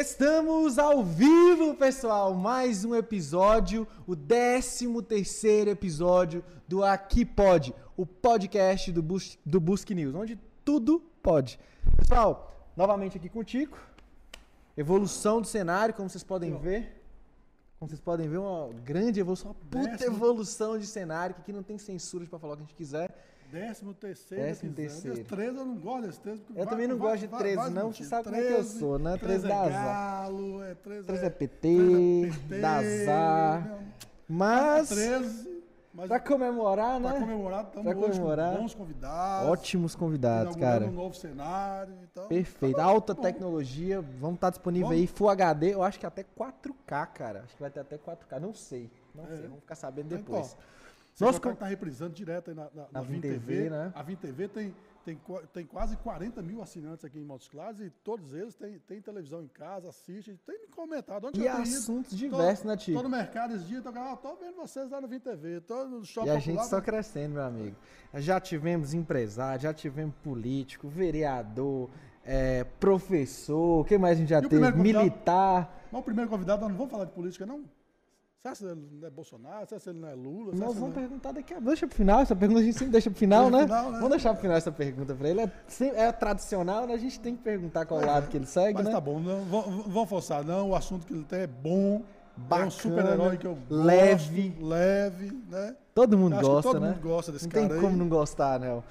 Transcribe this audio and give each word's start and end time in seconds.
Estamos 0.00 0.78
ao 0.78 1.04
vivo, 1.04 1.74
pessoal. 1.74 2.32
Mais 2.32 2.86
um 2.86 2.96
episódio, 2.96 3.86
o 4.06 4.16
13 4.16 5.02
terceiro 5.02 5.68
episódio 5.68 6.42
do 6.66 6.82
Aqui 6.82 7.22
Pode, 7.22 7.74
o 7.98 8.06
podcast 8.06 8.90
do, 8.92 9.02
Bus 9.02 9.38
do 9.44 9.60
Busque 9.60 9.94
News, 9.94 10.14
onde 10.14 10.40
tudo 10.64 11.00
pode. 11.22 11.60
Pessoal, 11.98 12.66
novamente 12.74 13.18
aqui 13.18 13.28
com 13.28 13.40
o 13.40 13.44
Tico. 13.44 13.78
Evolução 14.74 15.38
do 15.38 15.46
cenário, 15.46 15.92
como 15.92 16.08
vocês 16.08 16.24
podem 16.24 16.56
ver. 16.56 16.98
Como 17.78 17.90
vocês 17.90 18.00
podem 18.00 18.26
ver, 18.26 18.38
uma 18.38 18.72
grande 18.82 19.20
evolução, 19.20 19.50
uma 19.50 19.84
puta 19.84 20.02
evolução 20.02 20.78
de 20.78 20.86
cenário, 20.86 21.34
que 21.34 21.42
aqui 21.42 21.52
não 21.52 21.62
tem 21.62 21.76
censura 21.76 22.24
para 22.24 22.38
falar 22.38 22.54
o 22.54 22.56
que 22.56 22.62
a 22.62 22.66
gente 22.66 22.74
quiser. 22.74 23.14
Décimo 23.50 23.94
terceiro. 23.94 24.44
Décimo 24.44 24.72
terceiro. 24.72 25.24
13 25.24 25.56
eu 25.58 25.64
não 25.64 25.76
gosto 25.76 26.06
desse 26.06 26.20
13. 26.20 26.40
porque 26.42 26.60
Eu 26.60 26.64
vai- 26.64 26.72
também 26.74 26.86
não 26.88 26.96
vai- 26.98 27.08
gosto 27.10 27.20
de 27.22 27.26
vai- 27.28 27.40
13 27.40 27.56
vários 27.56 27.74
não, 27.74 27.92
você 27.92 28.04
sabe 28.04 28.24
como 28.24 28.36
é 28.36 28.42
que 28.46 28.52
eu 28.52 28.64
sou, 28.64 28.98
né? 28.98 29.16
13 29.16 29.44
é 29.44 29.48
dá 29.48 29.60
azar. 29.62 29.84
galo, 29.84 30.62
é 30.64 30.74
13, 30.74 31.06
13 31.06 31.22
é 31.24 31.26
é 31.26 31.30
PT, 31.30 31.58
13 31.58 32.26
é 32.26 32.30
PT, 32.48 32.60
dá 32.60 32.76
azar. 32.78 33.78
Mas, 34.28 34.88
13, 34.90 35.62
mas 35.92 36.06
pra 36.06 36.20
comemorar, 36.20 37.00
pra 37.00 37.12
né? 37.14 37.18
comemorar, 37.18 37.64
estamos 37.64 37.82
Pra 37.84 37.94
comemorar. 38.00 38.52
com 38.54 38.60
bons 38.62 38.74
convidados. 38.74 39.48
Ótimos 39.50 39.94
convidados, 39.96 40.54
cara. 40.56 40.86
um 40.86 40.92
novo 40.92 41.14
cenário. 41.16 41.94
Então, 42.04 42.28
Perfeito. 42.28 42.76
tá 42.76 42.84
Alta 42.84 43.12
bom. 43.14 43.22
tecnologia. 43.22 44.00
Vamos 44.20 44.36
estar 44.36 44.50
disponível 44.50 44.88
Vamos. 44.88 45.00
aí. 45.00 45.06
Full 45.08 45.28
HD, 45.28 45.74
eu 45.74 45.82
acho 45.82 45.98
que 45.98 46.06
até 46.06 46.22
4K, 46.22 47.06
cara. 47.06 47.40
Acho 47.44 47.56
que 47.56 47.60
vai 47.60 47.70
ter 47.70 47.80
até 47.80 47.98
4K. 47.98 48.38
Não 48.38 48.54
sei. 48.54 48.88
Não 49.12 49.24
É. 49.24 49.28
sei. 49.28 49.42
Vamos 49.48 49.60
ficar 49.60 49.74
sabendo 49.74 50.06
Então, 50.14 50.18
depois. 50.18 50.56
Você 51.14 51.24
Nosso 51.24 51.38
já 51.42 51.50
tá, 51.50 51.54
tá 51.56 51.66
reprisando 51.66 52.14
direto 52.14 52.50
aí 52.50 52.56
na, 52.56 52.68
na, 52.74 52.86
na 52.92 53.00
Vim 53.02 53.14
Vim 53.14 53.20
TV, 53.20 53.38
TV, 53.38 53.70
né? 53.70 53.92
A 53.94 54.02
Vim 54.02 54.16
TV 54.16 54.48
tem, 54.48 54.74
tem, 55.04 55.20
tem 55.52 55.66
quase 55.66 55.96
40 55.98 56.40
mil 56.42 56.62
assinantes 56.62 57.04
aqui 57.04 57.18
em 57.18 57.24
Montes 57.24 57.48
Claros 57.48 57.80
e 57.80 57.90
todos 58.02 58.32
eles 58.32 58.54
têm, 58.54 58.78
têm 58.80 59.02
televisão 59.02 59.42
em 59.42 59.48
casa, 59.48 59.88
assistem, 59.88 60.38
tem 60.46 60.58
me 60.60 60.68
comentado. 60.68 61.26
Onde 61.26 61.40
E 61.40 61.44
ido, 61.44 61.50
assuntos 61.58 62.12
tô- 62.12 62.16
diversos, 62.16 62.64
né, 62.64 62.76
Tico? 62.76 62.96
Tô 62.96 63.02
no 63.02 63.10
mercado 63.10 63.54
esses 63.54 63.66
dias, 63.66 63.82
tô, 63.82 63.90
ah, 63.90 64.16
tô 64.16 64.36
vendo 64.36 64.56
vocês 64.56 64.90
lá 64.90 65.00
no 65.00 65.08
Vim 65.08 65.20
TV, 65.20 65.60
tô 65.60 65.84
no 65.86 66.04
shopping 66.04 66.28
E 66.28 66.30
a 66.30 66.38
gente 66.38 66.64
só 66.66 66.80
crescendo, 66.80 67.34
meu 67.34 67.42
amigo. 67.42 67.76
Já 68.14 68.40
tivemos 68.40 68.94
empresário, 68.94 69.60
já 69.62 69.74
tivemos 69.74 70.14
político, 70.22 70.88
vereador, 70.88 71.90
é, 72.24 72.64
professor, 72.64 73.80
o 73.80 73.84
que 73.84 73.98
mais 73.98 74.16
a 74.16 74.20
gente 74.20 74.28
já 74.30 74.38
E 74.38 74.48
teve? 74.48 74.70
Militar. 74.72 75.86
Mas 75.92 76.00
o 76.00 76.04
primeiro 76.04 76.30
convidado, 76.30 76.60
nós 76.62 76.70
não 76.70 76.76
vamos 76.78 76.90
falar 76.92 77.04
de 77.04 77.12
política, 77.12 77.44
não? 77.44 77.64
Acha 78.42 78.64
que 78.64 78.70
ele 78.70 78.88
não 78.98 79.06
é 79.06 79.10
Bolsonaro? 79.10 79.64
Acha 79.64 79.78
que 79.78 79.90
ele 79.90 79.98
não 80.00 80.08
é 80.08 80.14
Lula? 80.14 80.54
Nós 80.54 80.74
vamos 80.74 80.96
ele 80.96 81.06
perguntar 81.06 81.32
daqui 81.32 81.52
a 81.52 81.56
pouco. 81.56 81.68
Deixa 81.68 81.86
pro 81.86 81.94
final, 81.94 82.20
essa 82.22 82.34
pergunta 82.34 82.60
a 82.60 82.64
gente 82.64 82.72
sempre 82.78 82.92
deixa 82.92 83.10
pro 83.10 83.18
final, 83.18 83.50
né? 83.50 83.64
final, 83.64 83.84
né? 83.90 83.96
Vamos 83.98 84.08
deixar 84.08 84.32
pro 84.32 84.40
final 84.40 84.56
essa 84.56 84.72
pergunta 84.72 85.14
pra 85.14 85.28
ele. 85.28 85.40
É, 85.42 85.50
é 85.94 86.10
tradicional, 86.12 86.86
né? 86.86 86.94
A 86.94 86.98
gente 86.98 87.20
tem 87.20 87.36
que 87.36 87.42
perguntar 87.42 87.84
qual 87.84 88.00
lado 88.00 88.28
que 88.28 88.38
ele 88.38 88.46
segue, 88.46 88.72
Mas 88.78 88.86
né? 88.86 88.92
tá 88.92 89.00
bom, 89.00 89.20
não 89.20 89.44
vão 89.44 90.06
forçar, 90.06 90.42
não. 90.42 90.70
O 90.70 90.74
assunto 90.74 91.06
que 91.06 91.12
ele 91.12 91.24
tem 91.24 91.40
é 91.40 91.46
bom. 91.46 91.96
é 91.96 92.40
Bacana, 92.40 92.68
um 92.68 92.70
super-herói 92.70 93.36
que 93.36 93.46
eu 93.46 93.54
gosto, 93.54 93.84
leve. 93.84 94.56
leve, 94.58 95.38
né? 95.50 95.76
Todo 95.94 96.16
mundo 96.16 96.36
Acho 96.36 96.48
gosta, 96.48 96.72
todo 96.72 96.80
né? 96.80 96.88
mundo 96.88 97.00
gosta 97.02 97.32
desse 97.32 97.44
não 97.44 97.50
cara 97.52 97.66
tem 97.66 97.76
aí. 97.76 97.82
como 97.82 97.94
não 97.94 98.08
gostar, 98.08 98.58
né? 98.58 98.82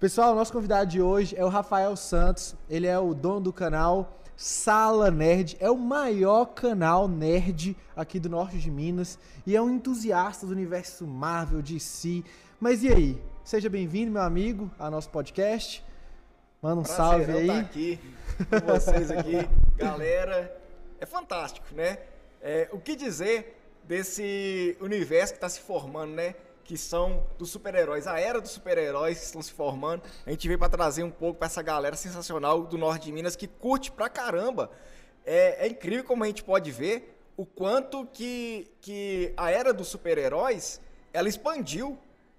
Pessoal, 0.00 0.34
nosso 0.34 0.52
convidado 0.52 0.90
de 0.90 1.00
hoje 1.00 1.36
é 1.38 1.44
o 1.44 1.48
Rafael 1.48 1.94
Santos. 1.94 2.56
Ele 2.68 2.88
é 2.88 2.98
o 2.98 3.14
dono 3.14 3.40
do 3.40 3.52
canal 3.52 4.18
Sala 4.36 5.10
Nerd. 5.10 5.56
É 5.58 5.70
o 5.70 5.76
maior 5.76 6.46
canal 6.46 7.08
nerd 7.08 7.74
aqui 7.96 8.20
do 8.20 8.28
norte 8.28 8.58
de 8.58 8.70
Minas. 8.70 9.18
E 9.46 9.56
é 9.56 9.62
um 9.62 9.70
entusiasta 9.70 10.46
do 10.46 10.52
universo 10.52 11.06
Marvel, 11.06 11.62
DC. 11.62 12.22
Mas 12.60 12.82
e 12.82 12.88
aí? 12.88 13.22
Seja 13.42 13.70
bem-vindo, 13.70 14.12
meu 14.12 14.22
amigo, 14.22 14.70
ao 14.78 14.90
nosso 14.90 15.08
podcast. 15.08 15.82
Manda 16.60 16.80
um 16.82 16.84
salve 16.84 17.24
Prazerão 17.24 17.40
aí. 17.40 17.46
tá 17.46 17.58
aqui 17.60 18.00
com 18.50 18.66
vocês 18.72 19.10
aqui, 19.10 19.48
galera. 19.76 20.60
É 21.00 21.06
fantástico, 21.06 21.66
né? 21.74 21.98
É, 22.42 22.68
o 22.72 22.78
que 22.78 22.94
dizer 22.94 23.56
desse 23.84 24.76
universo 24.80 25.32
que 25.32 25.38
está 25.38 25.48
se 25.48 25.60
formando, 25.60 26.12
né? 26.12 26.34
Que 26.66 26.76
são 26.76 27.24
dos 27.38 27.50
super-heróis, 27.50 28.06
a 28.06 28.18
era 28.18 28.40
dos 28.40 28.50
super-heróis 28.50 29.18
que 29.18 29.24
estão 29.24 29.40
se 29.40 29.52
formando. 29.52 30.02
A 30.26 30.30
gente 30.30 30.46
veio 30.48 30.58
para 30.58 30.68
trazer 30.68 31.04
um 31.04 31.10
pouco 31.10 31.38
para 31.38 31.46
essa 31.46 31.62
galera 31.62 31.94
sensacional 31.94 32.64
do 32.64 32.76
norte 32.76 33.04
de 33.04 33.12
Minas 33.12 33.36
que 33.36 33.46
curte 33.46 33.90
pra 33.92 34.08
caramba. 34.08 34.70
É, 35.24 35.66
é 35.66 35.68
incrível 35.68 36.04
como 36.04 36.24
a 36.24 36.26
gente 36.26 36.42
pode 36.42 36.70
ver 36.72 37.16
o 37.36 37.44
quanto 37.46 38.06
que, 38.06 38.68
que 38.80 39.32
a 39.36 39.50
era 39.50 39.72
dos 39.72 39.88
super-heróis 39.88 40.80
ela 41.12 41.28
expandiu, 41.28 41.98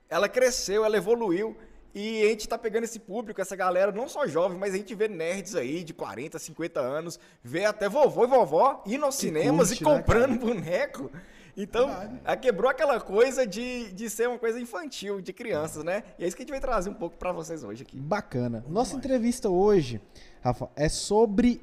ela 0.09 0.27
cresceu, 0.27 0.83
ela 0.83 0.97
evoluiu. 0.97 1.55
E 1.95 2.21
a 2.23 2.27
gente 2.27 2.47
tá 2.47 2.57
pegando 2.57 2.83
esse 2.83 2.99
público, 2.99 3.41
essa 3.41 3.55
galera, 3.55 3.91
não 3.91 4.07
só 4.07 4.27
jovem, 4.27 4.57
mas 4.57 4.73
a 4.73 4.77
gente 4.77 4.93
vê 4.93 5.07
nerds 5.07 5.55
aí 5.55 5.83
de 5.83 5.93
40, 5.93 6.37
50 6.37 6.79
anos, 6.79 7.19
vê 7.43 7.65
até 7.65 7.89
vovô 7.89 8.25
e 8.25 8.27
vovó 8.27 8.83
indo 8.85 9.03
aos 9.03 9.15
cinemas 9.15 9.69
curte, 9.69 9.83
e 9.83 9.85
né, 9.85 9.95
comprando 9.95 10.39
boneco. 10.39 11.09
Então, 11.57 11.89
a 12.23 12.37
quebrou 12.37 12.69
aquela 12.69 12.99
coisa 13.01 13.45
de, 13.47 13.91
de 13.91 14.09
ser 14.11 14.29
uma 14.29 14.37
coisa 14.37 14.59
infantil, 14.59 15.19
de 15.19 15.33
crianças, 15.33 15.83
né? 15.83 16.03
E 16.19 16.23
é 16.23 16.27
isso 16.27 16.35
que 16.37 16.43
a 16.43 16.45
gente 16.45 16.51
vai 16.51 16.59
trazer 16.61 16.89
um 16.89 16.93
pouco 16.93 17.17
pra 17.17 17.31
vocês 17.31 17.63
hoje 17.63 17.81
aqui. 17.81 17.97
Bacana. 17.97 18.63
Nossa 18.69 18.95
entrevista 18.95 19.49
hoje, 19.49 19.99
Rafa, 20.41 20.69
é 20.75 20.87
sobre 20.87 21.61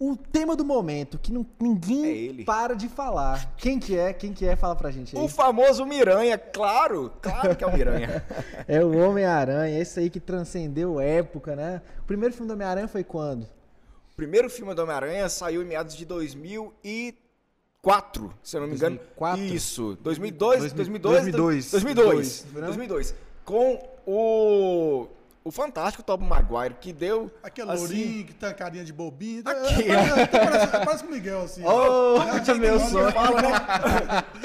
o 0.00 0.16
tema 0.16 0.56
do 0.56 0.64
momento, 0.64 1.18
que 1.18 1.30
não- 1.32 1.46
ninguém 1.60 2.04
É 2.06 2.08
ele. 2.16 2.44
para 2.44 2.74
de 2.74 2.88
falar. 2.88 3.54
Quem 3.56 3.78
que 3.78 3.96
é? 3.96 4.12
Quem 4.12 4.32
que 4.32 4.46
é? 4.46 4.56
Fala 4.56 4.74
pra 4.74 4.90
gente 4.90 5.16
aí. 5.16 5.22
O 5.22 5.28
famoso 5.28 5.84
Miranha, 5.86 6.36
claro, 6.38 7.12
claro 7.20 7.54
que 7.54 7.62
é 7.62 7.66
o 7.66 7.72
Miranha. 7.72 8.24
É 8.66 8.82
o 8.84 8.96
Homem-Aranha, 8.98 9.78
esse 9.78 10.00
aí 10.00 10.08
que 10.10 10.18
transcendeu 10.18 10.98
época, 10.98 11.54
né? 11.54 11.82
O 12.00 12.04
primeiro 12.04 12.34
filme 12.34 12.48
do 12.48 12.54
Homem-Aranha 12.54 12.88
foi 12.88 13.04
quando? 13.04 13.42
O 13.44 14.16
primeiro 14.16 14.48
filme 14.50 14.74
do 14.74 14.82
Homem-Aranha 14.82 15.28
saiu 15.28 15.62
em 15.62 15.66
meados 15.66 15.94
de 15.94 16.04
2004, 17.82 18.34
se 18.42 18.56
eu 18.56 18.60
não 18.60 18.68
me 18.68 18.74
engano. 18.74 18.96
2004? 18.96 19.42
Isso, 19.44 19.98
2002, 20.02 20.72
2002, 20.72 21.70
2002. 21.70 21.70
2002, 21.70 22.46
Não? 22.54 22.60
2002. 22.66 23.14
Com 23.44 23.88
o 24.06 25.08
o 25.42 25.50
fantástico 25.50 26.02
Tobey 26.02 26.28
Maguire 26.28 26.74
que 26.74 26.92
deu 26.92 27.30
Aquele 27.42 27.70
assim, 27.70 27.80
lourinho 27.80 28.26
que 28.26 28.34
tem 28.34 28.48
a 28.50 28.52
carinha 28.52 28.84
de 28.84 28.92
bobinho. 28.92 29.42
Aqui, 29.46 29.90
é, 29.90 30.20
é, 30.22 30.26
parece, 30.26 30.66
parece 30.84 31.02
com 31.04 31.08
o 31.08 31.12
Miguel, 31.14 31.40
assim. 31.40 31.64
Ô, 31.64 32.16
É, 32.20 32.54
meu 32.58 32.74
é, 32.76 32.78
sonho. 32.78 33.10
fala, 33.12 33.40
né? 33.40 33.48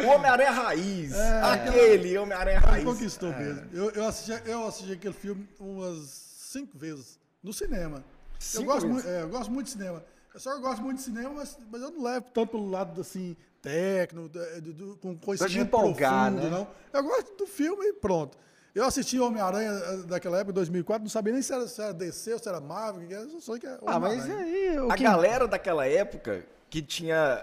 o 0.06 0.07
Homem-Aranha 0.16 0.52
raiz. 0.52 1.13
É, 1.13 1.41
aquele 1.41 2.17
Homem-Aranha 2.17 2.57
Ele 2.59 2.66
raiz. 2.66 2.85
conquistou 2.85 3.29
mesmo. 3.34 3.63
Eu, 3.73 3.90
eu, 3.91 4.07
assisti, 4.07 4.50
eu 4.50 4.66
assisti 4.66 4.94
aquele 4.94 5.13
filme 5.13 5.46
umas 5.59 5.97
cinco 6.07 6.78
vezes 6.78 7.19
no 7.44 7.52
cinema. 7.52 7.97
Eu 7.97 8.03
Cinco 8.40 8.66
gosto, 8.66 8.88
vezes? 8.88 9.03
muito, 9.03 9.07
é, 9.09 9.22
eu 9.23 9.29
gosto 9.29 9.52
muito 9.52 9.66
de 9.66 9.72
cinema. 9.73 10.03
Eu 10.35 10.40
só 10.41 10.59
gosto 10.59 10.81
muito 10.81 10.97
de 10.97 11.03
cinema, 11.03 11.29
mas, 11.34 11.57
mas 11.72 11.81
eu 11.81 11.91
não 11.91 12.03
levo 12.03 12.25
tanto 12.34 12.47
pelo 12.51 12.69
lado 12.69 13.00
assim, 13.00 13.38
técnico, 13.62 14.28
do, 14.28 14.73
do- 14.73 14.97
com 14.97 15.18
conhecimento 15.18 15.57
empolgar, 15.62 16.29
profundo, 16.29 16.50
né? 16.51 16.57
não. 16.57 16.68
Eu 16.91 17.03
gosto 17.06 17.38
do 17.38 17.47
filme 17.47 17.85
e 17.88 17.94
pronto. 17.94 18.38
Eu 18.75 18.84
assisti 18.84 19.18
Homem-Aranha 19.18 19.72
eh, 19.72 19.97
daquela 20.07 20.38
época, 20.38 20.51
2004, 20.51 21.01
não 21.03 21.09
sabia 21.09 21.31
nem 21.31 21.41
se 21.41 21.53
era, 21.53 21.66
se 21.66 21.81
era 21.81 21.94
DC 21.94 22.34
ou 22.34 22.40
se 22.40 22.50
era 22.50 22.59
Marvel, 22.59 23.06
o 23.06 23.07
que 23.07 23.13
era, 23.13 23.29
só 23.29 23.40
sei 23.53 23.59
que 23.62 23.66
é 23.66 23.79
Ah, 23.88 23.97
mas 23.97 24.29
aí... 24.29 24.75
A 24.90 24.96
que... 24.97 25.03
galera 25.03 25.47
daquela 25.47 25.88
época, 25.88 26.46
que 26.69 26.81
tinha, 26.81 27.41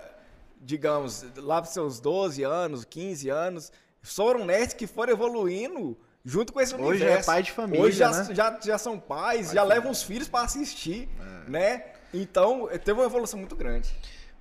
digamos, 0.61 1.25
lá 1.39 1.63
pros 1.63 1.73
seus 1.73 1.99
12 1.99 2.43
anos, 2.43 2.85
15 2.85 3.31
anos, 3.31 3.73
foram 4.03 4.45
nerds 4.45 4.75
que 4.75 4.87
foram 4.87 5.15
evoluindo 5.15 5.97
junto 6.23 6.53
com 6.53 6.61
esse 6.61 6.75
Hoje 6.75 7.03
universo. 7.03 7.31
é 7.31 7.33
pai 7.33 7.43
de 7.43 7.51
família, 7.53 7.83
Hoje 7.87 7.97
já, 7.97 8.11
né? 8.11 8.35
já, 8.35 8.61
já 8.63 8.77
são 8.77 9.01
pais, 9.01 9.51
já 9.53 9.63
levam 9.63 9.91
os 9.91 10.03
filhos 10.03 10.29
para 10.29 10.45
assistir, 10.45 11.09
né? 11.49 11.92
Então, 12.13 12.69
teve 12.85 12.93
uma 12.93 13.05
evolução 13.07 13.39
muito 13.39 13.57
grande. 13.57 13.91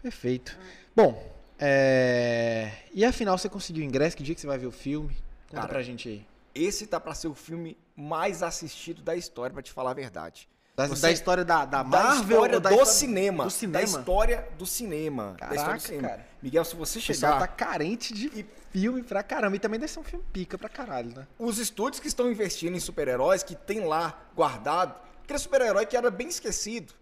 Perfeito. 0.01 0.57
Bom, 0.95 1.23
é... 1.59 2.71
E 2.94 3.06
afinal, 3.06 3.38
você 3.38 3.47
conseguiu 3.50 3.83
ingresso? 3.83 4.18
Que 4.18 4.23
dia 4.23 4.35
que 4.35 4.41
você 4.41 4.47
vai 4.47 4.57
ver 4.57 4.68
o 4.68 4.71
filme? 4.71 5.13
Conta 5.47 5.56
Cara, 5.62 5.68
pra 5.68 5.81
gente 5.81 6.09
aí. 6.09 6.25
Esse 6.53 6.85
tá 6.85 7.00
para 7.00 7.13
ser 7.13 7.27
o 7.27 7.33
filme 7.35 7.77
mais 7.95 8.44
assistido 8.44 9.01
da 9.01 9.15
história, 9.15 9.53
para 9.53 9.62
te 9.63 9.71
falar 9.71 9.91
a 9.91 9.94
verdade. 9.94 10.50
Da, 10.75 10.88
Você- 10.88 11.01
da 11.01 11.12
história 11.12 11.45
da, 11.45 11.65
da 11.65 11.77
Da 11.77 11.83
Marvel 11.83 12.21
história 12.38 12.56
ou 12.56 12.59
da 12.62 12.69
do 12.69 12.75
história- 12.75 12.94
cinema. 12.94 13.44
Do 13.44 13.50
cinema? 13.51 13.73
Da 13.73 13.83
história 13.83 14.47
do 14.57 14.65
cinema. 14.65 15.23
da 15.23 15.31
história 15.47 15.57
Caraca, 15.57 15.77
do 15.77 15.81
cinema. 15.81 16.07
cara. 16.09 16.27
Miguel, 16.41 16.65
se 16.65 16.75
você 16.75 17.00
O 17.00 17.01
chegar... 17.01 17.39
tá 17.39 17.47
carente 17.47 18.13
de 18.13 18.45
filme 18.71 19.03
pra 19.03 19.21
caramba. 19.21 19.56
E 19.56 19.59
também 19.59 19.79
deve 19.79 19.91
ser 19.91 20.00
um 20.00 20.03
filme 20.03 20.25
pica 20.33 20.57
pra 20.57 20.69
caralho, 20.69 21.13
né? 21.15 21.27
os 21.38 21.57
estúdios 21.59 22.00
que 22.00 22.07
estão 22.07 22.29
investindo 22.31 22.75
em 22.75 22.79
super-heróis, 22.79 23.44
que 23.44 23.53
tem 23.56 23.81
lá 23.85 24.19
guardado, 24.35 24.95
aquele 25.23 25.39
super-herói 25.39 25.85
que 25.85 25.95
era 25.95 26.09
bem 26.09 26.29
esquecido. 26.29 26.94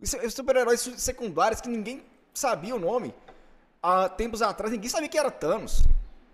Os 0.00 0.34
super-heróis 0.34 0.80
su- 0.80 0.98
secundários 0.98 1.60
que 1.60 1.68
ninguém 1.68 2.04
sabia 2.34 2.74
o 2.74 2.78
nome. 2.78 3.14
Há 3.82 4.08
tempos 4.08 4.42
atrás, 4.42 4.72
ninguém 4.72 4.88
sabia 4.90 5.08
que 5.08 5.18
era 5.18 5.30
Thanos. 5.30 5.82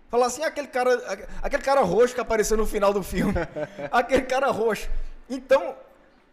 Falar 0.09 0.27
assim, 0.27 0.43
aquele 0.43 0.67
cara, 0.67 0.93
aque- 1.11 1.27
aquele 1.41 1.63
cara 1.63 1.81
roxo 1.81 2.13
que 2.13 2.21
apareceu 2.21 2.57
no 2.57 2.65
final 2.65 2.93
do 2.93 3.01
filme. 3.03 3.33
aquele 3.91 4.23
cara 4.23 4.47
roxo. 4.51 4.89
Então, 5.29 5.75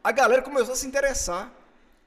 a 0.03 0.13
galera 0.13 0.43
começou 0.43 0.73
a 0.73 0.77
se 0.77 0.87
interessar. 0.87 1.51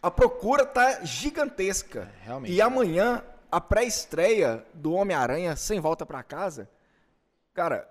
A 0.01 0.11
procura 0.11 0.65
tá 0.65 1.03
gigantesca. 1.03 2.11
É, 2.21 2.25
realmente. 2.25 2.53
E 2.53 2.61
amanhã, 2.61 3.23
a 3.51 3.61
pré-estreia 3.61 4.65
do 4.73 4.93
Homem-Aranha 4.93 5.55
Sem 5.55 5.79
Volta 5.79 6.05
pra 6.05 6.21
Casa, 6.21 6.69
cara, 7.53 7.87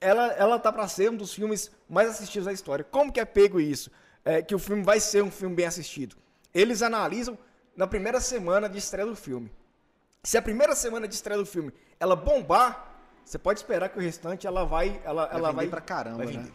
ela, 0.00 0.26
ela 0.32 0.58
tá 0.58 0.72
pra 0.72 0.88
ser 0.88 1.10
um 1.10 1.16
dos 1.16 1.32
filmes 1.32 1.70
mais 1.88 2.08
assistidos 2.10 2.46
da 2.46 2.52
história. 2.52 2.84
Como 2.84 3.12
que 3.12 3.20
é 3.20 3.24
pego 3.24 3.60
isso? 3.60 3.90
É, 4.24 4.42
que 4.42 4.54
o 4.54 4.58
filme 4.58 4.82
vai 4.82 4.98
ser 4.98 5.22
um 5.22 5.30
filme 5.30 5.54
bem 5.54 5.66
assistido. 5.66 6.16
Eles 6.54 6.82
analisam 6.82 7.38
na 7.76 7.86
primeira 7.86 8.20
semana 8.20 8.68
de 8.68 8.78
estreia 8.78 9.06
do 9.06 9.16
filme. 9.16 9.50
Se 10.22 10.36
a 10.38 10.42
primeira 10.42 10.74
semana 10.74 11.08
de 11.08 11.14
estreia 11.14 11.38
do 11.38 11.46
filme 11.46 11.72
ela 11.98 12.14
bombar, 12.14 12.92
você 13.24 13.38
pode 13.38 13.60
esperar 13.60 13.88
que 13.88 13.98
o 13.98 14.02
restante 14.02 14.46
ela 14.46 14.64
vai, 14.64 15.00
ela, 15.04 15.26
Vai 15.26 15.36
ela 15.36 15.52
vai 15.52 15.68
pra 15.68 15.80
caramba, 15.80 16.24
vai 16.24 16.34
né? 16.34 16.50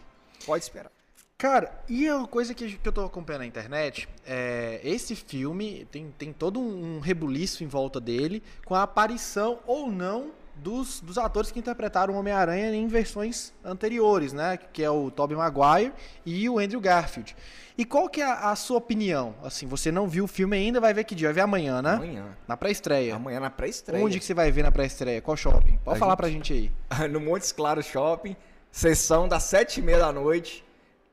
Pode 0.46 0.64
esperar. 0.64 0.92
Cara, 1.38 1.84
e 1.88 2.10
uma 2.10 2.28
coisa 2.28 2.54
que, 2.54 2.78
que 2.78 2.88
eu 2.88 2.92
tô 2.92 3.06
acompanhando 3.06 3.42
na 3.42 3.46
internet, 3.46 4.10
é, 4.26 4.82
esse 4.84 5.16
filme 5.16 5.86
tem, 5.92 6.12
tem 6.18 6.34
todo 6.34 6.60
um 6.60 7.00
rebuliço 7.00 7.64
em 7.64 7.68
volta 7.68 8.00
dele, 8.02 8.42
com 8.66 8.74
a 8.74 8.82
aparição 8.82 9.60
ou 9.68 9.92
não 9.92 10.32
dos, 10.62 11.00
dos 11.02 11.18
atores 11.18 11.52
que 11.52 11.60
interpretaram 11.60 12.14
o 12.14 12.18
Homem-Aranha 12.18 12.74
em 12.76 12.88
versões 12.88 13.54
anteriores, 13.64 14.34
né? 14.34 14.58
Que 14.58 14.84
é 14.84 14.90
o 14.90 15.10
Tobey 15.12 15.38
Maguire 15.38 15.94
e 16.26 16.50
o 16.50 16.60
Andrew 16.60 16.80
Garfield. 16.82 17.36
E 17.78 17.86
qual 17.86 18.10
que 18.10 18.22
é 18.22 18.26
a, 18.26 18.52
a 18.52 18.56
sua 18.56 18.78
opinião? 18.78 19.36
Assim, 19.44 19.68
você 19.68 19.92
não 19.92 20.08
viu 20.08 20.26
o 20.26 20.28
filme 20.28 20.58
ainda, 20.58 20.80
vai 20.82 20.94
ver 20.94 21.04
que 21.04 21.14
dia? 21.14 21.28
Vai 21.28 21.36
ver 21.36 21.42
amanhã, 21.42 21.82
né? 21.82 21.94
Amanhã. 21.94 22.26
Na 22.48 22.58
pré-estreia. 22.58 23.16
Amanhã 23.16 23.40
na 23.40 23.50
pré-estreia. 23.52 24.04
Onde 24.04 24.20
que 24.20 24.26
você 24.26 24.34
vai 24.34 24.52
ver 24.52 24.64
na 24.64 24.72
pré-estreia? 24.72 25.22
Qual 25.22 25.38
shopping? 25.38 25.78
Pode 25.84 25.98
A 25.98 26.00
falar 26.00 26.12
gente- 26.14 26.18
pra 26.18 26.30
gente 26.30 26.54
aí. 26.54 27.08
no 27.10 27.20
Montes 27.20 27.52
Claros 27.52 27.86
Shopping, 27.86 28.36
sessão 28.72 29.28
das 29.28 29.44
sete 29.44 29.80
e 29.80 29.84
meia 29.84 30.00
da 30.00 30.12
noite. 30.12 30.66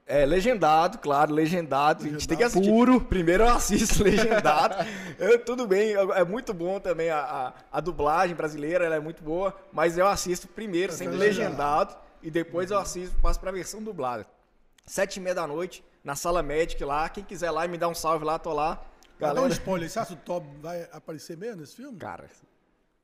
É, 0.06 0.26
legendado, 0.26 0.98
claro, 0.98 1.32
legendado. 1.32 2.04
A 2.04 2.08
gente 2.08 2.28
tem 2.28 2.36
que 2.36 2.44
assistir. 2.44 2.68
Puro. 2.68 3.00
Primeiro 3.00 3.44
eu 3.44 3.48
assisto 3.48 4.02
legendado. 4.04 4.74
Eu, 5.18 5.42
tudo 5.42 5.66
bem, 5.66 5.88
eu- 5.90 6.12
é 6.12 6.22
muito 6.24 6.52
bom 6.52 6.78
também 6.78 7.08
a, 7.08 7.18
a, 7.20 7.52
a 7.78 7.80
dublagem 7.80 8.36
brasileira, 8.36 8.84
ela 8.84 8.96
é 8.96 9.00
muito 9.00 9.22
boa, 9.22 9.56
mas 9.72 9.96
eu 9.96 10.06
assisto 10.06 10.46
primeiro, 10.46 10.92
sempre 10.92 11.16
legendado, 11.16 11.96
e 12.22 12.30
depois 12.30 12.70
eu 12.70 12.78
assisto, 12.78 13.16
passo 13.22 13.40
pra 13.40 13.50
versão 13.50 13.82
dublada. 13.82 14.26
Sete 14.86 15.16
e 15.16 15.20
meia 15.20 15.34
da 15.34 15.46
noite, 15.46 15.82
na 16.04 16.14
sala 16.14 16.42
Magic 16.42 16.84
lá, 16.84 17.08
quem 17.08 17.24
quiser 17.24 17.50
lá 17.50 17.64
e 17.64 17.68
me 17.68 17.78
dá 17.78 17.88
um 17.88 17.94
salve 17.94 18.26
lá, 18.26 18.38
tô 18.38 18.52
lá. 18.52 18.74
Dá 19.18 19.30
um 19.30 19.34
Galera, 19.36 19.52
spoiler. 19.54 19.88
Você 19.88 19.98
acha 20.00 20.08
que 20.08 20.20
o 20.20 20.24
Tob 20.24 20.46
vai 20.60 20.86
aparecer 20.92 21.34
mesmo 21.38 21.62
nesse 21.62 21.76
filme? 21.76 21.96
cara, 21.98 22.26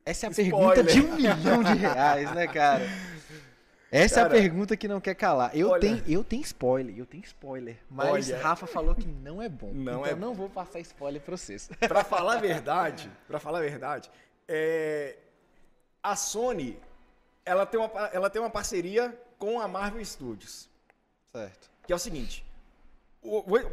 Essa 0.04 0.26
é 0.26 0.28
a 0.28 0.32
Spoiler. 0.32 0.84
pergunta 0.84 0.84
de 0.84 1.00
um 1.00 1.14
milhão 1.16 1.62
de 1.62 1.72
reais, 1.78 2.30
né, 2.34 2.46
cara? 2.46 2.82
Essa 3.92 4.20
é 4.20 4.22
Cara, 4.22 4.28
a 4.28 4.40
pergunta 4.40 4.76
que 4.76 4.86
não 4.86 5.00
quer 5.00 5.14
calar. 5.16 5.56
Eu, 5.56 5.70
olha- 5.70 5.80
tenho, 5.80 6.02
eu 6.06 6.22
tenho 6.22 6.42
spoiler, 6.42 6.96
eu 6.96 7.04
tenho 7.06 7.24
spoiler. 7.24 7.76
Mas 7.90 8.30
Olha- 8.30 8.38
Rafa 8.40 8.66
falou 8.66 8.94
que 8.94 9.06
não 9.06 9.42
é 9.42 9.48
bom. 9.48 9.72
Não 9.72 9.92
então 9.94 10.06
é 10.06 10.12
eu 10.12 10.16
não 10.16 10.32
vou 10.32 10.48
passar 10.48 10.78
spoiler 10.80 11.20
pra 11.20 11.36
vocês. 11.36 11.68
Pra 11.88 12.04
falar 12.04 12.34
a 12.34 12.40
verdade, 12.40 13.10
para 13.26 13.40
falar 13.40 13.58
a 13.58 13.62
verdade, 13.62 14.08
é, 14.46 15.16
a 16.02 16.14
Sony, 16.14 16.78
ela 17.44 17.66
tem, 17.66 17.80
uma, 17.80 17.90
ela 18.12 18.30
tem 18.30 18.40
uma 18.40 18.50
parceria 18.50 19.18
com 19.38 19.58
a 19.60 19.66
Marvel 19.66 20.04
Studios, 20.04 20.68
Certo. 21.34 21.68
que 21.86 21.92
é 21.92 21.96
o 21.96 21.98
seguinte, 21.98 22.44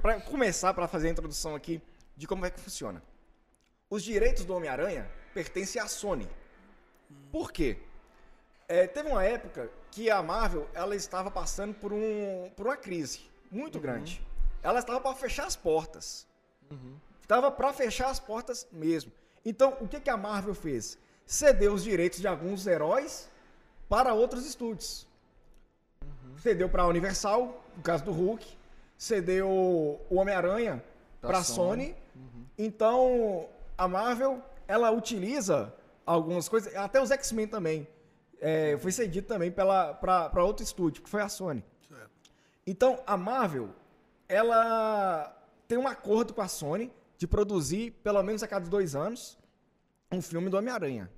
pra 0.01 0.19
começar, 0.21 0.73
para 0.73 0.87
fazer 0.87 1.09
a 1.09 1.11
introdução 1.11 1.53
aqui 1.55 1.79
de 2.15 2.25
como 2.25 2.43
é 2.45 2.49
que 2.49 2.59
funciona. 2.59 3.03
Os 3.89 4.03
direitos 4.03 4.43
do 4.45 4.55
Homem-Aranha 4.55 5.07
pertencem 5.33 5.79
à 5.81 5.87
Sony. 5.87 6.27
Por 7.31 7.51
quê? 7.51 7.77
É, 8.67 8.85
teve 8.85 9.09
uma 9.09 9.23
época 9.23 9.69
que 9.91 10.09
a 10.09 10.21
Marvel 10.21 10.67
ela 10.73 10.95
estava 10.95 11.31
passando 11.31 11.73
por, 11.73 11.93
um, 11.93 12.51
por 12.55 12.65
uma 12.65 12.75
crise 12.75 13.21
muito 13.49 13.79
grande. 13.79 14.21
Ela 14.61 14.79
estava 14.79 14.99
para 14.99 15.15
fechar 15.15 15.45
as 15.45 15.55
portas. 15.55 16.27
Estava 17.21 17.49
para 17.49 17.71
fechar 17.71 18.09
as 18.09 18.19
portas 18.19 18.67
mesmo. 18.71 19.11
Então, 19.45 19.77
o 19.79 19.87
que, 19.87 19.99
que 20.01 20.09
a 20.09 20.17
Marvel 20.17 20.53
fez? 20.53 20.97
Cedeu 21.25 21.73
os 21.73 21.83
direitos 21.83 22.19
de 22.19 22.27
alguns 22.27 22.67
heróis 22.67 23.29
para 23.87 24.13
outros 24.13 24.45
estúdios. 24.45 25.07
Cedeu 26.37 26.67
para 26.67 26.83
a 26.83 26.87
Universal, 26.87 27.63
no 27.75 27.81
caso 27.81 28.03
do 28.03 28.11
Hulk. 28.11 28.45
Cedeu 28.97 29.49
o 29.49 29.99
Homem-Aranha 30.09 30.83
para 31.21 31.37
a 31.37 31.43
Sony. 31.43 31.87
Sony. 31.87 31.95
Então, 32.57 33.47
a 33.77 33.87
Marvel, 33.87 34.41
ela 34.67 34.91
utiliza 34.91 35.73
algumas 36.05 36.49
coisas, 36.49 36.75
até 36.75 37.01
os 37.01 37.11
X-Men 37.11 37.47
também. 37.47 37.87
É, 38.39 38.77
foi 38.77 38.91
cedido 38.91 39.27
também 39.27 39.51
para 39.51 40.43
outro 40.43 40.63
estúdio, 40.63 41.01
que 41.03 41.09
foi 41.09 41.21
a 41.21 41.29
Sony. 41.29 41.63
Certo. 41.87 42.11
Então, 42.65 43.01
a 43.05 43.17
Marvel, 43.17 43.69
ela 44.27 45.35
tem 45.67 45.77
um 45.77 45.87
acordo 45.87 46.33
com 46.33 46.41
a 46.41 46.47
Sony 46.47 46.91
de 47.17 47.25
produzir, 47.27 47.91
pelo 48.03 48.21
menos 48.21 48.43
a 48.43 48.47
cada 48.47 48.69
dois 48.69 48.95
anos, 48.95 49.37
um 50.11 50.21
filme 50.21 50.49
do 50.49 50.57
Homem-Aranha. 50.57 51.09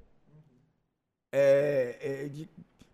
É, 1.31 2.30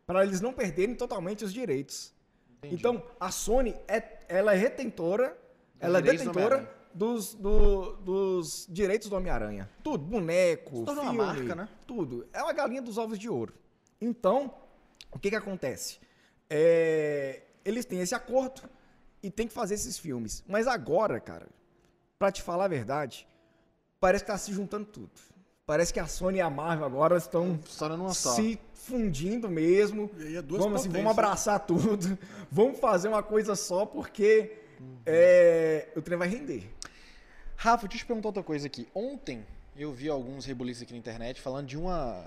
para 0.06 0.24
eles 0.26 0.42
não 0.42 0.54
perderem 0.54 0.96
totalmente 0.96 1.44
os 1.46 1.54
direitos. 1.54 2.14
Entendi. 2.60 2.76
Então, 2.76 3.04
a 3.20 3.32
Sony, 3.32 3.76
é, 3.88 4.20
ela 4.28 4.54
é 4.54 4.58
retentora, 4.58 5.38
ela 5.80 6.00
é 6.00 6.02
do 6.02 6.12
detentora 6.12 6.56
Homem-Aranha. 6.58 6.70
dos, 6.94 7.34
do- 7.36 7.96
dos 7.98 8.68
direitos 8.70 9.08
do 9.10 9.16
Homem-Aranha. 9.16 9.70
Tudo, 9.84 10.04
boneco, 10.04 10.84
tornou 10.84 11.04
uma 11.04 11.12
filme, 11.34 11.48
marca, 11.48 11.56
né? 11.56 11.70
tudo. 11.88 12.28
É 12.34 12.42
uma 12.42 12.54
galinha 12.54 12.82
dos 12.82 12.98
ovos 12.98 13.18
de 13.20 13.30
ouro. 13.30 13.54
Então, 14.00 14.54
o 15.12 15.20
que 15.20 15.30
que 15.30 15.36
acontece? 15.36 16.00
É, 16.50 17.42
eles 17.64 17.86
têm 17.86 18.00
esse 18.02 18.14
acordo 18.16 18.62
e 19.24 19.30
tem 19.32 19.48
que 19.48 19.54
fazer 19.54 19.76
esses 19.76 19.98
filmes. 19.98 20.44
Mas 20.48 20.68
agora, 20.68 21.20
cara, 21.20 21.48
pra 22.20 22.32
te 22.32 22.42
falar 22.42 22.66
a 22.66 22.68
verdade, 22.70 23.28
parece 24.00 24.24
que 24.24 24.32
tá 24.32 24.38
se 24.38 24.54
juntando 24.54 24.86
tudo. 24.86 25.12
Parece 25.66 25.92
que 25.92 26.00
a 26.00 26.06
Sony 26.06 26.38
e 26.38 26.42
a 26.42 26.50
Marvel 26.50 26.86
agora 26.86 27.18
estão 27.18 27.60
se 28.36 28.60
fundindo 28.74 29.50
mesmo. 29.50 30.12
E 30.20 30.24
aí 30.28 30.36
é 30.36 30.42
duas 30.42 30.62
vamos, 30.62 30.82
assim, 30.82 30.90
vamos 30.90 31.04
potências. 31.16 31.26
abraçar 31.26 31.60
tudo. 31.66 32.18
Vamos 32.52 32.80
fazer 32.80 33.08
uma 33.08 33.24
coisa 33.24 33.56
só 33.56 33.86
porque 33.86 34.60
Uhum. 34.80 34.98
é, 35.06 35.88
o 35.96 36.02
trem 36.02 36.18
vai 36.18 36.28
render. 36.28 36.70
Rafa, 37.56 37.88
deixa 37.88 38.04
eu 38.04 38.06
te 38.06 38.06
perguntar 38.08 38.28
outra 38.30 38.44
coisa 38.44 38.68
aqui. 38.68 38.88
Ontem 38.94 39.44
eu 39.76 39.92
vi 39.92 40.08
alguns 40.10 40.46
rebuliços 40.46 40.84
aqui 40.84 40.92
na 40.94 41.00
internet 41.00 41.42
falando 41.42 41.66
de 41.66 41.78
uma 41.78 42.24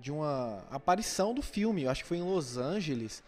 de 0.00 0.10
uma 0.12 0.62
aparição 0.70 1.34
do 1.34 1.42
filme. 1.42 1.82
Eu 1.84 1.90
acho 1.90 2.02
que 2.02 2.08
foi 2.08 2.18
em 2.18 2.22
Los 2.22 2.56
Angeles. 2.56 3.22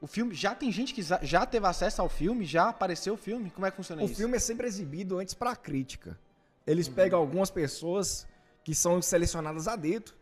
O 0.00 0.06
filme 0.06 0.34
já 0.34 0.54
tem 0.54 0.72
gente 0.72 0.94
que 0.94 1.02
já 1.02 1.44
teve 1.46 1.66
acesso 1.66 2.00
ao 2.00 2.08
filme, 2.08 2.44
já 2.44 2.68
apareceu 2.70 3.14
o 3.14 3.16
filme. 3.16 3.50
Como 3.50 3.66
é 3.66 3.70
que 3.70 3.76
funciona 3.76 4.02
O 4.02 4.06
isso? 4.06 4.14
filme 4.16 4.36
é 4.36 4.40
sempre 4.40 4.66
exibido 4.66 5.18
antes 5.18 5.34
para 5.34 5.54
crítica. 5.54 6.18
Eles 6.66 6.86
Uhum. 6.88 6.94
pegam 6.94 7.18
algumas 7.18 7.50
pessoas 7.50 8.26
que 8.64 8.74
são 8.74 9.00
selecionadas 9.02 9.68
a 9.68 9.76
dedo 9.76 10.12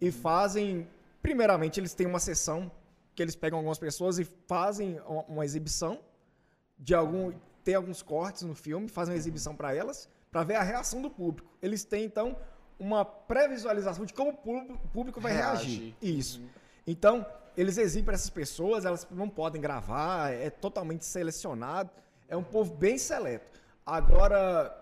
e 0.00 0.10
fazem. 0.10 0.88
Primeiramente, 1.22 1.78
eles 1.80 1.94
têm 1.94 2.06
uma 2.06 2.18
sessão 2.20 2.70
que 3.14 3.22
eles 3.22 3.36
pegam 3.36 3.58
algumas 3.58 3.78
pessoas 3.78 4.18
e 4.18 4.24
fazem 4.24 4.98
uma, 5.06 5.22
uma 5.22 5.44
exibição 5.44 6.00
de 6.78 6.94
algum. 6.94 7.32
Tem 7.62 7.74
alguns 7.76 8.02
cortes 8.02 8.42
no 8.42 8.54
filme, 8.54 8.88
fazem 8.88 9.14
uma 9.14 9.18
exibição 9.18 9.56
para 9.56 9.74
elas, 9.74 10.08
para 10.30 10.42
ver 10.44 10.56
a 10.56 10.62
reação 10.62 11.00
do 11.00 11.08
público. 11.08 11.48
Eles 11.62 11.82
têm, 11.84 12.04
então, 12.04 12.36
uma 12.78 13.04
pré-visualização 13.04 14.04
de 14.04 14.12
como 14.12 14.30
o 14.30 14.88
público, 14.92 15.20
vai 15.20 15.32
Reage. 15.32 15.66
reagir. 15.76 15.96
Isso. 16.02 16.42
Então, 16.86 17.24
eles 17.56 17.78
exibem 17.78 18.04
para 18.04 18.14
essas 18.14 18.30
pessoas, 18.30 18.84
elas 18.84 19.06
não 19.10 19.28
podem 19.28 19.60
gravar, 19.60 20.32
é 20.32 20.50
totalmente 20.50 21.04
selecionado. 21.04 21.90
É 22.28 22.36
um 22.36 22.42
povo 22.42 22.74
bem 22.74 22.98
seleto. 22.98 23.60
Agora, 23.86 24.74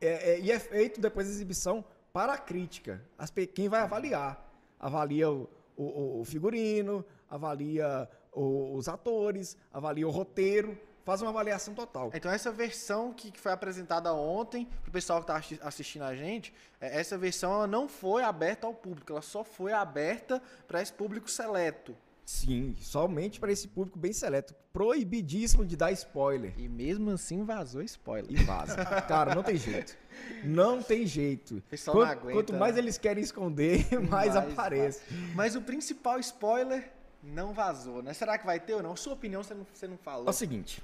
é- 0.00 0.32
é- 0.32 0.40
e 0.40 0.50
é 0.50 0.58
feito 0.58 1.00
depois 1.00 1.26
da 1.26 1.32
exibição 1.32 1.84
para 2.12 2.32
a 2.34 2.38
crítica. 2.38 3.02
As 3.16 3.30
quem 3.54 3.68
vai 3.68 3.80
avaliar? 3.82 4.46
Avalia 4.78 5.30
o, 5.30 5.48
o- 5.76 6.20
o 6.20 6.24
figurino, 6.24 7.04
avalia 7.28 8.08
o- 8.32 8.74
os 8.74 8.88
atores, 8.88 9.56
avalia 9.72 10.06
o 10.06 10.10
roteiro, 10.10 10.76
faz 11.10 11.22
uma 11.22 11.30
avaliação 11.30 11.74
total. 11.74 12.10
Então 12.14 12.30
essa 12.30 12.52
versão 12.52 13.12
que, 13.12 13.32
foi 13.38 13.50
apresentada 13.52 14.14
ontem, 14.14 14.66
pro 14.82 14.92
pessoal 14.92 15.20
que 15.20 15.26
tá 15.26 15.36
assi- 15.36 15.58
assistindo 15.62 16.02
a 16.02 16.14
gente, 16.14 16.54
é, 16.80 17.00
essa 17.00 17.18
versão 17.18 17.52
ela 17.52 17.66
não 17.66 17.88
foi 17.88 18.22
aberta 18.22 18.66
ao 18.66 18.72
público, 18.74 19.10
ela 19.12 19.22
só 19.22 19.42
foi 19.42 19.72
aberta 19.72 20.40
para 20.68 20.80
esse 20.80 20.92
público 20.92 21.28
seleto. 21.30 21.96
Sim, 22.24 22.76
somente 22.80 23.40
para 23.40 23.50
esse 23.50 23.66
público 23.66 23.98
bem 23.98 24.12
seleto. 24.12 24.54
Proibidíssimo 24.72 25.66
de 25.66 25.76
dar 25.76 25.90
spoiler. 25.90 26.52
E 26.56 26.68
mesmo 26.68 27.10
assim 27.10 27.42
vazou 27.42 27.82
spoiler. 27.82 28.30
E 28.30 28.44
vaza. 28.44 28.76
Cara, 29.08 29.34
não 29.34 29.42
tem 29.42 29.56
jeito. 29.56 29.96
Não 30.44 30.80
tem 30.80 31.04
jeito. 31.06 31.60
pessoal 31.68 31.96
não 31.96 32.04
Quanto, 32.06 32.12
aguenta, 32.18 32.32
quanto 32.38 32.52
mais 32.54 32.74
né? 32.76 32.80
eles 32.82 32.96
querem 32.98 33.24
esconder, 33.24 33.84
mais 34.08 34.34
Mais 34.34 34.36
aparece. 34.36 35.02
Mas 35.34 35.56
o 35.56 35.62
principal 35.62 36.20
spoiler 36.20 36.92
não 37.20 37.52
vazou, 37.52 38.00
né? 38.00 38.12
Será 38.14 38.38
que 38.38 38.46
vai 38.46 38.60
ter 38.60 38.74
ou 38.74 38.82
não? 38.82 38.94
Sua 38.94 39.14
opinião 39.14 39.42
você 39.42 39.52
não, 39.54 39.66
você 39.72 39.88
não 39.88 39.98
falou. 39.98 40.26
É 40.28 40.30
o 40.30 40.32
seguinte. 40.32 40.80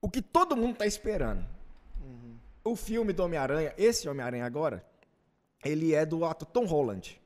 O 0.00 0.08
que 0.08 0.22
todo 0.22 0.56
mundo 0.56 0.76
tá 0.76 0.86
esperando. 0.86 1.44
O 2.64 2.76
filme 2.76 3.12
do 3.12 3.24
Homem-Aranha, 3.24 3.72
esse 3.78 4.08
Homem-Aranha 4.08 4.44
agora, 4.44 4.84
ele 5.64 5.94
é 5.94 6.04
do 6.04 6.24
ator 6.24 6.46
Tom 6.46 6.66
Holland. 6.66 7.20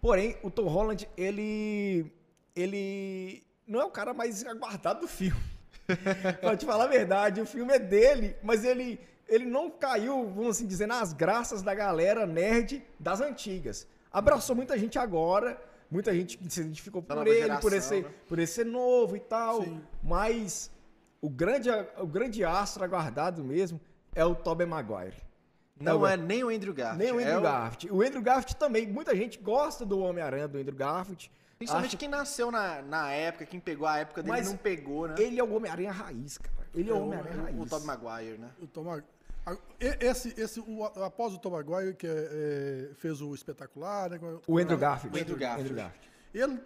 Porém, 0.00 0.36
o 0.42 0.50
Tom 0.50 0.66
Holland, 0.66 1.08
ele. 1.16 2.12
Ele 2.54 3.42
não 3.66 3.80
é 3.80 3.84
o 3.84 3.90
cara 3.90 4.14
mais 4.14 4.44
aguardado 4.44 5.00
do 5.00 5.08
filme. 5.08 5.40
pra 6.40 6.56
te 6.56 6.64
falar 6.64 6.84
a 6.84 6.88
verdade, 6.88 7.40
o 7.40 7.46
filme 7.46 7.72
é 7.72 7.78
dele, 7.78 8.36
mas 8.42 8.64
ele, 8.64 8.98
ele 9.28 9.44
não 9.44 9.70
caiu, 9.70 10.28
vamos 10.28 10.56
assim 10.56 10.66
dizer, 10.66 10.86
nas 10.86 11.12
graças 11.12 11.62
da 11.62 11.74
galera 11.74 12.26
nerd 12.26 12.84
das 12.98 13.20
antigas. 13.20 13.86
Abraçou 14.10 14.56
muita 14.56 14.76
gente 14.78 14.98
agora, 14.98 15.62
muita 15.90 16.14
gente 16.14 16.38
se 16.48 16.60
identificou 16.60 17.02
Da 17.02 17.14
por 17.14 17.26
ele, 17.26 17.58
por, 17.58 17.70
geração, 17.70 17.98
esse, 17.98 18.00
né? 18.00 18.14
por 18.26 18.38
ele 18.38 18.46
ser 18.46 18.66
novo 18.66 19.16
e 19.16 19.20
tal. 19.20 19.62
Sim. 19.62 19.80
Mas 20.02 20.70
o 21.20 21.28
grande, 21.30 21.68
o 21.98 22.06
grande 22.06 22.44
astro 22.44 22.84
aguardado 22.84 23.42
mesmo 23.44 23.80
é 24.14 24.24
o 24.24 24.34
Tobey 24.34 24.66
Maguire. 24.66 25.16
Não 25.78 26.06
é 26.06 26.16
nem 26.16 26.42
o 26.42 26.48
Andrew 26.48 26.72
Garfield. 26.72 27.04
Nem 27.04 27.12
o 27.12 27.18
Andrew 27.18 27.38
é 27.38 27.42
Garfield. 27.42 27.90
O 27.92 28.02
Andrew 28.02 28.22
Garfield 28.22 28.56
também, 28.56 28.86
muita 28.86 29.14
gente 29.14 29.38
gosta 29.38 29.84
do 29.84 29.98
Homem-Aranha 29.98 30.48
do 30.48 30.58
Andrew 30.58 30.74
Garfield. 30.76 31.30
Principalmente 31.58 31.88
Acha- 31.90 31.96
quem 31.98 32.08
nasceu 32.08 32.50
na, 32.50 32.80
na 32.82 33.10
época, 33.12 33.44
quem 33.46 33.60
pegou 33.60 33.86
a 33.86 33.98
época 33.98 34.22
dele 34.22 34.36
Mas 34.36 34.48
não 34.48 34.56
pegou, 34.56 35.06
né? 35.08 35.14
Ele 35.18 35.38
é 35.38 35.44
o 35.44 35.54
Homem-Aranha 35.54 35.92
raiz, 35.92 36.38
cara. 36.38 36.54
Ele 36.74 36.90
é 36.90 36.92
o 36.92 36.96
É, 36.96 36.98
o- 36.98 37.02
Homem-Aranha 37.04 37.42
raiz. 37.42 37.58
O 37.60 37.66
Tobey 37.66 37.86
Maguire, 37.86 38.38
né? 38.38 38.50
O 38.60 38.66
Tom 38.66 39.00
esse, 39.78 40.34
esse, 40.40 40.58
o, 40.60 40.84
após 40.84 41.32
o 41.32 41.38
Tom 41.38 41.50
Maguire, 41.50 41.94
que 41.94 42.06
é, 42.06 42.10
é, 42.90 42.94
fez 42.94 43.20
o 43.20 43.32
espetacular, 43.34 44.10
né? 44.10 44.18
O 44.46 44.58
Andrew 44.58 44.76
Garfield. 44.78 45.16
O 45.16 45.22
Andrew 45.22 45.36
Garfield. 45.36 45.82
Ele. 46.34 46.60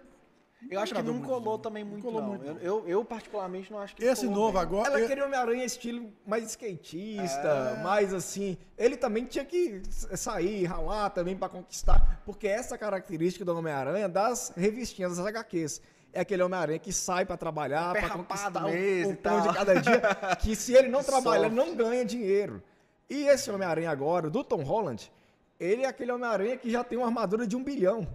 Eu 0.68 0.80
acho 0.80 0.94
que 0.94 1.02
não 1.02 1.14
muito, 1.14 1.26
colou 1.26 1.52
não. 1.54 1.58
também 1.58 1.82
Não 1.84 1.90
muito, 1.92 2.02
colou 2.04 2.20
não. 2.20 2.28
muito, 2.28 2.44
Eu, 2.44 2.54
não. 2.54 2.60
eu, 2.60 2.88
eu, 2.88 3.04
particularmente, 3.04 3.70
não 3.72 3.78
acho 3.78 3.94
que 3.96 4.04
Esse 4.04 4.26
colou 4.26 4.40
novo 4.40 4.52
bem. 4.52 4.60
agora. 4.62 4.88
Ela 4.88 4.98
ele- 4.98 5.08
queria 5.08 5.24
Homem-Aranha 5.24 5.64
estilo 5.64 6.12
mais 6.26 6.44
skatista, 6.44 7.76
É. 7.78 7.82
mais 7.82 8.12
assim. 8.12 8.58
Ele 8.76 8.96
também 8.96 9.24
tinha 9.24 9.44
que 9.44 9.80
sair, 10.16 10.64
ralar 10.64 11.10
também 11.10 11.36
pra 11.36 11.48
conquistar. 11.48 12.20
Porque 12.26 12.46
essa 12.46 12.76
característica 12.76 13.44
do 13.44 13.56
Homem-Aranha 13.56 14.08
das 14.08 14.52
revistinhas, 14.56 15.16
das 15.16 15.26
HQs. 15.26 15.80
É 16.12 16.20
aquele 16.20 16.42
Homem-Aranha 16.42 16.78
que 16.78 16.92
sai 16.92 17.24
pra 17.24 17.36
trabalhar, 17.36 17.94
rapado 17.94 18.24
conquistar 18.24 18.62
mesmo 18.64 19.10
o, 19.10 19.12
e 19.12 19.16
pão 19.16 19.40
de 19.42 19.54
cada 19.54 19.80
dia. 19.80 20.02
Que 20.40 20.56
se 20.56 20.74
ele 20.74 20.88
não 20.88 21.02
trabalha, 21.04 21.48
não 21.48 21.74
ganha 21.74 22.04
dinheiro. 22.04 22.60
E 23.08 23.28
esse 23.28 23.50
Homem-Aranha 23.50 23.90
agora, 23.90 24.28
do 24.28 24.42
Tom 24.42 24.62
Holland, 24.62 25.10
ele 25.58 25.82
é 25.82 25.86
aquele 25.86 26.10
Homem-Aranha 26.12 26.56
que 26.56 26.70
já 26.70 26.82
tem 26.82 26.98
uma 26.98 27.06
armadura 27.06 27.46
de 27.46 27.54
um 27.56 27.62
bilhão. 27.62 28.06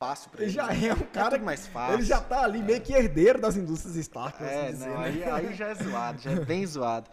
Fácil 0.00 0.30
pra 0.30 0.40
Ele 0.40 0.46
ele. 0.46 0.54
já 0.56 0.66
né? 0.68 0.86
é 0.86 0.94
um 0.94 0.98
cara. 1.12 1.30
tudo 1.32 1.44
mais 1.44 1.66
fácil. 1.66 1.94
Ele 1.96 2.02
já 2.04 2.20
tá 2.22 2.42
ali 2.42 2.62
meio 2.62 2.80
que 2.80 2.94
herdeiro 2.94 3.38
das 3.38 3.54
indústrias 3.54 3.96
Stark, 3.96 4.42
É, 4.42 4.62
assim 4.62 4.72
dizer, 4.72 4.88
não, 4.88 4.98
né? 4.98 5.04
aí, 5.04 5.24
aí 5.24 5.54
já 5.54 5.66
é 5.68 5.74
zoado, 5.84 6.22
já 6.22 6.30
é 6.30 6.40
bem 6.42 6.66
zoado. 6.66 7.10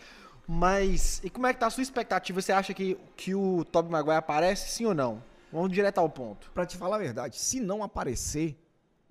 Mas, 0.48 1.20
e 1.22 1.30
como 1.30 1.46
é 1.46 1.54
que 1.54 1.60
tá 1.60 1.68
a 1.68 1.70
sua 1.70 1.84
expectativa? 1.84 2.42
Você 2.42 2.54
acha 2.54 2.74
que, 2.74 2.98
que 3.18 3.36
o 3.36 3.66
Tobey 3.66 3.92
Maguire 3.92 4.16
aparece, 4.16 4.70
sim 4.70 4.86
ou 4.86 4.94
não? 4.94 5.22
Vamos 5.52 5.70
direto 5.74 5.98
ao 5.98 6.10
ponto. 6.10 6.50
Pra 6.52 6.66
te 6.66 6.78
falar 6.78 6.96
a 6.96 7.00
verdade, 7.00 7.38
se 7.38 7.60
não 7.60 7.84
aparecer, 7.84 8.58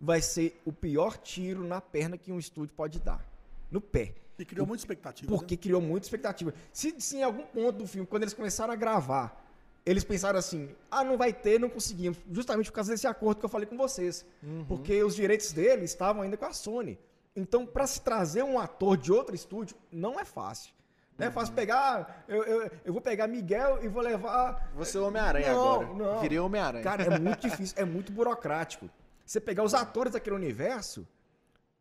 vai 0.00 0.22
ser 0.22 0.58
o 0.64 0.72
pior 0.72 1.18
tiro 1.18 1.62
na 1.62 1.78
perna 1.78 2.16
que 2.16 2.32
um 2.32 2.38
estúdio 2.38 2.74
pode 2.74 2.98
dar. 2.98 3.22
No 3.70 3.82
pé. 3.82 4.14
E 4.38 4.44
criou 4.46 4.66
muita 4.66 4.80
expectativa. 4.80 5.30
Porque 5.30 5.54
né? 5.54 5.60
criou 5.60 5.82
muita 5.82 6.06
expectativa. 6.06 6.54
Se, 6.72 6.94
se 6.98 7.18
em 7.18 7.22
algum 7.22 7.42
ponto 7.42 7.72
do 7.72 7.86
filme, 7.86 8.06
quando 8.06 8.22
eles 8.22 8.32
começaram 8.34 8.72
a 8.72 8.76
gravar, 8.76 9.45
eles 9.86 10.02
pensaram 10.02 10.38
assim: 10.38 10.68
ah, 10.90 11.04
não 11.04 11.16
vai 11.16 11.32
ter, 11.32 11.60
não 11.60 11.70
conseguimos. 11.70 12.18
Justamente 12.30 12.66
por 12.70 12.74
causa 12.74 12.90
desse 12.90 13.06
acordo 13.06 13.38
que 13.38 13.44
eu 13.44 13.48
falei 13.48 13.66
com 13.66 13.76
vocês. 13.76 14.26
Porque 14.66 15.02
os 15.04 15.14
direitos 15.14 15.52
dele 15.52 15.84
estavam 15.84 16.22
ainda 16.22 16.36
com 16.36 16.44
a 16.44 16.52
Sony. 16.52 16.98
Então, 17.34 17.64
pra 17.64 17.86
se 17.86 18.00
trazer 18.00 18.42
um 18.42 18.58
ator 18.58 18.96
de 18.96 19.12
outro 19.12 19.34
estúdio, 19.34 19.76
não 19.92 20.18
é 20.18 20.24
fácil. 20.24 20.74
Não 21.16 21.26
é 21.28 21.30
fácil 21.30 21.54
pegar. 21.54 22.24
Eu, 22.28 22.42
eu, 22.44 22.70
eu 22.84 22.92
vou 22.92 23.00
pegar 23.00 23.26
Miguel 23.26 23.78
e 23.82 23.88
vou 23.88 24.02
levar. 24.02 24.70
Você 24.74 24.98
é 24.98 25.00
o 25.00 25.06
Homem-Aranha 25.06 25.52
agora. 25.52 25.86
não. 25.94 26.20
Virei 26.20 26.38
Homem-Aranha. 26.38 26.84
Cara, 26.84 27.04
é 27.04 27.18
muito 27.18 27.48
difícil, 27.48 27.74
é 27.78 27.84
muito 27.84 28.12
burocrático. 28.12 28.90
Você 29.24 29.40
pegar 29.40 29.62
os 29.62 29.72
atores 29.72 30.12
daquele 30.12 30.36
universo 30.36 31.06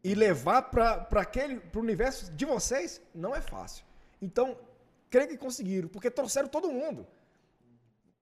e 0.04 0.14
levar 0.14 0.64
para 0.64 1.08
aquele 1.16 1.60
pro 1.60 1.82
universo 1.82 2.32
de 2.32 2.46
vocês 2.46 3.02
não 3.14 3.36
é 3.36 3.42
fácil. 3.42 3.86
Então, 4.22 4.58
creio 5.10 5.28
que 5.28 5.38
conseguiram, 5.38 5.90
porque 5.90 6.10
trouxeram 6.10 6.48
todo 6.48 6.72
mundo. 6.72 7.06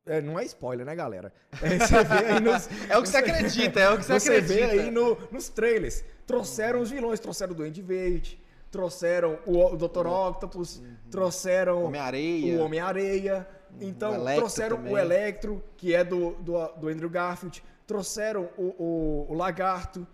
É, 0.05 0.19
não 0.21 0.37
é 0.37 0.43
spoiler, 0.45 0.85
né, 0.85 0.95
galera? 0.95 1.31
É, 1.61 1.79
você 1.79 2.03
vê 2.03 2.15
aí 2.33 2.39
nos, 2.39 2.67
É 2.89 2.97
o 2.97 3.01
que 3.03 3.09
você 3.09 3.17
acredita, 3.17 3.79
é 3.79 3.89
o 3.89 3.97
que 3.97 4.03
você, 4.05 4.19
você 4.19 4.41
vê 4.41 4.63
acredita. 4.63 4.83
aí 4.83 4.91
no- 4.91 5.17
nos 5.31 5.49
trailers. 5.49 6.03
Trouxeram 6.27 6.81
os 6.81 6.89
vilões, 6.91 7.19
trouxeram 7.19 7.53
o 7.53 7.55
Duende 7.55 7.81
Verde, 7.81 8.41
trouxeram 8.69 9.39
o, 9.45 9.65
o 9.73 9.77
Dr. 9.77 10.07
Octopus, 10.07 10.81
trouxeram 11.09 11.85
Homem-Areia. 11.85 12.59
o 12.59 12.65
Homem-Areia. 12.65 13.47
Então, 13.79 14.21
O 14.21 14.25
trouxeram 14.35 14.77
também. 14.77 14.93
o 14.93 14.97
Electro, 14.97 15.63
que 15.77 15.95
é 15.95 16.03
do, 16.03 16.31
do, 16.35 16.67
do 16.73 16.87
Andrew 16.89 17.09
Garfield, 17.09 17.63
trouxeram 17.87 18.49
o, 18.57 18.63
o, 18.83 19.25
o 19.29 19.33
Lagarto. 19.33 20.05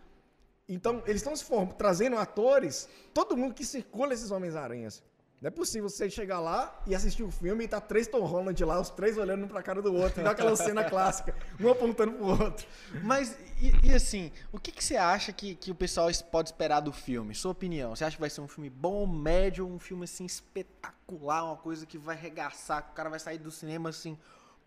Então, 0.68 1.02
eles 1.06 1.18
estão 1.22 1.36
se 1.36 1.44
formando, 1.44 1.74
trazendo 1.74 2.16
atores, 2.18 2.88
todo 3.14 3.36
mundo 3.36 3.54
que 3.56 3.66
circula 3.66 4.14
esses 4.14 4.30
Homens-Aranhas. 4.32 5.02
Não 5.42 5.48
é 5.48 5.52
possível 5.52 5.88
você 5.88 6.10
chegar 6.10 6.42
lá 6.42 6.82
e 6.86 6.94
assistir 6.94 7.24
o 7.24 7.32
filme 7.32 7.64
e 7.64 7.68
tá 7.68 7.80
três 7.80 8.08
Tom 8.08 8.26
Holland 8.26 8.62
lá, 8.66 8.78
os 8.80 8.90
três 8.90 9.18
olhando 9.18 9.46
um 9.46 9.48
pra 9.48 9.64
cara 9.64 9.82
do 9.82 9.94
outro, 9.94 10.20
e 10.20 10.24
dá 10.24 10.32
aquela 10.32 10.54
cena 10.54 10.84
clássica, 10.84 11.34
um 11.58 11.70
apontando 11.70 12.12
pro 12.12 12.26
outro. 12.26 12.68
Mas, 13.04 13.38
e, 13.62 13.88
e 13.88 13.94
assim, 13.94 14.34
o 14.52 14.60
que, 14.60 14.70
que 14.70 14.84
você 14.84 14.98
acha 14.98 15.32
que, 15.32 15.56
que 15.56 15.72
o 15.72 15.76
pessoal 15.76 16.10
es- 16.10 16.22
pode 16.22 16.50
esperar 16.50 16.82
do 16.82 16.92
filme? 16.92 17.34
Sua 17.34 17.52
opinião. 17.54 17.96
Você 17.96 18.04
acha 18.04 18.18
que 18.18 18.22
vai 18.22 18.30
ser 18.30 18.42
um 18.42 18.50
filme 18.50 18.70
bom, 18.70 19.08
médio, 19.08 19.66
um 19.66 19.80
filme 19.80 20.04
assim 20.04 20.26
espetacular, 20.26 21.46
uma 21.46 21.56
coisa 21.56 21.86
que 21.86 21.98
vai 21.98 22.18
regaçar, 22.18 22.84
que 22.84 22.92
o 22.92 22.94
cara 22.94 23.10
vai 23.10 23.20
sair 23.20 23.38
do 23.38 23.50
cinema 23.50 23.90
assim, 23.90 24.18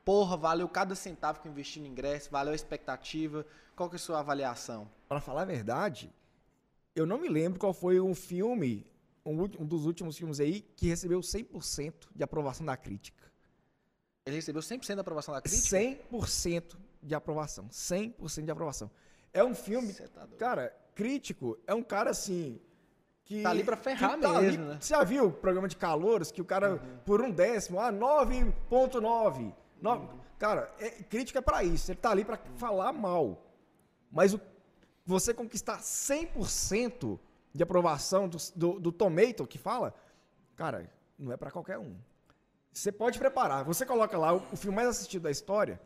porra, 0.06 0.38
valeu 0.38 0.66
cada 0.70 0.94
centavo 0.94 1.40
que 1.40 1.48
eu 1.48 1.52
investi 1.52 1.80
no 1.80 1.86
ingresso, 1.86 2.30
valeu 2.30 2.52
a 2.52 2.56
expectativa. 2.56 3.44
Qual 3.76 3.90
que 3.90 3.96
é 3.96 3.98
a 3.98 4.00
sua 4.00 4.20
avaliação? 4.20 4.88
Pra 5.06 5.20
falar 5.20 5.42
a 5.42 5.44
verdade, 5.44 6.10
eu 6.96 7.04
não 7.04 7.18
me 7.18 7.28
lembro 7.28 7.58
qual 7.60 7.74
foi 7.74 8.00
um 8.00 8.14
filme, 8.14 8.86
um, 9.24 9.42
um 9.42 9.66
dos 9.66 9.86
últimos 9.86 10.16
filmes 10.16 10.40
aí, 10.40 10.62
que 10.76 10.88
recebeu 10.88 11.20
100% 11.20 11.94
de 12.14 12.22
aprovação 12.24 12.64
da 12.66 12.76
crítica. 12.76 13.30
Ele 14.26 14.36
recebeu 14.36 14.62
100% 14.62 14.94
da 14.94 15.00
aprovação 15.00 15.34
da 15.34 15.40
crítica? 15.42 15.76
100% 15.76 16.76
de 17.02 17.14
aprovação. 17.14 17.68
100% 17.68 18.44
de 18.44 18.50
aprovação. 18.50 18.90
É 19.32 19.42
um 19.42 19.54
filme, 19.54 19.92
tá 19.92 20.26
cara, 20.38 20.74
crítico, 20.94 21.58
é 21.66 21.74
um 21.74 21.82
cara 21.82 22.10
assim 22.10 22.60
que 23.24 23.42
Tá 23.42 23.50
ali 23.50 23.64
pra 23.64 23.76
ferrar 23.76 24.12
ali- 24.24 24.46
mesmo, 24.46 24.64
né? 24.66 24.78
Você 24.80 24.94
já 24.94 25.02
viu 25.04 25.26
o 25.26 25.32
programa 25.32 25.66
de 25.68 25.76
calouros 25.76 26.30
que 26.30 26.40
o 26.42 26.44
cara 26.44 26.76
por 27.06 27.20
um 27.22 27.30
décimo, 27.30 27.80
ah, 27.80 27.90
9.9. 28.70 29.54
No- 29.80 30.20
Cara, 30.38 30.74
é, 30.80 30.90
crítica 30.90 31.38
é 31.38 31.42
pra 31.42 31.62
isso, 31.62 31.92
ele 31.92 32.00
tá 32.00 32.10
ali 32.10 32.24
pra 32.24 32.36
falar 32.56 32.92
mal. 32.92 33.46
Mas 34.10 34.34
o- 34.34 34.40
você 35.06 35.32
conquistar 35.32 35.78
100% 35.80 37.18
de 37.54 37.62
aprovação 37.62 38.28
do, 38.28 38.38
do, 38.56 38.80
do 38.80 38.92
Tomato 38.92 39.46
que 39.46 39.58
fala, 39.58 39.94
cara, 40.56 40.90
não 41.18 41.32
é 41.32 41.36
pra 41.36 41.50
qualquer 41.50 41.78
um. 41.78 41.94
Você 42.72 42.90
pode 42.90 43.18
preparar. 43.18 43.64
Você 43.64 43.84
coloca 43.84 44.16
lá 44.16 44.32
o, 44.34 44.42
o 44.52 44.56
filme 44.56 44.74
mais 44.76 44.88
assistido 44.88 45.22
da 45.24 45.30
história. 45.30 45.80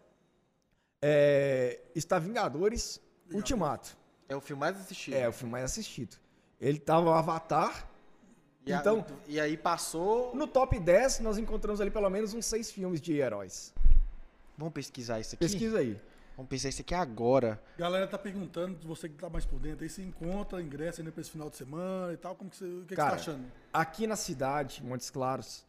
É, 1.02 1.80
está 1.94 2.18
Vingadores 2.18 3.00
Ultimato. 3.32 3.96
É 4.28 4.37
o 4.37 4.40
filme 4.40 4.61
mais 4.61 4.76
assistido. 4.80 5.14
É 5.14 5.28
o 5.28 5.32
filme 5.32 5.52
mais 5.52 5.64
assistido. 5.64 6.16
Ele 6.61 6.78
tava 6.78 7.11
o 7.11 7.12
Avatar. 7.12 7.88
E, 8.64 8.73
a- 8.73 8.78
então- 8.78 9.04
e 9.26 9.38
aí 9.40 9.56
passou. 9.56 10.35
No 10.35 10.46
top 10.46 10.78
10, 10.78 11.20
nós 11.20 11.38
encontramos 11.38 11.80
ali 11.80 11.90
pelo 11.90 12.08
menos 12.11 12.35
uns 12.35 12.46
seis 12.46 12.70
filmes 12.70 13.00
de 13.00 13.14
heróis. 13.18 13.73
Vamos 14.56 14.73
pesquisar 14.73 15.20
isso 15.20 15.35
aqui? 15.35 15.44
Pesquisa 15.44 15.78
aí. 15.78 16.00
Vamos 16.37 16.50
pesquisar 16.50 16.69
isso 16.69 16.83
aqui 16.83 16.95
agora. 16.95 17.61
Galera 17.78 18.07
tá 18.07 18.19
perguntando, 18.19 18.76
você 18.87 19.09
que 19.09 19.14
tá 19.16 19.31
mais 19.31 19.47
por 19.47 19.59
dentro 19.59 19.85
aí, 19.85 19.88
se 19.90 20.02
encontra 20.02 20.61
ingresso 20.61 21.00
ainda 21.00 21.11
pra 21.11 21.21
esse 21.23 21.31
final 21.31 21.49
de 21.49 21.57
semana 21.57 22.12
e 22.12 22.16
tal, 22.19 22.35
como 22.37 22.50
que 22.50 22.57
você, 22.57 22.64
o 22.66 22.81
que, 22.83 22.88
que 22.88 22.95
você 22.95 22.97
tá 22.97 23.02
Cara, 23.05 23.14
achando? 23.16 23.45
aqui 23.73 24.07
na 24.07 24.16
cidade, 24.16 24.85
Montes 24.85 25.09
Claros, 25.09 25.64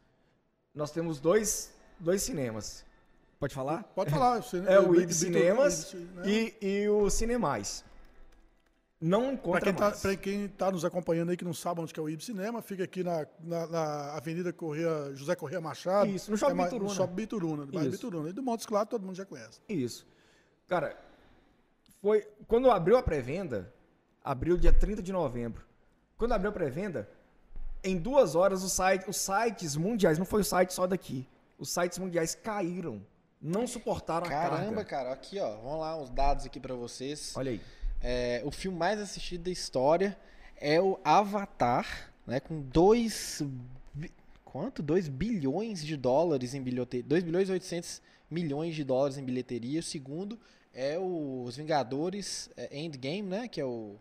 nós 0.76 0.92
temos 0.92 1.20
dois, 1.22 1.74
dois 2.00 2.22
cinemas. 2.22 2.86
Pode 3.40 3.54
falar? 3.54 3.84
Pode 3.96 4.10
falar. 4.12 4.42
É 4.68 4.80
o 4.80 4.94
Ibis 5.00 5.18
Cinemas 5.18 5.94
né? 5.94 6.24
e, 6.26 6.56
e 6.60 6.90
o 6.90 7.10
Cinemais. 7.10 7.86
Não 9.00 9.22
Pra 9.26 9.34
encontra 9.34 9.62
quem, 9.62 9.74
tá, 9.76 9.86
mais. 9.90 10.02
pra 10.02 10.16
quem 10.16 10.48
tá 10.48 10.72
nos 10.72 10.84
acompanhando 10.84 11.30
aí 11.30 11.38
que 11.38 11.46
não 11.46 11.54
sabe 11.54 11.82
onde 11.82 11.94
que 11.94 12.00
é 12.00 12.04
o 12.04 12.10
Ibis 12.10 12.26
Cinema, 12.26 12.64
fica 12.64 12.84
aqui 12.84 13.04
na, 13.04 13.28
na, 13.40 13.68
na 13.68 14.14
Avenida 14.16 14.52
Correia, 14.52 15.14
José 15.14 15.36
Correia 15.36 15.62
Machado. 15.62 16.10
Isso, 16.10 16.32
no 16.32 16.36
Shopping 16.38 16.56
ma- 16.56 16.64
Bituruna. 16.64 16.90
No 16.90 16.96
Shopping 16.96 17.14
Bituruna, 17.16 17.68
Isso. 17.72 17.90
Bituruna. 17.92 18.30
E 18.30 18.34
do 18.34 18.42
Montes 18.42 18.66
Claros 18.66 18.90
todo 18.90 19.06
mundo 19.06 19.16
já 19.16 19.26
conhece. 19.26 19.62
Isso. 19.70 20.06
Cara, 20.68 20.98
foi 22.02 22.28
quando 22.48 22.70
abriu 22.70 22.98
a 22.98 23.04
pré-venda, 23.04 23.74
abriu 24.24 24.58
dia 24.58 24.74
30 24.74 25.02
de 25.02 25.12
novembro. 25.14 25.66
Quando 26.18 26.34
abriu 26.34 26.50
a 26.50 26.54
pré-venda, 26.54 27.10
em 27.84 27.98
duas 27.98 28.36
horas 28.36 28.64
os, 28.64 28.74
site, 28.74 29.10
os 29.10 29.18
sites 29.18 29.76
mundiais, 29.76 30.18
não 30.18 30.26
foi 30.26 30.42
o 30.42 30.44
site 30.44 30.74
só 30.74 30.86
daqui, 30.86 31.28
os 31.58 31.70
sites 31.70 31.98
mundiais 31.98 32.36
caíram. 32.36 33.02
Não 33.42 33.68
suportaram 33.68 34.26
a 34.26 34.30
Caramba, 34.30 34.84
carga. 34.84 34.86
cara, 34.86 35.14
aqui 35.14 35.40
ó, 35.40 35.56
vamos 35.58 35.80
lá, 35.80 35.96
uns 35.96 36.10
dados 36.10 36.46
aqui 36.46 36.60
pra 36.60 36.74
vocês. 36.76 37.34
Olha 37.38 37.52
aí. 37.52 37.62
É, 38.02 38.42
o 38.44 38.52
filme 38.52 38.78
mais 38.78 39.00
assistido 39.00 39.44
da 39.44 39.52
história 39.52 40.18
é 40.58 40.82
o 40.82 41.00
Avatar, 41.04 42.12
né? 42.26 42.40
Com 42.40 42.62
2. 42.62 43.44
Quanto? 44.44 44.82
2 44.82 45.08
bilhões 45.08 45.86
de 45.86 45.96
dólares 45.96 46.54
em 46.54 46.62
bilheteria. 46.62 47.08
2 47.08 47.24
bilhões 47.24 47.50
e 47.50 47.52
800 47.52 48.02
milhões 48.30 48.76
de 48.76 48.84
dólares 48.84 49.18
em 49.18 49.24
bilheteria. 49.24 49.80
O 49.80 49.84
segundo 49.84 50.40
é 50.78 50.98
o- 51.00 51.44
os 51.46 51.58
Vingadores 51.58 52.50
é, 52.56 52.78
Endgame, 52.80 53.24
né? 53.24 53.48
Que 53.48 53.60
é 53.60 53.66
o. 53.66 53.96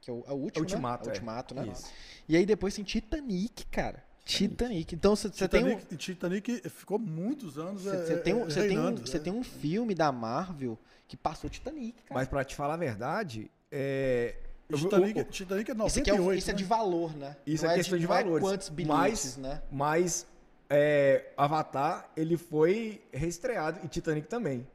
Que 0.00 0.10
é 0.10 0.12
o, 0.14 0.24
é 0.26 0.32
o 0.32 0.36
último. 0.36 0.64
Ultimato, 0.64 1.04
né? 1.06 1.10
é. 1.10 1.12
Ultimato, 1.14 1.54
né? 1.54 1.68
Isso. 1.70 1.90
E 2.28 2.36
aí 2.36 2.46
depois 2.46 2.74
tem 2.74 2.82
Titanic, 2.84 3.66
cara. 3.66 4.02
Titanic. 4.24 4.94
Então 4.94 5.14
você 5.14 5.28
tem 5.48 5.64
um. 5.64 5.76
Titanic, 5.76 5.96
Titanic 5.96 6.70
ficou 6.70 6.98
muitos 6.98 7.58
anos. 7.58 7.82
Você 7.82 8.14
é, 8.14 8.16
tem, 8.16 8.34
um, 8.34 8.44
é, 8.44 8.46
tem, 8.46 8.62
um, 8.62 8.66
reinando, 8.66 9.06
cê 9.08 9.16
é. 9.16 9.20
tem 9.20 9.32
um 9.32 9.42
filme 9.44 9.94
da 9.94 10.10
Marvel 10.10 10.78
que 11.06 11.16
passou 11.16 11.50
Titanic, 11.50 11.92
cara. 12.04 12.14
Mas 12.20 12.28
pra 12.28 12.42
te 12.44 12.54
falar 12.56 12.74
a 12.74 12.78
verdade, 12.78 13.50
é... 13.70 14.34
Titanic, 14.72 15.18
o- 15.18 15.22
o- 15.22 15.24
Titanic 15.26 15.70
é 15.70 15.74
Isso 15.86 15.98
aqui 15.98 16.10
é, 16.10 16.12
98. 16.14 16.38
isso 16.38 16.50
é 16.50 16.52
né? 16.54 16.56
de 16.58 16.64
valor, 16.64 17.14
né? 17.16 17.36
Isso 17.46 17.64
Não 17.64 17.72
é 17.72 17.74
questão 17.74 17.98
de 17.98 18.06
não 18.06 18.14
valores. 18.14 18.42
quantos 18.42 18.68
bilhetes, 18.70 18.96
mas, 18.96 19.36
né? 19.36 19.62
mas 19.70 20.26
é, 20.70 21.26
Avatar, 21.36 22.10
ele 22.16 22.38
foi 22.38 23.02
reestreado 23.12 23.80
e 23.84 23.88
Titanic 23.88 24.26
também. 24.28 24.66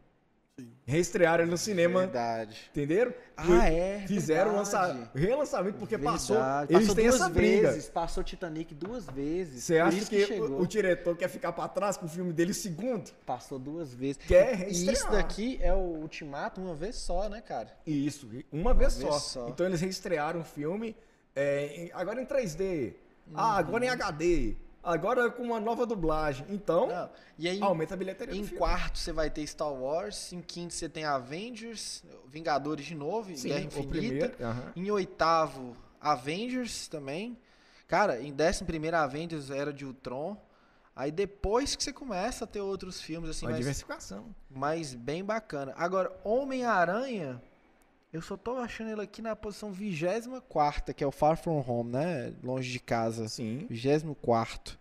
Reestrearam 0.85 1.43
ele 1.43 1.51
no 1.51 1.57
cinema. 1.57 1.99
Verdade. 2.01 2.57
Entenderam? 2.71 3.13
Ah, 3.35 3.69
E 3.69 3.75
é, 3.75 4.03
Fizeram 4.07 4.55
lança... 4.55 5.09
relançamento 5.13 5.77
porque 5.77 5.97
passou. 5.97 6.37
Verdade. 6.37 6.73
Eles 6.73 6.81
Passou 6.87 6.95
têm 6.95 7.09
duas 7.09 7.15
essa 7.21 7.29
briga. 7.29 7.71
vezes, 7.71 7.89
Passou 7.89 8.23
Titanic 8.23 8.73
duas 8.73 9.05
vezes. 9.05 9.63
Você 9.63 9.77
acha 9.79 10.05
que, 10.05 10.25
chegou. 10.25 10.49
o, 10.51 10.61
o 10.61 10.67
diretor 10.67 11.15
quer 11.15 11.27
ficar 11.27 11.51
pra 11.51 11.67
trás 11.67 11.97
com 11.97 12.05
o 12.05 12.09
filme 12.09 12.31
dele 12.33 12.53
segundo? 12.53 13.11
Passou 13.25 13.59
duas 13.59 13.93
vezes. 13.93 14.17
Quer 14.17 14.53
E 14.53 14.55
reestrear. 14.55 14.93
isso 14.93 15.11
daqui 15.11 15.59
é 15.61 15.73
o 15.73 15.77
Ultimato 15.77 16.59
uma 16.61 16.73
vez 16.73 16.95
só, 16.95 17.27
né, 17.29 17.41
cara? 17.41 17.69
Isso, 17.85 18.27
uma 18.51 18.73
vez, 18.73 18.95
vez 18.97 19.07
só. 19.13 19.19
só. 19.19 19.49
Então 19.49 19.65
eles 19.65 19.81
reestrearam 19.81 20.39
o 20.39 20.43
filme 20.45 20.95
é, 21.35 21.91
agora 21.93 22.19
em 22.21 22.25
3D. 22.25 22.93
Ah, 23.35 23.57
agora 23.57 23.85
em 23.85 23.89
HD. 23.89 24.55
Agora 24.87 25.29
com 25.29 25.43
uma 25.43 25.59
nova 25.59 25.85
dublagem. 25.85 26.45
Então, 26.49 26.87
Não. 26.87 27.09
E 27.37 27.47
aí, 27.47 27.61
aumenta 27.61 27.93
a 27.93 27.97
bilheteria 27.97 28.35
em 28.39 28.47
quarto 28.47 28.97
você 28.97 29.11
vai 29.11 29.29
ter 29.29 29.45
Star 29.45 29.71
Wars, 29.71 30.31
em 30.31 30.41
quinto 30.41 30.73
você 30.73 30.87
tem 30.87 31.03
Avengers, 31.03 32.03
Vingadores 32.27 32.85
de 32.85 32.95
novo, 32.95 33.35
Sim, 33.35 33.49
Guerra 33.49 33.59
Infinita. 33.61 33.89
primeiro. 33.89 34.35
aham. 34.43 34.71
Em 34.75 34.89
oitavo, 34.91 35.75
Avengers 35.99 36.87
também. 36.87 37.37
Cara, 37.87 38.21
em 38.21 38.31
décimo 38.33 38.67
primeiro, 38.67 38.97
Avengers 38.97 39.49
Era 39.49 39.71
de 39.73 39.85
Ultron. 39.85 40.37
Aí 40.95 41.11
depois 41.11 41.75
que 41.75 41.83
você 41.83 41.93
começa 41.93 42.43
a 42.43 42.47
ter 42.47 42.59
outros 42.59 42.99
filmes 43.01 43.29
assim, 43.29 43.45
Uma 43.45 43.51
mais, 43.51 43.59
diversificação. 43.59 44.25
mais 44.49 44.93
bem 44.95 45.23
bacana. 45.23 45.73
Agora, 45.77 46.11
Homem-Aranha, 46.23 47.41
eu 48.11 48.21
só 48.21 48.37
tô 48.37 48.57
achando 48.57 48.91
ele 48.91 49.01
aqui 49.01 49.21
na 49.21 49.35
posição 49.35 49.71
24, 49.71 50.93
que 50.93 51.03
é 51.03 51.07
o 51.07 51.11
Far 51.11 51.37
From 51.37 51.63
Home, 51.67 51.91
né? 51.91 52.33
Longe 52.43 52.71
de 52.71 52.79
casa. 52.79 53.27
Sim. 53.27 53.67
24. 53.69 54.77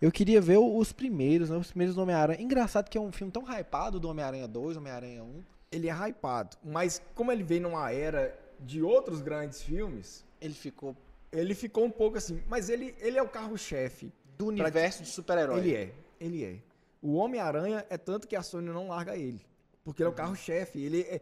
Eu 0.00 0.10
queria 0.10 0.40
ver 0.40 0.58
os 0.58 0.92
primeiros, 0.92 1.50
né? 1.50 1.56
Os 1.56 1.68
primeiros 1.68 1.94
do 1.94 2.02
Homem-Aranha. 2.02 2.40
Engraçado 2.40 2.88
que 2.88 2.98
é 2.98 3.00
um 3.00 3.12
filme 3.12 3.32
tão 3.32 3.44
hypado 3.44 4.00
do 4.00 4.08
Homem-Aranha 4.08 4.48
2, 4.48 4.76
Homem-Aranha 4.76 5.22
1. 5.22 5.42
Ele 5.70 5.88
é 5.88 5.92
hypado. 6.08 6.56
Mas 6.64 7.00
como 7.14 7.30
ele 7.30 7.42
veio 7.42 7.62
numa 7.62 7.92
era 7.92 8.36
de 8.58 8.82
outros 8.82 9.20
grandes 9.22 9.62
filmes, 9.62 10.24
Ele 10.40 10.54
ficou 10.54 10.96
ele 11.32 11.54
ficou 11.54 11.84
um 11.84 11.90
pouco 11.90 12.18
assim. 12.18 12.42
Mas 12.46 12.68
ele, 12.68 12.94
ele 13.00 13.18
é 13.18 13.22
o 13.22 13.28
carro-chefe. 13.28 14.12
do 14.36 14.46
universo 14.48 15.02
de 15.02 15.08
super-herói. 15.08 15.60
Ele 15.60 15.74
é. 15.74 15.92
Ele 16.20 16.44
é. 16.44 16.56
O 17.00 17.14
Homem-Aranha 17.14 17.86
é 17.88 17.96
tanto 17.96 18.28
que 18.28 18.36
a 18.36 18.42
Sony 18.42 18.68
não 18.68 18.88
larga 18.88 19.16
ele. 19.16 19.40
Porque 19.82 20.02
ele 20.02 20.08
é 20.08 20.10
o 20.10 20.14
carro-chefe. 20.14 20.80
Ele 20.80 21.00
é, 21.00 21.20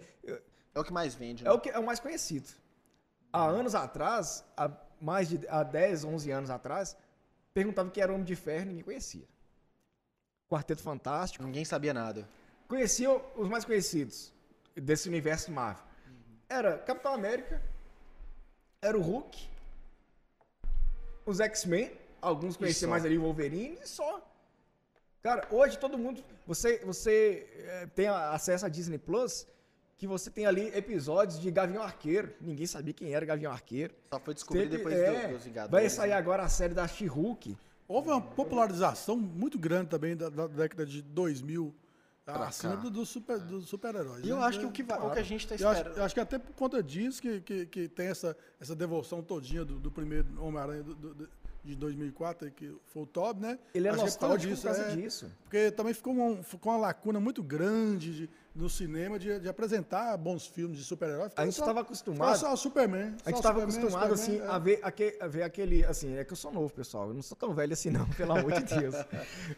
É 0.74 0.80
o 0.80 0.84
que 0.84 0.92
mais 0.92 1.14
vende, 1.14 1.42
né? 1.44 1.50
é 1.50 1.52
o, 1.52 1.58
que, 1.58 1.70
é 1.70 1.78
o 1.78 1.84
mais 1.84 1.98
conhecido. 1.98 2.48
Há 3.32 3.44
anos 3.44 3.74
atrás, 3.74 4.44
há 4.56 4.70
mais 5.00 5.28
de 5.28 5.46
há 5.48 5.62
10, 5.62 6.04
11 6.04 6.30
anos 6.30 6.50
atrás, 6.50 6.96
perguntava 7.54 7.90
que 7.90 8.00
era 8.00 8.12
Homem 8.12 8.24
de 8.24 8.36
Ferro 8.36 8.62
e 8.62 8.66
ninguém 8.66 8.84
conhecia. 8.84 9.26
Quarteto 10.48 10.82
Fantástico. 10.82 11.44
Ninguém 11.44 11.64
sabia 11.64 11.94
nada. 11.94 12.28
Conheciam 12.68 13.22
os 13.36 13.48
mais 13.48 13.64
conhecidos 13.64 14.32
desse 14.74 15.08
universo 15.08 15.50
Marvel. 15.50 15.84
Era 16.48 16.78
Capitão 16.78 17.14
América, 17.14 17.62
era 18.82 18.98
o 18.98 19.00
Hulk, 19.00 19.48
os 21.24 21.38
X-Men, 21.38 21.92
alguns 22.20 22.56
conheciam 22.56 22.90
mais 22.90 23.04
ali 23.04 23.16
o 23.16 23.22
Wolverine 23.22 23.78
e 23.82 23.86
só. 23.86 24.20
Cara, 25.22 25.46
hoje 25.50 25.78
todo 25.78 25.98
mundo. 25.98 26.24
Você, 26.46 26.78
você 26.78 27.48
eh, 27.54 27.86
tem 27.94 28.08
acesso 28.08 28.66
a 28.66 28.68
Disney 28.68 28.98
Plus, 28.98 29.46
que 30.00 30.06
você 30.06 30.30
tem 30.30 30.46
ali 30.46 30.68
episódios 30.74 31.38
de 31.38 31.50
Gavião 31.50 31.82
Arqueiro. 31.82 32.32
Ninguém 32.40 32.66
sabia 32.66 32.94
quem 32.94 33.12
era 33.12 33.26
Gavião 33.26 33.52
Arqueiro. 33.52 33.92
Só 34.10 34.18
foi 34.18 34.32
descobrir 34.32 34.62
Teve- 34.62 34.78
depois 34.78 34.94
é, 34.96 35.26
do, 35.28 35.34
dos 35.34 35.44
Vingadores. 35.44 35.70
Vai 35.70 35.90
sair 35.90 36.08
né? 36.10 36.16
agora 36.16 36.42
a 36.42 36.48
série 36.48 36.72
da 36.72 36.88
She-Hulk. 36.88 37.54
Houve 37.86 38.08
uma 38.08 38.20
popularização 38.22 39.14
muito 39.14 39.58
grande 39.58 39.90
também 39.90 40.16
da, 40.16 40.30
da 40.30 40.46
década 40.46 40.86
de 40.86 41.02
2000 41.02 41.74
Pra 42.24 42.46
acima 42.46 42.76
cá. 42.76 42.82
do- 42.82 42.90
dos 42.90 43.08
super, 43.10 43.38
dos 43.40 43.68
super-heróis. 43.68 44.24
E 44.24 44.28
eu 44.30 44.36
né? 44.38 44.44
acho 44.44 44.60
que 44.60 44.64
o 44.64 44.70
que, 44.70 44.82
vai- 44.82 44.98
o 45.00 45.10
que 45.10 45.18
a 45.18 45.22
gente 45.22 45.46
tá 45.46 45.54
Eu 45.56 45.68
acho, 45.68 45.78
esperando. 45.80 45.98
eu 45.98 46.04
acho 46.04 46.14
que 46.14 46.20
até 46.20 46.38
por 46.38 46.54
conta 46.54 46.82
disso 46.82 47.20
que, 47.20 47.40
que, 47.42 47.66
que 47.66 47.88
tem 47.88 48.06
essa, 48.06 48.34
essa 48.58 48.74
devoção 48.74 49.20
todinha 49.22 49.66
do, 49.66 49.78
do 49.78 49.90
primeiro 49.90 50.26
Homem-Aranha 50.42 50.82
do- 50.82 50.94
do- 50.94 51.14
do- 51.14 51.28
de 51.62 51.74
2004, 51.76 52.50
que 52.52 52.74
foi 52.86 53.02
o 53.02 53.06
Todd, 53.06 53.38
né? 53.38 53.58
Ele 53.74 53.86
é 53.86 53.90
Acho 53.90 54.00
nostálgico 54.00 54.54
por 54.56 54.62
causa 54.62 54.80
é. 54.80 54.96
disso. 54.96 55.30
Porque 55.42 55.70
também 55.70 55.92
ficou 55.92 56.14
uma, 56.14 56.42
ficou 56.42 56.72
uma 56.72 56.78
lacuna 56.78 57.20
muito 57.20 57.42
grande 57.42 58.14
de- 58.14 58.30
no 58.54 58.68
cinema 58.68 59.18
de, 59.18 59.38
de 59.40 59.48
apresentar 59.48 60.16
bons 60.16 60.46
filmes 60.46 60.76
de 60.78 60.84
super-heróis. 60.84 61.32
A 61.36 61.44
gente 61.44 61.52
estava 61.58 61.80
acostumado. 61.80 62.36
Só 62.36 62.52
o 62.52 62.56
Superman. 62.56 63.14
A 63.24 63.30
gente 63.30 63.36
estava 63.38 63.62
acostumado, 63.62 64.12
assim, 64.14 64.32
Superman, 64.38 64.50
a 64.52 64.56
é. 64.56 64.60
ver, 64.60 64.80
aque- 64.82 65.18
a 65.20 65.26
ver 65.28 65.42
aquele, 65.44 65.84
assim, 65.84 66.16
é 66.16 66.24
que 66.24 66.32
eu 66.32 66.36
sou 66.36 66.52
novo, 66.52 66.72
pessoal, 66.72 67.08
eu 67.08 67.14
não 67.14 67.22
sou 67.22 67.36
tão 67.36 67.54
velho 67.54 67.72
assim 67.72 67.90
não, 67.90 68.04
pelo 68.16 68.32
amor 68.32 68.52
de 68.52 68.74
Deus. 68.74 68.94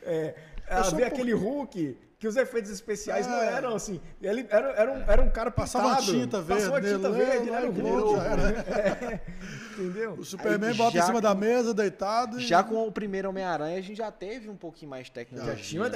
É, 0.02 0.34
a 0.68 0.82
ver 0.90 1.04
um 1.04 1.06
aquele 1.06 1.32
Hulk, 1.32 1.98
que 2.18 2.28
os 2.28 2.36
efeitos 2.36 2.70
especiais 2.70 3.26
não 3.26 3.36
É. 3.42 3.52
eram 3.54 3.74
assim, 3.74 4.00
ele 4.20 4.46
era, 4.50 4.68
era, 4.74 4.92
um, 4.92 5.02
era 5.10 5.22
um 5.22 5.30
cara 5.30 5.50
Passava 5.50 5.86
uma 5.88 5.96
pintado, 5.96 6.12
tinta 6.18 6.40
verde 6.40 6.62
passava 6.64 6.80
tinta 6.82 7.08
nele, 7.08 7.24
verde, 7.24 7.42
ele 7.42 7.50
né, 7.50 7.56
era 7.56 7.68
o 7.68 7.72
Hulk. 7.72 8.20
É, 8.72 9.20
entendeu? 9.72 10.12
O 10.12 10.24
Superman 10.24 10.70
Aí, 10.70 10.76
bota 10.76 10.98
em 10.98 11.00
cima 11.02 11.14
com- 11.14 11.20
da 11.20 11.34
mesa, 11.34 11.72
deitado. 11.74 12.38
e- 12.38 12.46
Já 12.46 12.62
com 12.62 12.86
o 12.86 12.92
primeiro 12.92 13.28
Homem-Aranha, 13.30 13.78
a 13.78 13.80
gente 13.80 13.96
já 13.96 14.12
teve 14.12 14.48
um 14.48 14.56
pouquinho 14.56 14.90
mais 14.90 15.04
de 15.06 15.08
Já 15.08 15.14
tecnologia. 15.14 15.56
tinha 15.64 15.82
uma 15.82 15.88
né? 15.88 15.94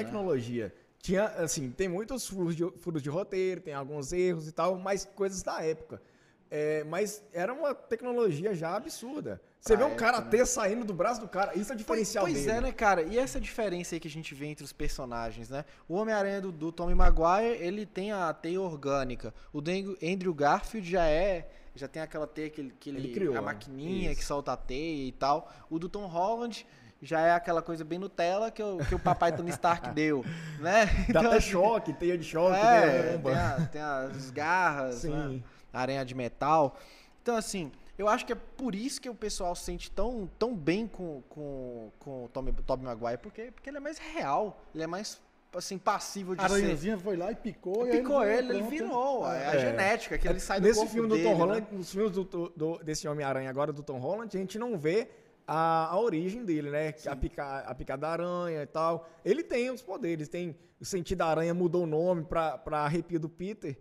Tinha, 1.06 1.26
assim, 1.26 1.70
tem 1.70 1.86
muitos 1.88 2.26
furos 2.26 2.56
de, 2.56 2.68
furos 2.80 3.00
de 3.00 3.08
roteiro, 3.08 3.60
tem 3.60 3.72
alguns 3.74 4.12
erros 4.12 4.48
e 4.48 4.52
tal, 4.52 4.76
mas 4.76 5.04
coisas 5.04 5.40
da 5.42 5.62
época. 5.62 6.02
É, 6.50 6.82
mas 6.84 7.22
era 7.32 7.52
uma 7.54 7.74
tecnologia 7.74 8.54
já 8.54 8.74
absurda. 8.76 9.40
Você 9.60 9.76
Pra 9.76 9.76
vê 9.78 9.82
um 9.84 9.94
época, 9.94 10.04
karatê 10.04 10.44
saindo 10.46 10.84
do 10.84 10.92
braço 10.92 11.20
do 11.20 11.28
cara, 11.28 11.52
isso 11.56 11.72
é 11.72 11.74
o 11.74 11.76
Pois, 11.76 11.78
diferencial 11.78 12.24
pois 12.24 12.36
dele. 12.44 12.50
é, 12.50 12.60
né, 12.60 12.72
cara? 12.72 13.02
E 13.02 13.18
essa 13.18 13.40
diferença 13.40 13.94
aí 13.94 14.00
que 14.00 14.08
a 14.08 14.10
gente 14.10 14.34
vê 14.34 14.46
entre 14.46 14.64
os 14.64 14.72
personagens, 14.72 15.48
né? 15.48 15.64
O 15.88 15.94
Homem-Aranha 15.94 16.40
do, 16.40 16.50
do 16.52 16.72
Tobey 16.72 16.94
Maguire, 16.94 17.56
ele 17.60 17.86
tem 17.86 18.10
a 18.12 18.32
teia 18.32 18.60
orgânica. 18.60 19.32
O 19.52 19.58
Andrew- 20.02 20.34
Garfield 20.34 20.88
já 20.90 21.06
é... 21.06 21.48
Já 21.74 21.86
tem 21.86 22.00
aquela 22.02 22.26
teia 22.26 22.48
que 22.48 22.60
ele... 22.60 22.74
Que 22.80 22.90
ele, 22.90 22.98
Ele 22.98 23.12
criou, 23.12 23.34
a 23.34 23.40
né? 23.40 23.42
maquininha 23.42 24.10
Isso. 24.10 24.20
que 24.20 24.24
solta 24.26 24.52
a 24.52 24.56
teia 24.56 25.06
e 25.08 25.12
tal. 25.12 25.52
O 25.68 25.78
do 25.78 25.88
Tom 25.88 26.06
Holland 26.06 26.66
já 27.02 27.20
é 27.20 27.32
aquela 27.32 27.60
coisa 27.62 27.84
bem 27.84 27.98
Nutella 27.98 28.50
que 28.50 28.62
o, 28.62 28.78
que 28.78 28.94
o 28.94 28.98
papai 28.98 29.34
Tony 29.34 29.50
Stark 29.50 29.90
deu, 29.94 30.24
né? 30.58 30.86
Dá 31.12 31.20
até 31.20 31.36
assim, 31.36 31.50
choque, 31.50 31.92
teia 31.92 32.16
de 32.16 32.24
choque, 32.24 32.56
É, 32.58 33.12
né? 33.16 33.20
tem, 33.22 33.34
a- 33.34 33.68
tem 33.72 33.80
as 33.82 34.30
garras, 34.30 35.04
né? 35.04 35.40
aranha 35.72 36.04
de 36.04 36.14
metal. 36.14 36.76
Então, 37.22 37.36
assim, 37.36 37.70
eu 37.98 38.08
acho 38.08 38.24
que 38.24 38.32
é 38.32 38.36
por 38.36 38.74
isso 38.74 39.00
que 39.00 39.10
o 39.10 39.14
pessoal 39.14 39.54
se 39.54 39.64
sente 39.64 39.90
tão, 39.90 40.28
tão 40.38 40.54
bem 40.54 40.86
com, 40.86 41.22
com, 41.28 41.90
com 41.98 42.24
o 42.24 42.28
Tommy, 42.28 42.52
Tobey 42.52 42.84
Maguire, 42.86 43.18
porque, 43.18 43.50
porque 43.52 43.68
ele 43.68 43.76
é 43.76 43.80
mais 43.80 43.98
real, 43.98 44.58
ele 44.74 44.84
é 44.84 44.86
mais, 44.86 45.20
assim, 45.54 45.76
passível 45.76 46.34
de 46.34 46.42
A 46.44 46.48
ser. 46.48 46.54
aranhazinha 46.54 46.96
foi 46.98 47.16
lá 47.16 47.30
e 47.30 47.34
picou. 47.34 47.86
e 47.86 47.90
Picou 47.90 48.24
ele, 48.24 48.48
ele 48.52 48.58
pronto. 48.60 48.70
virou, 48.70 49.30
é, 49.30 49.46
a 49.48 49.54
É. 49.54 49.58
genética, 49.58 50.16
que 50.16 50.26
ele 50.28 50.40
sai 50.40 50.60
do 50.60 50.66
Nesse 50.66 50.78
corpo 50.78 50.92
filme 50.94 51.08
dele, 51.10 51.22
do 51.22 51.28
Tom 51.28 51.34
né? 51.34 51.40
Holland, 51.40 51.66
nos 51.72 51.90
filmes 51.92 52.12
do- 52.12 52.24
do- 52.56 52.78
desse 52.82 53.06
Homem-Aranha 53.06 53.50
agora, 53.50 53.72
do 53.72 53.82
Tom 53.82 53.98
Holland, 53.98 54.34
a 54.34 54.40
gente 54.40 54.58
não 54.58 54.78
vê 54.78 55.08
a, 55.46 55.86
a 55.92 55.98
origem 56.00 56.44
dele, 56.44 56.70
né? 56.70 56.94
A, 57.06 57.16
pica, 57.16 57.58
a 57.60 57.74
picada 57.74 58.00
da 58.02 58.08
aranha 58.10 58.62
e 58.62 58.66
tal. 58.66 59.08
Ele 59.24 59.42
tem 59.42 59.70
os 59.70 59.82
poderes, 59.82 60.28
tem 60.28 60.56
o 60.80 60.84
sentido 60.84 61.18
da 61.18 61.26
aranha 61.26 61.54
mudou 61.54 61.84
o 61.84 61.86
nome 61.86 62.24
pra, 62.24 62.58
pra 62.58 62.80
arrepio 62.80 63.18
do 63.20 63.28
Peter. 63.28 63.78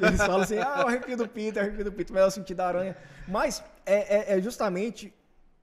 E 0.00 0.04
eles 0.04 0.18
falam 0.20 0.40
assim, 0.42 0.58
ah, 0.58 0.82
o 0.84 0.88
arrepio 0.88 1.16
do 1.16 1.28
Peter, 1.28 1.62
o 1.62 1.66
arrepio 1.66 1.84
do 1.84 1.92
Peter, 1.92 2.12
mas 2.14 2.22
é 2.24 2.26
o 2.26 2.30
sentido 2.30 2.56
da 2.58 2.66
aranha. 2.68 2.96
Mas 3.28 3.62
é, 3.86 4.32
é- 4.34 4.38
é 4.38 4.40
justamente, 4.40 5.12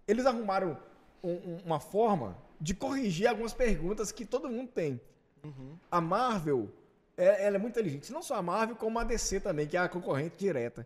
eles 0.08 0.26
arrumaram 0.26 0.78
um- 1.24 1.32
um- 1.32 1.58
uma 1.66 1.80
forma 1.80 2.38
de 2.60 2.74
corrigir 2.74 3.28
algumas 3.28 3.54
perguntas 3.54 4.12
que 4.12 4.26
todo 4.26 4.50
mundo 4.50 4.70
tem. 4.72 5.00
A 5.92 6.02
Marvel, 6.02 6.70
é- 7.18 7.46
ela 7.46 7.56
é 7.56 7.60
muito 7.60 7.74
inteligente. 7.80 8.12
Não 8.12 8.22
só 8.22 8.36
a 8.36 8.42
Marvel, 8.42 8.76
como 8.76 8.98
a 9.00 9.04
DC 9.04 9.40
também, 9.40 9.68
que 9.68 9.78
é 9.78 9.80
a 9.80 9.88
concorrente 9.90 10.36
direta. 10.38 10.86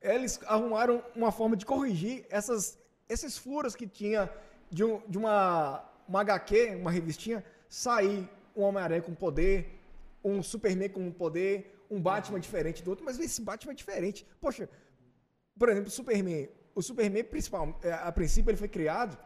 Eles 0.00 0.40
arrumaram 0.46 1.02
uma 1.14 1.30
forma 1.30 1.56
de 1.56 1.64
corrigir 1.64 2.24
essas, 2.30 2.78
esses 3.08 3.36
furos 3.36 3.74
que 3.74 3.86
tinha 3.86 4.30
de, 4.70 4.84
um- 4.84 5.00
de 5.08 5.18
uma, 5.18 5.84
uma 6.08 6.20
HQ, 6.20 6.76
uma 6.76 6.90
revistinha, 6.90 7.44
sair 7.68 8.28
um 8.56 8.62
Homem-Aranha 8.62 9.02
com 9.02 9.14
poder, 9.14 9.78
um 10.24 10.42
Superman 10.42 10.88
com 10.88 11.10
poder, 11.10 11.84
um 11.90 12.00
Batman 12.00 12.40
diferente 12.40 12.82
do 12.82 12.90
outro, 12.90 13.04
mas 13.04 13.18
esse 13.18 13.40
Batman 13.42 13.72
é 13.72 13.74
diferente. 13.74 14.26
Poxa, 14.40 14.68
por 15.58 15.68
exemplo, 15.68 15.90
Superman. 15.90 16.48
O 16.74 16.80
Superman, 16.82 17.24
principal, 17.24 17.78
é, 17.82 17.92
a 17.92 18.10
princípio, 18.10 18.50
ele 18.50 18.56
foi 18.56 18.68
criado 18.68 19.18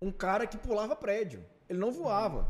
um 0.00 0.10
cara 0.12 0.46
que 0.46 0.58
pulava 0.58 0.94
prédio. 0.94 1.44
Ele 1.68 1.78
não 1.78 1.90
voava. 1.90 2.46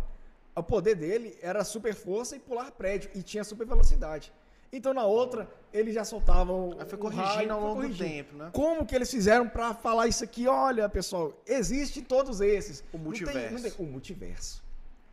O 0.56 0.62
poder 0.62 0.96
dele 0.96 1.38
era 1.40 1.62
super 1.62 1.94
força 1.94 2.34
e 2.34 2.40
pular 2.40 2.72
prédio. 2.72 3.10
E 3.14 3.22
tinha 3.22 3.44
super 3.44 3.66
velocidade. 3.66 4.32
Então, 4.72 4.94
na 4.94 5.04
outra, 5.04 5.50
ele 5.72 5.92
já 5.92 6.02
soltava 6.04 6.50
o. 6.52 6.74
Aí 6.80 6.86
foi 6.88 6.98
o 6.98 7.02
corrigindo 7.02 7.26
raio, 7.26 7.52
ao 7.52 7.60
foi 7.60 7.68
longo 7.68 7.88
do 7.88 7.98
tempo, 7.98 8.34
né? 8.36 8.50
Como 8.54 8.86
que 8.86 8.94
eles 8.94 9.10
fizeram 9.10 9.46
pra 9.48 9.74
falar 9.74 10.08
isso 10.08 10.24
aqui? 10.24 10.48
Olha, 10.48 10.88
pessoal, 10.88 11.32
existe 11.46 12.00
todos 12.00 12.40
esses. 12.40 12.80
O 12.92 12.96
Não 12.96 13.12
tem- 13.12 13.24
não 13.24 13.28
multiverso. 13.50 13.62
tem- 13.76 13.86
o 13.86 13.90
multiverso. 13.90 14.64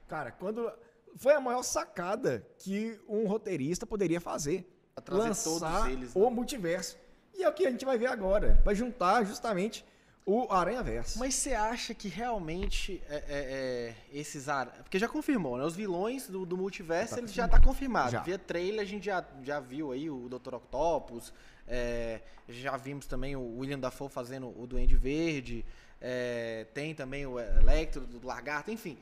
Cara, 0.08 0.32
quando. 0.32 0.72
Foi 1.17 1.34
a 1.34 1.41
maior 1.41 1.63
sacada 1.63 2.45
que 2.60 2.98
um 3.10 3.28
roteirista 3.28 3.86
poderia 3.86 4.22
fazer. 4.22 4.65
Pra 4.95 5.04
trazer 5.04 5.28
lançar 5.30 5.43
todos 5.50 5.88
eles, 5.91 6.15
né? 6.15 6.22
o 6.22 6.30
multiverso. 6.30 6.98
E 7.34 7.43
é 7.43 7.50
o 7.50 7.54
que 7.54 7.65
a 7.65 7.72
gente 7.72 7.84
vai 7.86 7.98
ver 7.98 8.08
agora. 8.08 8.62
Vai 8.63 8.76
juntar 8.76 9.24
justamente 9.26 9.84
o 10.30 10.54
Aranha 10.54 10.84
Verso. 10.84 11.18
Mas 11.18 11.34
você 11.34 11.56
acha 11.56 11.92
que 11.96 12.08
realmente 12.08 13.02
é, 13.10 13.15
é, 13.15 13.24
é, 13.30 13.96
esses 14.13 14.48
ar... 14.48 14.68
Porque 14.84 15.00
já 15.00 15.08
confirmou, 15.08 15.58
né? 15.58 15.63
Os 15.63 15.76
vilões 15.76 16.28
do, 16.28 16.46
do 16.46 16.56
multiverso, 16.56 17.15
Tá 17.15 17.20
eles 17.20 17.34
já 17.34 17.48
tá 17.48 17.60
confirmado. 17.60 18.12
Já. 18.12 18.22
Via 18.22 18.38
trailer, 18.38 18.82
a 18.82 18.86
gente 18.86 19.08
já, 19.08 19.26
já 19.42 19.60
viu 19.60 19.92
aí 19.92 20.08
o 20.08 20.30
Dr. 20.30 20.54
Octopus, 20.54 21.34
é, 21.68 22.22
já 22.48 22.78
vimos 22.78 23.08
também 23.08 23.36
o 23.36 23.58
William 23.58 23.80
Dafoe 23.80 24.08
fazendo 24.08 24.48
o 24.56 24.68
Duende 24.68 24.96
Verde, 24.96 25.65
é, 26.00 26.68
tem 26.76 26.94
também 26.94 27.26
o 27.26 27.39
Electro 27.39 28.02
do 28.06 28.26
Lagarto, 28.26 28.70
enfim. 28.70 29.00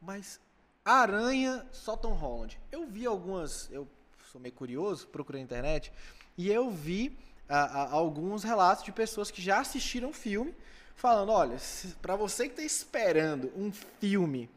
Mas 0.00 0.40
a 0.82 0.94
Aranha, 0.94 1.66
só 1.72 1.94
Tom 1.94 2.14
Holland. 2.14 2.58
Eu 2.72 2.86
vi 2.86 3.04
algumas, 3.04 3.68
eu 3.70 3.86
sou 4.32 4.40
meio 4.40 4.54
curioso, 4.54 5.06
procurei 5.08 5.42
na 5.42 5.44
internet, 5.44 5.92
e 6.38 6.50
eu 6.50 6.70
vi 6.70 7.18
a- 7.50 7.64
a- 7.82 7.90
alguns 7.92 8.42
relatos 8.44 8.84
de 8.84 8.92
pessoas 8.92 9.30
que 9.30 9.42
já 9.42 9.58
assistiram 9.60 10.10
o 10.10 10.12
filme, 10.12 10.54
falando, 10.94 11.32
olha, 11.32 11.56
pra 12.00 12.14
você 12.16 12.48
que 12.48 12.56
tá 12.56 12.62
esperando 12.62 13.52
um 13.56 13.72
filme 13.72 14.48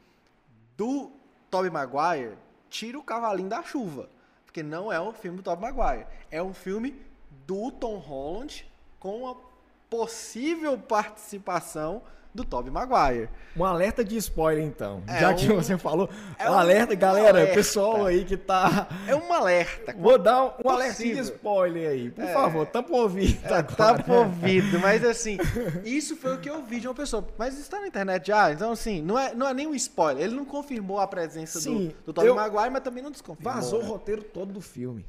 do 0.78 1.12
Tobey 1.50 1.70
Maguire, 1.72 2.38
tira 2.70 2.98
o 3.00 3.04
cavalinho 3.04 3.50
da 3.50 3.64
chuva, 3.64 4.10
porque 4.46 4.62
não 4.64 4.92
é 4.92 5.00
um 5.02 5.14
filme 5.14 5.38
do 5.38 5.44
Tobey 5.44 5.72
Maguire, 5.72 6.08
é 6.30 6.42
um 6.42 6.54
filme 6.54 7.02
do 7.48 7.72
Tom 7.72 7.98
Holland 7.98 8.66
com 9.00 9.28
a 9.30 9.36
possível 9.98 10.76
participação 10.78 12.02
do 12.34 12.44
Tobey 12.44 12.72
Maguire. 12.72 13.30
Um 13.56 13.64
alerta 13.64 14.04
de 14.04 14.18
spoiler, 14.18 14.66
então. 14.66 15.04
É 15.06 15.20
Já 15.20 15.30
um- 15.30 15.36
que 15.36 15.48
você 15.54 15.78
falou. 15.78 16.10
é 16.40 16.50
um 16.50 16.54
um 16.54 16.58
alerta, 16.58 16.96
galera. 16.96 17.30
alerta. 17.30 17.54
Pessoal 17.54 18.08
aí 18.08 18.26
que 18.26 18.36
tá. 18.36 18.88
É 19.08 19.16
um 19.16 19.32
alerta. 19.32 19.94
Vou 19.96 20.18
dar 20.18 20.58
um 20.66 20.68
alerta 20.68 21.04
de 21.04 21.12
spoiler 21.20 21.92
aí. 21.92 22.10
Por 22.10 22.24
É. 22.24 22.34
favor, 22.34 22.66
tampa 22.66 22.92
o 22.92 22.96
ouvido. 23.02 23.40
Tá, 23.44 23.62
tá 23.62 23.90
agora. 23.90 24.04
pro 24.04 24.14
ouvido, 24.16 24.80
mas 24.80 25.06
assim, 25.06 25.38
isso 25.86 26.16
foi 26.16 26.34
o 26.34 26.40
que 26.40 26.50
eu 26.50 26.64
vi 26.64 26.80
de 26.80 26.88
uma 26.88 26.96
pessoa. 26.96 27.24
Mas 27.38 27.60
está 27.60 27.80
na 27.80 27.86
internet 27.88 28.26
já, 28.26 28.52
então 28.52 28.72
assim, 28.72 29.00
não 29.04 29.20
é, 29.20 29.36
não 29.36 29.48
é 29.48 29.54
nem 29.54 29.68
um 29.68 29.76
spoiler. 29.76 30.24
Ele 30.24 30.34
não 30.36 30.44
confirmou 30.46 31.00
a 31.00 31.06
presença 31.08 31.60
Sim, 31.62 31.90
do, 32.00 32.06
do 32.08 32.14
Tobey 32.14 32.30
eu- 32.32 32.36
Maguire, 32.36 32.72
mas 32.72 32.82
também 32.82 33.04
não 33.04 33.12
desconfirmou. 33.12 33.54
Vazou 33.54 33.80
o 33.82 33.84
né? 33.84 33.90
roteiro 33.90 34.24
todo 34.24 34.52
do 34.52 34.62
filme. 34.62 35.06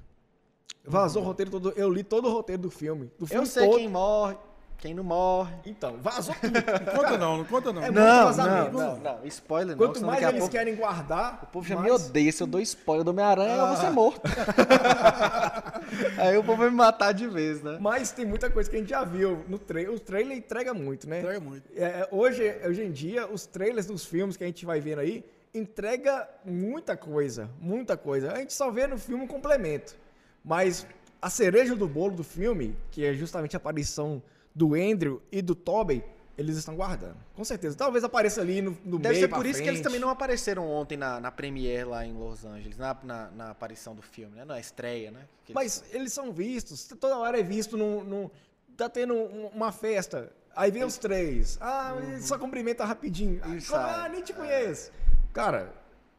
Vazou 0.86 1.22
o 1.22 1.24
roteiro 1.24 1.50
todo. 1.50 1.72
Eu 1.74 1.88
li 1.90 2.02
todo 2.04 2.28
o 2.28 2.30
roteiro 2.30 2.60
do 2.60 2.70
filme. 2.70 3.10
Do 3.18 3.26
filme 3.26 3.42
Eu 3.44 3.46
sei 3.46 3.64
todo. 3.66 3.78
quem 3.78 3.88
morre, 3.88 4.36
quem 4.84 4.92
não 4.92 5.02
morre. 5.02 5.54
Então, 5.64 5.96
vazou 6.02 6.34
tudo. 6.38 6.52
Não 6.84 6.92
conta 6.94 7.16
não, 7.16 7.36
não 7.38 7.44
conta 7.46 7.72
não. 7.72 7.82
É 7.82 7.86
muito 7.86 7.98
Não, 8.04 8.24
vazamento. 8.26 8.72
não, 8.72 8.96
não, 8.98 9.16
não, 9.16 9.26
spoiler 9.26 9.74
não. 9.74 9.86
Quanto 9.86 10.04
mais 10.04 10.22
eles 10.22 10.38
pouco, 10.40 10.52
querem 10.52 10.76
guardar. 10.76 11.40
O 11.42 11.46
povo 11.46 11.66
já 11.66 11.74
mais- 11.76 11.86
me 11.86 11.90
odeia. 11.92 12.30
Se 12.30 12.42
eu 12.42 12.46
dou 12.46 12.60
spoiler 12.60 13.02
do 13.02 13.10
Homem-Aranha, 13.10 13.54
eu 13.56 13.66
vou 13.68 13.76
ser 13.78 13.88
morto. 13.90 14.20
Aí 16.20 16.36
o 16.36 16.44
povo 16.44 16.58
vai 16.58 16.68
me 16.68 16.76
matar 16.76 17.12
de 17.12 17.26
vez, 17.26 17.62
né? 17.62 17.78
Mas 17.80 18.10
tem 18.12 18.26
muita 18.26 18.50
coisa 18.50 18.68
que 18.68 18.76
a 18.76 18.78
gente 18.78 18.90
já 18.90 19.02
viu 19.04 19.42
no 19.48 19.58
trailer. 19.58 19.94
O 19.94 19.98
trailer 19.98 20.36
entrega 20.36 20.74
muito, 20.74 21.08
né? 21.08 21.20
Entrega 21.20 21.40
muito. 21.40 21.62
É, 21.74 22.06
hoje, 22.10 22.42
hoje 22.66 22.82
em 22.84 22.90
dia, 22.92 23.26
os 23.26 23.46
trailers 23.46 23.86
dos 23.86 24.04
filmes 24.04 24.36
que 24.36 24.44
a 24.44 24.46
gente 24.46 24.66
vai 24.66 24.80
vendo 24.80 24.98
aí 24.98 25.24
entrega 25.54 26.28
muita 26.44 26.94
coisa, 26.94 27.48
muita 27.58 27.96
coisa. 27.96 28.32
A 28.32 28.36
gente 28.38 28.52
só 28.52 28.70
vê 28.70 28.86
no 28.86 28.98
filme 28.98 29.24
um 29.24 29.26
complemento. 29.26 29.94
Mas 30.44 30.86
a 31.22 31.30
cereja 31.30 31.74
do 31.74 31.88
bolo 31.88 32.14
do 32.16 32.24
filme, 32.24 32.76
que 32.90 33.02
é 33.02 33.14
justamente 33.14 33.56
a 33.56 33.58
aparição 33.58 34.20
do 34.54 34.74
Andrew 34.74 35.20
e 35.32 35.42
do 35.42 35.54
Tobey, 35.54 36.04
eles 36.36 36.56
estão 36.56 36.74
guardando. 36.76 37.16
Com 37.34 37.44
certeza. 37.44 37.76
Talvez 37.76 38.02
apareça 38.04 38.40
ali 38.40 38.60
no, 38.62 38.76
no 38.84 38.98
Deve 38.98 39.14
meio 39.14 39.20
ser 39.26 39.28
por 39.34 39.46
isso 39.46 39.60
que 39.62 39.68
eles 39.68 39.78
frente. 39.80 39.82
também 39.84 40.00
não 40.00 40.08
apareceram 40.10 40.68
ontem 40.70 40.96
na, 40.96 41.20
na 41.20 41.30
premiere 41.30 41.84
lá 41.84 42.04
em 42.04 42.12
Los 42.12 42.44
Angeles, 42.44 42.76
na, 42.76 42.96
na, 43.02 43.30
na 43.30 43.50
aparição 43.50 43.94
do 43.94 44.02
filme, 44.02 44.36
né? 44.36 44.44
Na 44.44 44.58
estreia, 44.58 45.10
né? 45.10 45.20
Eles- 45.44 45.54
Mas 45.54 45.84
eles 45.92 46.12
são 46.12 46.32
vistos, 46.32 46.86
toda 47.00 47.16
hora 47.18 47.38
é 47.38 47.42
visto 47.42 47.76
num. 47.76 48.02
num- 48.04 48.30
tá 48.76 48.88
tendo 48.88 49.14
um- 49.14 49.46
uma 49.48 49.70
festa. 49.70 50.32
Aí 50.56 50.70
vem 50.70 50.84
os 50.84 50.98
três. 50.98 51.56
Ah, 51.60 51.94
só 52.20 52.38
cumprimenta 52.38 52.84
rapidinho. 52.84 53.40
Ah, 53.42 53.46
como- 53.68 53.80
ah, 53.80 54.08
nem 54.08 54.22
te 54.22 54.32
conheço. 54.32 54.90
Cara, 55.32 55.72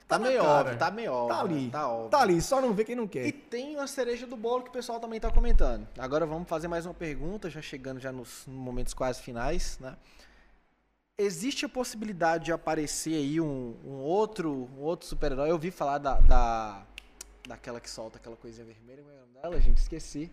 Tá 0.08 0.20
na 0.20 0.28
meio 0.28 0.42
cara. 0.42 0.54
óbvio, 0.60 0.78
tá 0.78 0.92
meio 0.92 1.12
óbvio. 1.12 1.36
Tá 1.36 1.42
ali. 1.42 1.70
Tá 1.72 1.88
óbvio. 1.90 2.10
Tá 2.10 2.22
ali, 2.22 2.42
só 2.42 2.62
não 2.62 2.74
vê 2.74 2.84
quem 2.84 2.96
não 2.96 3.06
E 3.06 3.08
quer. 3.08 3.32
tem 3.32 3.76
uma 3.76 3.88
cereja 3.88 4.28
do 4.28 4.38
bolo 4.38 4.64
que 4.64 4.70
o 4.70 4.74
pessoal 4.74 5.00
também 5.00 5.20
tá 5.20 5.32
comentando. 5.32 5.88
Agora 5.98 6.26
vamos 6.26 6.48
fazer 6.48 6.68
mais 6.68 6.86
uma 6.86 6.94
pergunta, 6.94 7.50
já 7.50 7.62
chegando 7.62 8.00
já 8.00 8.12
nos 8.12 8.44
momentos 8.48 8.94
quase 8.94 9.22
finais, 9.22 9.78
né? 9.80 9.96
Existe 11.18 11.66
a 11.66 11.70
possibilidade 11.70 12.46
de 12.46 12.52
aparecer 12.52 13.16
aí 13.16 13.40
um, 13.40 13.76
um 13.86 13.94
outro, 14.02 14.70
um 14.78 14.82
outro 14.82 15.08
super-herói? 15.08 15.50
Eu 15.50 15.54
ouvi 15.54 15.72
falar 15.72 15.98
da, 15.98 16.20
da 16.20 16.84
daquela 17.48 17.80
que 17.80 17.90
solta 17.90 18.18
aquela 18.18 18.36
coisinha 18.36 18.66
vermelha, 18.66 19.02
como 19.02 19.12
é 19.14 19.18
o 19.18 19.20
nome 19.22 19.34
dela, 19.42 19.62
gente? 19.62 19.78
Esqueci. 19.78 20.30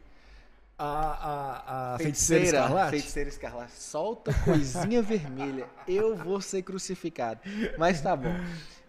A, 0.78 1.92
a, 1.92 1.94
a 1.94 1.98
feiticeira, 1.98 2.44
escarlate. 2.44 2.90
Feiticeira 2.90 3.28
escarlate. 3.28 3.72
Solta 3.72 4.34
coisinha 4.44 5.00
vermelha. 5.02 5.68
Eu 5.86 6.16
vou 6.16 6.40
ser 6.40 6.62
crucificado. 6.62 7.40
Mas 7.78 8.00
tá 8.00 8.16
bom. 8.16 8.34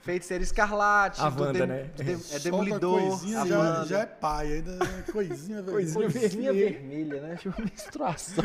Feiticeira 0.03 0.43
escarlate. 0.43 1.21
A 1.21 1.29
Wanda, 1.29 1.53
Dem- 1.53 1.65
né? 1.67 1.89
é 2.33 2.39
Demolidor. 2.39 2.99
Coisinha, 2.99 3.41
a 3.41 3.47
já, 3.47 3.57
Wanda. 3.57 3.85
já 3.85 3.99
é 4.01 4.05
pai, 4.05 4.53
ainda 4.53 4.71
é 5.07 5.11
coisinha, 5.11 5.61
velho. 5.63 5.71
Coisinha 5.71 6.09
Coisinha 6.11 6.51
vermelha. 6.53 6.79
vermelha, 6.79 7.21
né? 7.21 7.35
Tipo 7.41 7.61
menstruação. 7.61 8.43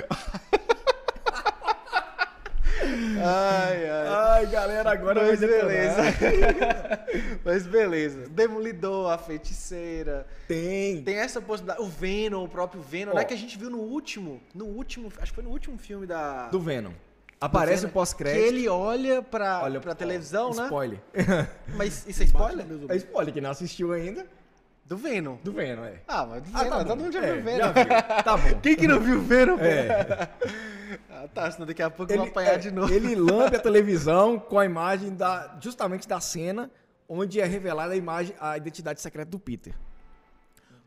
ai, 3.24 3.90
ai. 3.90 4.08
Ai, 4.08 4.46
galera, 4.46 4.92
agora 4.92 5.20
Mas 5.26 5.40
vai 5.40 5.48
beleza. 5.48 5.96
Mas 7.44 7.66
beleza. 7.66 8.28
Demolidor, 8.28 9.10
a 9.10 9.18
feiticeira. 9.18 10.26
Tem. 10.46 11.02
Tem 11.02 11.16
essa 11.18 11.40
possibilidade. 11.40 11.82
O 11.84 11.88
Venom, 11.88 12.44
o 12.44 12.48
próprio 12.48 12.80
Venom, 12.82 13.12
Ó. 13.12 13.14
né? 13.16 13.24
Que 13.24 13.34
a 13.34 13.36
gente 13.36 13.58
viu 13.58 13.68
no 13.68 13.78
último. 13.78 14.40
No 14.54 14.66
último. 14.66 15.12
Acho 15.20 15.32
que 15.32 15.34
foi 15.34 15.44
no 15.44 15.50
último 15.50 15.76
filme 15.76 16.06
da. 16.06 16.48
Do 16.50 16.60
Venom. 16.60 16.92
Aparece 17.40 17.84
o 17.84 17.88
Que 17.88 17.94
pós-crédito. 17.94 18.42
ele 18.44 18.68
olha 18.68 19.22
pra, 19.22 19.62
Olha 19.62 19.80
pra 19.80 19.94
televisão, 19.94 20.52
né? 20.54 20.64
Spoiler. 20.64 21.00
Mas 21.76 22.04
isso 22.08 22.22
é 22.22 22.26
spoiler? 22.26 22.66
É 22.88 22.96
spoiler, 22.96 23.32
que 23.32 23.40
não 23.40 23.50
assistiu 23.50 23.92
ainda. 23.92 24.26
Do 24.84 24.96
Venom. 24.96 25.36
Do 25.44 25.52
Venom, 25.52 25.84
é. 25.84 26.00
Ah, 26.08 26.24
mas 26.24 26.42
do 26.44 26.48
Ah, 26.56 26.62
Venom. 26.64 26.78
tá 26.78 26.84
todo 26.86 26.98
mundo 27.02 27.12
já 27.12 27.22
É, 27.22 27.32
viu 27.32 27.40
o 27.40 27.44
Venom. 27.44 27.58
já 27.58 27.72
viu. 27.72 28.22
Tá 28.24 28.36
bom. 28.38 28.58
Quem 28.62 28.74
que 28.74 28.88
não 28.88 28.98
viu 28.98 29.18
o 29.18 29.20
Venom? 29.22 29.58
pô? 29.58 29.64
É. 29.64 30.28
Ah, 31.10 31.28
tá, 31.34 31.50
senão 31.50 31.66
daqui 31.66 31.82
a 31.82 31.90
pouco 31.90 32.10
eu 32.10 32.16
vou 32.18 32.26
apanhar 32.28 32.54
é, 32.54 32.58
de 32.58 32.70
novo. 32.70 32.90
ele 32.94 33.14
lambe 33.14 33.56
a 33.56 33.60
televisão 33.60 34.38
com 34.38 34.58
a 34.58 34.64
imagem 34.64 35.14
da, 35.14 35.58
justamente 35.60 36.08
da 36.08 36.18
cena 36.20 36.70
onde 37.06 37.40
é 37.40 37.44
revelada 37.44 37.92
a 37.92 37.96
imagem, 37.96 38.34
a 38.40 38.56
identidade 38.56 38.98
secreta 39.02 39.30
do 39.30 39.38
Peter. 39.38 39.74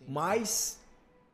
Mas, 0.08 0.80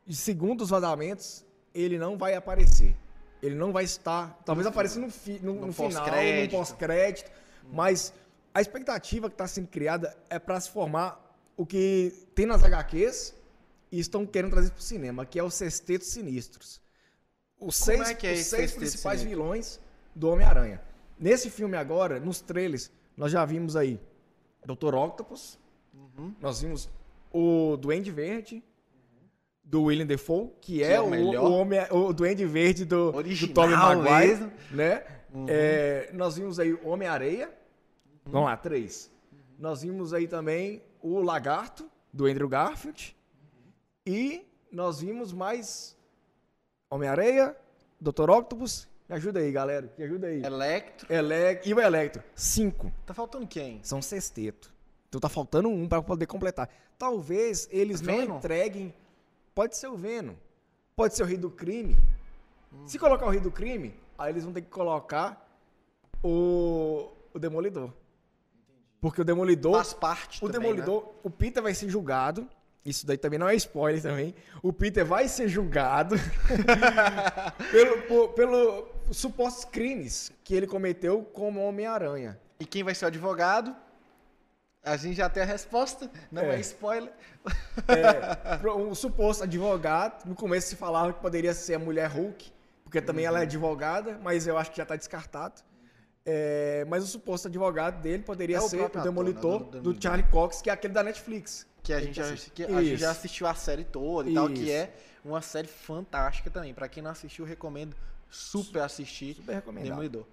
segundo 0.10 0.62
os 0.62 0.69
vazamentos, 0.69 1.45
ele 1.73 1.97
não 1.97 2.17
vai 2.17 2.34
aparecer. 2.34 2.93
Ele 3.41 3.56
não 3.56 3.71
vai 3.71 3.84
estar. 3.84 4.39
Talvez 4.45 4.65
apareça 4.67 5.00
no, 5.00 5.10
fi- 5.10 5.39
no, 5.43 5.54
No 5.54 5.67
no 5.67 5.73
final, 5.73 5.89
no 5.91 5.95
pós-crédito. 6.00 6.52
pós-crédito. 6.52 7.32
Mas 7.71 8.13
a 8.54 8.62
expectativa 8.62 9.30
que 9.30 9.34
está 9.36 9.47
sendo 9.47 9.67
criada 9.67 10.15
é 10.30 10.39
para 10.39 10.60
se 10.60 10.69
formar 10.69 11.23
o 11.56 11.65
que 11.65 12.13
tem 12.34 12.45
nas 12.45 12.63
HQs 12.63 13.36
e 13.91 14.00
estão 14.00 14.26
querendo 14.26 14.52
trazer 14.52 14.69
para 14.71 14.80
o 14.80 14.82
cinema, 14.84 15.26
que 15.26 15.38
é 15.39 15.43
os 15.43 15.54
Sextetos 15.54 16.08
Sinistros. 16.08 16.82
Os 17.60 17.76
seis, 17.76 18.10
é 18.10 18.13
que 18.13 18.28
é 18.28 18.34
os 18.34 18.39
seis 18.45 18.71
principais 18.71 19.19
Sinistro? 19.19 19.43
vilões 19.43 19.80
do 20.15 20.30
Homem-Aranha. 20.30 20.82
Nesse 21.19 21.50
filme 21.50 21.76
agora, 21.76 22.19
nos 22.19 22.39
trailers, 22.41 22.91
nós 23.15 23.32
já 23.32 23.43
vimos 23.45 23.76
aí 23.76 24.00
Dr. 24.65 24.93
Octopus, 24.95 25.58
Uhum. 25.93 26.34
nós 26.39 26.62
vimos 26.62 26.88
o 27.34 27.76
Duende 27.78 28.12
Verde, 28.12 28.63
do 29.69 29.84
William 29.84 30.06
Defoe, 30.06 30.49
que, 30.62 30.82
é, 30.82 30.93
é 30.93 31.01
o 31.01 31.10
melhor. 31.10 31.43
o, 31.43 31.51
homem, 31.51 31.80
o 31.91 32.13
Duende 32.13 32.45
Verde 32.45 32.86
do, 32.86 33.12
do 33.12 33.17
Original 33.17 33.53
Tobey 33.53 33.75
Maguire, 33.75 34.27
mesmo. 34.27 34.51
né? 34.71 35.03
Uhum. 35.34 35.45
É, 35.49 36.10
nós 36.13 36.38
vimos 36.38 36.58
aí 36.58 36.73
o 36.73 36.88
Homem-Areia, 36.88 37.53
vamos 38.25 38.47
lá, 38.47 38.56
três. 38.56 39.12
Nós 39.60 39.82
vimos 39.82 40.13
aí 40.13 40.25
também 40.25 40.82
o 41.01 41.19
Lagarto, 41.21 41.89
do 42.13 42.25
Andrew 42.25 42.47
Garfield, 42.47 43.15
e 44.06 44.47
nós 44.71 45.01
vimos 45.01 45.34
mais 45.34 45.97
Homem-Areia, 46.89 47.53
Dr. 47.99 48.30
Octopus, 48.30 48.88
me 49.10 49.15
ajuda 49.15 49.41
aí, 49.41 49.51
galera, 49.51 49.93
me 49.97 50.03
ajuda 50.06 50.27
aí. 50.27 50.41
Electro. 50.43 51.13
Ele... 51.13 51.60
E 51.65 51.73
o 51.73 51.80
Electro, 51.82 52.23
cinco. 52.34 52.91
Tá 53.06 53.13
faltando 53.13 53.45
quem? 53.45 53.82
São 53.84 54.01
sexteto. 54.01 54.73
Então 55.10 55.19
tá 55.19 55.30
faltando 55.30 55.67
um 55.67 55.89
para 55.89 56.01
poder 56.01 56.25
completar. 56.25 56.69
Talvez 56.97 57.67
eles 57.69 58.01
não 58.01 58.15
Venom? 58.15 58.38
entreguem. 58.38 58.93
Pode 59.58 59.76
ser 59.76 59.88
o 59.88 59.98
Venom. 59.98 60.36
Pode 60.96 61.15
ser 61.15 61.24
o 61.24 61.26
Rei 61.26 61.36
do 61.36 61.50
Crime. 61.50 61.98
Se 62.86 63.00
colocar 63.00 63.26
o 63.26 63.30
Rei 63.32 63.39
do 63.39 63.50
Crime, 63.50 63.91
aí 64.15 64.32
eles 64.32 64.43
vão 64.43 64.54
ter 64.54 64.62
que 64.62 64.70
colocar 64.70 65.50
o, 66.24 67.10
o 67.34 67.39
Demolidor. 67.39 67.91
Porque 69.02 69.20
o 69.20 69.26
Demolidor. 69.26 69.74
Faz 69.74 69.93
parte 69.93 70.46
o 70.46 70.48
também, 70.48 70.70
Demolidor, 70.76 71.06
né? 71.06 71.10
o 71.24 71.30
Peter 71.32 71.63
vai 71.63 71.74
ser 71.74 71.89
julgado. 71.89 72.48
Isso 72.86 73.08
daí 73.08 73.17
também 73.17 73.39
não 73.39 73.50
é 73.50 73.56
spoiler 73.56 74.00
também. 74.00 74.36
O 74.62 74.72
Peter 74.72 75.04
vai 75.04 75.28
ser 75.28 75.48
julgado 75.48 76.13
pelo, 77.72 78.02
por- 78.04 78.30
pelo 78.34 78.88
supostos 79.12 79.65
crimes 79.65 80.32
que 80.43 80.54
ele 80.54 80.67
cometeu 80.67 81.24
como 81.34 81.67
Homem-Aranha. 81.67 82.39
E 82.60 82.65
quem 82.65 82.84
vai 82.84 82.93
ser 82.93 83.06
o 83.06 83.08
advogado? 83.08 83.76
A 84.88 84.97
gente 84.97 85.15
já 85.17 85.30
tem 85.30 85.43
a 85.43 85.45
resposta. 85.45 86.10
Não 86.32 86.41
é, 86.43 86.56
É. 86.56 86.60
spoiler. 86.60 87.12
É, 87.88 88.67
um 88.71 88.93
suposto 88.95 89.43
advogado, 89.43 90.26
no 90.26 90.36
começo 90.36 90.67
se 90.69 90.76
falava 90.76 91.13
que 91.13 91.19
poderia 91.21 91.54
ser 91.54 91.76
a 91.76 91.80
mulher 91.80 92.10
Hulk, 92.10 92.52
porque 92.84 93.02
também 93.02 93.26
ela 93.26 93.39
é 93.39 93.43
advogada, 93.43 94.19
mas 94.23 94.47
eu 94.47 94.58
acho 94.58 94.71
que 94.71 94.78
já 94.78 94.84
está 94.84 94.95
descartado. 94.95 95.62
É, 96.26 96.86
mas 96.89 97.04
o 97.04 97.08
suposto 97.08 97.47
advogado 97.47 98.02
dele 98.02 98.21
poderia 98.23 98.58
É 98.58 98.62
ser 98.62 98.82
o, 98.82 98.86
ator, 98.86 99.02
Demolitor 99.02 99.52
né, 99.54 99.60
do 99.60 99.63
do, 99.65 99.71
Demolidor. 99.80 100.02
Charlie 100.02 100.28
Cox, 100.30 100.62
que 100.62 100.69
é 100.69 100.73
aquele 100.73 100.93
da 100.93 101.02
Netflix. 101.04 101.65
Que 101.82 101.93
a 101.93 102.02
gente, 102.02 102.15
já, 102.15 102.36
que 102.54 102.63
a 102.65 102.67
gente 102.82 102.93
Isso. 102.93 102.97
já 102.97 103.12
assistiu 103.12 103.47
a 103.47 103.56
série 103.56 103.86
toda 103.86 104.30
e 104.30 104.34
tal, 104.34 104.50
que 104.50 104.63
Isso. 104.63 104.71
é 104.71 104.89
uma 105.23 105.41
série 105.41 105.69
fantástica 105.69 106.50
também. 106.50 106.73
Pra 106.73 106.89
quem 106.89 107.02
não 107.02 107.12
assistiu, 107.12 107.45
recomendo 107.45 107.95
super 108.30 108.82
assistir 108.82 109.36
Super. 109.36 109.62
Demolidor. 109.62 110.26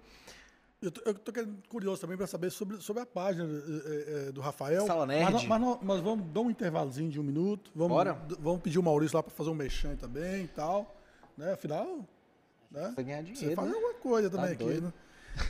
Eu 0.85 0.91
tô, 0.91 1.01
eu 1.05 1.13
tô 1.15 1.31
querendo- 1.31 1.57
curioso 1.67 1.99
também 1.99 2.15
para 2.15 2.27
saber 2.27 2.51
sobre, 2.51 2.79
sobre 2.81 3.01
a 3.01 3.05
página 3.05 3.43
eh, 3.45 4.27
eh, 4.27 4.31
do 4.31 4.39
Rafael. 4.39 4.85
Sala 4.85 5.05
Nerd. 5.05 5.31
Mas, 5.31 5.45
mas 5.47 5.81
nós 5.81 5.99
vamos 6.01 6.27
dar 6.31 6.41
um 6.41 6.49
intervalozinho 6.49 7.09
de 7.09 7.19
um 7.19 7.23
minuto. 7.23 7.71
Vamos, 7.73 7.91
Bora. 7.95 8.13
vamos 8.39 8.61
pedir 8.61 8.77
o 8.77 8.83
Maurício 8.83 9.17
lá 9.17 9.23
para 9.23 9.33
fazer 9.33 9.49
um 9.49 9.55
mexão 9.55 9.95
também 9.95 10.43
e 10.43 10.47
tal. 10.47 10.95
Né? 11.37 11.53
Afinal, 11.53 12.07
né? 12.71 12.91
Pra 12.93 13.03
ganhar 13.03 13.23
Você 13.25 13.33
dinheiro, 13.33 13.55
faz 13.55 13.67
né? 13.67 13.73
alguma 13.75 13.93
coisa 13.95 14.29
também 14.29 14.51
aqui, 14.51 14.63
doido. 14.63 14.85
né? 14.87 14.93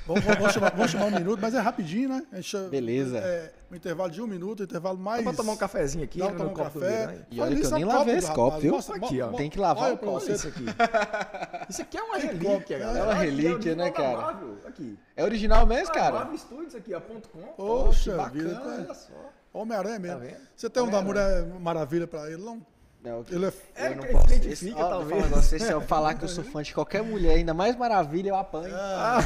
Vamos, 0.08 0.24
vamos- 0.24 0.38
vamos 0.40 0.54
chamar, 0.54 0.72
vamos 0.72 0.92
chamar 0.92 1.06
um 1.06 1.12
minuto, 1.12 1.40
mas 1.42 1.54
é 1.54 1.60
rapidinho, 1.60 2.10
né? 2.10 2.24
Chama- 2.42 2.70
Beleza. 2.70 3.18
É, 3.20 3.52
um 3.72 3.76
intervalo 3.76 4.12
de 4.12 4.22
um 4.22 4.28
minuto, 4.28 4.62
um 4.62 4.64
intervalo 4.64 4.98
mais. 4.98 5.24
Vamos 5.24 5.38
tomar 5.38 5.54
um 5.54 5.58
cafezinho 5.58 6.04
aqui, 6.04 6.20
Dá 6.20 6.26
né, 6.26 6.32
pra 6.36 6.44
no 6.46 6.50
tomar 6.52 6.62
um 6.62 6.66
café. 6.74 6.80
vidro, 7.00 7.08
né? 7.14 7.26
E 7.32 7.42
olha 7.42 7.56
que 7.56 7.66
eu 7.66 7.72
nem 7.72 7.84
é 7.84 7.86
lavei 7.86 8.16
esse 8.18 8.32
copo, 8.32 8.60
viu? 8.60 8.72
Mostra- 8.74 8.96
Aqui, 8.96 9.22
ó. 9.22 9.32
Tem 9.34 9.50
que 9.50 9.60
lavar 9.60 9.84
olha 9.86 9.94
o 9.94 9.98
copo. 9.98 10.32
Isso 10.32 10.48
aqui. 10.48 10.66
Isso 11.70 11.82
aqui 11.82 11.98
é 11.98 12.02
uma 12.04 12.18
relíquia, 12.18 12.78
galera. 12.80 13.00
É 13.00 13.04
uma 13.04 13.14
relíquia, 13.14 13.54
original 13.54 13.76
né, 13.78 13.84
da 13.86 13.92
cara? 13.92 14.40
Aqui. 14.68 15.00
É 15.16 15.24
original 15.24 15.66
mesmo, 15.66 15.90
Ah, 15.90 15.94
cara? 15.94 16.16
Marvel 16.16 16.38
Studios 16.38 16.76
aqui, 16.76 16.94
ó, 16.94 17.00
ponto 17.00 17.30
.com. 17.30 17.40
Poxa 17.42 18.16
Ó, 18.20 18.30
que 18.30 18.38
vida, 18.38 18.54
bacana, 18.54 18.76
tá- 18.76 18.84
olha 18.86 18.94
só. 18.94 19.32
Homem-Aranha 19.54 20.00
mesmo. 20.00 20.20
Tá? 20.20 20.36
Você 20.56 20.70
tem 20.70 20.84
um 20.84 20.90
da. 20.90 21.02
Mulher 21.02 21.46
Maravilha 21.60 22.06
pra 22.08 22.30
ele, 22.30 22.44
não? 22.44 22.62
Não, 23.06 23.24
Ele 23.30 23.46
é. 23.46 23.54
É, 23.76 23.88
eu 23.92 23.96
não 23.98 24.04
posso. 24.08 24.28
se 24.30 24.48
Esse, 24.50 24.74
ó, 24.74 24.90
talvez. 24.90 25.10
falar 25.10 25.22
um 25.22 25.30
negócio, 25.30 25.60
se 25.60 25.72
eu 25.72 25.82
falar 25.82 26.14
que 26.16 26.24
eu 26.26 26.28
sou 26.30 26.44
fã 26.44 26.64
de 26.64 26.74
qualquer 26.74 27.04
mulher, 27.04 27.36
ainda 27.36 27.54
mais 27.54 27.76
maravilha, 27.76 28.30
eu 28.30 28.36
apanho. 28.36 28.74
Ah. 28.76 29.20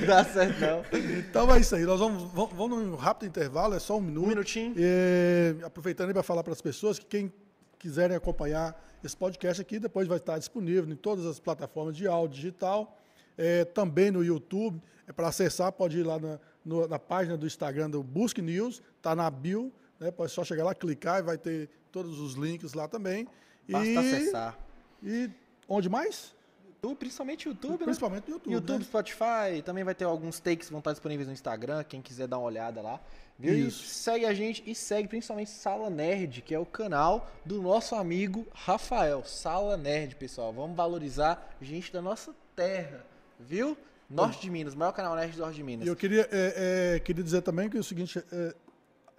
Não 0.00 0.06
dá 0.06 0.24
certo, 0.24 0.60
não. 0.60 0.82
Então 1.18 1.54
é 1.54 1.58
isso 1.60 1.74
aí. 1.74 1.84
Nós 1.84 1.98
vamos, 1.98 2.22
vamos, 2.32 2.52
vamos 2.54 2.82
num 2.86 2.96
rápido 2.96 3.28
intervalo, 3.28 3.74
é 3.74 3.78
só 3.78 3.96
um 3.96 4.00
minuto. 4.00 4.24
Um 4.24 4.28
minutinho. 4.28 4.74
E, 4.76 5.56
aproveitando 5.64 6.08
aí 6.08 6.14
para 6.14 6.22
falar 6.22 6.42
para 6.42 6.52
as 6.52 6.60
pessoas 6.60 6.98
que 6.98 7.06
quem 7.06 7.32
quiserem 7.78 8.16
acompanhar 8.16 8.78
esse 9.02 9.16
podcast 9.16 9.62
aqui, 9.62 9.78
depois 9.78 10.06
vai 10.08 10.18
estar 10.18 10.38
disponível 10.38 10.90
em 10.92 10.96
todas 10.96 11.24
as 11.24 11.38
plataformas 11.38 11.96
de 11.96 12.06
áudio 12.06 12.34
digital, 12.36 12.98
é, 13.36 13.64
também 13.64 14.10
no 14.10 14.24
YouTube. 14.24 14.82
É 15.06 15.12
para 15.12 15.28
acessar, 15.28 15.72
pode 15.72 15.98
ir 15.98 16.02
lá 16.02 16.18
na, 16.18 16.38
no- 16.62 16.86
na 16.86 16.98
página 16.98 17.36
do 17.36 17.46
Instagram 17.46 17.88
do 17.88 18.02
Busque 18.02 18.42
News, 18.42 18.82
tá 19.00 19.14
na 19.16 19.30
bio, 19.30 19.72
né? 19.98 20.10
Pode 20.10 20.32
só 20.32 20.44
chegar 20.44 20.64
lá, 20.64 20.74
clicar 20.74 21.20
e 21.20 21.22
vai 21.22 21.38
ter 21.38 21.68
todos 21.90 22.18
os 22.18 22.34
links 22.34 22.74
lá 22.74 22.88
também. 22.88 23.26
Basta 23.68 23.88
e, 23.88 23.96
acessar. 23.96 24.58
E 25.02 25.30
onde 25.68 25.88
mais? 25.88 26.34
YouTube, 26.78 26.96
principalmente 26.96 27.48
YouTube, 27.48 27.72
né? 27.72 27.84
Principalmente 27.84 28.28
no 28.28 28.34
YouTube. 28.34 28.52
YouTube, 28.52 28.78
né? 28.78 28.84
Spotify, 28.84 29.62
também 29.64 29.82
vai 29.82 29.94
ter 29.94 30.04
alguns 30.04 30.38
takes 30.38 30.66
que 30.66 30.72
vão 30.72 30.78
estar 30.78 30.92
disponíveis 30.92 31.26
no 31.26 31.34
Instagram, 31.34 31.82
quem 31.84 32.00
quiser 32.00 32.28
dar 32.28 32.38
uma 32.38 32.46
olhada 32.46 32.80
lá. 32.80 33.00
Viu? 33.36 33.54
E 33.54 33.66
Isso. 33.66 33.84
segue 33.84 34.24
a 34.24 34.34
gente 34.34 34.62
e 34.66 34.74
segue 34.74 35.08
principalmente 35.08 35.50
Sala 35.50 35.90
Nerd, 35.90 36.42
que 36.42 36.54
é 36.54 36.58
o 36.58 36.66
canal 36.66 37.30
do 37.44 37.60
nosso 37.60 37.94
amigo 37.94 38.46
Rafael. 38.52 39.24
Sala 39.24 39.76
Nerd, 39.76 40.16
pessoal. 40.16 40.52
Vamos 40.52 40.76
valorizar 40.76 41.56
gente 41.60 41.92
da 41.92 42.00
nossa 42.00 42.34
terra, 42.54 43.04
viu? 43.38 43.76
Norte 44.10 44.40
de 44.40 44.50
Minas, 44.50 44.74
maior 44.74 44.92
canal 44.92 45.14
nerd 45.14 45.32
do 45.32 45.40
Norte 45.40 45.56
de 45.56 45.62
Minas. 45.62 45.86
E 45.86 45.88
eu 45.90 45.94
queria, 45.94 46.26
é, 46.32 46.94
é, 46.96 47.00
queria 47.00 47.22
dizer 47.22 47.42
também 47.42 47.68
que 47.68 47.76
é 47.76 47.80
o 47.80 47.84
seguinte, 47.84 48.18
é, 48.32 48.54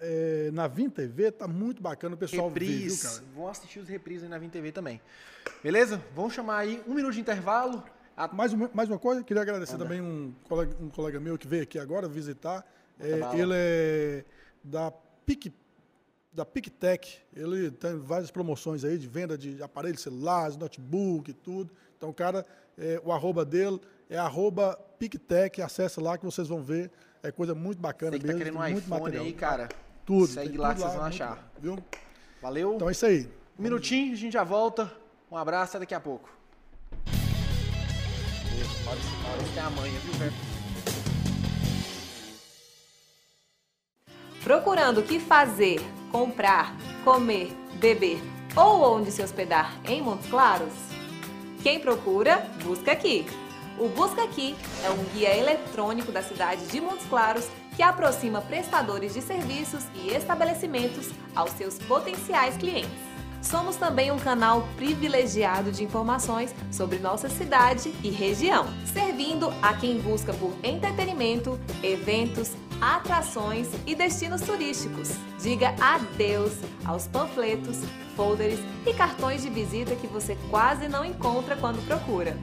é, 0.02 0.50
na 0.54 0.68
Vim 0.68 0.90
TV 0.90 1.32
tá 1.32 1.48
muito 1.48 1.82
bacana 1.82 2.16
o 2.16 2.18
pessoal 2.18 2.50
ver, 2.50 2.60
viu? 2.90 2.96
Vão 3.36 3.48
assistir 3.48 3.80
os 3.80 3.88
reprises 3.88 4.24
aí 4.24 4.30
na 4.30 4.38
Vim 4.38 4.50
TV 4.50 4.72
também. 4.72 5.02
Beleza? 5.64 6.02
Vamos 6.16 6.34
chamar 6.34 6.58
aí 6.60 6.82
um 6.88 6.94
minuto 6.94 7.14
de 7.14 7.22
intervalo. 7.22 7.84
A- 8.16 8.28
Mais 8.28 8.52
uma, 8.54 8.70
mais 8.74 8.90
uma 8.90 9.00
coisa, 9.00 9.24
queria 9.24 9.42
agradecer 9.42 9.74
Manda. 9.74 9.86
também 9.86 10.02
um 10.02 10.34
colega, 10.48 10.76
um 10.82 10.90
colega 10.90 11.20
meu 11.20 11.38
que 11.38 11.48
veio 11.48 11.64
aqui 11.64 11.80
agora 11.80 12.08
visitar. 12.08 12.66
É, 13.00 13.18
bala. 13.18 13.38
ele 13.38 13.54
é 13.56 14.26
da 14.64 14.92
PIC, 15.26 15.54
da 16.34 16.46
PicTech. 16.46 17.20
Ele 17.34 17.72
tem 17.72 17.98
várias 17.98 18.30
promoções 18.30 18.84
aí 18.84 18.98
de 18.98 19.08
venda 19.08 19.38
de 19.38 19.62
aparelhos 19.64 20.02
celulares, 20.02 20.58
notebook 20.58 21.32
e 21.32 21.34
tudo. 21.34 21.72
Então, 21.98 22.12
cara, 22.12 22.46
é, 22.78 23.02
o 23.06 23.12
arroba 23.12 23.46
dele 23.46 23.80
é 24.10 24.18
arroba 24.18 24.78
PicTech. 24.98 25.62
Acessa 25.62 26.02
lá 26.02 26.18
que 26.18 26.26
vocês 26.26 26.48
vão 26.48 26.62
ver. 26.62 26.92
É 27.24 27.32
coisa 27.32 27.54
muito 27.56 27.80
bacana 27.80 28.12
Você 28.14 28.20
que 28.20 28.24
tá 28.24 28.28
mesmo. 28.34 28.38
querendo 28.40 28.58
um 28.58 28.62
muito 28.72 28.80
iPhone 28.86 29.02
material. 29.02 29.26
aí, 29.26 29.34
cara. 29.34 29.70
Tudo. 30.10 30.26
Segue 30.26 30.58
lá 30.58 30.70
tudo 30.70 30.78
que 30.78 30.82
vocês 30.82 30.96
vão 30.96 31.06
achar. 31.06 31.52
Viu? 31.60 31.78
Valeu. 32.42 32.74
Então 32.74 32.90
é 32.90 32.92
isso 32.94 33.06
aí. 33.06 33.30
Um 33.60 33.62
minutinho, 33.62 34.14
a 34.14 34.16
gente 34.16 34.34
já 34.34 34.44
volta. 34.44 34.92
Um 35.32 35.38
abraço, 35.38 35.78
até 35.78 35.82
daqui 35.82 35.94
a 35.94 36.00
pouco. 36.00 36.28
Maurício, 38.84 39.12
Maurício 39.22 39.54
tem 39.54 39.62
a 39.62 39.70
manha, 39.70 40.00
viu, 40.00 40.14
velho? 40.14 40.34
Procurando 44.44 45.02
o 45.02 45.04
que 45.04 45.20
fazer, 45.20 45.80
comprar, 46.12 46.76
comer, 47.04 47.54
beber 47.76 48.20
ou 48.56 48.98
onde 48.98 49.12
se 49.12 49.22
hospedar 49.22 49.80
em 49.86 50.02
Montes 50.02 50.28
Claros? 50.28 50.74
Quem 51.62 51.80
procura, 51.80 52.38
busca 52.64 52.94
aqui. 52.94 53.28
O 53.80 53.88
Busca 53.88 54.24
Aqui 54.24 54.58
é 54.84 54.90
um 54.90 55.02
guia 55.14 55.34
eletrônico 55.38 56.12
da 56.12 56.22
cidade 56.22 56.68
de 56.68 56.82
Montes 56.82 57.06
Claros 57.08 57.48
que 57.78 57.82
aproxima 57.82 58.42
prestadores 58.42 59.14
de 59.14 59.22
serviços 59.22 59.86
e 59.96 60.10
estabelecimentos 60.10 61.10
aos 61.34 61.52
seus 61.52 61.80
potenciais 61.80 62.58
clientes. 62.58 62.92
Somos 63.42 63.78
também 63.78 64.12
um 64.12 64.20
canal 64.20 64.68
privilegiado 64.76 65.72
de 65.72 65.86
informações 65.86 66.54
sobre 66.70 67.00
nossa 67.00 67.30
cidade 67.30 67.94
e 68.04 68.10
região, 68.10 68.68
servindo 68.86 69.50
a 69.62 69.74
quem 69.74 70.02
busca 70.02 70.34
por 70.34 70.54
entretenimento, 70.62 71.58
eventos, 71.82 72.52
atrações 72.82 73.70
e 73.88 73.96
destinos 73.96 74.42
turísticos. 74.42 75.12
Diga 75.42 75.74
adeus 75.80 76.52
aos 76.84 77.08
panfletos, 77.08 77.78
folders 78.14 78.60
e 78.86 78.94
cartões 78.94 79.42
de 79.42 79.50
visita 79.50 79.96
que 79.96 80.08
você 80.08 80.38
quase 80.50 80.90
não 80.90 81.06
encontra 81.06 81.56
quando 81.56 81.82
procura. 81.88 82.38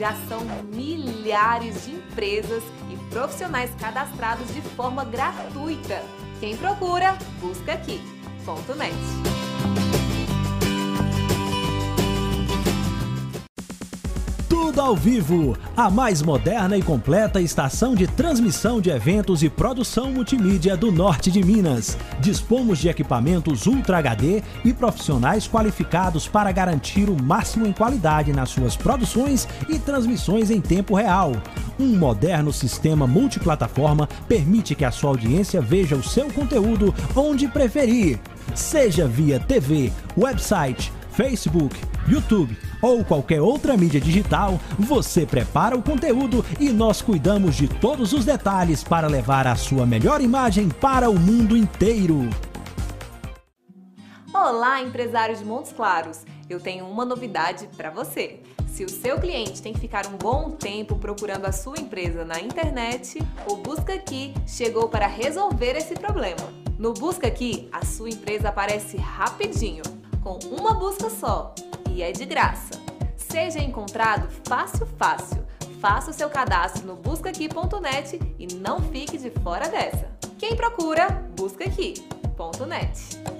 Já 0.00 0.14
são 0.30 0.40
milhares 0.72 1.84
de 1.84 1.90
empresas 1.90 2.62
e 2.90 2.96
profissionais 3.10 3.70
cadastrados 3.78 4.48
de 4.54 4.62
forma 4.62 5.04
gratuita. 5.04 6.02
Quem 6.40 6.56
procura, 6.56 7.18
busca 7.38 7.74
aqui. 7.74 8.00
Ponto 8.46 8.74
net. 8.76 8.94
Tudo 14.70 14.82
ao 14.82 14.94
vivo, 14.94 15.58
a 15.76 15.90
mais 15.90 16.22
moderna 16.22 16.76
e 16.76 16.82
completa 16.82 17.40
estação 17.40 17.92
de 17.92 18.06
transmissão 18.06 18.80
de 18.80 18.88
eventos 18.88 19.42
e 19.42 19.50
produção 19.50 20.12
multimídia 20.12 20.76
do 20.76 20.92
norte 20.92 21.28
de 21.28 21.42
Minas. 21.42 21.98
Dispomos 22.20 22.78
de 22.78 22.88
equipamentos 22.88 23.66
Ultra 23.66 23.98
HD 23.98 24.44
e 24.64 24.72
profissionais 24.72 25.48
qualificados 25.48 26.28
para 26.28 26.52
garantir 26.52 27.10
o 27.10 27.20
máximo 27.20 27.66
em 27.66 27.72
qualidade 27.72 28.32
nas 28.32 28.50
suas 28.50 28.76
produções 28.76 29.48
e 29.68 29.76
transmissões 29.76 30.52
em 30.52 30.60
tempo 30.60 30.94
real. 30.94 31.32
Um 31.76 31.96
moderno 31.96 32.52
sistema 32.52 33.08
multiplataforma 33.08 34.08
permite 34.28 34.76
que 34.76 34.84
a 34.84 34.92
sua 34.92 35.10
audiência 35.10 35.60
veja 35.60 35.96
o 35.96 36.04
seu 36.04 36.30
conteúdo 36.30 36.94
onde 37.16 37.48
preferir, 37.48 38.20
seja 38.54 39.08
via 39.08 39.40
TV, 39.40 39.90
website, 40.16 40.92
Facebook, 41.20 41.76
YouTube 42.08 42.56
ou 42.80 43.04
qualquer 43.04 43.42
outra 43.42 43.76
mídia 43.76 44.00
digital, 44.00 44.58
você 44.78 45.26
prepara 45.26 45.76
o 45.76 45.82
conteúdo 45.82 46.42
e 46.58 46.70
nós 46.70 47.02
cuidamos 47.02 47.56
de 47.56 47.68
todos 47.68 48.14
os 48.14 48.24
detalhes 48.24 48.82
para 48.82 49.06
levar 49.06 49.46
a 49.46 49.54
sua 49.54 49.84
melhor 49.84 50.22
imagem 50.22 50.70
para 50.70 51.10
o 51.10 51.18
mundo 51.18 51.54
inteiro. 51.54 52.20
Olá, 54.32 54.80
empresário 54.80 55.36
de 55.36 55.44
Montes 55.44 55.72
Claros! 55.72 56.24
Eu 56.48 56.58
tenho 56.58 56.86
uma 56.86 57.04
novidade 57.04 57.68
para 57.76 57.90
você. 57.90 58.40
Se 58.66 58.82
o 58.82 58.88
seu 58.88 59.20
cliente 59.20 59.60
tem 59.60 59.74
que 59.74 59.80
ficar 59.80 60.06
um 60.06 60.16
bom 60.16 60.52
tempo 60.52 60.96
procurando 60.96 61.44
a 61.44 61.52
sua 61.52 61.78
empresa 61.78 62.24
na 62.24 62.40
internet, 62.40 63.22
o 63.46 63.56
Busca 63.56 63.92
Aqui 63.92 64.32
chegou 64.46 64.88
para 64.88 65.06
resolver 65.06 65.76
esse 65.76 65.92
problema. 65.92 66.50
No 66.78 66.94
Busca 66.94 67.26
Aqui, 67.26 67.68
a 67.70 67.84
sua 67.84 68.08
empresa 68.08 68.48
aparece 68.48 68.96
rapidinho, 68.96 69.82
com 70.22 70.38
uma 70.46 70.74
busca 70.74 71.10
só, 71.10 71.54
e 71.90 72.02
é 72.02 72.12
de 72.12 72.24
graça. 72.24 72.80
Seja 73.16 73.60
encontrado 73.60 74.28
fácil, 74.46 74.86
fácil. 74.98 75.44
Faça 75.80 76.10
o 76.10 76.14
seu 76.14 76.28
cadastro 76.28 76.86
no 76.86 76.96
buscaqui.net 76.96 78.20
e 78.38 78.54
não 78.54 78.80
fique 78.80 79.16
de 79.16 79.30
fora 79.30 79.68
dessa. 79.68 80.10
Quem 80.38 80.54
procura, 80.56 81.08
busca 81.36 81.64
aqui.net. 81.64 83.39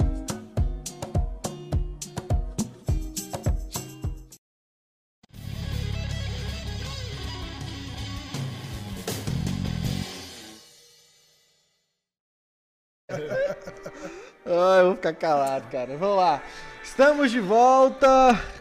eu 14.61 14.87
vou 14.87 14.95
ficar 14.97 15.13
calado, 15.15 15.67
cara. 15.71 15.97
Vamos 15.97 16.17
lá. 16.17 16.43
Estamos 16.83 17.31
de 17.31 17.41
volta 17.41 18.09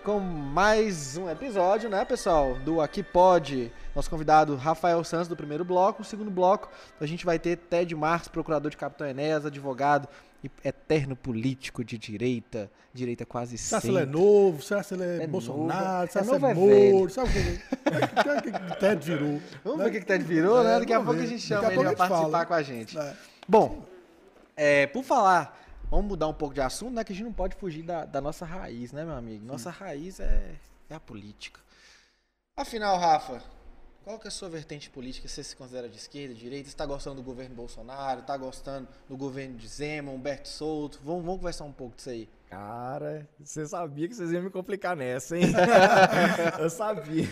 com 0.03 0.19
mais 0.19 1.17
um 1.17 1.29
episódio, 1.29 1.89
né, 1.89 2.05
pessoal? 2.05 2.55
Do 2.63 2.79
Aqui 2.81 3.01
Pode. 3.01 3.71
Nosso 3.95 4.09
convidado 4.09 4.55
Rafael 4.55 5.03
Santos 5.03 5.27
do 5.27 5.35
primeiro 5.35 5.65
bloco. 5.65 5.99
No 5.99 6.05
segundo 6.05 6.29
bloco, 6.31 6.69
a 7.01 7.05
gente 7.05 7.25
vai 7.25 7.39
ter 7.39 7.57
Ted 7.57 7.93
Marques, 7.95 8.27
procurador 8.27 8.69
de 8.69 8.77
Capitão 8.77 9.07
Enéas, 9.07 9.45
advogado 9.45 10.07
e 10.43 10.49
eterno 10.63 11.15
político 11.17 11.83
de 11.83 11.97
direita, 11.97 12.71
direita 12.93 13.25
quase 13.25 13.57
Será 13.57 13.81
se 13.81 13.87
sempre. 13.87 14.01
ele 14.03 14.09
é 14.09 14.13
novo? 14.13 14.61
Será 14.61 14.83
se 14.83 14.93
ele 14.93 15.03
é, 15.03 15.23
É 15.23 15.27
Bolsonaro? 15.27 15.99
novo. 16.01 16.11
Será 16.11 16.21
É 16.21 16.23
se 16.23 16.29
é 16.29 16.33
novo, 16.33 16.47
é 16.47 16.53
Moro? 16.91 17.09
Sabe 17.11 17.29
o 17.29 17.31
que, 17.33 17.39
o 17.39 18.41
que, 18.41 18.51
que 18.51 18.71
o 18.73 18.75
Ted 18.79 19.05
virou? 19.05 19.41
Vamos 19.65 19.79
ver 19.83 19.89
o 19.89 19.91
que, 19.91 19.99
que 19.99 20.05
Ted 20.05 20.23
virou, 20.23 20.63
né? 20.63 20.75
É, 20.75 20.79
Daqui 20.79 20.93
a 20.93 21.01
pouco 21.01 21.19
a 21.19 21.25
gente 21.25 21.41
Daqui 21.49 21.53
a 21.53 21.57
chama 21.57 21.67
ele 21.73 21.75
pouco 21.75 21.95
pra 21.95 22.05
a 22.05 22.09
participar 22.09 22.45
com 22.45 22.53
a 22.53 22.61
gente. 22.61 22.97
É. 22.97 23.13
Bom, 23.47 23.83
é, 24.55 24.87
por 24.87 25.03
falar, 25.03 25.58
vamos 25.89 26.07
mudar 26.07 26.27
um 26.27 26.33
pouco 26.33 26.53
de 26.53 26.61
assunto, 26.61 26.93
né? 26.93 27.03
Que 27.03 27.11
a 27.11 27.15
gente 27.15 27.25
não 27.25 27.33
pode 27.33 27.55
fugir 27.55 27.83
da, 27.83 28.05
da 28.05 28.21
nossa 28.21 28.45
raiz, 28.45 28.91
né, 28.91 29.03
meu 29.03 29.15
amigo? 29.15 29.45
Nossa 29.45 29.69
raiz 29.69 30.19
é, 30.19 30.55
é 30.89 30.95
a 30.95 30.99
política. 30.99 31.59
Afinal, 32.55 32.97
Rafa, 32.97 33.41
qual 34.03 34.19
que 34.19 34.27
é 34.27 34.29
a 34.29 34.31
sua 34.31 34.49
vertente 34.49 34.89
política? 34.89 35.27
Você 35.27 35.43
se 35.43 35.55
considera 35.55 35.87
de 35.87 35.97
esquerda, 35.97 36.33
de 36.33 36.41
direita? 36.41 36.65
Você 36.65 36.73
está 36.73 36.85
gostando 36.85 37.17
do 37.17 37.23
governo 37.23 37.55
Bolsonaro? 37.55 38.21
Está 38.21 38.35
gostando 38.35 38.87
do 39.07 39.15
governo 39.15 39.55
de 39.55 39.67
Zema, 39.67 40.11
Humberto 40.11 40.47
Souto? 40.47 40.99
Vamos, 41.03 41.23
vamos 41.23 41.37
conversar 41.39 41.65
um 41.65 41.71
pouco 41.71 41.95
disso 41.95 42.09
aí. 42.09 42.29
Cara, 42.49 43.29
você 43.39 43.65
sabia 43.67 44.07
que 44.07 44.15
vocês 44.15 44.31
iam 44.31 44.41
me 44.41 44.49
complicar 44.49 44.95
nessa, 44.95 45.37
hein? 45.37 45.43
eu 46.59 46.69
sabia. 46.69 47.27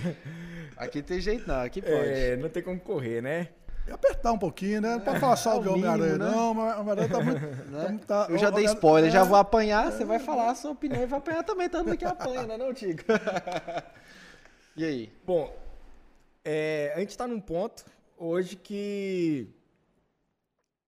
Aqui 0.78 1.02
tem 1.02 1.20
jeito 1.20 1.48
não, 1.48 1.62
aqui 1.62 1.82
pode. 1.82 1.96
É, 1.96 2.38
não 2.38 2.50
tem 2.50 2.62
como 2.62 2.80
correr, 2.80 3.22
né? 3.22 3.50
E 3.88 3.92
apertar 3.92 4.34
um 4.34 4.38
pouquinho, 4.38 4.82
né? 4.82 4.96
Não 4.96 5.00
pode 5.00 5.20
falar 5.20 5.36
só 5.38 5.54
é 5.54 5.56
o 5.56 5.60
de 5.60 5.70
mínimo, 5.70 5.88
Homem-Aranha, 5.94 6.18
né? 6.18 6.30
não. 6.30 6.54
mas 6.54 6.78
Homem-Aranha 6.78 7.10
tá 7.10 7.20
muito. 7.24 7.40
Né? 7.72 8.00
tá- 8.06 8.26
tá- 8.26 8.32
Eu 8.32 8.38
já 8.38 8.50
dei 8.50 8.66
spoiler, 8.66 9.10
já 9.10 9.22
é, 9.22 9.24
vou 9.24 9.38
apanhar, 9.38 9.92
você 9.92 10.04
vai 10.04 10.20
falar 10.20 10.52
a 10.52 10.56
sua 10.56 10.72
opinião 10.72 11.02
e 11.02 11.06
vai 11.06 11.20
apanhar 11.20 11.44
também, 11.44 11.70
tanto 11.70 11.96
que 11.96 12.04
apanha, 12.04 12.46
né, 12.46 12.58
não, 12.58 12.74
Tico? 12.74 13.04
e 14.76 14.84
aí? 14.84 15.14
Bom, 15.26 15.56
é, 16.44 16.92
a 16.96 17.00
gente 17.00 17.18
tá 17.18 17.28
num 17.28 17.40
ponto 17.40 17.86
hoje 18.18 18.56
que 18.56 19.48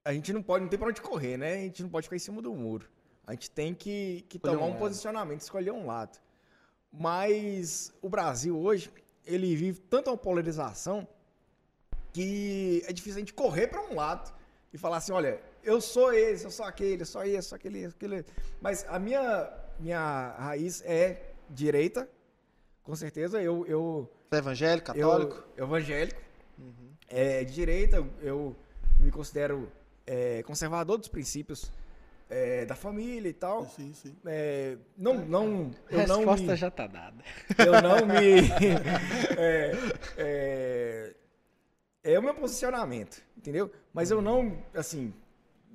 a 0.03 0.11
gente 0.13 0.33
não 0.33 0.41
pode, 0.41 0.63
não 0.63 0.69
tem 0.69 0.79
pra 0.79 0.89
onde 0.89 1.01
correr, 1.01 1.37
né? 1.37 1.53
A 1.53 1.57
gente 1.57 1.83
não 1.83 1.89
pode 1.89 2.05
ficar 2.05 2.15
em 2.15 2.19
cima 2.19 2.41
do 2.41 2.53
muro. 2.53 2.87
A 3.25 3.33
gente 3.33 3.51
tem 3.51 3.73
que, 3.73 4.25
que 4.27 4.39
tomar 4.39 4.65
um 4.65 4.71
um 4.71 4.75
posicionamento, 4.75 5.41
escolher 5.41 5.71
um 5.71 5.85
lado. 5.85 6.17
Mas 6.91 7.93
o 8.01 8.09
Brasil 8.09 8.57
hoje, 8.57 8.91
ele 9.23 9.55
vive 9.55 9.79
tanta 9.81 10.09
uma 10.09 10.17
polarização 10.17 11.07
que 12.13 12.83
é 12.87 12.93
difícil 12.93 13.17
a 13.17 13.19
gente 13.19 13.33
correr 13.33 13.67
para 13.67 13.81
um 13.81 13.95
lado 13.95 14.31
e 14.73 14.77
falar 14.77 14.97
assim, 14.97 15.11
olha, 15.11 15.39
eu 15.63 15.81
sou 15.81 16.13
esse, 16.13 16.45
eu 16.45 16.51
sou 16.51 16.65
aquele, 16.65 17.01
eu 17.01 17.05
sou 17.05 17.23
esse, 17.23 17.35
eu 17.35 17.41
sou 17.41 17.55
aquele, 17.55 17.85
aquele. 17.85 18.25
Mas 18.61 18.85
a 18.87 18.99
minha, 18.99 19.51
minha 19.79 20.35
raiz 20.37 20.81
é 20.85 21.33
direita, 21.49 22.07
com 22.83 22.95
certeza. 22.95 23.41
Eu, 23.41 23.65
eu, 23.67 24.09
Você 24.29 24.35
é 24.35 24.39
evangélico, 24.39 24.87
católico? 24.87 25.43
eu, 25.57 25.65
evangélico, 25.65 26.21
é, 27.07 27.43
de 27.43 27.53
direita, 27.53 28.05
eu, 28.21 28.55
me 28.99 29.11
considero 29.11 29.71
é, 30.05 30.43
conservador 30.43 30.97
dos 30.97 31.07
princípios 31.07 31.71
é, 32.29 32.65
da 32.65 32.75
família 32.75 33.29
e 33.29 33.33
tal. 33.33 33.65
Sim, 33.65 33.93
sim. 33.93 34.15
É, 34.25 34.77
não, 34.97 35.25
não, 35.25 35.71
eu 35.89 36.07
não 36.07 36.17
Resposta 36.17 36.51
me, 36.51 36.55
já 36.55 36.69
tá 36.69 36.85
dada. 36.85 37.23
eu 37.57 37.81
não 37.81 38.05
me. 38.05 38.39
é, 42.03 42.17
o 42.17 42.23
meu 42.23 42.33
posicionamento, 42.33 43.21
entendeu? 43.37 43.71
Mas 43.93 44.11
eu 44.11 44.21
não, 44.21 44.57
assim, 44.73 45.13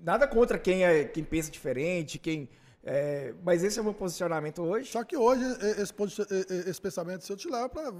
nada 0.02 0.26
contra 0.26 0.58
quem, 0.58 0.84
é, 0.84 1.04
quem 1.04 1.22
pensa 1.24 1.50
diferente, 1.50 2.18
quem. 2.18 2.48
é, 2.82 3.32
mas 3.42 3.62
esse 3.64 3.78
é 3.78 3.82
o 3.82 3.84
meu 3.84 3.94
posicionamento 3.94 4.62
hoje. 4.62 4.90
Só 4.90 5.02
que 5.04 5.16
hoje 5.16 5.42
esse, 5.80 5.94
esse 6.70 6.80
pensamento 6.80 7.24
seu 7.24 7.36
te 7.36 7.48
leva 7.48 7.68
para 7.68 7.92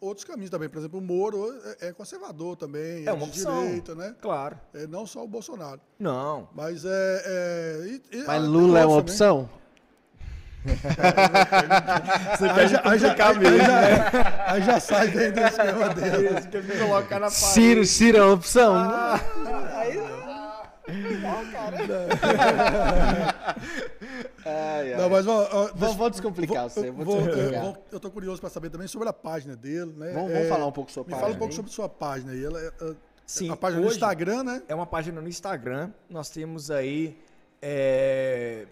outros 0.00 0.24
caminhos 0.24 0.50
também. 0.50 0.68
Por 0.68 0.78
exemplo, 0.78 0.98
o 0.98 1.02
Moro 1.02 1.52
é- 1.80 1.88
é 1.88 1.92
conservador 1.92 2.56
também, 2.56 3.04
é, 3.04 3.06
É 3.06 3.12
uma 3.12 3.24
de 3.26 3.30
opção. 3.30 3.62
direita, 3.66 3.94
né? 3.94 4.14
Claro. 4.20 4.58
É, 4.74 4.86
não 4.86 5.06
só 5.06 5.24
o 5.24 5.28
Bolsonaro. 5.28 5.80
Não. 5.98 6.48
Mas 6.54 6.84
é. 6.84 7.22
é 7.24 7.86
e- 7.86 8.18
e- 8.18 8.24
Mas 8.26 8.42
Lula 8.44 8.80
é 8.80 8.86
uma 8.86 8.96
né? 8.96 9.00
opção? 9.00 9.48
Você 12.38 12.44
Aí 12.48 12.68
já, 12.68 12.80
aí, 12.84 12.98
já, 12.98 13.12
aí, 13.12 13.18
aí 13.20 13.38
né? 13.38 13.58
já, 13.64 14.44
aí 14.52 14.62
já 14.62 14.80
sai 14.80 15.08
dentro 15.08 15.40
do 15.42 15.46
esquema 15.48 15.88
dele. 15.94 16.40
Quer 16.50 16.62
me 16.64 16.76
colocar 16.78 17.14
na 17.20 17.26
parede. 17.30 17.34
Ciro, 17.36 17.84
Ciro 17.84 18.18
é 18.18 18.22
uma 18.22 18.32
opção? 18.34 18.74
Ai, 24.44 24.92
ai. 24.92 25.00
Não, 25.00 25.10
mas, 25.10 25.26
ó, 25.26 25.42
ó, 25.42 25.48
Vamos, 25.48 25.72
deixa- 25.74 25.94
vamos 25.96 26.10
descomplicar 26.12 26.60
vou- 26.62 26.70
você, 26.70 26.88
eu 26.88 26.92
vou 26.92 27.04
vou- 27.04 27.16
descomplicar. 27.22 27.54
eu 27.54 27.60
vou- 27.72 27.84
Eu 27.92 28.00
tô 28.00 28.10
curioso 28.10 28.40
para 28.40 28.50
saber 28.50 28.70
também 28.70 28.86
sobre 28.86 29.08
a 29.08 29.12
página 29.12 29.56
dele, 29.56 29.92
né? 29.96 30.12
Vamos, 30.12 30.30
É, 30.30 30.34
vamos 30.34 30.48
falar 30.48 30.66
um 30.66 30.72
pouco 30.72 30.92
sobre 30.92 31.12
Me 31.12 31.16
a 31.16 31.20
fala 31.20 31.32
um 31.32 31.34
página 31.34 31.38
pouco 31.38 31.52
aí. 31.52 31.56
sobre 31.56 31.72
sua 31.72 31.88
página 31.88 32.32
aí. 32.32 32.44
Ela, 32.44 32.60
é- 32.60 32.66
é- 32.82 32.94
Sim, 33.26 33.50
a 33.50 33.56
página 33.56 33.82
no 33.82 33.88
Instagram, 33.88 34.44
né? 34.44 34.62
É 34.68 34.74
uma 34.74 34.86
página 34.86 35.20
no 35.20 35.28
Instagram. 35.28 35.90
Nós 36.08 36.30
temos 36.30 36.70
aí 36.70 37.18
é, 37.60 38.66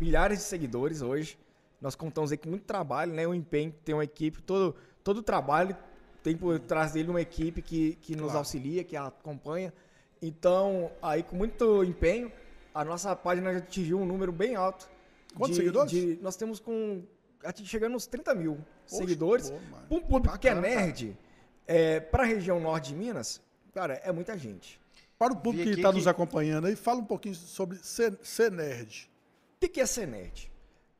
milhares 0.00 0.38
de 0.38 0.44
seguidores 0.44 1.02
hoje. 1.02 1.38
Nós 1.80 1.94
contamos 1.94 2.32
aí 2.32 2.38
com 2.38 2.48
muito 2.48 2.64
trabalho, 2.64 3.12
né? 3.12 3.26
O 3.26 3.34
empenho, 3.34 3.72
tem 3.84 3.94
uma 3.94 4.04
equipe, 4.04 4.42
todo, 4.42 4.74
todo 5.04 5.18
o 5.18 5.22
trabalho 5.22 5.76
tem 6.22 6.36
por 6.36 6.58
trás 6.58 6.92
dele 6.92 7.08
uma 7.10 7.20
equipe 7.20 7.62
que, 7.62 7.94
que 7.96 8.12
nos 8.14 8.24
Claro. 8.26 8.38
auxilia, 8.38 8.82
que 8.84 8.96
acompanha. 8.96 9.72
Então, 10.20 10.90
aí 11.00 11.22
com 11.22 11.36
muito 11.36 11.84
empenho, 11.84 12.32
a 12.74 12.84
nossa 12.84 13.14
página 13.14 13.52
já 13.52 13.58
atingiu 13.58 14.00
um 14.00 14.04
número 14.06 14.32
bem 14.32 14.56
alto. 14.56 14.88
Quantos 15.36 15.56
de- 15.56 15.62
seguidores? 15.62 15.90
de- 15.92 16.18
nós 16.20 16.36
temos 16.36 16.58
com. 16.58 17.02
Chegando 17.64 17.94
uns 17.94 18.06
30 18.06 18.34
mil 18.34 18.56
Poxa, 18.56 18.96
seguidores. 18.96 19.50
Para 19.50 19.96
um 19.96 20.00
público 20.00 20.36
que 20.38 20.48
é 20.48 20.54
Bacana, 20.54 20.74
nerd, 20.76 21.16
é, 21.68 22.00
para 22.00 22.24
a 22.24 22.26
região 22.26 22.58
norte 22.58 22.88
de 22.88 22.96
Minas, 22.96 23.40
cara, 23.72 23.94
é 24.02 24.10
muita 24.10 24.36
gente. 24.36 24.80
Para 25.16 25.32
o 25.32 25.36
público 25.36 25.70
que 25.70 25.76
está 25.76 25.92
nos 25.92 26.06
acompanhando 26.08 26.66
aí, 26.66 26.74
fala 26.74 26.98
um 26.98 27.04
pouquinho 27.04 27.34
sobre 27.36 27.78
ser, 27.78 28.18
ser 28.22 28.50
nerd. 28.50 29.08
O 29.58 29.60
que 29.60 29.68
que 29.68 29.80
é 29.80 29.86
ser 29.86 30.06
nerd? 30.06 30.48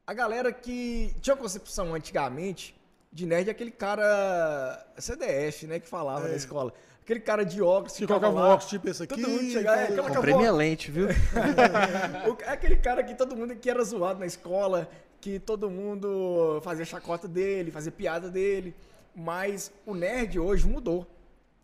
A 0.05 0.13
galera 0.13 0.53
que 0.53 1.15
tinha 1.21 1.33
uma 1.35 1.41
concepção 1.41 1.95
antigamente 1.95 2.75
de 3.13 3.25
nerd 3.25 3.47
é 3.49 3.53
aquele 3.53 3.71
cara 3.71 4.85
CDF, 4.99 5.67
né, 5.69 5.79
que 5.79 5.89
falava 5.89 6.27
na 6.27 6.35
escola. 6.35 6.73
Aquele 7.03 7.21
cara 7.21 7.45
de 7.45 7.63
óculos 7.63 7.93
Se 7.93 8.01
ficava 8.01 8.19
colocar 8.21 8.37
um 8.37 8.43
lá, 8.43 8.49
óculos 8.55 8.69
tipo 8.69 8.89
esse 8.89 9.03
aqui. 9.05 9.15
todo 9.23 9.31
mundo 9.31 9.51
chegava, 9.53 9.81
é, 9.81 9.87
fala- 9.87 9.99
aquela 10.01 10.15
Comprei 10.17 10.35
minha 10.35 10.51
lente, 10.53 10.91
viu? 10.91 11.07
É 12.45 12.51
aquele 12.51 12.77
cara 12.77 13.05
que 13.05 13.15
todo 13.15 13.37
mundo 13.37 13.55
que 13.55 13.71
era 13.71 13.83
zoado 13.85 14.19
na 14.19 14.27
escola, 14.27 14.91
que 15.21 15.39
todo 15.39 15.71
mundo 15.71 16.61
fazia 16.65 16.85
chacota 16.85 17.29
dele, 17.29 17.71
fazia 17.71 17.93
piada 17.93 18.29
dele. 18.29 18.75
Mas 19.15 19.71
o 19.87 19.95
nerd 19.95 20.37
hoje 20.41 20.67
mudou. 20.67 21.07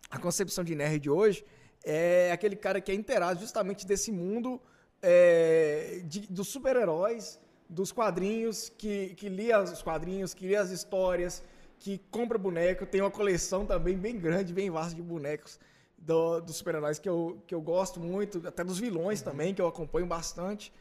A 0.09 0.17
concepção 0.17 0.63
de 0.63 0.73
nerd 0.75 1.09
hoje 1.09 1.45
é 1.83 2.31
aquele 2.31 2.55
cara 2.55 2.79
que 2.79 2.89
é 2.91 2.95
inteirado 2.95 3.39
justamente 3.39 3.85
desse 3.85 4.11
mundo 4.13 4.61
é, 5.01 6.01
de- 6.05 6.27
dos 6.27 6.47
super-heróis, 6.47 7.39
dos 7.69 7.91
quadrinhos, 7.91 8.71
que, 8.77 9.09
que 9.15 9.27
lia 9.29 9.61
os 9.61 9.81
quadrinhos, 9.81 10.33
que 10.33 10.47
lia 10.47 10.61
as 10.61 10.69
histórias, 10.71 11.43
que 11.79 11.99
compra 12.11 12.37
boneco, 12.37 12.85
tem 12.85 13.01
uma 13.01 13.11
coleção 13.11 13.65
também 13.65 13.97
bem 13.97 14.17
grande, 14.17 14.53
bem 14.53 14.69
vasta 14.69 14.95
de 14.95 15.01
bonecos 15.01 15.59
do- 15.97 16.39
dos 16.41 16.57
super-heróis 16.57 16.99
que 16.99 17.09
eu, 17.09 17.41
que 17.47 17.53
eu 17.55 17.61
gosto 17.61 17.99
muito, 17.99 18.47
até 18.47 18.63
dos 18.63 18.77
vilões 18.79 19.19
Uhum. 19.19 19.25
também, 19.25 19.53
que 19.53 19.61
eu 19.61 19.67
acompanho 19.67 20.05
bastante. 20.05 20.71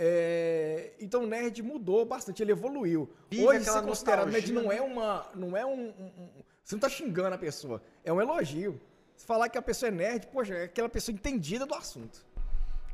É, 0.00 0.92
então 1.00 1.24
o 1.24 1.26
nerd 1.26 1.60
mudou 1.62 2.04
bastante, 2.04 2.40
ele 2.42 2.52
evoluiu. 2.52 3.10
Vive 3.28 3.44
Hoje 3.46 3.62
aquela 3.62 3.80
ser 3.80 3.86
considerado 3.88 4.30
nerd 4.30 4.52
não 4.52 4.70
é 4.70 4.80
uma, 4.80 5.26
não 5.34 5.56
é 5.56 5.66
um, 5.66 5.88
um- 5.88 6.12
um- 6.18 6.28
você 6.62 6.76
não 6.76 6.80
tá 6.80 6.88
xingando 6.88 7.34
a 7.34 7.38
pessoa, 7.38 7.82
é 8.04 8.12
um 8.12 8.20
elogio. 8.20 8.80
Se 9.16 9.26
falar 9.26 9.48
que 9.48 9.58
a 9.58 9.62
pessoa 9.62 9.88
é 9.88 9.90
nerd, 9.90 10.28
poxa, 10.28 10.54
é 10.54 10.64
aquela 10.64 10.88
pessoa 10.88 11.12
entendida 11.12 11.66
do 11.66 11.74
assunto. 11.74 12.24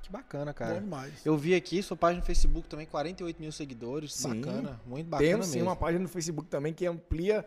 Que 0.04 0.12
bacana, 0.12 0.52
Bom 0.52 0.58
cara. 0.58 0.80
demais. 0.80 1.24
Eu 1.24 1.34
vi 1.36 1.54
aqui, 1.54 1.82
sua 1.82 1.96
página 1.96 2.20
no 2.20 2.26
Facebook 2.26 2.68
também, 2.68 2.86
48 2.86 3.40
mil 3.40 3.50
seguidores. 3.50 4.12
Sim. 4.14 4.40
Bacana, 4.40 4.78
muito 4.86 5.08
bacana 5.08 5.30
Temos 5.30 5.46
sim 5.46 5.54
mesmo. 5.54 5.70
uma 5.70 5.76
página 5.76 6.02
no 6.02 6.08
Facebook 6.08 6.48
também 6.50 6.74
que 6.74 6.84
amplia. 6.86 7.42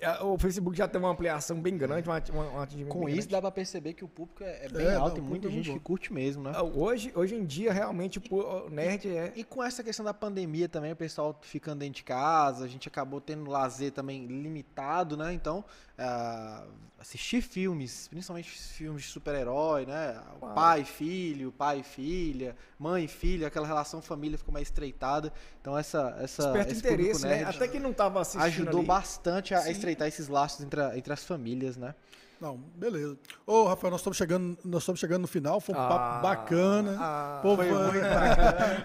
é, 0.00 0.22
O 0.22 0.38
Facebook 0.38 0.78
já 0.78 0.86
tem 0.86 1.00
uma 1.00 1.10
ampliação 1.10 1.60
bem 1.60 1.76
grande, 1.76 2.08
uma, 2.08 2.22
uma, 2.32 2.50
um 2.52 2.60
atingimento 2.60 2.94
Com 2.96 3.08
isso 3.08 3.28
dá 3.28 3.40
pra 3.40 3.50
perceber 3.50 3.94
que 3.94 4.04
o 4.04 4.08
público 4.08 4.44
é, 4.44 4.66
é 4.66 4.68
bem 4.68 4.86
É, 4.86 4.94
alto 4.94 5.18
e 5.18 5.20
muita 5.20 5.50
gente 5.50 5.72
que 5.72 5.80
curte 5.80 6.12
mesmo, 6.12 6.44
né? 6.44 6.52
Ah, 6.54 6.62
Hoje, 6.62 7.10
hoje 7.16 7.34
em 7.34 7.44
dia, 7.44 7.72
realmente, 7.72 8.20
pô, 8.20 8.66
o 8.66 8.70
nerd 8.70 9.08
é. 9.08 9.32
E 9.34 9.42
com 9.42 9.60
essa 9.60 9.82
questão 9.82 10.04
da 10.04 10.14
pandemia 10.14 10.68
também, 10.68 10.92
o 10.92 10.96
pessoal 10.96 11.36
ficando 11.42 11.80
dentro 11.80 11.96
de 11.96 12.04
casa, 12.04 12.64
a 12.64 12.68
gente 12.68 12.86
acabou 12.86 13.20
tendo 13.20 13.50
lazer 13.50 13.90
também 13.90 14.24
limitado, 14.26 15.16
né? 15.16 15.32
Então, 15.32 15.64
ah, 15.98 16.64
assistir 17.00 17.40
filmes, 17.42 18.08
principalmente 18.08 18.48
filmes 18.50 19.02
de 19.02 19.08
super-herói, 19.08 19.86
né? 19.86 20.20
Claro. 20.38 20.54
Pai, 20.54 20.84
filho, 20.84 21.52
pai 21.52 21.80
e 21.80 21.82
filha, 21.82 22.56
mãe 22.78 23.04
e 23.04 23.08
filho, 23.08 23.46
aquela 23.46 23.66
relação 23.66 24.00
família 24.02 24.36
ficou 24.38 24.52
mais 24.52 24.68
estreitada. 24.68 25.32
Então, 25.60 25.76
essa, 25.76 26.16
essa 26.20 26.42
Desperta 26.44 26.70
esse 26.72 26.80
interesse, 26.80 27.26
né? 27.26 27.44
Até 27.44 27.68
quem 27.68 27.80
não 27.80 27.92
tava 27.92 28.20
assistindo 28.20 28.42
ajudou 28.44 28.78
ali, 28.80 28.86
bastante 28.88 29.54
a 29.54 29.60
Sim. 29.62 29.70
estreitar 29.72 30.08
esses 30.08 30.28
laços 30.28 30.64
entre, 30.64 30.80
a- 30.80 30.96
entre 30.96 31.12
as 31.12 31.24
famílias, 31.24 31.76
né? 31.76 31.94
Não, 32.40 32.56
beleza. 32.56 33.18
Ô, 33.44 33.64
Rafael, 33.64 33.90
nós 33.90 33.98
estamos 34.00 34.16
chegando, 34.16 34.56
nós 34.64 34.82
estamos 34.82 35.00
chegando 35.00 35.22
no 35.22 35.26
final, 35.26 35.58
foi 35.60 35.74
um 35.74 35.78
papo 35.78 36.22
bacana. 36.22 36.96
ah, 37.00 37.40
Pô, 37.42 37.56
foi 37.56 37.66
muito 37.70 38.00
bacana. 38.00 38.84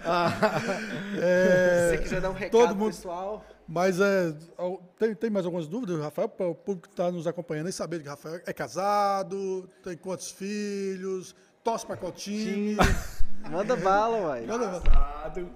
É, 1.22 1.89
Se 1.91 1.97
você 1.97 2.03
quiser 2.03 2.22
dar 2.22 2.30
um 2.32 2.34
recado 2.34 2.51
todo 2.51 2.76
mundo- 2.76 2.88
pessoal, 2.95 3.45
Mas 3.74 3.99
é, 3.99 4.32
tem, 4.99 5.15
tem 5.15 5.30
mais 5.32 5.47
algumas 5.47 5.67
dúvidas, 5.67 5.99
Rafael, 5.99 6.30
para 6.30 6.45
o 6.47 6.53
público 6.53 6.88
que 6.88 6.93
está 6.93 7.11
nos 7.11 7.26
acompanhando 7.26 7.69
e 7.69 7.74
saber 7.74 8.03
que 8.03 8.07
Rafael 8.07 8.39
é 8.45 8.53
casado, 8.53 9.67
tem 9.84 9.97
quantos 9.97 10.30
filhos, 10.30 11.36
torce 11.63 11.84
para 11.84 11.97
qual 11.97 12.11
time. 12.11 12.78
manda 13.49 13.76
bala, 13.76 14.17
uai. 14.28 14.45
Manda- 14.45 14.80
Casado. 14.80 15.49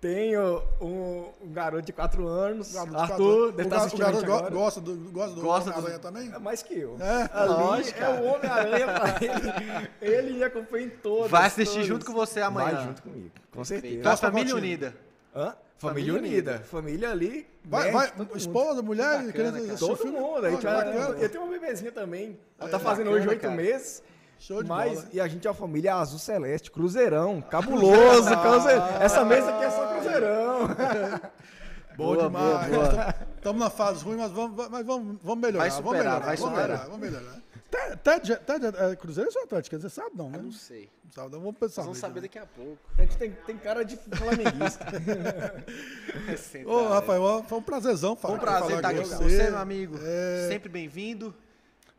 Tenho 0.00 0.62
um, 0.80 1.24
um 1.42 1.52
garoto 1.52 1.82
de 1.84 1.92
4 1.92 2.26
anos, 2.26 2.72
Garoto 2.72 2.96
Arthur, 2.96 3.52
deve 3.52 3.62
o 3.62 3.64
estar 3.64 3.76
ga- 3.76 3.82
assistindo 3.82 4.00
o 4.00 4.04
garoto 4.12 4.24
agora. 4.32 4.50
gosta 4.54 4.80
do, 4.80 4.94
gosta 5.10 5.34
do 5.40 5.46
Homem-Aranha 5.48 5.98
também? 5.98 6.32
É 6.32 6.38
mais 6.38 6.62
que 6.62 6.78
eu. 6.78 6.96
É? 7.00 7.28
Ali 7.38 7.48
Lógico, 7.48 8.00
é 8.00 8.08
o 8.08 8.24
Homem-Aranha 8.24 8.86
pra 8.86 9.16
ele. 9.20 9.90
Ele 10.00 10.32
me 10.38 10.44
acompanha 10.44 10.86
em 10.86 10.90
todas. 10.90 11.30
Vai 11.30 11.46
assistir 11.46 11.72
todas. 11.74 11.86
junto 11.88 12.06
com 12.06 12.12
você 12.14 12.40
amanhã. 12.40 12.76
Vai 12.76 12.84
junto 12.86 13.02
comigo, 13.02 13.30
com 13.50 13.64
certeza. 13.64 14.00
A 14.00 14.10
Gosta 14.12 14.30
família 14.30 14.54
unida. 14.56 14.96
Hã? 15.34 15.54
Família 15.78 16.12
Família, 16.12 16.30
unida. 16.34 16.58
Família 16.70 17.10
ali. 17.10 17.46
Vai, 17.64 17.84
né, 17.86 17.92
vai, 17.92 18.12
esposa, 18.34 18.82
mulher, 18.82 19.22
bacana, 19.24 19.52
cara. 19.60 19.74
o 19.74 19.78
Todo 19.78 19.96
filme? 19.96 20.18
mundo. 20.18 20.44
A 20.46 20.50
gente 20.50 20.66
Olha, 20.66 20.76
vai, 20.76 20.84
bacana. 20.98 21.18
eu 21.20 21.28
tenho 21.28 21.44
uma 21.44 21.52
bebezinha 21.52 21.92
também. 21.92 22.38
Ela 22.58 22.68
tá 22.68 22.76
É, 22.76 22.80
fazendo 22.80 23.04
bacana, 23.06 23.16
hoje 23.20 23.28
oito 23.28 23.40
cara. 23.42 23.54
meses. 23.54 24.02
Show 24.40 24.62
de 24.62 24.68
Mas, 24.68 24.94
bola. 24.94 25.08
e 25.12 25.20
a 25.20 25.26
gente 25.28 25.46
é 25.46 25.50
uma 25.50 25.56
família 25.56 25.94
azul 25.96 26.18
celeste, 26.18 26.70
cruzeirão, 26.70 27.40
cabuloso. 27.40 28.28
cruze- 28.42 28.68
Essa 29.00 29.24
mesa 29.24 29.50
aqui 29.50 29.64
é 29.64 29.70
só 29.70 29.86
cruzeirão. 29.94 30.68
Bom 31.96 32.14
Boa, 32.14 32.24
demais. 32.28 32.70
boa, 32.72 33.14
Estamos 33.36 33.60
na 33.60 33.70
fase 33.70 34.04
ruim, 34.04 34.16
mas 34.18 34.30
vamos, 34.30 34.68
mas 34.68 34.86
vamos, 34.86 35.18
vamos 35.20 35.42
melhorar. 35.42 35.68
Vai 35.68 35.70
vamos 35.70 35.84
superar, 35.84 36.04
melhorar, 36.04 36.26
vai 36.26 36.36
vamos 36.36 36.50
superar. 36.50 36.68
melhorar. 36.68 36.84
Vamos 36.90 37.00
melhorar. 37.10 37.42
Ted, 37.70 37.96
Ted, 38.02 38.36
Ted 38.46 38.66
é 38.78 38.96
Cruzeiro 38.96 39.30
ou 39.34 39.42
Atlético? 39.42 39.78
Você 39.78 39.90
sabe 39.90 40.10
não, 40.16 40.30
né? 40.30 40.38
Eu 40.38 40.42
não 40.44 40.52
sei. 40.52 40.88
Não 41.04 41.12
sabe, 41.12 41.32
não. 41.32 41.40
Vamos 41.40 41.58
pensar. 41.58 41.82
Vocês 41.82 41.84
vão 41.84 41.92
nisso, 41.92 42.00
saber 42.00 42.20
daqui 42.22 42.38
a 42.38 42.46
pouco. 42.46 42.78
A 42.96 43.02
gente 43.02 43.16
tem, 43.18 43.30
tem 43.46 43.58
cara 43.58 43.84
de 43.84 43.96
flamenguista. 43.96 44.86
Ô, 46.66 46.88
Rafael, 46.88 47.44
foi 47.48 47.58
um 47.58 47.62
prazerzão 47.62 48.16
Foi 48.16 48.22
falar 48.22 48.34
um 48.34 48.38
prazer 48.40 48.60
falar 48.68 48.76
estar 48.76 48.88
aqui 48.88 49.00
com 49.00 49.06
você. 49.16 49.36
você, 49.36 49.50
meu 49.50 49.58
amigo. 49.58 49.98
É, 50.02 50.48
Sempre 50.48 50.68
bem-vindo. 50.68 51.34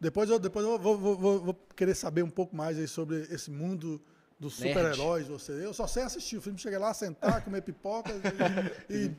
Depois 0.01 0.30
eu, 0.30 0.39
depois 0.39 0.65
eu 0.65 0.80
vou, 0.80 0.97
vou- 0.97 1.17
vou- 1.17 1.39
vou 1.39 1.57
querer 1.76 1.93
saber 1.93 2.24
um 2.24 2.30
pouco 2.30 2.55
mais 2.55 2.78
aí 2.78 2.88
sobre 2.88 3.28
esse 3.30 3.51
mundo 3.51 4.01
dos 4.39 4.55
super-heróis. 4.55 5.28
Você. 5.28 5.51
Eu 5.51 5.74
só 5.74 5.86
sei 5.88 6.03
assistir 6.03 6.38
o 6.38 6.41
filme, 6.41 6.57
chegar 6.57 6.80
lá, 6.80 6.93
sentar, 6.93 7.43
comer 7.43 7.61
pipoca 7.61 8.09
e, 8.89 8.95
e- 9.07 9.11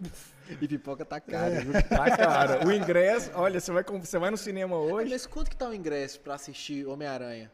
E 0.61 0.68
pipoca 0.68 1.05
tá 1.05 1.20
cara, 1.20 1.61
viu? 1.61 1.72
Tá, 1.88 2.16
cara. 2.16 2.66
O 2.66 2.72
ingresso, 2.72 3.30
olha, 3.34 3.61
você 3.61 3.72
vai, 3.72 3.82
você 3.84 4.18
vai 4.18 4.30
no 4.30 4.36
cinema 4.36 4.76
hoje. 4.76 5.11
Mas 5.11 5.26
quanto 5.26 5.51
que 5.51 5.57
tá 5.57 5.68
o 5.68 5.74
ingresso 5.74 6.20
pra 6.20 6.34
assistir 6.34 6.86
Homem-Aranha? 6.86 7.51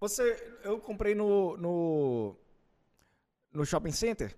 Você, 0.00 0.36
eu 0.62 0.78
comprei 0.78 1.14
no, 1.14 1.56
no, 1.56 2.36
no 3.52 3.66
Shopping 3.66 3.92
Center, 3.92 4.34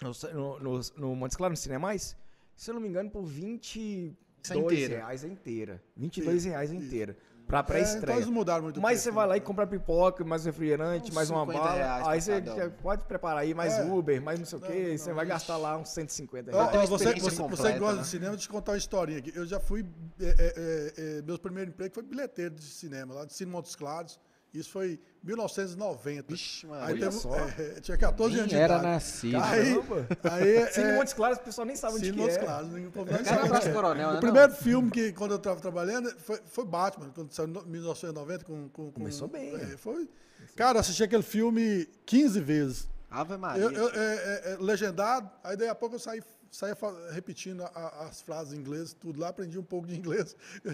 no, 0.00 0.58
no, 0.58 0.80
no, 0.96 1.16
Montes 1.16 1.36
Claros, 1.36 1.58
no 1.58 1.62
Cinemais, 1.62 2.16
se 2.54 2.70
eu 2.70 2.74
não 2.74 2.80
me 2.80 2.88
engano, 2.88 3.10
por 3.10 3.22
22 3.22 4.16
Isso 4.42 4.52
é 4.52 4.56
inteira. 4.56 4.96
reais 4.96 5.24
a 5.24 5.28
inteira. 5.28 5.82
22 5.96 6.44
reais 6.46 6.70
a 6.70 6.74
inteira. 6.74 7.16
Pra 7.46 7.58
É, 7.58 7.60
então 7.60 7.74
pré-estreia. 7.74 8.16
eles 8.16 8.26
não 8.26 8.34
mudaram 8.34 8.64
muito 8.64 8.80
Mas 8.80 8.92
preço, 8.94 9.04
você 9.04 9.10
vai 9.12 9.26
lá 9.28 9.36
e 9.36 9.40
compra 9.40 9.66
pipoca, 9.66 10.24
mais 10.24 10.44
refrigerante, 10.44 11.10
Uns 11.10 11.14
mais 11.14 11.30
uma 11.30 11.40
50 11.46 11.58
bala. 11.60 11.74
reais 11.74 12.06
aí 12.08 12.20
você 12.20 12.64
um. 12.66 12.70
pode 12.82 13.02
preparar 13.04 13.38
aí 13.42 13.54
mais 13.54 13.74
É. 13.74 13.84
Uber, 13.84 14.20
mais 14.20 14.38
não 14.40 14.46
sei 14.46 14.58
o 14.58 14.60
Não, 14.62 14.68
quê. 14.68 14.86
não, 14.90 14.98
você 14.98 15.12
vai 15.12 15.24
ixi. 15.24 15.32
gastar 15.32 15.56
lá 15.56 15.76
uns 15.78 15.88
150 15.90 16.50
Ó, 16.50 16.54
reais. 16.54 16.72
uma 16.74 16.82
ó, 16.82 16.86
você, 16.86 17.04
você, 17.14 17.20
você 17.20 17.36
completa, 17.36 17.72
que 17.72 17.78
gosta 17.78 17.96
né? 17.96 18.02
de 18.02 18.08
cinema, 18.08 18.30
deixa 18.32 18.42
eu 18.44 18.48
te 18.48 18.52
contar 18.52 18.72
uma 18.72 18.78
historinha 18.78 19.18
aqui. 19.20 19.32
Eu 19.34 19.46
já 19.46 19.60
fui. 19.60 19.86
é, 20.20 20.24
é, 20.24 20.32
é, 20.38 21.18
é, 21.18 21.22
meu 21.22 21.38
primeiro 21.38 21.70
emprego 21.70 21.94
foi 21.94 22.02
bilheteiro 22.02 22.54
de 22.56 22.64
cinema, 22.64 23.14
lá 23.14 23.24
de 23.24 23.32
Cine 23.32 23.50
Montes 23.52 23.76
Claros. 23.76 24.18
Isso 24.58 24.70
foi 24.70 24.92
em 25.22 25.26
1990. 25.26 26.32
Vixe, 26.32 26.66
mano. 26.66 26.82
Aí 26.84 26.92
olha 26.94 27.00
teve, 27.10 27.12
só. 27.20 27.34
é, 27.36 27.80
tinha 27.80 27.96
14 27.96 28.36
anos 28.38 28.48
de 28.48 28.54
era 28.56 28.74
idade. 28.74 28.82
nascido. 28.86 29.36
Aí, 29.36 29.74
Caramba. 29.74 30.06
aí, 30.24 30.66
Cine 30.72 30.86
é, 30.90 30.96
Montes 30.96 31.12
Claros, 31.12 31.38
o 31.38 31.40
pessoal 31.42 31.66
nem 31.66 31.76
sabe 31.76 31.94
onde 31.94 32.04
Cine 32.06 32.16
que 32.16 32.22
Montes 32.22 32.36
é. 32.36 32.40
Claros. 32.40 32.68
ninguém- 32.68 32.86
o 32.86 32.90
povo 32.92 33.10
não 33.10 33.18
Cara, 33.18 33.24
sabe 33.24 33.38
onde 33.40 33.48
abraço 33.48 33.68
é. 33.68 33.72
coronel, 33.72 34.10
né? 34.12 34.16
O 34.16 34.20
primeiro 34.20 34.52
filme 34.52 34.90
que, 34.90 35.12
quando 35.12 35.32
eu 35.32 35.36
estava 35.36 35.60
trabalhando, 35.60 36.10
foi, 36.18 36.40
foi 36.46 36.64
Batman, 36.64 37.10
quando 37.14 37.32
saiu 37.32 37.48
em 37.48 37.68
1990 37.70 38.44
com... 38.44 38.68
com, 38.68 38.84
com 38.86 38.90
Começou 38.92 39.28
bem, 39.28 39.54
é, 39.54 39.58
né? 39.58 39.76
foi. 39.76 40.08
Cara, 40.54 40.80
assisti 40.80 41.02
aquele 41.02 41.22
filme 41.22 41.86
15 42.06 42.40
vezes. 42.40 42.88
Ave 43.10 43.36
Maria. 43.36 43.62
Eu, 43.62 43.70
eu- 43.70 43.88
é, 43.88 43.92
é, 43.94 44.52
é, 44.52 44.56
legendado, 44.60 45.30
aí 45.44 45.56
daí 45.56 45.68
a 45.68 45.74
pouco 45.74 45.94
eu 45.94 45.98
saí, 45.98 46.22
saía 46.50 46.74
fa- 46.74 46.92
repetindo 47.12 47.62
a- 47.62 48.06
as 48.08 48.20
frases 48.20 48.52
em 48.52 48.56
inglês, 48.58 48.92
tudo 48.92 49.20
lá, 49.20 49.28
aprendi 49.28 49.58
um 49.58 49.62
pouco 49.62 49.86
de 49.86 49.96
inglês, 49.96 50.34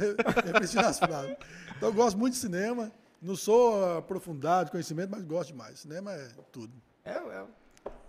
repetindo 0.44 0.80
as 0.84 0.98
frases. 0.98 1.36
Então 1.76 1.88
eu 1.88 1.92
gosto 1.92 2.18
muito 2.18 2.34
de 2.34 2.40
cinema, 2.40 2.90
não 3.22 3.36
sou 3.36 3.96
aprofundado 3.98 4.66
de 4.66 4.70
conhecimento, 4.72 5.10
mas 5.10 5.22
gosto 5.22 5.48
demais. 5.52 5.80
Cinema 5.80 6.12
é 6.12 6.28
tudo. 6.50 6.72
É, 7.04 7.12
é. 7.12 7.44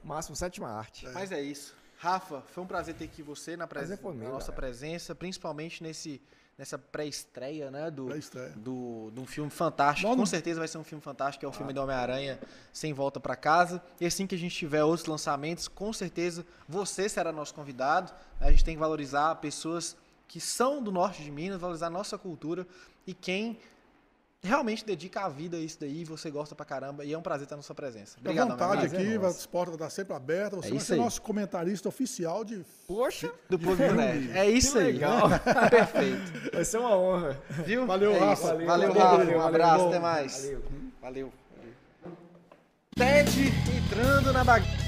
Máximo, 0.03 0.36
sétima 0.36 0.68
arte. 0.70 1.07
Mas 1.14 1.32
é 1.32 1.41
isso. 1.41 1.76
Rafa, 1.97 2.41
foi 2.41 2.64
um 2.64 2.68
prazer 2.68 2.95
ter 2.95 3.05
aqui 3.05 3.22
você 3.24 3.55
na, 3.55 3.66
presen- 3.66 3.97
meu, 4.01 4.14
na 4.14 4.24
nossa 4.32 4.51
galera. 4.51 4.53
presença, 4.55 5.16
principalmente 5.16 5.82
nesse, 5.82 6.22
nessa 6.57 6.78
pré-estreia, 6.78 7.72
né? 7.72 7.89
Do, 7.89 8.07
Pré-estreia. 8.07 8.49
do, 8.57 9.09
de 9.14 9.20
um 9.22 9.26
filme 9.26 9.49
fantástico. 9.49 10.09
Com 10.09 10.16
não- 10.18 10.26
certeza 10.26 10.59
vai 10.59 10.68
ser 10.68 10.78
um 10.78 10.84
filme 10.84 11.01
fantástico, 11.01 11.39
que 11.39 11.45
é 11.45 11.47
o 11.49 11.53
filme 11.53 11.72
do 11.72 11.82
Homem-Aranha 11.82 12.38
Sem 12.74 12.91
Volta 12.91 13.22
pra 13.22 13.38
Casa. 13.38 13.82
E 14.01 14.05
assim 14.05 14.28
que 14.28 14.36
a 14.36 14.38
gente 14.38 14.53
tiver 14.53 14.84
outros 14.84 15.07
lançamentos, 15.07 15.70
com 15.70 15.93
certeza 15.93 16.45
você 16.68 17.07
será 17.07 17.32
nosso 17.32 17.53
convidado. 17.53 18.11
A 18.41 18.51
gente 18.51 18.66
tem 18.66 18.76
que 18.76 18.80
valorizar 18.80 19.36
pessoas 19.36 19.95
que 20.28 20.41
são 20.41 20.84
do 20.84 20.91
norte 20.91 21.24
de 21.24 21.32
Minas, 21.32 21.61
valorizar 21.61 21.88
a 21.88 21.91
nossa 21.91 22.18
cultura 22.18 22.68
e 23.07 23.14
quem 23.14 23.57
realmente 24.43 24.83
dedica 24.85 25.21
a 25.21 25.29
vida 25.29 25.55
a 25.55 25.59
isso 25.59 25.79
daí, 25.79 26.01
e 26.01 26.05
você 26.05 26.29
gosta 26.29 26.53
pra 26.53 26.65
caramba, 26.65 27.05
e 27.05 27.13
é 27.13 27.17
um 27.17 27.21
prazer 27.21 27.45
estar 27.45 27.55
na 27.55 27.61
sua 27.61 27.73
presença. 27.73 28.17
Fica 28.17 28.29
à 28.29 28.31
Obrigado, 28.33 28.47
meu 28.49 28.57
vontade 28.57 28.95
aqui, 28.95 29.15
É 29.15 29.25
as 29.25 29.45
portas 29.45 29.73
estão 29.75 29.89
sempre 29.89 30.13
abertas. 30.13 30.59
Você 30.59 30.67
É 30.67 30.71
vai 30.71 30.79
ser 30.81 30.93
aí. 30.93 30.99
nosso 30.99 31.21
comentarista 31.21 31.87
oficial 31.87 32.43
de 32.43 32.65
Poxa, 32.85 33.31
do 33.49 33.57
Povo 33.57 33.77
do 33.77 33.93
Nerd. 33.95 34.31
É 34.37 34.49
isso 34.49 34.73
que 34.73 34.79
aí. 34.79 34.91
legal. 34.93 35.29
Perfeito. 35.71 36.51
Vai 36.53 36.65
ser 36.65 36.77
uma 36.77 36.95
honra. 36.97 37.41
Viu? 37.65 37.85
Valeu, 37.87 38.11
É 38.11 38.19
Rafa. 38.19 38.47
Valeu, 38.47 38.67
Valeu, 38.67 38.93
valeu, 38.93 38.93
Rafa. 38.93 39.17
valeu, 39.17 39.25
um 39.37 39.41
valeu. 39.41 39.47
abraço, 39.47 39.83
Bom. 39.83 39.89
até 39.89 39.99
mais. 39.99 40.41
Valeu. 40.43 40.63
Valeu. 41.01 41.33
Ted 42.95 43.47
entrando 43.77 44.33
na 44.33 44.43
bagunça. 44.43 44.83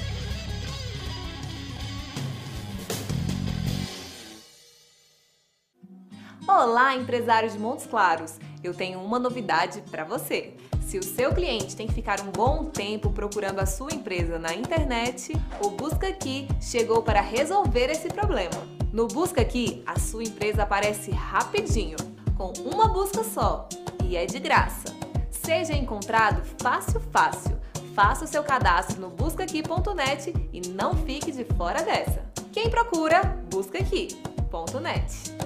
Olá, 6.48 6.94
empresários 6.94 7.52
de 7.54 7.58
Montes 7.58 7.86
Claros! 7.86 8.38
Eu 8.66 8.74
tenho 8.74 9.00
uma 9.00 9.20
novidade 9.20 9.80
para 9.92 10.02
você. 10.02 10.54
Se 10.80 10.98
o 10.98 11.02
seu 11.02 11.32
cliente 11.32 11.76
tem 11.76 11.86
que 11.86 11.94
ficar 11.94 12.20
um 12.20 12.32
bom 12.32 12.64
tempo 12.64 13.12
procurando 13.12 13.60
a 13.60 13.66
sua 13.66 13.94
empresa 13.94 14.40
na 14.40 14.52
internet, 14.52 15.32
o 15.62 15.70
Busca 15.70 16.08
Aqui 16.08 16.48
chegou 16.60 17.00
para 17.00 17.20
resolver 17.20 17.88
esse 17.92 18.08
problema. 18.08 18.66
No 18.92 19.06
Busca 19.06 19.42
Aqui, 19.42 19.84
a 19.86 20.00
sua 20.00 20.24
empresa 20.24 20.64
aparece 20.64 21.12
rapidinho, 21.12 21.96
com 22.36 22.52
uma 22.68 22.88
busca 22.88 23.22
só, 23.22 23.68
e 24.02 24.16
é 24.16 24.26
de 24.26 24.40
graça. 24.40 24.92
Seja 25.30 25.72
encontrado 25.72 26.42
fácil, 26.60 27.00
fácil. 27.12 27.56
Faça 27.94 28.24
o 28.24 28.28
seu 28.28 28.42
cadastro 28.42 29.00
no 29.00 29.10
buscaqui.net 29.10 30.34
e 30.52 30.68
não 30.70 30.92
fique 30.92 31.30
de 31.30 31.44
fora 31.54 31.84
dessa. 31.84 32.24
Quem 32.52 32.68
procura, 32.68 33.22
busca 33.48 33.78
aqui.net. 33.78 35.45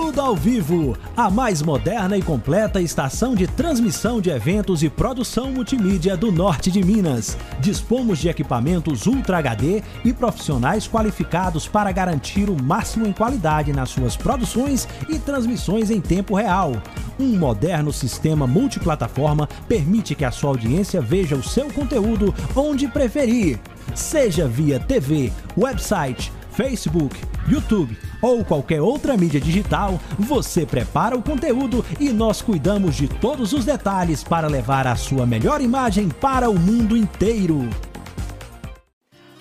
Tudo 0.00 0.20
ao 0.20 0.36
vivo, 0.36 0.96
a 1.16 1.28
mais 1.28 1.60
moderna 1.60 2.16
e 2.16 2.22
completa 2.22 2.80
estação 2.80 3.34
de 3.34 3.48
transmissão 3.48 4.20
de 4.20 4.30
eventos 4.30 4.84
e 4.84 4.88
produção 4.88 5.50
multimídia 5.50 6.16
do 6.16 6.30
norte 6.30 6.70
de 6.70 6.84
Minas. 6.84 7.36
Dispomos 7.58 8.20
de 8.20 8.28
equipamentos 8.28 9.06
Ultra 9.06 9.38
HD 9.38 9.82
e 10.04 10.12
profissionais 10.12 10.86
qualificados 10.86 11.66
para 11.66 11.90
garantir 11.90 12.48
o 12.48 12.62
máximo 12.62 13.08
em 13.08 13.12
qualidade 13.12 13.72
nas 13.72 13.90
suas 13.90 14.16
produções 14.16 14.86
e 15.08 15.18
transmissões 15.18 15.90
em 15.90 16.00
tempo 16.00 16.36
real. 16.36 16.80
Um 17.18 17.36
moderno 17.36 17.92
sistema 17.92 18.46
multiplataforma 18.46 19.48
permite 19.66 20.14
que 20.14 20.24
a 20.24 20.30
sua 20.30 20.50
audiência 20.50 21.00
veja 21.00 21.34
o 21.34 21.42
seu 21.42 21.72
conteúdo 21.72 22.32
onde 22.54 22.86
preferir, 22.86 23.58
seja 23.96 24.46
via 24.46 24.78
TV, 24.78 25.32
website, 25.56 26.32
Facebook, 26.58 27.16
YouTube 27.48 27.96
ou 28.20 28.44
qualquer 28.44 28.82
outra 28.82 29.16
mídia 29.16 29.40
digital, 29.40 30.00
você 30.18 30.66
prepara 30.66 31.16
o 31.16 31.22
conteúdo 31.22 31.86
e 32.00 32.08
nós 32.08 32.42
cuidamos 32.42 32.96
de 32.96 33.06
todos 33.06 33.52
os 33.52 33.64
detalhes 33.64 34.24
para 34.24 34.48
levar 34.48 34.84
a 34.84 34.96
sua 34.96 35.24
melhor 35.24 35.60
imagem 35.60 36.08
para 36.08 36.50
o 36.50 36.58
mundo 36.58 36.96
inteiro. 36.96 37.60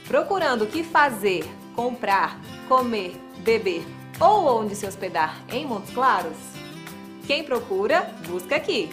Procurando 0.07 0.65
o 0.65 0.67
que 0.67 0.83
fazer, 0.83 1.43
comprar, 1.75 2.39
comer, 2.67 3.19
beber 3.39 3.83
ou 4.19 4.61
onde 4.61 4.75
se 4.75 4.85
hospedar 4.85 5.41
em 5.51 5.65
Montes 5.65 5.91
Claros? 5.95 6.37
Quem 7.25 7.43
procura, 7.43 8.11
busca 8.27 8.57
aqui. 8.57 8.91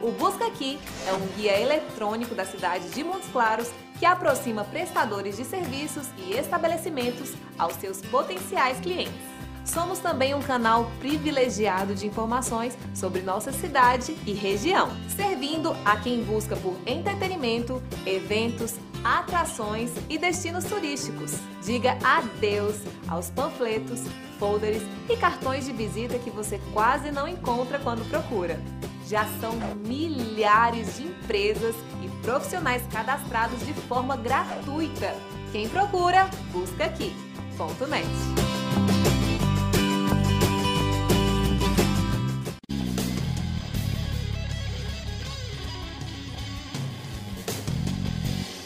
O 0.00 0.10
Busca 0.12 0.46
Aqui 0.46 0.78
é 1.06 1.12
um 1.14 1.26
guia 1.36 1.58
eletrônico 1.58 2.34
da 2.34 2.44
cidade 2.44 2.88
de 2.90 3.02
Montes 3.02 3.28
Claros 3.32 3.70
que 3.98 4.06
aproxima 4.06 4.64
prestadores 4.64 5.36
de 5.36 5.44
serviços 5.44 6.06
e 6.18 6.32
estabelecimentos 6.32 7.32
aos 7.58 7.74
seus 7.74 8.00
potenciais 8.02 8.78
clientes. 8.80 9.36
Somos 9.64 9.98
também 9.98 10.32
um 10.32 10.40
canal 10.40 10.90
privilegiado 11.00 11.94
de 11.94 12.06
informações 12.06 12.78
sobre 12.94 13.20
nossa 13.20 13.52
cidade 13.52 14.16
e 14.24 14.32
região, 14.32 14.88
servindo 15.08 15.76
a 15.84 15.96
quem 15.96 16.22
busca 16.22 16.56
por 16.56 16.76
entretenimento, 16.86 17.82
eventos, 18.06 18.76
atrações 19.02 19.90
e 20.08 20.16
destinos 20.16 20.64
turísticos. 20.64 21.34
Diga 21.64 21.98
adeus 22.02 22.76
aos 23.08 23.28
panfletos, 23.30 24.02
folders 24.38 24.82
e 25.08 25.16
cartões 25.16 25.66
de 25.66 25.72
visita 25.72 26.18
que 26.18 26.30
você 26.30 26.60
quase 26.72 27.10
não 27.10 27.26
encontra 27.26 27.78
quando 27.80 28.08
procura. 28.08 28.60
Já 29.08 29.24
são 29.40 29.52
milhares 29.84 30.96
de 30.96 31.04
empresas 31.04 31.74
profissionais 32.22 32.86
cadastrados 32.88 33.64
de 33.64 33.72
forma 33.72 34.16
gratuita. 34.16 35.14
Quem 35.52 35.68
procura, 35.68 36.28
busca 36.52 36.84
aqui. 36.84 37.12
Ponto 37.56 37.86
net. 37.86 38.06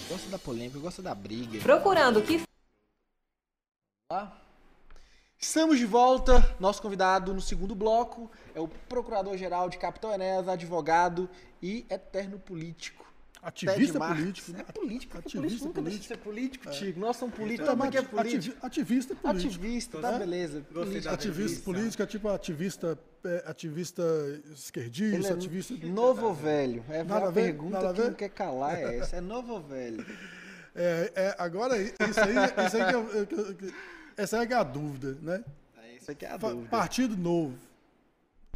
Gosta 0.09 0.31
da 0.31 0.39
polêmica, 0.39 0.79
gosta 0.79 1.03
da 1.03 1.15
briga. 1.15 1.61
Procurando 1.61 2.19
o 2.19 2.23
que 2.23 2.43
Tá? 4.11 4.37
Estamos 5.39 5.79
de 5.79 5.87
volta. 5.87 6.57
Nosso 6.59 6.83
convidado 6.83 7.33
no 7.33 7.41
segundo 7.41 7.77
bloco 7.77 8.29
é 8.55 8.61
o 8.61 8.67
Procurador-Geral 8.67 9.71
de 9.71 9.79
Capitão 9.79 10.13
Enéas, 10.13 10.49
advogado 10.49 11.31
e 11.63 11.87
eterno 11.89 12.37
político. 12.37 13.10
Ativista 13.43 13.99
político, 13.99 14.53
né? 14.53 14.65
É 14.69 14.73
político, 14.73 15.17
é 15.17 15.21
Ativista 15.21 15.41
político. 15.41 15.65
Nunca 15.67 15.83
deixa 15.83 15.99
de 15.99 16.09
político. 16.09 16.09
ser 16.09 16.17
político, 16.19 16.71
Tico. 16.71 17.01
Nós 17.01 17.17
somos 17.17 17.33
Então, 17.35 17.45
políticos, 17.47 17.91
que 17.91 17.97
é 17.97 18.01
ati- 18.01 18.09
político. 18.11 18.57
ati- 18.59 18.67
ativista 18.67 19.15
político. 19.15 19.49
Ativista, 19.55 19.99
tá 19.99 20.19
beleza. 20.19 20.67
Ativista 21.11 21.61
político 21.65 22.03
é 22.03 22.07
tipo 22.07 22.29
ativista, 22.29 22.99
é, 23.25 23.45
ativista 23.47 24.03
esquerdista, 24.53 25.29
é 25.29 25.33
ativista. 25.33 25.75
novo 25.87 26.27
ou 26.27 26.35
velho? 26.35 26.85
É 26.91 27.03
Nada 27.03 27.25
a 27.25 27.29
a 27.29 27.31
ver, 27.31 27.43
pergunta 27.45 27.73
nada 27.77 27.91
a 27.91 27.95
que 27.95 28.01
ver. 28.03 28.09
não 28.09 28.15
quer 28.15 28.29
calar 28.29 28.79
é 28.79 28.99
essa. 28.99 29.17
É 29.17 29.21
novo 29.21 29.55
ou 29.55 29.61
velho? 29.63 30.05
É, 30.73 31.13
é, 31.17 31.35
agora, 31.37 31.77
isso 31.77 31.97
aí, 32.21 32.67
isso 32.67 32.77
aí 32.77 32.85
que 32.87 32.95
eu- 32.95 33.27
que 33.27 33.35
eu- 33.35 33.55
que- 33.57 33.75
essa 34.17 34.39
aí 34.39 34.47
que 34.47 34.53
é 34.55 34.57
a 34.57 34.63
dúvida, 34.63 35.19
né? 35.21 35.45
É, 35.83 35.97
Isso 35.97 36.13
aqui 36.13 36.25
é 36.25 36.31
a 36.31 36.37
dúvida. 36.37 36.69
Partido 36.69 37.17
novo. 37.17 37.57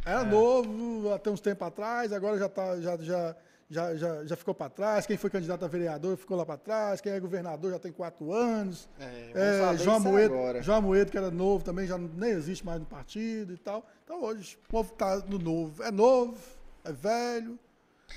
Era 0.05 0.23
novo 0.23 1.11
até 1.13 1.29
uns 1.29 1.41
tempos 1.41 1.67
atrás, 1.67 2.13
agora 2.13 2.39
já, 2.39 2.47
tá, 2.47 2.79
já, 2.79 2.95
já, 2.97 3.35
já, 3.69 3.95
já, 3.95 4.25
já 4.25 4.35
ficou 4.35 4.53
para 4.53 4.69
trás. 4.69 5.05
Quem 5.05 5.17
foi 5.17 5.29
candidato 5.29 5.65
a 5.65 5.67
vereador 5.67 6.15
ficou 6.17 6.37
lá 6.37 6.45
para 6.45 6.57
trás. 6.57 7.01
Quem 7.01 7.11
é 7.11 7.19
governador 7.19 7.71
já 7.71 7.79
tem 7.79 7.91
quatro 7.91 8.31
anos. 8.33 8.87
É, 8.99 9.31
É, 9.73 9.77
João 9.77 9.97
agora. 10.33 10.61
João 10.61 10.77
Amoedo, 10.77 11.11
que 11.11 11.17
era 11.17 11.31
novo 11.31 11.63
também, 11.63 11.87
já 11.87 11.97
nem 11.97 12.31
existe 12.31 12.65
mais 12.65 12.79
no 12.79 12.85
partido 12.85 13.53
e 13.53 13.57
tal. 13.57 13.85
Então 14.03 14.21
hoje 14.23 14.57
o 14.65 14.69
povo 14.69 14.91
está 14.93 15.17
no 15.27 15.39
novo. 15.39 15.81
É 15.83 15.91
novo, 15.91 16.37
é 16.83 16.91
velho, 16.91 17.57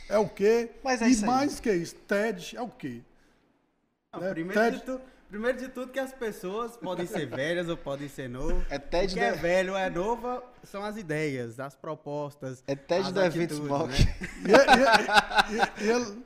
é 0.09 0.19
o 0.19 0.29
quê? 0.29 0.71
Mas 0.85 1.01
é 1.03 1.09
e 1.09 1.13
isso 1.13 1.25
aí. 1.25 1.31
mais 1.31 1.61
que 1.61 1.73
isso, 1.73 1.95
TED 2.07 2.57
é 2.57 2.63
o 2.63 2.69
quê? 2.69 3.01
Não, 4.13 4.21
né? 4.21 4.31
primeiro, 4.31 4.61
Ted- 4.61 4.77
de 4.79 4.83
tu- 4.85 5.01
primeiro 5.29 5.59
de 5.59 5.69
tudo 5.69 5.93
que 5.93 5.99
as 5.99 6.13
pessoas 6.13 6.77
podem 6.77 7.07
ser 7.07 7.27
velhas 7.27 7.69
ou 7.69 7.77
podem 7.77 8.09
ser 8.09 8.29
novas. 8.29 8.63
É 8.71 8.79
Ted 8.79 9.13
o 9.13 9.17
que 9.17 9.21
é 9.23 9.31
da- 9.33 9.37
velho 9.37 9.73
ou 9.73 9.79
é 9.79 9.91
nova 9.91 10.43
são 10.65 10.83
as 10.85 10.97
ideias, 10.97 11.61
as 11.61 11.75
propostas. 11.75 12.63
É 12.67 12.75
Ted 12.75 13.13
da 13.13 13.31
Smoke. 13.31 13.93
né? 13.93 14.17
E- 15.81 15.85
e 15.85 15.91
ele- 15.91 16.23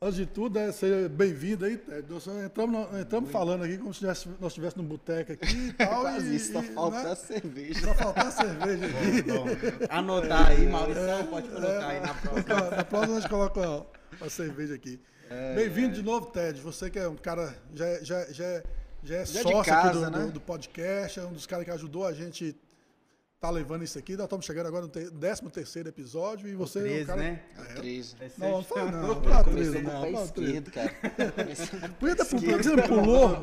antes 0.00 0.16
de 0.16 0.26
tudo, 0.26 0.58
é 0.58 0.70
ser 0.72 1.08
bem-vindo 1.08 1.64
aí, 1.64 1.78
Ted. 1.78 2.06
Nós 2.10 2.26
entramos, 2.26 2.90
nós 2.92 3.00
entramos 3.00 3.30
falando 3.30 3.64
aqui 3.64 3.78
como 3.78 3.94
se 3.94 4.00
tivesse- 4.00 4.28
nós 4.40 4.52
estivéssemos 4.52 4.84
no 4.84 4.88
boteco 4.96 5.32
aqui 5.32 5.46
e 5.68 5.72
tal. 5.74 6.02
Quase 6.02 6.32
e, 6.32 6.36
isso, 6.36 6.52
só 6.52 6.60
e, 6.62 6.66
falta 6.74 7.02
né? 7.02 7.14
cerveja. 7.14 7.80
Só 7.80 7.94
faltar 7.94 8.30
cerveja 8.32 8.86
aqui. 8.86 9.22
Bom, 9.22 9.46
anotar 9.88 10.48
aí, 10.48 10.66
Maurição, 10.68 11.26
pode 11.28 11.48
colocar 11.48 11.86
aí 11.88 12.00
na 12.00 12.14
próxima. 12.14 12.70
Na 12.76 12.84
próxima 12.84 13.16
a 13.16 13.20
gente 13.20 13.30
coloca 13.30 13.86
a 14.20 14.28
cerveja 14.28 14.74
aqui. 14.74 15.00
Bem-vindo 15.54 15.94
de 15.94 16.02
novo, 16.02 16.26
Ted. 16.26 16.60
Você 16.60 16.90
que 16.90 16.98
é 16.98 17.08
um 17.08 17.16
cara, 17.16 17.54
já, 17.74 17.86
é- 17.86 18.04
já, 18.04 18.24
já, 18.32 18.44
é- 18.44 18.62
já 19.02 19.16
é 19.16 19.24
Já 19.24 19.40
é 19.40 19.44
de 19.44 19.50
sócio 19.50 19.60
aqui 19.60 19.70
casa, 19.70 20.10
do, 20.10 20.18
né? 20.18 20.24
do, 20.26 20.32
do 20.32 20.40
podcast, 20.40 21.18
é 21.20 21.24
um 21.24 21.32
dos 21.32 21.46
caras 21.46 21.64
que 21.64 21.70
ajudou 21.70 22.06
a 22.06 22.12
gente 22.12 22.54
tá 23.40 23.50
levando 23.50 23.84
isso 23.84 23.98
aqui. 23.98 24.16
Nós 24.16 24.24
estamos 24.24 24.46
chegando 24.46 24.66
agora 24.66 24.82
no 24.86 24.88
13 24.88 25.42
terceiro 25.52 25.88
episódio 25.88 26.48
e 26.48 26.54
você 26.54 26.78
é 26.78 26.82
um 26.82 26.86
13, 26.86 27.04
cara... 27.06 27.20
né? 27.20 27.42
É 27.58 27.62
13. 27.74 28.16
Não, 28.38 28.50
não 28.50 28.64
fala 28.64 28.90
não, 28.90 29.00
Começou 29.02 29.22
fala 29.22 29.44
Começou 29.44 29.72
13 29.72 29.84
com 29.84 29.90
o 29.90 29.92
não, 29.92 30.02
pé 30.02 30.12
fala 30.12 30.28
13. 30.28 30.56
esquerdo, 30.56 30.70
cara. 30.72 30.90
Podia 32.00 32.16
ter 32.16 32.24
pulado, 32.24 32.62
você 32.62 32.76
não 32.76 32.82
pulou? 32.88 33.42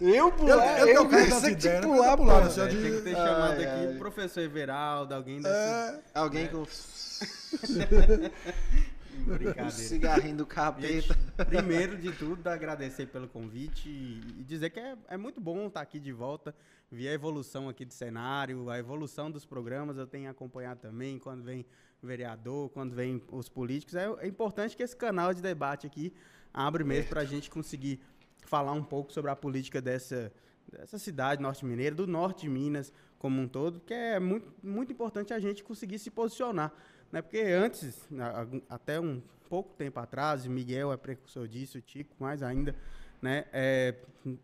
Eu 0.00 0.32
pular, 0.32 0.78
é 0.88 0.96
eu 0.96 1.08
cara 1.08 1.24
das 1.26 1.34
pensei 1.34 1.54
que 1.54 1.60
tinha 1.60 1.74
né? 1.74 1.80
pular, 1.80 2.16
pular, 2.16 2.40
pô. 2.42 2.46
assim, 2.48 2.60
ó, 2.60 2.64
É, 2.64 2.68
de- 2.68 2.82
tem 2.82 2.92
que 2.92 3.00
ter 3.02 3.14
chamado 3.14 3.60
aqui 3.62 3.86
o 3.94 3.98
professor 3.98 4.40
Everaldo, 4.42 5.14
alguém 5.14 5.36
desse. 5.40 5.54
é, 5.54 6.00
Alguém 6.14 6.46
com 6.48 6.64
Brincadeira. 9.24 9.70
cigarrinho 9.70 10.36
do 10.36 10.44
Gente, 10.44 11.08
capeta. 11.08 11.44
primeiro 11.44 11.96
de 11.96 12.12
tudo, 12.12 12.46
agradecer 12.46 13.06
pelo 13.06 13.28
convite 13.28 13.88
e 13.88 14.44
dizer 14.44 14.70
que 14.70 14.80
é, 14.80 14.96
é 15.08 15.16
muito 15.16 15.40
bom 15.40 15.66
estar 15.66 15.80
aqui 15.80 15.98
de 15.98 16.12
volta. 16.12 16.54
Vi 16.90 17.08
a 17.08 17.12
evolução 17.12 17.68
aqui 17.68 17.84
do 17.84 17.92
cenário, 17.92 18.70
a 18.70 18.78
evolução 18.78 19.30
dos 19.30 19.44
programas, 19.44 19.98
eu 19.98 20.06
tenho 20.06 20.30
acompanhado 20.30 20.80
também, 20.80 21.18
quando 21.18 21.42
vem 21.42 21.66
vereador, 22.02 22.70
quando 22.70 22.94
vem 22.94 23.22
os 23.30 23.48
políticos. 23.48 23.94
É, 23.94 24.06
é 24.20 24.26
importante 24.26 24.76
que 24.76 24.82
esse 24.82 24.96
canal 24.96 25.34
de 25.34 25.42
debate 25.42 25.86
aqui 25.86 26.12
abre 26.52 26.84
mesmo 26.84 27.10
para 27.10 27.20
a 27.20 27.24
gente 27.24 27.50
conseguir 27.50 28.00
falar 28.46 28.72
um 28.72 28.84
pouco 28.84 29.12
sobre 29.12 29.30
a 29.30 29.36
política 29.36 29.80
dessa, 29.80 30.32
dessa 30.70 30.98
cidade 30.98 31.42
norte-mineira, 31.42 31.94
do 31.94 32.06
norte 32.06 32.42
de 32.42 32.48
Minas 32.48 32.92
como 33.18 33.40
um 33.40 33.48
todo, 33.48 33.80
que 33.80 33.92
é 33.92 34.20
muito, 34.20 34.52
muito 34.62 34.92
importante 34.92 35.34
a 35.34 35.38
gente 35.38 35.64
conseguir 35.64 35.98
se 35.98 36.10
posicionar. 36.10 36.72
Né? 37.10 37.22
Porque 37.22 37.38
antes, 37.40 38.06
até 38.68 39.00
um 39.00 39.22
pouco 39.48 39.74
tempo 39.74 39.98
atrás, 39.98 40.46
Miguel 40.46 40.92
é 40.92 40.96
precursor 40.96 41.48
disso, 41.48 41.80
Tico 41.80 42.14
mais 42.18 42.42
ainda, 42.42 42.74
né? 43.20 43.46
é, 43.52 43.94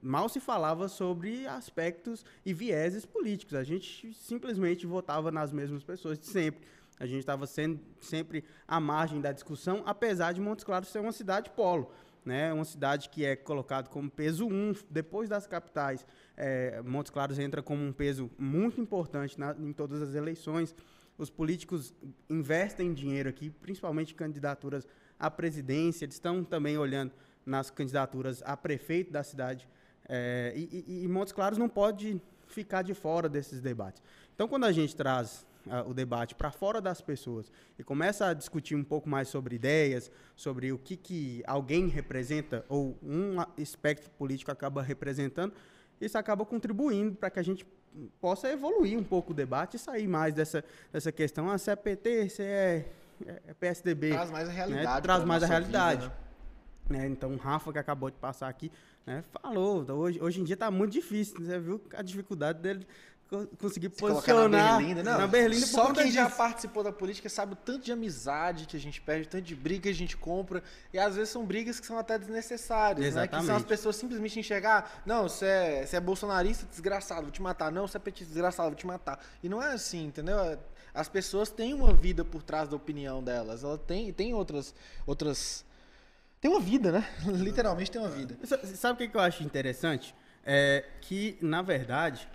mal 0.03 0.29
se 0.29 0.41
falava 0.41 0.89
sobre 0.89 1.47
aspectos 1.47 2.25
e 2.45 2.55
vieses 2.55 3.05
políticos. 3.05 3.55
A 3.55 3.63
gente 3.65 4.13
simplesmente 4.15 4.87
votava 4.87 5.31
nas 5.31 5.53
mesmas 5.53 5.85
pessoas 5.85 6.19
de 6.19 6.27
sempre. 6.27 6.67
A 6.99 7.07
gente 7.07 7.19
estava 7.21 7.47
sempre 7.47 8.45
à 8.67 8.79
margem 8.81 9.21
da 9.21 9.33
discussão, 9.33 9.83
apesar 9.85 10.33
de 10.33 10.41
Montes 10.41 10.65
Claros 10.65 10.89
ser 10.89 11.01
uma 11.01 11.13
cidade 11.13 11.51
polo. 11.51 11.91
Né, 12.25 12.51
uma 12.55 12.65
cidade 12.65 13.11
que 13.11 13.23
é 13.23 13.37
colocado 13.37 13.91
como 13.91 14.11
peso 14.11 14.47
1, 14.47 14.73
depois 14.89 15.29
das 15.29 15.47
capitais. 15.47 16.07
É, 16.35 16.81
Montes 16.81 17.11
Claros 17.11 17.39
entra 17.39 17.63
como 17.63 17.85
um 17.85 17.93
peso 17.93 18.31
muito 18.39 18.81
importante 18.81 19.39
na- 19.39 19.55
em 19.59 19.75
todas 19.75 20.01
as 20.01 20.15
eleições. 20.15 20.75
Os 21.17 21.31
políticos 21.31 21.95
investem 22.29 22.93
dinheiro 22.93 23.29
aqui, 23.29 23.51
principalmente 23.51 24.15
candidaturas 24.15 24.87
à 25.19 25.31
presidência. 25.31 26.05
Eles 26.05 26.17
estão 26.17 26.43
também 26.43 26.77
olhando 26.77 27.13
nas 27.47 27.71
candidaturas 27.71 28.43
a 28.45 28.57
prefeito 28.57 29.13
da 29.13 29.23
cidade. 29.23 29.69
É, 30.09 30.53
e, 30.57 30.85
e- 30.87 31.05
e 31.05 31.09
Montes 31.09 31.33
Claros 31.33 31.59
não 31.59 31.69
pode 31.69 32.21
ficar 32.47 32.83
de 32.83 32.95
fora 32.95 33.29
desses 33.29 33.61
debates. 33.61 34.03
Então, 34.35 34.49
quando 34.49 34.65
a 34.65 34.73
gente 34.73 34.95
traz 34.95 35.47
ah, 35.71 35.83
o 35.87 35.95
debate 35.95 36.35
para 36.35 36.51
fora 36.51 36.81
das 36.81 37.01
pessoas 37.01 37.51
e 37.79 37.83
começa 37.85 38.27
a 38.27 38.35
discutir 38.35 38.75
um 38.75 38.85
pouco 38.85 39.09
mais 39.09 39.29
sobre 39.29 39.55
ideias, 39.57 40.11
sobre 40.37 40.73
o 40.73 40.79
que, 40.79 40.95
que 40.97 41.43
alguém 41.47 41.87
representa 41.89 42.65
ou 42.69 42.99
um 43.03 43.37
espectro 43.57 44.11
político 44.11 44.51
acaba 44.51 44.83
representando, 44.83 45.55
isso 46.01 46.19
acaba 46.19 46.45
contribuindo 46.45 47.17
para 47.17 47.31
que 47.31 47.39
a 47.39 47.43
gente 47.43 47.67
possa 48.21 48.49
evoluir 48.51 48.99
um 48.99 49.05
pouco 49.05 49.33
o 49.33 49.35
debate 49.35 49.77
e 49.77 49.79
sair 49.79 50.09
mais 50.09 50.35
dessa, 50.35 50.65
dessa 50.93 51.13
questão, 51.13 51.49
ah, 51.49 51.59
se 51.59 51.71
é 51.71 51.77
PT, 51.77 52.29
se 52.29 52.43
é, 52.43 52.89
é 53.47 53.55
PSDB. 53.55 54.11
Traz 54.11 54.31
mais 54.31 54.49
a 54.49 54.53
né? 54.53 54.57
realidade. 54.57 55.03
Traz 55.03 55.19
pra 55.21 55.27
mais 55.27 55.43
a 55.43 55.47
realidade. 55.47 56.03
vida, 56.03 56.15
né? 56.91 56.99
né? 56.99 57.09
Então, 57.09 57.33
o 57.33 57.37
Rafa, 57.37 57.73
que 57.73 57.79
acabou 57.79 58.11
de 58.11 58.17
passar 58.17 58.49
aqui, 58.49 58.71
né, 59.07 59.23
falou. 59.31 59.85
Hoje, 59.91 60.21
hoje 60.21 60.41
em 60.41 60.45
dia 60.45 60.55
está 60.55 60.71
muito 60.71 60.93
difícil. 60.93 61.37
Você 61.39 61.59
viu 61.59 61.81
a 61.95 62.03
dificuldade 62.03 62.61
dele 62.61 62.87
conseguir 63.59 63.91
Se 63.91 64.01
colocar 64.01 64.33
na 64.35 64.41
posicionar 64.43 64.79
Berlinda, 64.79 65.03
não. 65.03 65.19
na 65.19 65.27
Berlinda 65.27 65.67
Só 65.67 65.93
quem 65.93 66.11
já 66.11 66.25
disso. 66.27 66.37
participou 66.37 66.85
da 66.85 66.93
política 66.93 67.29
sabe 67.29 67.55
o 67.55 67.57
tanto 67.57 67.85
de 67.85 67.93
amizade 67.93 68.67
que 68.67 68.77
a 68.77 68.81
gente 68.81 69.01
perde, 69.01 69.27
o 69.27 69.31
tanto 69.31 69.43
de 69.45 69.55
briga 69.57 69.83
que 69.83 69.89
a 69.89 69.95
gente 69.95 70.17
compra. 70.17 70.63
E 70.93 70.99
às 70.99 71.17
vezes 71.17 71.31
são 71.31 71.45
brigas 71.45 71.81
que 71.81 71.87
são 71.87 71.99
até 71.99 72.19
desnecessárias, 72.19 73.15
né? 73.15 73.27
Que 73.27 73.31
são 73.33 73.39
as 73.41 73.45
Exatamente. 73.45 73.67
pessoas 73.69 73.97
simplesmente 73.97 74.39
enxergar, 74.39 75.03
não, 75.05 75.25
você 75.29 75.47
é, 75.47 75.87
você 75.87 75.97
é 75.97 76.01
bolsonarista, 76.01 76.67
desgraçado, 76.67 77.23
vou 77.23 77.31
te 77.31 77.43
matar. 77.43 77.73
Não, 77.73 77.87
você 77.89 77.97
é 77.97 78.01
petista, 78.01 78.33
desgraçado, 78.33 78.69
vou 78.71 78.77
te 78.79 78.87
matar. 78.87 79.19
E 79.43 79.49
não 79.49 79.63
é 79.63 79.73
assim, 79.73 80.07
entendeu? 80.07 80.39
É- 80.39 80.59
As 80.93 81.09
pessoas 81.09 81.51
têm 81.51 81.75
uma 81.75 81.93
vida 81.93 82.25
por 82.25 82.43
trás 82.43 82.69
da 82.69 82.77
opinião 82.77 83.23
delas. 83.23 83.65
Ela 83.65 83.77
tem, 83.79 84.13
tem 84.13 84.33
outras, 84.33 84.73
outras... 85.05 85.65
Tem 86.41 86.51
uma 86.51 86.61
vida, 86.61 86.93
né? 86.93 87.09
Literalmente 87.27 87.91
tem 87.91 88.01
uma 88.01 88.11
vida. 88.11 88.37
Sa- 88.45 88.59
Sabe 88.77 88.95
o 88.95 88.97
que 88.99 89.09
que 89.09 89.17
eu 89.17 89.21
acho 89.21 89.43
interessante? 89.43 90.15
É 90.47 90.85
que, 91.01 91.37
na 91.41 91.63
verdade, 91.63 92.29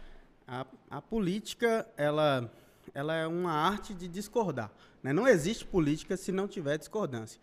a, 0.50 0.66
a 0.90 1.02
política, 1.02 1.88
ela, 1.96 2.52
ela 2.92 3.14
é 3.14 3.28
uma 3.28 3.52
arte 3.52 3.94
de 3.94 4.08
discordar. 4.08 4.72
né? 5.04 5.14
Não 5.14 5.28
existe 5.28 5.64
política 5.64 6.18
se 6.18 6.32
não 6.32 6.48
tiver 6.48 6.78
discordância. 6.78 7.40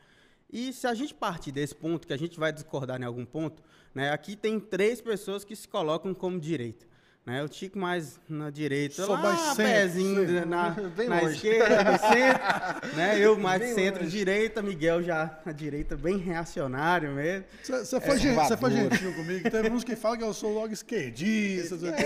E 0.53 0.73
se 0.73 0.87
a 0.89 0.95
gente 0.95 1.15
partir 1.15 1.53
desse 1.53 1.75
ponto, 1.75 2.07
que 2.07 2.13
a 2.13 2.17
gente 2.17 2.39
vai 2.39 2.53
discordar 2.53 3.01
em 3.01 3.05
algum 3.05 3.25
ponto, 3.25 3.63
né, 3.95 4.11
aqui 4.11 4.35
tem 4.35 4.59
três 4.59 5.01
pessoas 5.01 5.45
que 5.45 5.55
se 5.55 5.69
colocam 5.69 6.13
como 6.13 6.39
direita. 6.41 6.85
Né? 7.27 7.43
O 7.43 7.53
Chico 7.53 7.77
mais 7.77 8.21
na 8.29 8.51
direita, 8.51 9.05
Sou 9.05 9.15
lá, 9.17 9.21
mais 9.21 9.41
centro, 9.41 9.65
pezinho 9.65 10.29
sim. 10.29 10.45
na, 10.49 10.71
Bem 10.97 11.09
na 11.09 11.21
longe. 11.23 11.35
esquerda, 11.35 11.83
no 11.83 11.99
centro. 11.99 12.43
né? 12.97 13.19
Eu 13.19 13.37
mais 13.37 13.61
Bem 13.61 13.75
centro-direita, 13.75 14.63
Miguel 14.63 15.03
já 15.03 15.37
na 15.45 15.51
direita, 15.51 15.97
bem 15.97 16.19
reacionário 16.19 17.11
mesmo. 17.11 17.45
Você 17.65 18.01
foi, 18.01 18.17
você 18.19 18.57
foi 18.57 18.71
gentil 18.71 19.13
comigo. 19.15 19.51
Teve 19.51 19.71
uns 19.71 19.83
que 19.83 19.97
falam 19.97 20.19
que 20.19 20.23
eu 20.23 20.33
sou 20.33 20.55
logo 20.55 20.73
esquerdista. 20.73 21.77
sei 21.77 21.91
o 21.91 21.97
quê. 21.97 22.05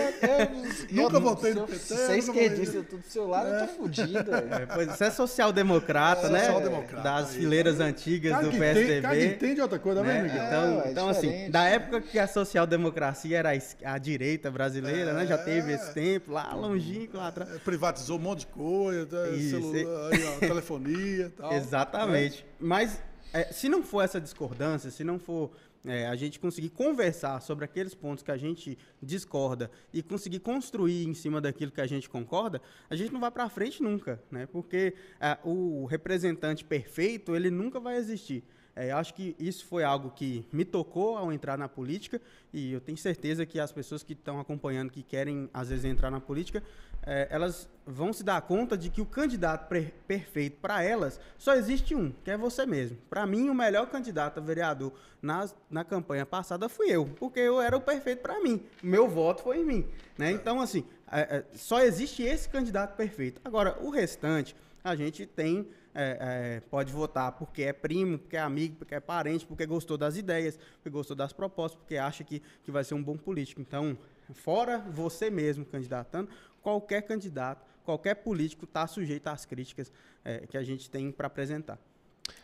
Eu- 0.90 1.02
Nunca 1.02 1.16
eu- 1.16 1.20
votei 1.20 1.52
no 1.52 1.66
PT, 1.66 1.78
Se 1.78 1.94
você 1.96 2.12
é 2.12 2.18
esquerdista, 2.18 2.76
eu 2.78 2.84
tô 2.84 2.96
do 2.96 3.04
seu 3.06 3.28
lado, 3.28 3.48
eu 3.50 3.66
tô 3.66 3.74
fudido. 3.74 4.30
É, 4.34 4.86
você 4.86 5.04
é 5.04 5.10
social-democrata, 5.10 6.30
né? 6.30 6.40
Social-democrata, 6.46 7.02
Das 7.02 7.30
aí. 7.30 7.36
fileiras 7.40 7.78
antigas 7.78 8.32
Cara 8.32 8.44
do 8.44 8.50
que 8.50 8.58
tem- 8.58 8.68
cara 9.02 9.14
que 9.14 9.20
PSDB. 9.20 9.26
entende 9.34 9.60
outra 9.60 9.78
coisa, 9.78 10.02
né? 10.02 10.22
Miguel? 10.22 10.44
Então, 10.46 10.80
É, 10.80 10.88
é 10.88 10.90
então 10.90 11.08
assim, 11.10 11.50
da 11.50 11.64
época 11.64 12.00
que 12.00 12.18
a 12.18 12.26
social-democracia 12.26 13.36
era 13.38 13.50
a 13.84 13.98
direita 13.98 14.50
brasileira, 14.50 15.09
né? 15.12 15.26
Já 15.26 15.38
teve 15.38 15.72
esse 15.72 15.92
tempo, 15.92 16.32
lá 16.32 16.52
longínquo, 16.54 17.16
lá 17.16 17.28
atrás. 17.28 17.54
É, 17.54 17.58
Privatizou 17.58 18.18
um 18.18 18.22
monte 18.22 18.40
de 18.40 18.46
coisa, 18.48 19.06
tá, 19.06 19.28
Isso, 19.30 19.60
celular, 19.72 20.12
aí, 20.12 20.24
ó, 20.24 20.38
telefonia 20.38 21.26
e 21.26 21.30
tal. 21.36 21.52
Exatamente. 21.52 22.46
Mas 22.58 23.00
é, 23.32 23.44
se 23.44 23.68
não 23.68 23.82
for 23.82 24.02
essa 24.02 24.20
discordância, 24.20 24.90
se 24.90 25.04
não 25.04 25.18
for 25.18 25.50
é, 25.84 26.06
a 26.06 26.16
gente 26.16 26.38
conseguir 26.38 26.70
conversar 26.70 27.40
sobre 27.40 27.64
aqueles 27.64 27.94
pontos 27.94 28.22
que 28.22 28.30
a 28.30 28.36
gente 28.36 28.76
discorda 29.02 29.70
e 29.92 30.02
conseguir 30.02 30.40
construir 30.40 31.06
em 31.06 31.14
cima 31.14 31.40
daquilo 31.40 31.72
que 31.72 31.80
a 31.80 31.86
gente 31.86 32.08
concorda, 32.08 32.60
a 32.88 32.96
gente 32.96 33.12
não 33.12 33.20
vai 33.20 33.30
para 33.30 33.48
frente 33.48 33.82
nunca, 33.82 34.22
né? 34.30 34.46
Porque 34.46 34.94
é, 35.20 35.38
o 35.44 35.86
representante 35.86 36.64
perfeito 36.64 37.34
ele 37.34 37.50
nunca 37.50 37.80
vai 37.80 37.96
existir. 37.96 38.44
É, 38.80 38.92
acho 38.92 39.12
que 39.14 39.36
isso 39.38 39.66
foi 39.66 39.84
algo 39.84 40.10
que 40.10 40.44
me 40.52 40.64
tocou 40.64 41.18
ao 41.18 41.30
entrar 41.32 41.58
na 41.58 41.68
política 41.68 42.20
e 42.52 42.72
eu 42.72 42.80
tenho 42.80 42.96
certeza 42.96 43.44
que 43.44 43.60
as 43.60 43.70
pessoas 43.70 44.02
que 44.02 44.14
estão 44.14 44.40
acompanhando, 44.40 44.90
que 44.90 45.02
querem 45.02 45.50
às 45.52 45.68
vezes 45.68 45.84
entrar 45.84 46.10
na 46.10 46.18
política, 46.20 46.62
é, 47.02 47.28
elas 47.30 47.68
vão 47.86 48.12
se 48.12 48.22
dar 48.24 48.40
conta 48.42 48.76
de 48.78 48.88
que 48.90 49.00
o 49.00 49.06
candidato 49.06 49.68
perfeito 50.06 50.58
para 50.60 50.82
elas 50.82 51.20
só 51.38 51.54
existe 51.54 51.94
um, 51.94 52.10
que 52.24 52.30
é 52.30 52.36
você 52.36 52.64
mesmo. 52.64 52.96
Para 53.08 53.26
mim, 53.26 53.48
o 53.50 53.54
melhor 53.54 53.86
candidato 53.88 54.38
a 54.38 54.42
vereador 54.42 54.92
nas- 55.20 55.54
na 55.70 55.84
campanha 55.84 56.24
passada 56.24 56.68
fui 56.68 56.88
eu, 56.90 57.06
porque 57.18 57.40
eu 57.40 57.60
era 57.60 57.76
o 57.76 57.80
perfeito 57.80 58.22
para 58.22 58.40
mim. 58.40 58.62
Meu 58.82 59.08
voto 59.08 59.42
foi 59.42 59.58
em 59.60 59.64
mim. 59.64 59.86
Né? 60.18 60.30
Então, 60.32 60.60
assim, 60.60 60.84
é, 61.10 61.20
é, 61.20 61.44
só 61.54 61.80
existe 61.80 62.22
esse 62.22 62.48
candidato 62.48 62.96
perfeito. 62.96 63.40
Agora, 63.44 63.76
o 63.80 63.90
restante, 63.90 64.54
a 64.82 64.94
gente 64.94 65.26
tem. 65.26 65.68
é, 65.92 66.56
é, 66.56 66.60
pode 66.70 66.92
votar 66.92 67.32
porque 67.32 67.62
é 67.62 67.72
primo, 67.72 68.18
porque 68.18 68.36
é 68.36 68.40
amigo, 68.40 68.76
porque 68.76 68.94
é 68.94 69.00
parente, 69.00 69.44
porque 69.44 69.66
gostou 69.66 69.98
das 69.98 70.16
ideias, 70.16 70.56
porque 70.76 70.90
gostou 70.90 71.16
das 71.16 71.32
propostas, 71.32 71.80
porque 71.80 71.96
acha 71.96 72.22
que, 72.22 72.40
que 72.62 72.70
vai 72.70 72.84
ser 72.84 72.94
um 72.94 73.02
bom 73.02 73.16
político. 73.16 73.60
Então, 73.60 73.98
fora 74.32 74.78
você 74.78 75.30
mesmo 75.30 75.64
candidatando, 75.64 76.30
qualquer 76.62 77.02
candidato, 77.02 77.66
qualquer 77.84 78.14
político 78.14 78.64
está 78.64 78.86
sujeito 78.86 79.26
às 79.26 79.44
críticas 79.44 79.92
é, 80.24 80.46
que 80.46 80.56
a 80.56 80.62
gente 80.62 80.88
tem 80.88 81.10
para 81.10 81.26
apresentar. 81.26 81.78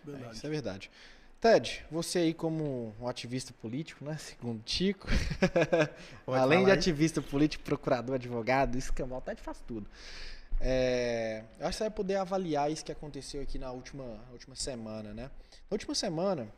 É, 0.09 0.33
isso 0.33 0.47
é 0.47 0.51
verdade. 0.51 0.91
Ted, 1.41 1.85
você 1.91 2.21
aí 2.21 2.35
como 2.35 2.95
um 3.01 3.07
ativista 3.07 3.53
político, 3.53 4.05
né? 4.05 4.17
Segundo 4.17 4.63
Tico. 4.63 5.07
Além 6.27 6.65
de 6.65 6.71
aí. 6.71 6.79
ativista 6.79 7.21
político, 7.21 7.63
procurador, 7.63 8.15
advogado, 8.15 8.77
escambau, 8.77 9.19
o 9.19 9.21
Ted 9.21 9.41
faz 9.41 9.61
tudo. 9.67 9.87
É, 10.61 11.45
eu 11.59 11.67
acho 11.67 11.73
que 11.73 11.79
você 11.79 11.85
vai 11.85 11.91
poder 11.91 12.17
avaliar 12.17 12.71
isso 12.71 12.85
que 12.85 12.91
aconteceu 12.91 13.43
aqui 13.43 13.59
na 13.59 13.71
última, 13.71 14.05
última 14.33 14.57
semana, 14.57 15.13
né? 15.13 15.25
Na 15.25 15.75
última 15.75 15.95
semana, 15.95 16.49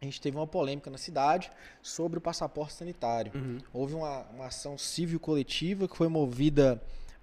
a 0.00 0.04
gente 0.04 0.20
teve 0.20 0.36
uma 0.36 0.46
polêmica 0.46 0.90
na 0.90 0.98
cidade 0.98 1.50
sobre 1.80 2.18
o 2.18 2.20
passaporte 2.20 2.74
sanitário. 2.74 3.32
Houve 3.72 3.94
uma, 3.94 4.22
uma 4.34 4.46
ação 4.46 4.76
civil 4.76 5.18
coletiva 5.18 5.88
que 5.88 5.96
foi 5.96 6.08
movida 6.08 6.82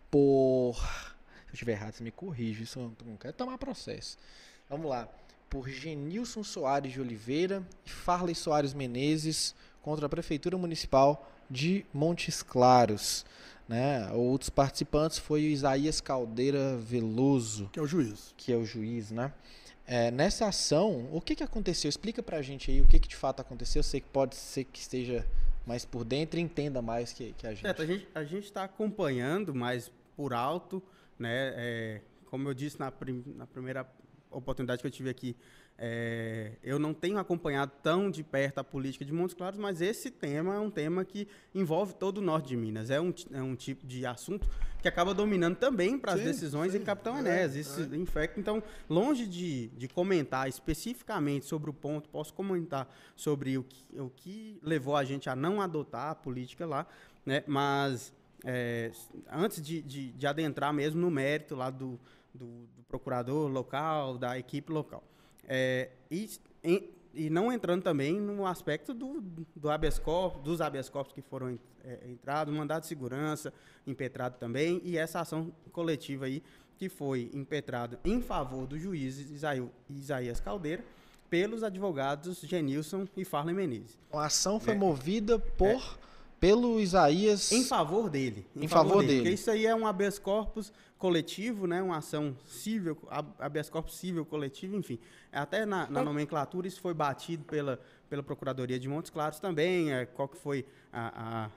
por. 0.10 0.76
Se 0.78 1.50
eu 1.50 1.54
estiver 1.54 1.74
errado, 1.74 1.94
você 1.94 2.04
me 2.04 2.12
corrige, 2.12 2.64
isso 2.64 2.80
eu 2.80 3.06
não 3.06 3.18
quero 3.18 3.34
tomar 3.34 3.58
processo. 3.58 4.18
Vamos 4.70 4.90
lá. 4.90 5.10
Por 5.50 5.68
Genilson 5.68 6.44
Soares 6.44 6.92
de 6.94 7.02
Oliveira 7.02 7.64
e 7.86 7.90
Farley 7.90 8.36
Soares 8.36 8.74
Menezes 8.74 9.56
contra 9.82 10.06
a 10.06 10.10
Prefeitura 10.10 10.58
Municipal 10.58 11.32
de 11.50 11.86
Montes 11.94 12.44
Claros. 12.44 13.26
Né? 13.68 14.10
Outros 14.12 14.50
participantes 14.50 15.18
foi 15.20 15.42
o 15.42 15.48
Isaías 15.48 16.02
Caldeira 16.02 16.76
Veloso, 16.78 17.70
Que 17.72 17.80
é 17.80 17.82
o 17.82 17.88
juiz. 17.88 18.34
que 18.38 18.52
é 18.52 18.56
o 18.56 18.66
juiz, 18.66 19.12
né? 19.12 19.32
É, 19.86 20.12
nessa 20.12 20.48
ação, 20.48 21.08
o 21.12 21.20
que, 21.22 21.36
que 21.36 21.44
aconteceu? 21.44 21.90
Explica 21.90 22.22
pra 22.22 22.42
gente 22.44 22.70
aí 22.70 22.80
o 22.82 22.88
que, 22.88 23.00
que 23.00 23.08
de 23.08 23.16
fato 23.16 23.40
aconteceu. 23.42 23.80
Eu 23.80 23.84
sei 23.84 24.00
que 24.02 24.08
pode 24.10 24.36
ser 24.36 24.64
que 24.66 24.80
esteja 24.80 25.26
mais 25.66 25.84
por 25.86 26.04
dentro 26.04 26.40
e 26.40 26.44
entenda 26.44 26.80
mais 26.82 27.12
que, 27.12 27.34
que 27.34 27.46
a 27.48 27.52
gente. 27.52 27.62
Certo, 27.62 27.82
a 28.14 28.24
gente 28.24 28.46
está 28.46 28.64
acompanhando, 28.66 29.54
mas 29.54 29.92
por 30.16 30.34
alto, 30.34 30.82
né? 31.18 31.54
é, 31.56 32.02
como 32.30 32.48
eu 32.48 32.54
disse 32.54 32.80
na, 32.80 32.92
prim- 32.92 33.24
na 33.36 33.48
primeira 33.48 33.84
oportunidade 34.32 34.82
que 34.82 34.88
eu 34.88 34.92
tive 34.92 35.10
aqui, 35.10 35.36
é, 35.82 36.52
eu 36.62 36.78
não 36.78 36.94
tenho 36.94 37.18
acompanhado 37.18 37.72
tão 37.82 38.12
de 38.12 38.22
perto 38.22 38.60
a 38.60 38.64
política 38.64 39.06
de 39.06 39.14
Montes 39.14 39.34
Claros, 39.34 39.58
mas 39.58 39.80
esse 39.80 40.12
tema 40.12 40.56
é 40.56 40.60
um 40.60 40.70
tema 40.70 41.06
que 41.06 41.26
envolve 41.56 41.94
todo 41.94 42.18
o 42.18 42.22
norte 42.22 42.50
de 42.50 42.58
Minas. 42.58 42.90
É 42.90 43.00
um, 43.00 43.14
é 43.32 43.42
um 43.42 43.56
tipo 43.56 43.88
de 43.88 44.06
assunto 44.06 44.48
que 44.82 44.90
acaba 44.90 45.14
dominando 45.14 45.56
também 45.56 45.98
para 45.98 46.14
as 46.14 46.20
Sim, 46.20 46.26
decisões 46.26 46.76
em 46.76 46.80
sim, 46.80 46.84
Capitão 46.84 47.16
é, 47.16 47.20
Enéas. 47.20 47.56
Isso 47.56 47.82
infecta. 47.96 48.40
Então, 48.40 48.62
longe 48.90 49.26
de, 49.26 49.68
de 49.70 49.88
comentar 49.88 50.50
especificamente 50.50 51.46
sobre 51.46 51.70
o 51.70 51.74
ponto, 51.74 52.10
posso 52.10 52.34
comentar 52.34 52.94
sobre 53.16 53.58
o 53.58 53.64
que, 53.64 53.86
o 53.98 54.10
que 54.10 54.60
levou 54.62 54.98
a 54.98 55.06
gente 55.06 55.30
a 55.30 55.36
não 55.36 55.62
adotar 55.62 56.12
a 56.12 56.16
política 56.16 56.66
lá, 56.66 56.86
né? 57.26 57.42
Mas 57.48 58.14
é, 58.44 58.92
antes 59.32 59.62
de, 59.62 59.82
de, 59.82 60.12
de 60.12 60.28
adentrar 60.28 60.74
mesmo 60.74 61.00
no 61.00 61.10
mérito 61.10 61.56
lá 61.56 61.70
do, 61.70 62.00
do, 62.40 62.46
do 62.76 62.84
procurador 62.88 63.48
local, 63.52 64.18
da 64.18 64.40
equipe 64.40 64.72
local. 64.72 65.04
É, 65.48 65.90
e, 66.10 66.30
em- 66.64 66.90
e 67.14 67.30
não 67.30 67.52
entrando 67.52 67.84
também 67.84 68.20
no 68.20 68.46
aspecto 68.46 68.94
do, 68.94 69.22
do 69.56 69.70
habeas 69.70 70.00
corpus, 70.00 70.42
dos 70.44 70.62
habeas 70.62 70.90
corpus 70.90 71.14
que 71.14 71.22
foram 71.22 71.60
é, 71.84 72.00
entrados, 72.10 72.54
mandado 72.56 72.82
de 72.82 72.88
segurança 72.88 73.54
impetrado 73.86 74.38
também, 74.38 74.80
e 74.84 74.98
essa 74.98 75.20
ação 75.20 75.52
coletiva 75.72 76.26
aí 76.26 76.42
que 76.78 76.88
foi 76.88 77.30
impetrada 77.34 78.00
em 78.06 78.22
favor 78.22 78.66
do 78.66 78.78
juiz 78.80 79.18
Isaí- 79.32 79.68
Isaías 79.90 80.40
Caldeira 80.40 80.84
pelos 81.30 81.62
advogados 81.64 82.40
Genilson 82.42 83.06
e 83.18 83.26
Farley 83.26 83.54
Menezes. 83.56 83.98
A 84.12 84.26
ação 84.26 84.60
foi 84.60 84.74
É. 84.74 84.78
movida 84.78 85.38
por 85.38 86.00
pelo 86.40 86.80
Isaías. 86.80 87.52
Em 87.52 87.64
favor 87.64 88.10
dele. 88.10 88.46
Em 88.56 88.68
favor 88.68 89.04
dele. 89.04 89.18
Porque 89.22 89.34
isso 89.34 89.52
aí 89.52 89.66
é 89.66 89.76
um 89.76 89.86
habeas 89.86 90.18
corpus 90.18 90.72
coletivo, 90.98 91.68
né? 91.68 91.82
Uma 91.82 91.98
ação 91.98 92.36
civil, 92.46 92.98
hab- 93.10 93.34
habeas 93.40 93.70
corpus 93.70 93.96
civil 93.98 94.26
coletivo, 94.26 94.76
enfim. 94.76 95.00
Até 95.32 95.66
na, 95.66 95.90
na 95.90 96.04
nomenclatura 96.04 96.68
isso 96.68 96.82
foi 96.82 96.94
batido 96.94 97.44
pela, 97.46 97.80
pela 98.10 98.24
Procuradoria 98.24 98.80
de 98.80 98.88
Montes 98.88 99.10
Claros 99.12 99.40
também, 99.40 99.92
é, 99.94 100.06
qual 100.06 100.28
que 100.28 100.38
foi 100.38 100.66
a, 100.92 101.50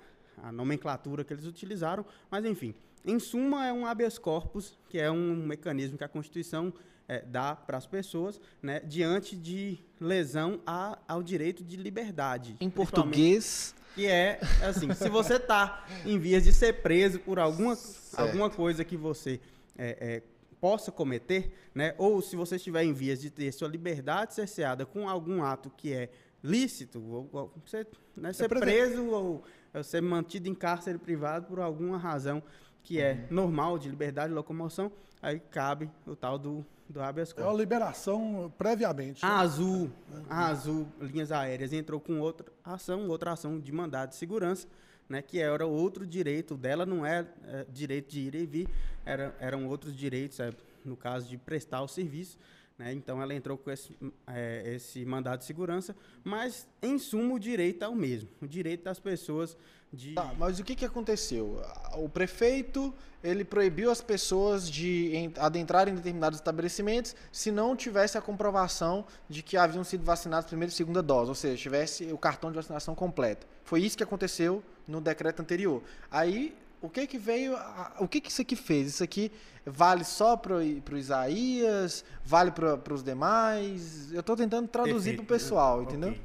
a, 0.42 0.48
a 0.48 0.52
nomenclatura 0.52 1.24
que 1.24 1.32
eles 1.32 1.46
utilizaram, 1.46 2.04
mas 2.30 2.44
enfim. 2.44 2.74
Em 3.04 3.18
suma, 3.18 3.66
é 3.66 3.72
um 3.72 3.84
habeas 3.84 4.16
corpus, 4.16 4.78
que 4.88 4.96
é 4.96 5.10
um 5.10 5.34
mecanismo 5.34 5.98
que 5.98 6.04
a 6.04 6.08
Constituição 6.08 6.72
é, 7.08 7.20
dá 7.20 7.56
para 7.56 7.76
as 7.76 7.84
pessoas, 7.84 8.40
né, 8.62 8.78
diante 8.78 9.34
de 9.34 9.76
lesão 10.00 10.60
a, 10.64 10.96
ao 11.08 11.20
direito 11.20 11.64
de 11.64 11.76
liberdade. 11.76 12.54
Em 12.60 12.70
português, 12.70 13.74
que 13.94 14.06
é 14.06 14.40
assim, 14.62 14.92
se 14.94 15.08
você 15.08 15.36
está 15.36 15.86
em 16.04 16.18
vias 16.18 16.44
de 16.44 16.52
ser 16.52 16.82
preso 16.82 17.18
por 17.20 17.38
alguma, 17.38 17.76
alguma 18.16 18.50
coisa 18.50 18.84
que 18.84 18.96
você 18.96 19.40
é, 19.76 19.96
é, 20.00 20.22
possa 20.60 20.90
cometer, 20.92 21.52
né? 21.74 21.94
Ou 21.98 22.22
se 22.22 22.36
você 22.36 22.56
estiver 22.56 22.84
em 22.84 22.92
vias 22.92 23.20
de 23.20 23.30
ter 23.30 23.52
sua 23.52 23.68
liberdade 23.68 24.34
cerceada 24.34 24.86
com 24.86 25.08
algum 25.08 25.42
ato 25.42 25.70
que 25.76 25.92
é 25.92 26.08
lícito, 26.42 27.02
ou, 27.02 27.28
ou 27.32 27.52
você 27.64 27.86
né, 28.16 28.32
ser 28.32 28.48
preve- 28.48 28.64
preso 28.64 29.06
ou, 29.06 29.44
ou 29.74 29.84
ser 29.84 30.00
mantido 30.00 30.48
em 30.48 30.54
cárcere 30.54 30.98
privado 30.98 31.46
por 31.46 31.60
alguma 31.60 31.98
razão 31.98 32.42
que 32.82 33.00
é 33.00 33.26
normal, 33.30 33.78
de 33.78 33.88
liberdade 33.88 34.28
de 34.30 34.34
locomoção, 34.34 34.90
aí 35.20 35.38
cabe 35.38 35.88
o 36.04 36.16
tal 36.16 36.36
do, 36.36 36.66
do 36.92 37.00
habeas 37.02 37.30
É 37.30 37.34
uma 37.34 37.42
corpus. 37.44 37.60
liberação 37.60 38.52
previamente. 38.56 39.24
A 39.24 39.40
Azul, 39.40 39.90
a 40.28 40.46
Azul 40.48 40.86
Linhas 41.00 41.32
Aéreas 41.32 41.72
entrou 41.72 41.98
com 41.98 42.20
outra 42.20 42.46
ação, 42.64 43.08
outra 43.08 43.32
ação 43.32 43.58
de 43.58 43.72
mandado 43.72 44.10
de 44.10 44.16
segurança, 44.16 44.68
né, 45.08 45.22
que 45.22 45.38
era 45.40 45.66
outro 45.66 46.06
direito 46.06 46.56
dela, 46.56 46.86
não 46.86 47.04
é, 47.04 47.26
é, 47.46 47.66
direito 47.72 48.10
de 48.10 48.20
ir 48.20 48.34
e 48.34 48.46
vir, 48.46 48.68
era, 49.04 49.34
eram 49.40 49.66
outros 49.66 49.96
direitos, 49.96 50.38
é, 50.40 50.52
no 50.84 50.96
caso 50.96 51.28
de 51.28 51.36
prestar 51.36 51.82
o 51.82 51.88
serviço. 51.88 52.38
Né, 52.78 52.92
então 52.94 53.20
ela 53.20 53.34
entrou 53.34 53.58
com 53.58 53.70
esse, 53.70 53.94
é, 54.26 54.74
esse 54.74 55.04
mandado 55.04 55.40
de 55.40 55.44
segurança, 55.44 55.94
mas 56.24 56.66
em 56.82 56.98
suma 56.98 57.34
o 57.34 57.38
direito 57.38 57.84
é 57.84 57.88
o 57.88 57.94
mesmo, 57.94 58.28
o 58.40 58.46
direito 58.46 58.84
das 58.84 58.98
pessoas 58.98 59.56
de 59.92 60.14
Tá, 60.14 60.32
mas 60.38 60.58
o 60.58 60.64
que, 60.64 60.74
que 60.74 60.84
aconteceu? 60.84 61.60
O 61.94 62.08
prefeito 62.08 62.94
ele 63.22 63.44
proibiu 63.44 63.90
as 63.90 64.00
pessoas 64.00 64.68
de 64.68 65.14
en- 65.14 65.32
adentrarem 65.36 65.92
em 65.92 65.96
determinados 65.96 66.38
estabelecimentos 66.38 67.14
se 67.30 67.52
não 67.52 67.76
tivesse 67.76 68.18
a 68.18 68.20
comprovação 68.22 69.04
de 69.28 69.42
que 69.42 69.56
haviam 69.56 69.84
sido 69.84 70.04
vacinados 70.04 70.46
primeira 70.48 70.72
e 70.72 70.74
segunda 70.74 71.02
dose, 71.02 71.28
ou 71.28 71.34
seja, 71.34 71.56
tivesse 71.60 72.04
o 72.12 72.18
cartão 72.18 72.50
de 72.50 72.56
vacinação 72.56 72.94
completo. 72.94 73.46
Foi 73.64 73.80
isso 73.82 73.96
que 73.96 74.02
aconteceu 74.02 74.62
no 74.88 75.00
decreto 75.00 75.40
anterior. 75.40 75.82
Aí, 76.10 76.56
o 76.80 76.88
que 76.88 77.06
que 77.06 77.16
veio, 77.16 77.56
o 78.00 78.08
que 78.08 78.20
que 78.20 78.28
isso 78.28 78.42
aqui 78.42 78.56
fez? 78.56 78.88
Isso 78.88 79.04
aqui 79.04 79.30
vale 79.64 80.02
só 80.02 80.36
para 80.36 80.56
o 80.56 80.96
Isaías, 80.98 82.04
vale 82.24 82.50
para 82.50 82.92
os 82.94 83.02
demais? 83.04 84.12
Eu 84.12 84.20
estou 84.20 84.36
tentando 84.36 84.66
traduzir 84.68 85.10
para 85.16 85.22
o 85.22 85.26
pessoal, 85.26 85.82
entendeu? 85.84 86.10
ok. 86.10 86.20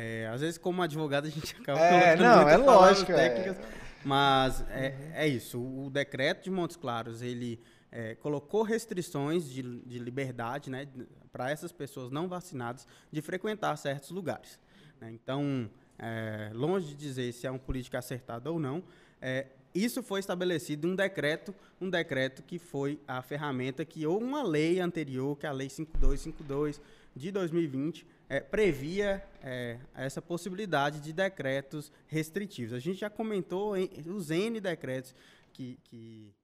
É, 0.00 0.28
às 0.28 0.40
vezes, 0.40 0.56
como 0.56 0.80
advogado, 0.80 1.26
a 1.26 1.30
gente 1.30 1.56
acaba 1.60 1.80
É, 1.80 2.14
não, 2.14 2.48
é 2.48 2.56
lógico, 2.56 3.10
é. 3.10 3.16
técnicas, 3.16 3.56
Mas 4.04 4.64
é, 4.70 4.94
é 5.12 5.26
isso. 5.26 5.60
O 5.60 5.90
decreto 5.90 6.44
de 6.44 6.50
Montes 6.52 6.76
Claros, 6.76 7.20
ele 7.20 7.60
é, 7.90 8.14
colocou 8.14 8.62
restrições 8.62 9.50
de, 9.50 9.62
de 9.62 9.98
liberdade 9.98 10.70
né, 10.70 10.86
para 11.32 11.50
essas 11.50 11.72
pessoas 11.72 12.12
não 12.12 12.28
vacinadas 12.28 12.86
de 13.10 13.20
frequentar 13.20 13.76
certos 13.76 14.10
lugares. 14.10 14.60
né. 15.00 15.10
Então, 15.10 15.68
é, 15.98 16.52
longe 16.54 16.86
de 16.88 16.94
dizer 16.94 17.32
se 17.32 17.48
é 17.48 17.50
uma 17.50 17.58
política 17.58 17.98
acertada 17.98 18.52
ou 18.52 18.60
não, 18.60 18.84
é, 19.20 19.48
isso 19.74 20.00
foi 20.00 20.20
estabelecido 20.20 20.86
um 20.86 20.94
decreto, 20.94 21.52
um 21.80 21.90
decreto 21.90 22.40
que 22.44 22.56
foi 22.58 23.00
a 23.06 23.20
ferramenta 23.20 23.84
que 23.84 24.06
ou 24.06 24.22
uma 24.22 24.44
lei 24.44 24.78
anterior, 24.78 25.36
que 25.36 25.44
é 25.44 25.48
a 25.48 25.52
lei 25.52 25.68
5252 25.68 26.80
de 27.16 27.32
2020, 27.32 28.06
é, 28.28 28.40
previa 28.40 29.24
é, 29.42 29.78
essa 29.94 30.20
possibilidade 30.20 31.00
de 31.00 31.12
decretos 31.12 31.90
restritivos. 32.06 32.74
A 32.74 32.78
gente 32.78 32.98
já 32.98 33.08
comentou 33.08 33.76
em, 33.76 33.90
os 34.06 34.30
N 34.30 34.60
decretos 34.60 35.14
que, 35.52 35.78
que 35.84 36.34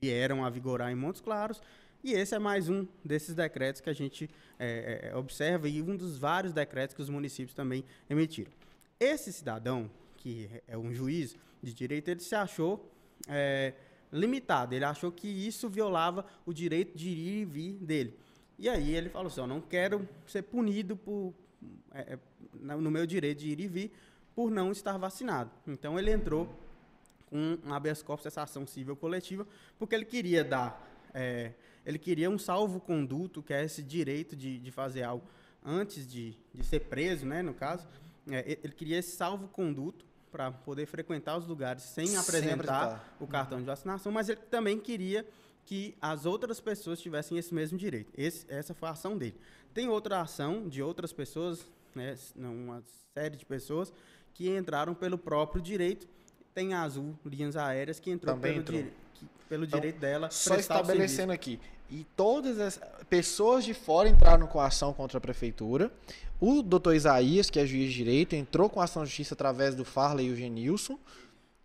vieram 0.00 0.44
a 0.44 0.50
vigorar 0.50 0.90
em 0.90 0.94
Montes 0.94 1.20
Claros, 1.20 1.60
e 2.02 2.12
esse 2.12 2.34
é 2.34 2.38
mais 2.38 2.70
um 2.70 2.86
desses 3.04 3.34
decretos 3.34 3.82
que 3.82 3.90
a 3.90 3.92
gente 3.92 4.30
é, 4.58 5.10
é, 5.12 5.16
observa 5.16 5.68
e 5.68 5.82
um 5.82 5.94
dos 5.94 6.16
vários 6.16 6.54
decretos 6.54 6.96
que 6.96 7.02
os 7.02 7.10
municípios 7.10 7.54
também 7.54 7.84
emitiram. 8.08 8.50
Esse 8.98 9.30
cidadão, 9.30 9.90
que 10.16 10.48
é 10.66 10.78
um 10.78 10.94
juiz 10.94 11.36
de 11.62 11.74
direito, 11.74 12.08
ele 12.08 12.20
se 12.20 12.34
achou 12.34 12.90
é, 13.28 13.74
limitado, 14.10 14.74
ele 14.74 14.84
achou 14.84 15.12
que 15.12 15.28
isso 15.28 15.68
violava 15.68 16.24
o 16.46 16.54
direito 16.54 16.96
de 16.96 17.10
ir 17.10 17.42
e 17.42 17.44
vir 17.44 17.72
dele. 17.74 18.18
E 18.60 18.68
aí 18.68 18.94
ele 18.94 19.08
falou 19.08 19.28
assim, 19.28 19.40
eu 19.40 19.46
não 19.46 19.60
quero 19.60 20.06
ser 20.26 20.42
punido 20.42 20.94
por, 20.94 21.32
é, 21.92 22.12
é, 22.12 22.18
no 22.76 22.90
meu 22.90 23.06
direito 23.06 23.38
de 23.38 23.48
ir 23.48 23.58
e 23.58 23.66
vir 23.66 23.92
por 24.34 24.50
não 24.50 24.70
estar 24.70 24.98
vacinado. 24.98 25.50
Então 25.66 25.98
ele 25.98 26.10
entrou 26.10 26.46
com 27.30 27.58
um 27.64 27.72
habeas 27.72 28.02
corpus, 28.02 28.26
essa 28.26 28.42
ação 28.42 28.66
civil 28.66 28.94
coletiva, 28.94 29.46
porque 29.78 29.94
ele 29.94 30.04
queria 30.04 30.44
dar, 30.44 30.86
é, 31.14 31.52
ele 31.86 31.98
queria 31.98 32.28
um 32.28 32.38
salvo-conduto, 32.38 33.42
que 33.42 33.54
é 33.54 33.64
esse 33.64 33.82
direito 33.82 34.36
de, 34.36 34.58
de 34.58 34.70
fazer 34.70 35.04
algo 35.04 35.24
antes 35.64 36.06
de, 36.06 36.36
de 36.54 36.62
ser 36.62 36.80
preso, 36.80 37.24
né, 37.24 37.40
no 37.40 37.54
caso, 37.54 37.86
é, 38.30 38.58
ele 38.62 38.74
queria 38.74 38.98
esse 38.98 39.16
salvo-conduto 39.16 40.04
para 40.30 40.50
poder 40.50 40.84
frequentar 40.84 41.38
os 41.38 41.46
lugares 41.46 41.82
sem, 41.82 42.06
Sem 42.08 42.16
apresentar, 42.18 42.82
apresentar. 42.84 43.16
o 43.18 43.26
cartão 43.26 43.58
de 43.58 43.64
vacinação, 43.64 44.12
mas 44.12 44.28
ele 44.28 44.40
também 44.50 44.78
queria 44.78 45.26
que 45.66 45.94
as 46.00 46.26
outras 46.26 46.60
pessoas 46.60 47.00
tivessem 47.00 47.38
esse 47.38 47.54
mesmo 47.54 47.78
direito. 47.78 48.12
Esse- 48.16 48.44
essa 48.48 48.74
foi 48.74 48.88
a 48.88 48.92
ação 48.92 49.16
dele. 49.16 49.36
Tem 49.72 49.88
outra 49.88 50.20
ação 50.20 50.68
de 50.68 50.82
outras 50.82 51.12
pessoas, 51.12 51.64
né, 51.94 52.16
uma 52.36 52.82
série 53.14 53.36
de 53.36 53.46
pessoas 53.46 53.92
que 54.34 54.48
entraram 54.56 54.94
pelo 54.94 55.16
próprio 55.16 55.62
direito. 55.62 56.08
Tem 56.54 56.74
a 56.74 56.82
Azul 56.82 57.14
Linhas 57.24 57.56
Aéreas 57.56 58.00
que 58.00 58.10
entrou 58.10 58.34
Também 58.34 58.52
pelo, 58.54 58.62
entrou. 58.62 58.78
dire- 58.82 58.92
que- 59.14 59.26
pelo 59.48 59.64
Então, 59.64 59.78
direito 59.78 60.00
dela. 60.00 60.28
Só 60.30 60.56
estabelecendo 60.56 61.32
aqui. 61.32 61.60
E 61.88 62.04
todas 62.16 62.58
as 62.58 62.80
pessoas 63.08 63.64
de 63.64 63.74
fora 63.74 64.08
entraram 64.08 64.46
com 64.46 64.60
ação 64.60 64.92
contra 64.92 65.18
a 65.18 65.20
prefeitura. 65.20 65.92
O 66.40 66.62
doutor 66.62 66.94
Isaías, 66.94 67.50
que 67.50 67.58
é 67.60 67.66
juiz 67.66 67.90
de 67.90 67.96
direito, 67.96 68.34
entrou 68.34 68.68
com 68.70 68.80
ação 68.80 69.02
de 69.04 69.08
justiça 69.10 69.34
através 69.34 69.74
do 69.74 69.84
Farley 69.84 70.28
e 70.28 70.30
o 70.32 70.36
Genilson. 70.36 70.98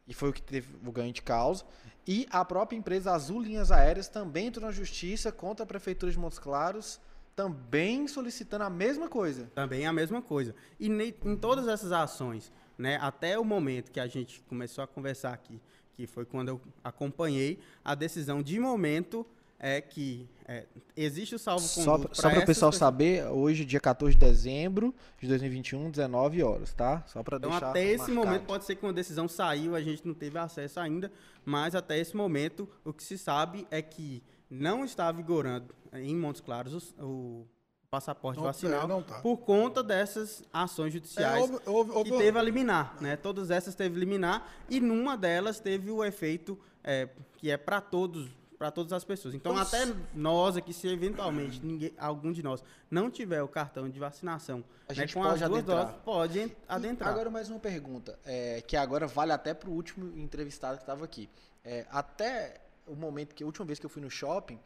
E 0.07 0.13
foi 0.13 0.29
o 0.29 0.33
que 0.33 0.41
teve 0.41 0.67
o 0.85 0.91
ganho 0.91 1.11
de 1.13 1.21
causa. 1.21 1.63
E 2.07 2.27
a 2.29 2.45
própria 2.45 2.77
empresa 2.77 3.11
Azul 3.11 3.41
Linhas 3.41 3.71
Aéreas 3.71 4.07
também 4.07 4.47
entrou 4.47 4.65
na 4.65 4.71
justiça 4.71 5.31
contra 5.31 5.63
a 5.63 5.67
prefeitura 5.67 6.11
de 6.11 6.19
Montes 6.19 6.37
Claros, 6.37 6.99
também 7.35 8.07
solicitando 8.07 8.63
a 8.63 8.69
mesma 8.69 9.09
coisa. 9.09 9.51
Também 9.55 9.85
a 9.85 9.93
mesma 9.93 10.21
coisa. 10.21 10.55
E 10.79 10.87
em 10.87 11.35
todas 11.35 11.67
essas 11.67 11.91
ações, 11.91 12.51
né, 12.77 12.97
até 13.01 13.37
o 13.39 13.43
momento 13.43 13.91
que 13.91 13.99
a 13.99 14.07
gente 14.07 14.41
começou 14.47 14.83
a 14.83 14.87
conversar 14.87 15.33
aqui, 15.33 15.59
que 15.95 16.05
foi 16.05 16.25
quando 16.25 16.49
eu 16.49 16.61
acompanhei, 16.83 17.59
a 17.83 17.95
decisão 17.95 18.41
de 18.41 18.59
momento 18.59 19.25
é 19.59 19.79
que 19.81 20.27
é, 20.47 20.65
existe 20.95 21.33
o 21.35 21.39
salvo 21.39 21.65
Só, 21.65 21.97
conduto 21.97 22.15
só 22.15 22.29
para 22.29 22.39
o 22.41 22.45
pessoal 22.45 22.71
saber, 22.71 23.25
hoje, 23.27 23.65
dia 23.65 23.79
14 23.79 24.13
de 24.15 24.19
dezembro 24.19 24.93
de 25.19 25.27
2021, 25.27 25.89
19 25.89 26.43
horas, 26.43 26.73
tá? 26.73 27.03
Só 27.07 27.23
para 27.23 27.37
Então, 27.37 27.49
deixar 27.49 27.69
até 27.69 27.83
esse 27.83 28.11
marcado. 28.11 28.15
momento, 28.27 28.45
pode 28.45 28.65
ser 28.65 28.75
que 28.75 28.85
uma 28.85 28.93
decisão 28.93 29.27
saiu, 29.27 29.75
a 29.75 29.81
gente 29.81 30.05
não 30.05 30.13
teve 30.13 30.37
acesso 30.37 30.79
ainda, 30.79 31.11
mas 31.43 31.73
até 31.73 31.97
esse 31.97 32.15
momento, 32.15 32.69
o 32.83 32.93
que 32.93 33.03
se 33.03 33.17
sabe 33.17 33.65
é 33.71 33.81
que 33.81 34.21
não 34.49 34.85
está 34.85 35.11
vigorando 35.11 35.73
em 35.93 36.15
Montes 36.15 36.41
Claros 36.41 36.73
os- 36.73 36.95
o, 36.99 37.47
passaporte 37.89 38.37
Não, 38.37 38.43
vacinal 38.45 38.83
é, 38.83 38.87
não 38.87 39.01
tá. 39.01 39.19
por 39.21 39.37
conta 39.37 39.81
dessas 39.81 40.43
ações 40.51 40.89
É, 40.89 40.91
judiciais 40.91 41.39
houve, 41.41 41.53
houve, 41.65 41.91
houve 41.91 42.11
que 42.11 42.17
teve 42.17 42.37
a 42.37 42.41
liminar, 42.41 42.97
né? 42.99 43.15
Todas 43.15 43.49
essas 43.49 43.73
teve 43.73 43.97
liminar 43.97 44.51
e 44.69 44.81
numa 44.81 45.15
delas 45.15 45.61
teve 45.61 45.89
o 45.89 46.03
efeito 46.03 46.59
é, 46.83 47.07
que 47.37 47.49
é 47.49 47.55
para 47.55 47.79
todos, 47.79 48.27
para 48.57 48.71
todas 48.71 48.93
as 48.93 49.03
pessoas. 49.03 49.33
Então 49.35 49.57
até 49.57 49.85
nós 50.13 50.55
aqui, 50.57 50.73
se 50.73 50.87
eventualmente 50.87 51.59
ninguém, 51.63 51.93
algum 51.97 52.31
de 52.31 52.41
nós 52.41 52.63
não 52.89 53.09
tiver 53.11 53.41
o 53.41 53.47
cartão 53.47 53.89
de 53.89 53.99
vacinação, 53.99 54.63
A 54.87 54.93
né, 54.93 54.95
gente 54.95 55.13
com 55.13 55.21
pode 55.21 55.43
as 55.43 55.49
duas 55.49 55.59
adentrar. 55.63 55.85
doses, 55.87 56.01
pode 56.03 56.39
en- 56.39 56.47
E 56.47 56.53
adentrar. 56.67 57.09
Agora 57.09 57.29
mais 57.29 57.49
uma 57.49 57.59
pergunta, 57.59 58.17
é, 58.25 58.61
que 58.65 58.77
agora 58.77 59.07
vale 59.07 59.31
até 59.31 59.53
pro 59.53 59.71
último 59.71 60.17
entrevistado 60.17 60.77
que 60.77 60.83
estava 60.83 61.03
aqui. 61.03 61.29
É, 61.63 61.85
até 61.91 62.61
o 62.87 62.95
momento 62.95 63.33
que 63.35 63.43
a 63.43 63.45
última 63.45 63.65
vez 63.65 63.79
que 63.79 63.85
eu 63.85 63.89
fui 63.89 64.01
no 64.01 64.09
shopping, 64.09 64.59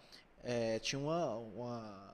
é, 0.44 0.78
tinha 0.80 1.00
uma, 1.00 1.36
uma- 1.36 2.10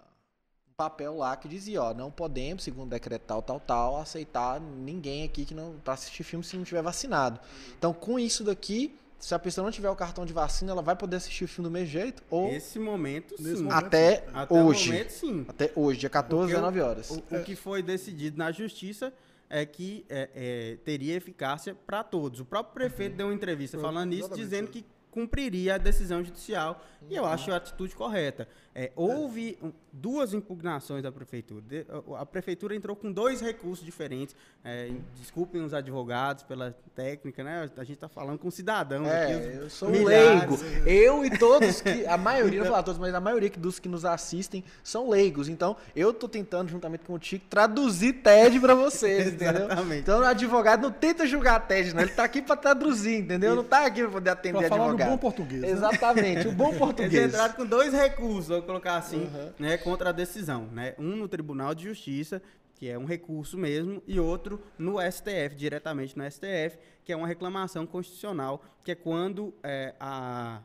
um 0.69 0.73
papel 0.77 1.17
lá 1.17 1.35
que 1.35 1.47
dizia, 1.47 1.81
ó, 1.81 1.93
não 1.93 2.11
podemos, 2.11 2.63
segundo 2.63 2.87
o 2.87 2.89
decreto 2.89 3.23
tal, 3.23 3.41
tal, 3.41 3.59
tal, 3.59 3.97
aceitar 3.97 4.59
ninguém 4.59 5.23
aqui 5.23 5.45
que 5.45 5.53
não 5.53 5.77
para 5.83 5.93
assistir 5.93 6.23
filme 6.23 6.43
se 6.43 6.55
não 6.57 6.63
tiver 6.63 6.81
vacinado. 6.81 7.39
Então, 7.77 7.93
com 7.93 8.19
isso 8.19 8.43
daqui, 8.43 8.97
se 9.25 9.33
a 9.33 9.39
pessoa 9.39 9.65
não 9.65 9.71
tiver 9.71 9.89
o 9.89 9.95
cartão 9.95 10.23
de 10.23 10.31
vacina, 10.31 10.71
ela 10.71 10.83
vai 10.83 10.95
poder 10.95 11.15
assistir 11.15 11.45
o 11.45 11.47
filme 11.47 11.67
do 11.67 11.71
mesmo 11.73 11.87
jeito 11.87 12.21
ou 12.29 12.47
Esse 12.53 12.77
momento, 12.77 13.35
sim. 13.41 13.55
momento, 13.63 13.71
até, 13.73 14.23
Até 14.31 14.53
hoje. 14.61 14.89
o 14.89 14.93
momento, 14.93 15.09
sim. 15.09 15.45
Até 15.47 15.71
hoje, 15.75 15.99
dia 16.01 16.09
14, 16.11 16.53
Porque 16.53 16.53
o- 16.53 16.71
19 16.71 16.81
horas. 16.81 17.09
O, 17.09 17.35
o 17.35 17.43
que 17.43 17.55
foi 17.55 17.81
decidido 17.81 18.37
na 18.37 18.51
justiça 18.51 19.11
é 19.49 19.65
que 19.65 20.05
é, 20.09 20.29
é, 20.35 20.77
teria 20.85 21.15
eficácia 21.15 21.73
para 21.87 22.03
todos. 22.03 22.39
O 22.39 22.45
próprio 22.45 22.75
prefeito 22.75 23.15
deu 23.15 23.25
uma 23.25 23.33
entrevista 23.33 23.79
falando 23.79 24.13
isso, 24.13 24.25
exatamente 24.25 24.43
dizendo 24.43 24.67
que 24.69 24.85
cumpriria 25.15 25.75
a 25.75 25.77
decisão 25.77 26.21
judicial. 26.23 26.83
E 27.09 27.15
eu 27.15 27.25
acho 27.25 27.51
a 27.51 27.55
atitude 27.57 27.95
correta. 27.95 28.47
É, 28.73 28.91
houve 28.95 29.57
um, 29.63 29.71
duas 29.93 30.33
impugnações 30.33 31.01
da 31.03 31.11
prefeitura. 31.11 31.61
De- 31.61 31.85
a- 32.11 32.21
a 32.21 32.25
prefeitura 32.25 32.75
entrou 32.75 32.93
com 32.95 33.09
dois 33.11 33.39
recursos 33.39 33.85
diferentes. 33.85 34.35
É, 34.65 34.89
desculpem 35.17 35.61
os 35.61 35.73
advogados 35.73 36.43
pela 36.43 36.75
técnica, 36.95 37.41
né? 37.43 37.69
A 37.77 37.83
gente 37.83 37.93
está 37.93 38.09
falando 38.09 38.39
com 38.39 38.49
cidadãos 38.51 39.07
aqui. 39.07 39.31
É, 39.31 39.37
os 39.37 39.55
eu 39.61 39.69
sou 39.69 39.87
um 39.89 39.91
milhares. 39.91 40.61
leigo. 40.61 40.89
Eu 40.89 41.23
e 41.23 41.37
todos 41.37 41.79
que. 41.79 42.05
A 42.07 42.17
maioria, 42.17 42.57
não 42.59 42.65
vou 42.65 42.71
falar 42.73 42.83
todos, 42.83 42.99
mas 42.99 43.13
a 43.13 43.21
maioria 43.21 43.49
que- 43.49 43.59
dos 43.59 43.79
que 43.79 43.87
nos 43.87 44.03
assistem 44.03 44.63
são 44.83 45.07
leigos. 45.09 45.47
Então, 45.47 45.77
eu 45.95 46.11
tô 46.11 46.27
tentando, 46.27 46.69
juntamente 46.69 47.05
com 47.05 47.13
o 47.13 47.19
Tico, 47.19 47.45
traduzir 47.47 48.13
TED 48.13 48.59
pra 48.59 48.73
vocês, 48.75 49.27
entendeu? 49.33 49.67
Então, 49.97 50.19
o 50.19 50.25
advogado 50.25 50.81
não 50.81 50.91
tenta 50.91 51.25
julgar 51.27 51.55
a 51.57 51.59
TED, 51.59 51.93
não. 51.93 52.01
Ele 52.01 52.11
tá 52.11 52.23
aqui 52.25 52.41
pra 52.41 52.57
traduzir, 52.57 53.19
entendeu? 53.19 53.55
Não 53.55 53.63
tá 53.63 53.85
aqui 53.85 54.01
pra 54.01 54.11
poder 54.11 54.31
atender 54.31 54.57
Pra 54.59 54.67
falar 54.69 54.85
advogado. 55.05 55.11
bom 55.11 55.17
português, 55.17 55.61
né? 55.61 55.69
Exatamente, 55.69 56.47
o 56.47 56.51
bom 56.51 56.67
Eles 56.69 56.79
português. 56.79 57.27
entraram 57.27 57.53
com 57.53 57.65
dois 57.65 57.93
recursos, 57.93 58.47
vou 58.47 58.61
colocar 58.61 58.97
assim, 58.97 59.29
né, 59.59 59.77
contra 59.77 60.09
a 60.09 60.11
decisão. 60.11 60.67
Né? 60.71 60.93
Um 60.97 61.15
no 61.15 61.27
Tribunal 61.27 61.73
de 61.73 61.83
Justiça, 61.83 62.41
que 62.75 62.89
é 62.89 62.97
um 62.97 63.05
recurso 63.05 63.57
mesmo, 63.57 64.01
e 64.05 64.19
outro 64.19 64.61
no 64.77 64.95
STF, 64.99 65.55
diretamente 65.55 66.17
no 66.17 66.29
STF, 66.29 66.77
que 67.03 67.13
é 67.13 67.15
uma 67.15 67.27
reclamação 67.27 67.85
constitucional, 67.85 68.61
que 68.83 68.91
é 68.91 68.95
quando 68.95 69.53
é, 69.63 69.93
a 69.99 70.61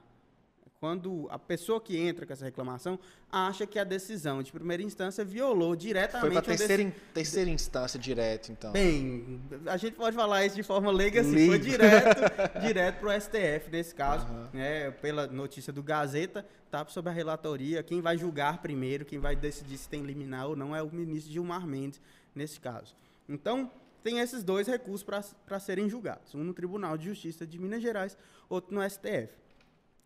quando 0.85 1.27
a 1.31 1.39
pessoa 1.39 1.79
que 1.79 1.95
entra 1.99 2.25
com 2.25 2.33
essa 2.33 2.45
reclamação 2.47 2.99
acha 3.31 3.67
que 3.67 3.79
a 3.79 3.85
decisão 3.85 4.43
de 4.43 4.51
primeira 4.51 4.83
instância 4.83 5.23
violou 5.23 5.77
diretamente 5.77 6.33
Foi 6.33 6.43
deci- 6.43 6.57
terceira, 6.57 6.83
in- 6.83 6.93
terceira 7.13 7.51
instância 7.51 7.99
direto, 7.99 8.51
então. 8.51 8.73
Bem, 8.73 9.39
a 9.67 9.77
gente 9.77 9.95
pode 9.95 10.17
falar 10.17 10.47
isso 10.47 10.57
de 10.57 10.63
forma 10.63 10.91
leiga 10.91 11.21
assim, 11.21 11.49
foi 11.49 11.59
direto, 11.59 12.21
direto 12.67 12.99
pro 12.99 13.11
STF 13.13 13.71
nesse 13.71 13.95
caso, 13.95 14.27
né, 14.55 14.91
pela 14.91 15.27
notícia 15.27 15.71
do 15.71 15.83
Gazeta, 15.83 16.47
tá 16.71 16.85
sob 16.89 17.11
a 17.11 17.13
relatoria, 17.13 17.83
quem 17.83 18.01
vai 18.01 18.17
julgar 18.17 18.63
primeiro, 18.63 19.05
quem 19.05 19.19
vai 19.19 19.37
decidir 19.37 19.77
se 19.77 19.87
tem 19.87 20.03
liminar 20.03 20.47
ou 20.49 20.57
não 20.57 20.75
é 20.75 20.83
o 20.83 20.91
ministro 20.91 21.31
Gilmar 21.31 21.67
Mendes 21.67 22.01
nesse 22.35 22.59
caso. 22.59 22.97
Então, 23.29 23.71
tem 24.03 24.19
esses 24.21 24.43
dois 24.43 24.67
recursos 24.67 25.03
para 25.47 25.61
serem 25.61 25.91
julgados, 25.91 26.35
um 26.35 26.43
no 26.43 26.55
Tribunal 26.55 26.97
de 26.97 27.05
Justiça 27.05 27.47
de 27.47 27.59
Minas 27.59 27.83
Gerais, 27.83 28.17
outro 28.49 28.75
no 28.75 28.81
STF. 28.89 29.29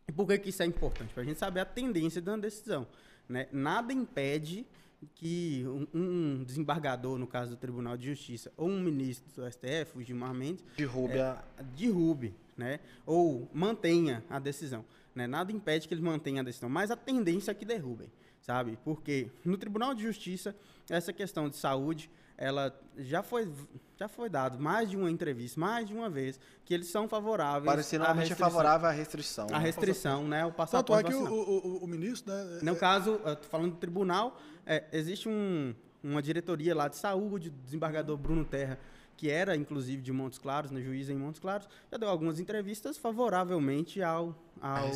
E 0.06 0.12
por 0.12 0.26
que, 0.26 0.38
que 0.38 0.50
isso 0.50 0.62
é 0.62 0.66
importante? 0.66 1.12
Para 1.12 1.22
a 1.22 1.26
gente 1.26 1.38
saber 1.38 1.60
a 1.60 1.64
tendência 1.64 2.20
da 2.20 2.36
decisão. 2.36 2.86
Né? 3.28 3.48
Nada 3.52 3.92
impede 3.92 4.66
que 5.14 5.64
um, 5.66 5.86
um 5.94 6.44
desembargador, 6.44 7.18
no 7.18 7.26
caso 7.26 7.52
do 7.52 7.56
Tribunal 7.56 7.96
de 7.96 8.06
Justiça, 8.06 8.52
ou 8.56 8.68
um 8.68 8.80
ministro 8.80 9.30
do 9.34 9.50
STF, 9.50 9.96
o 9.98 10.02
Gilmar 10.02 10.34
Mendes, 10.34 10.64
Derrube 10.76 11.18
é, 11.18 11.36
derrube, 11.76 12.34
né? 12.56 12.80
ou 13.04 13.48
mantenha 13.52 14.24
a 14.28 14.38
decisão. 14.38 14.84
Né? 15.14 15.26
Nada 15.26 15.52
impede 15.52 15.86
que 15.88 15.94
ele 15.94 16.02
mantenha 16.02 16.40
a 16.40 16.44
decisão, 16.44 16.68
mas 16.68 16.90
a 16.90 16.96
tendência 16.96 17.50
é 17.50 17.54
que 17.54 17.64
derrubem, 17.64 18.10
sabe? 18.40 18.78
Porque 18.84 19.30
no 19.44 19.56
Tribunal 19.56 19.94
de 19.94 20.02
Justiça, 20.02 20.54
essa 20.88 21.12
questão 21.12 21.48
de 21.48 21.56
saúde, 21.56 22.10
ela 22.36 22.74
já 22.96 23.22
foi, 23.22 23.50
já 23.96 24.08
foi 24.08 24.28
dado 24.28 24.58
mais 24.58 24.90
de 24.90 24.96
uma 24.96 25.10
entrevista, 25.10 25.58
mais 25.58 25.86
de 25.86 25.94
uma 25.94 26.08
vez, 26.10 26.38
que 26.64 26.74
eles 26.74 26.88
são 26.88 27.08
favoráveis 27.08 27.92
normalmente 27.92 28.32
é 28.32 28.36
favorável 28.36 28.88
à 28.88 28.92
restrição. 28.92 29.46
a 29.50 29.52
né? 29.52 29.58
restrição, 29.58 30.26
né? 30.26 30.44
O 30.44 30.48
Tanto 30.48 30.56
passaporte 30.56 31.06
é 31.06 31.10
que 31.10 31.14
o, 31.16 31.32
o, 31.32 31.84
o- 31.84 31.86
ministro, 31.86 32.32
né? 32.32 32.60
No 32.62 32.76
caso, 32.76 33.20
falando 33.50 33.72
do 33.72 33.76
tribunal, 33.78 34.38
é, 34.66 34.84
existe 34.92 35.28
um- 35.28 35.74
uma 36.02 36.20
diretoria 36.20 36.74
lá 36.74 36.88
de 36.88 36.96
saúde, 36.96 37.50
do 37.50 37.58
desembargador 37.62 38.16
Bruno 38.16 38.44
Terra, 38.44 38.78
que 39.16 39.30
era 39.30 39.56
inclusive 39.56 40.02
de 40.02 40.12
Montes 40.12 40.38
Claros, 40.38 40.70
né, 40.72 40.80
juiz 40.82 41.08
em 41.08 41.16
Montes 41.16 41.40
Claros, 41.40 41.68
já 41.90 41.96
deu 41.96 42.08
algumas 42.08 42.40
entrevistas 42.40 42.98
favoravelmente 42.98 44.02
ao, 44.02 44.36
ao 44.60 44.90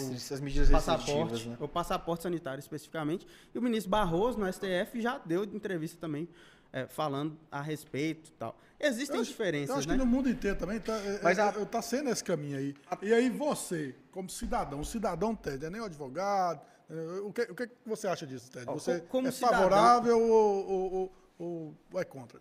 passaporte, 0.70 1.48
né? 1.48 1.56
o 1.60 1.68
passaporte 1.68 2.24
sanitário 2.24 2.58
especificamente. 2.60 3.26
E 3.54 3.58
o 3.58 3.62
ministro 3.62 3.90
Barroso, 3.90 4.38
no 4.38 4.52
STF, 4.52 5.00
já 5.00 5.18
deu 5.18 5.44
entrevista 5.44 5.98
também 6.00 6.28
é, 6.72 6.86
falando 6.86 7.36
a 7.50 7.60
respeito 7.62 8.30
tal. 8.32 8.58
Existem 8.80 9.20
acho- 9.20 9.30
diferenças, 9.30 9.70
Eu 9.70 9.76
acho 9.76 9.88
né? 9.88 9.94
que 9.94 9.98
no 9.98 10.06
mundo 10.06 10.28
inteiro 10.28 10.56
também 10.56 10.78
tá, 10.80 10.92
é, 10.96 11.20
Mas 11.22 11.38
é, 11.38 11.42
a- 11.42 11.52
tá 11.66 11.82
sendo 11.82 12.10
esse 12.10 12.22
caminho 12.22 12.58
aí. 12.58 12.74
E 13.02 13.12
aí 13.12 13.28
você, 13.30 13.94
como 14.12 14.28
cidadão, 14.28 14.84
cidadão 14.84 15.34
Ted, 15.34 15.64
é 15.64 15.70
nem 15.70 15.80
o 15.80 15.84
advogado, 15.84 16.60
é, 16.88 17.20
o 17.20 17.32
que, 17.32 17.42
o 17.42 17.54
que 17.54 17.68
você 17.84 18.06
acha 18.06 18.26
disso, 18.26 18.50
Ted? 18.50 18.66
Você 18.66 19.00
co- 19.00 19.06
como 19.08 19.28
é 19.28 19.32
favorável 19.32 20.18
ou, 20.20 20.30
ou- 20.68 20.92
ou- 20.92 21.12
ou- 21.38 21.74
ou 21.92 22.00
é 22.00 22.04
contra? 22.04 22.40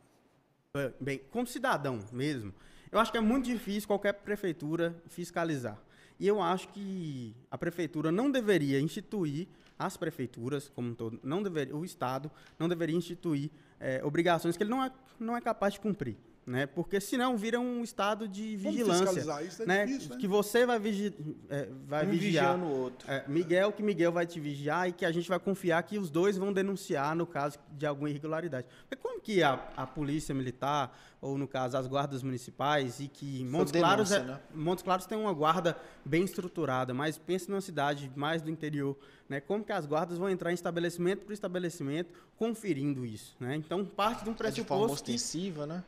Bem, 1.00 1.22
como 1.32 1.48
cidadão 1.48 2.00
mesmo, 2.12 2.54
eu 2.92 3.00
acho 3.00 3.12
que 3.12 3.18
é 3.18 3.22
muito 3.22 3.46
difícil 3.46 3.88
qualquer 3.88 4.14
prefeitura 4.14 4.96
fiscalizar. 5.08 5.78
E 6.20 6.28
eu 6.28 6.40
acho 6.42 6.68
que 6.70 7.36
a 7.50 7.58
prefeitura 7.58 8.12
não 8.12 8.30
deveria 8.30 8.80
instituir, 8.80 9.48
as 9.80 9.98
prefeituras 9.98 10.70
como 10.70 10.90
um 10.90 10.94
todo, 10.96 11.20
não 11.24 11.42
deveria, 11.42 11.76
o 11.76 11.84
Estado 11.86 12.30
não 12.60 12.68
deveria 12.70 12.96
instituir 12.96 13.50
eh, 13.80 14.02
obrigações 14.04 14.58
que 14.58 14.64
ele 14.64 14.72
não 14.72 14.84
é, 14.84 14.92
não 15.20 15.36
é 15.36 15.42
capaz 15.42 15.74
de 15.74 15.80
cumprir. 15.80 16.18
Né? 16.48 16.66
Porque 16.66 17.02
senão 17.02 17.36
vira 17.36 17.60
um 17.60 17.84
estado 17.84 18.26
de 18.26 18.56
vigilância. 18.56 19.44
isso? 19.44 19.64
É 19.64 19.66
né? 19.66 19.86
difícil, 19.86 20.12
né? 20.12 20.18
Que 20.18 20.28
você 20.30 20.66
vai, 20.66 20.80
vigi 20.80 21.14
eh, 21.50 21.68
vai 21.86 22.06
Um 22.06 22.10
vigiar. 22.10 22.56
vigiando 22.56 22.66
o 22.74 22.80
outro. 22.84 23.12
É, 23.12 23.26
Miguel, 23.28 23.74
que 23.74 23.84
Miguel 23.84 24.14
vai 24.14 24.26
te 24.26 24.40
vigiar 24.40 24.88
e 24.88 24.94
que 24.94 25.04
a 25.04 25.12
gente 25.12 25.28
vai 25.28 25.40
confiar 25.40 25.84
que 25.84 25.98
os 25.98 26.10
dois 26.10 26.38
vão 26.38 26.54
denunciar 26.54 27.14
no 27.18 27.28
caso 27.28 27.60
de 27.74 27.86
alguma 27.86 28.10
irregularidade. 28.10 28.66
Mas 28.90 28.98
como 28.98 29.20
que 29.20 29.44
a, 29.44 29.62
a 29.76 29.86
polícia 29.86 30.34
militar, 30.34 30.98
ou 31.20 31.38
no 31.38 31.50
caso 31.50 31.76
as 31.76 31.86
guardas 31.86 32.24
municipais, 32.24 33.02
e 33.02 33.10
que 33.10 33.44
Montes 33.44 33.74
Claros, 33.74 34.10
é, 34.14 34.20
denúncia, 34.20 34.36
né? 34.36 34.42
Montes 34.56 34.84
Claros 34.86 35.06
tem 35.06 35.18
uma 35.18 35.34
guarda 35.34 35.78
bem 36.06 36.24
estruturada, 36.24 36.94
mas 36.94 37.18
pense 37.18 37.50
numa 37.50 37.60
cidade 37.60 38.10
mais 38.16 38.42
do 38.42 38.50
interior, 38.50 38.98
né? 39.28 39.42
Como 39.42 39.66
que 39.66 39.74
as 39.74 39.86
guardas 39.86 40.18
vão 40.18 40.30
entrar 40.30 40.52
em 40.52 40.54
estabelecimento 40.54 41.26
por 41.26 41.34
estabelecimento 41.34 42.14
conferindo 42.38 43.06
isso, 43.06 43.36
né? 43.38 43.58
Então 43.58 43.84
parte 43.84 44.24
de 44.24 44.30
um 44.30 44.36
É 44.40 44.50
de 44.50 44.64
forma 44.64 44.86
pressuposto 44.86 45.04
que 45.04 45.12
ostensiva, 45.12 45.68
né? 45.68 45.84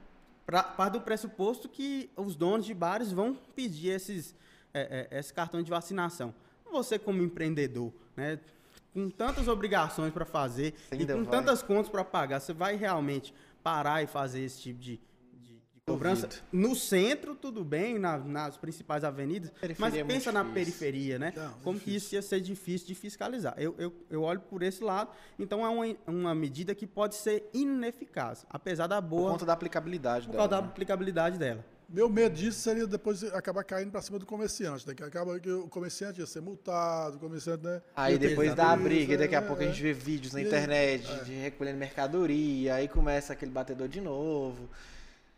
Pra, 0.50 0.64
parte 0.64 0.93
do 0.93 1.02
pressuposto 1.02 1.70
que 1.70 2.10
os 2.18 2.36
donos 2.36 2.66
de 2.66 2.74
bares 2.74 3.12
vão 3.12 3.38
pedir 3.56 3.89
esses, 3.89 4.34
é, 4.74 5.08
é, 5.12 5.20
esse 5.20 5.32
cartão 5.32 5.62
de 5.62 5.70
vacinação. 5.70 6.34
Você, 6.72 6.97
como 6.97 7.22
empreendedor, 7.22 7.93
né, 8.18 8.39
com 8.91 9.12
tantas 9.12 9.47
obrigações 9.47 10.12
para 10.12 10.26
fazer 10.26 10.74
e 10.91 11.06
com 11.06 11.24
vai. 11.24 11.26
tantas 11.26 11.62
contas 11.62 11.89
para 11.89 12.04
pagar, 12.04 12.39
você 12.39 12.52
vai 12.52 12.76
realmente 12.76 13.32
parar 13.62 14.02
e 14.02 14.08
fazer 14.08 14.41
esse 14.41 14.60
tipo 14.60 14.80
de 14.80 15.00
cobrança? 15.94 16.30
No 16.52 16.76
centro, 16.76 17.36
tudo 17.36 17.64
bem, 17.64 17.98
na- 18.00 18.18
nas 18.18 18.58
principais 18.58 19.04
avenidas, 19.04 19.52
mas 19.78 19.94
é 19.96 20.04
pensa 20.04 20.32
na 20.32 20.42
difícil. 20.44 20.54
periferia, 20.54 21.20
né? 21.20 21.34
Não, 21.36 21.44
é 21.46 21.50
Como 21.64 21.80
que 21.80 21.96
isso 21.96 22.16
ia 22.16 22.22
ser 22.22 22.40
difícil 22.42 22.88
de 22.88 22.96
fiscalizar? 22.96 23.54
Eu, 23.58 23.76
eu, 23.78 23.94
eu 24.10 24.22
olho 24.24 24.40
por 24.40 24.64
esse 24.64 24.84
lado, 24.84 25.12
então 25.38 25.66
é 25.66 25.70
uma, 25.70 25.96
uma 26.08 26.36
medida 26.36 26.74
que 26.76 26.88
pode 26.88 27.16
ser 27.16 27.50
ineficaz, 27.54 28.46
apesar 28.50 28.88
da 28.88 29.02
Por 29.02 29.08
boa 29.10 29.32
conta 29.32 29.46
da 29.46 29.54
aplicabilidade 29.54 30.26
por 30.26 30.32
dela. 30.34 30.44
causa 30.48 30.50
da 30.56 30.62
né? 30.62 30.68
aplicabilidade 30.72 31.38
dela. 31.38 31.64
Meu 31.92 32.08
medo 32.08 32.36
disso 32.36 32.60
seria 32.60 32.86
depois 32.86 33.24
acabar 33.34 33.64
caindo 33.64 33.90
para 33.90 34.00
cima 34.04 34.20
do 34.20 34.26
comerciante, 34.26 34.88
né? 34.88 34.94
Que 34.94 35.02
acaba 35.04 35.40
que 35.40 35.50
o 35.50 35.68
comerciante 35.68 36.20
ia 36.20 36.28
ser 36.28 36.40
multado, 36.40 37.18
o 37.18 37.20
comerciante, 37.20 37.64
né? 37.64 37.82
Aí 37.96 38.16
depois 38.16 38.52
que 38.52 38.56
dá 38.56 38.74
a 38.74 38.78
briga, 38.78 39.16
e 39.16 39.18
daqui 39.18 39.34
a 39.34 39.40
é, 39.40 39.42
pouco 39.42 39.64
a 39.64 39.66
gente 39.66 39.82
vê 39.82 39.92
vídeos 39.92 40.32
na 40.34 40.40
internet 40.40 41.10
É. 41.10 41.24
de 41.24 41.34
recolhendo 41.34 41.80
mercadoria, 41.80 42.76
aí 42.76 42.88
começa 42.88 43.34
aquele 43.34 43.50
batedor 43.50 43.88
de 43.88 44.00
novo. 44.02 44.70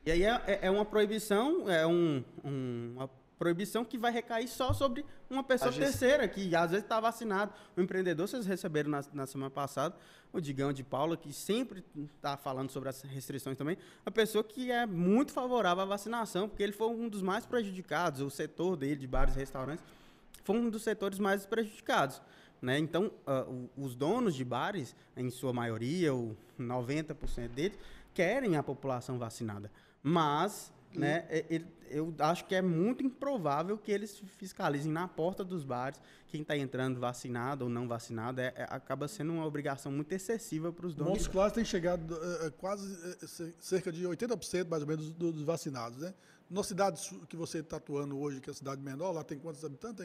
E 0.05 0.11
aí 0.11 0.23
é, 0.23 0.41
é- 0.47 0.59
é 0.63 0.71
uma 0.71 0.85
proibição, 0.85 1.69
é 1.69 1.85
um, 1.85 2.23
um- 2.43 2.93
uma 2.95 3.09
proibição 3.37 3.83
que 3.83 3.97
vai 3.97 4.11
recair 4.11 4.47
só 4.47 4.71
sobre 4.73 5.05
uma 5.29 5.43
pessoa 5.43 5.69
A 5.69 5.71
gest- 5.71 5.91
terceira, 5.99 6.27
que 6.27 6.55
às 6.55 6.71
vezes 6.71 6.83
está 6.83 6.99
vacinado. 6.99 7.51
O 7.75 7.81
empreendedor, 7.81 8.27
vocês 8.27 8.45
receberam 8.45 8.89
na, 8.89 9.03
na 9.13 9.25
semana 9.25 9.49
passada, 9.49 9.95
o 10.33 10.39
Digão 10.39 10.71
de 10.71 10.83
Paula, 10.83 11.17
que 11.17 11.33
sempre 11.33 11.83
está 12.15 12.37
falando 12.37 12.69
sobre 12.71 12.89
as 12.89 13.01
restrições 13.01 13.57
também, 13.57 13.77
uma 14.05 14.11
pessoa 14.11 14.43
que 14.43 14.71
é 14.71 14.85
muito 14.85 15.33
favorável 15.33 15.83
à 15.83 15.85
vacinação, 15.85 16.47
porque 16.47 16.63
ele 16.63 16.71
foi 16.71 16.87
um 16.87 17.09
dos 17.09 17.21
mais 17.21 17.45
prejudicados, 17.45 18.21
o 18.21 18.29
setor 18.29 18.75
dele, 18.77 18.95
de 18.95 19.07
bares 19.07 19.35
e 19.35 19.39
restaurantes, 19.39 19.83
foi 20.43 20.55
um 20.57 20.69
dos 20.69 20.83
setores 20.83 21.19
mais 21.19 21.45
prejudicados. 21.45 22.21
Né? 22.61 22.77
Então, 22.77 23.11
o- 23.25 23.69
os 23.85 23.95
donos 23.95 24.35
de 24.35 24.45
bares, 24.45 24.95
em 25.17 25.29
sua 25.31 25.51
maioria, 25.51 26.13
o 26.13 26.37
90% 26.59 27.49
deles, 27.53 27.77
querem 28.13 28.55
a 28.55 28.61
população 28.61 29.17
vacinada. 29.17 29.71
Mas, 30.03 30.71
né, 30.93 31.25
é- 31.29 31.45
ele- 31.49 31.67
eu 31.89 32.13
acho 32.19 32.45
que 32.45 32.55
é 32.55 32.61
muito 32.61 33.03
improvável 33.03 33.77
que 33.77 33.91
eles 33.91 34.17
fiscalizem 34.37 34.91
na 34.91 35.07
porta 35.07 35.43
dos 35.43 35.63
bares 35.63 35.99
quem 36.27 36.41
está 36.41 36.55
entrando 36.57 36.99
vacinado 36.99 37.65
ou 37.65 37.69
não 37.69 37.87
vacinado. 37.87 38.39
É, 38.39 38.53
é- 38.55 38.67
acaba 38.69 39.07
sendo 39.07 39.33
uma 39.33 39.45
obrigação 39.45 39.91
muito 39.91 40.11
excessiva 40.13 40.71
para 40.71 40.87
os 40.87 40.95
donos. 40.95 41.11
Montes 41.13 41.27
Claros 41.27 41.53
tem 41.53 41.65
chegado 41.65 42.17
eh, 42.45 42.49
quase 42.57 42.93
eh, 43.21 43.27
ce- 43.27 43.53
cerca 43.59 43.91
de 43.91 44.05
80% 44.05 44.69
mais 44.69 44.81
ou 44.83 44.87
menos 44.87 45.11
dos, 45.11 45.33
dos 45.33 45.43
vacinados, 45.43 45.97
né? 45.99 46.13
Na 46.51 46.63
cidade 46.63 47.01
que 47.29 47.37
você 47.37 47.59
está 47.59 47.77
atuando 47.77 48.19
hoje, 48.19 48.41
que 48.41 48.49
é 48.49 48.51
a 48.51 48.53
cidade 48.53 48.81
menor, 48.81 49.11
lá 49.11 49.23
tem 49.23 49.39
quantos 49.39 49.63
habitantes? 49.63 49.97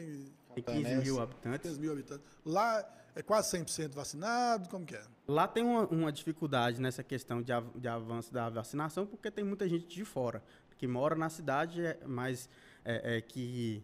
Tem 0.55 0.63
Tem 0.63 0.63
15 0.83 0.95
mil 1.03 1.19
habitantes. 1.21 1.61
15 1.69 1.79
mil 1.81 1.91
habitantes. 1.91 2.25
Lá 2.45 2.87
é 3.13 3.21
quase 3.21 3.57
100% 3.57 3.93
vacinado, 3.93 4.69
como 4.69 4.85
que 4.85 4.95
é? 4.95 5.03
Lá 5.27 5.45
tem 5.45 5.61
uma, 5.63 5.85
uma 5.87 6.09
dificuldade 6.11 6.79
nessa 6.79 7.03
questão 7.03 7.41
de, 7.41 7.51
av- 7.51 7.75
de 7.77 7.87
avanço 7.89 8.31
da 8.33 8.49
vacinação, 8.49 9.05
porque 9.05 9.29
tem 9.29 9.43
muita 9.43 9.67
gente 9.67 9.87
de 9.87 10.05
fora, 10.05 10.41
que 10.77 10.87
mora 10.87 11.15
na 11.15 11.27
cidade, 11.29 11.85
é, 11.85 11.99
mas 12.05 12.47
é, 12.85 13.17
é, 13.17 13.21
que 13.21 13.83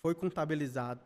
foi 0.00 0.14
contabilizado 0.14 1.00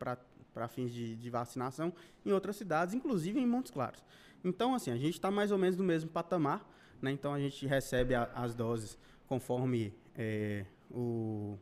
para 0.53 0.68
fins 0.68 0.92
de, 0.92 1.16
de 1.16 1.30
vacinação 1.30 1.94
em 2.26 2.32
outras 2.32 2.57
cidades, 2.57 2.92
inclusive 2.92 3.40
em 3.40 3.46
Montes 3.46 3.70
Claros. 3.72 4.05
Então, 4.44 4.74
assim, 4.74 4.90
a 4.90 4.96
gente 4.96 5.14
está 5.14 5.30
mais 5.30 5.51
ou 5.51 5.57
menos 5.57 5.76
no 5.78 5.84
mesmo 5.84 6.11
patamar, 6.11 6.68
né? 7.01 7.11
então 7.11 7.32
a 7.32 7.38
gente 7.40 7.66
recebe 7.66 8.14
a- 8.14 8.30
as 8.34 8.55
doses 8.55 8.98
conforme 9.26 9.94
é, 10.14 10.66
o- 10.91 11.59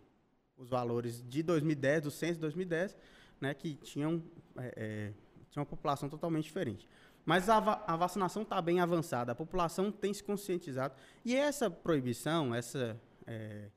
os 0.57 0.69
valores 0.69 1.23
de 1.29 1.43
2010, 1.43 2.03
do 2.03 2.11
censo 2.11 2.35
de 2.35 2.41
2010, 2.41 2.97
né, 3.41 3.55
que 3.55 3.75
tinham, 3.77 4.23
é, 4.57 4.73
é, 4.77 5.13
tinha 5.51 5.61
uma 5.61 5.67
população 5.67 6.09
totalmente 6.09 6.45
diferente. 6.45 6.89
Mas 7.25 7.49
a, 7.49 7.59
a 7.87 7.97
vacinação 7.97 8.43
está 8.43 8.61
bem 8.61 8.81
avançada, 8.81 9.33
a 9.33 9.35
população 9.35 9.93
tem 9.93 10.13
se 10.15 10.25
conscientizado. 10.25 10.95
E 11.25 11.37
essa 11.37 11.71
proibição, 11.71 12.55
essa, 12.55 13.01
é, 13.27 13.69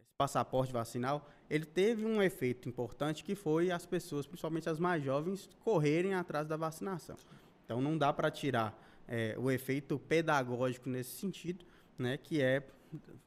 esse 0.00 0.12
passaporte 0.16 0.72
vacinal, 0.72 1.28
ele 1.50 1.64
teve 1.66 2.06
um 2.06 2.22
efeito 2.22 2.68
importante 2.68 3.24
que 3.24 3.34
foi 3.34 3.70
as 3.70 3.84
pessoas, 3.84 4.26
principalmente 4.26 4.68
as 4.68 4.78
mais 4.78 5.02
jovens, 5.02 5.50
correrem 5.60 6.14
atrás 6.14 6.46
da 6.46 6.56
vacinação. 6.56 7.16
Então 7.64 7.82
não 7.82 7.98
dá 7.98 8.12
para 8.12 8.30
tirar 8.30 8.78
é, 9.08 9.34
o 9.38 9.50
efeito 9.50 9.98
pedagógico 9.98 10.88
nesse 10.88 11.16
sentido, 11.18 11.64
né, 11.98 12.16
que 12.16 12.40
é 12.40 12.62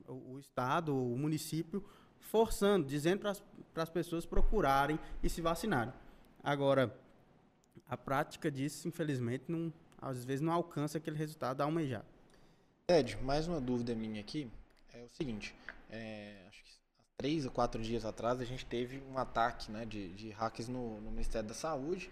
o, 0.08 0.40
Estado, 0.40 0.96
o 0.96 1.18
município, 1.18 1.84
forçando, 2.20 2.88
dizendo 2.88 3.20
para 3.74 3.84
as 3.84 3.90
pessoas 3.90 4.26
procurarem 4.26 5.00
e 5.22 5.30
se 5.30 5.42
vacinarem. 5.42 5.94
Agora, 6.44 6.96
a 7.88 7.98
prática 7.98 8.50
disso, 8.50 8.88
infelizmente, 8.88 9.46
não, 9.48 9.72
às 10.02 10.24
vezes 10.24 10.42
não 10.42 10.54
alcança 10.54 10.98
aquele 10.98 11.18
resultado 11.18 11.62
almejado. 11.62 12.06
Ted, 12.88 13.18
mais 13.24 13.48
uma 13.48 13.62
dúvida 13.62 13.96
minha 13.96 14.22
aqui 14.22 14.50
é 14.94 15.04
o 15.04 15.10
seguinte: 15.10 15.56
é, 15.90 16.46
acho 16.48 16.64
que 16.64 16.72
três 17.18 17.46
ou 17.46 17.52
quatro 17.52 17.82
dias 17.82 18.06
atrás 18.06 18.40
a 18.40 18.46
gente 18.46 18.66
teve 18.66 19.02
um 19.12 19.18
ataque 19.18 19.72
né, 19.72 19.86
de, 19.86 20.10
de 20.10 20.30
hackers 20.32 20.68
no, 20.68 21.00
no 21.02 21.12
Ministério 21.12 21.48
da 21.48 21.54
Saúde 21.54 22.10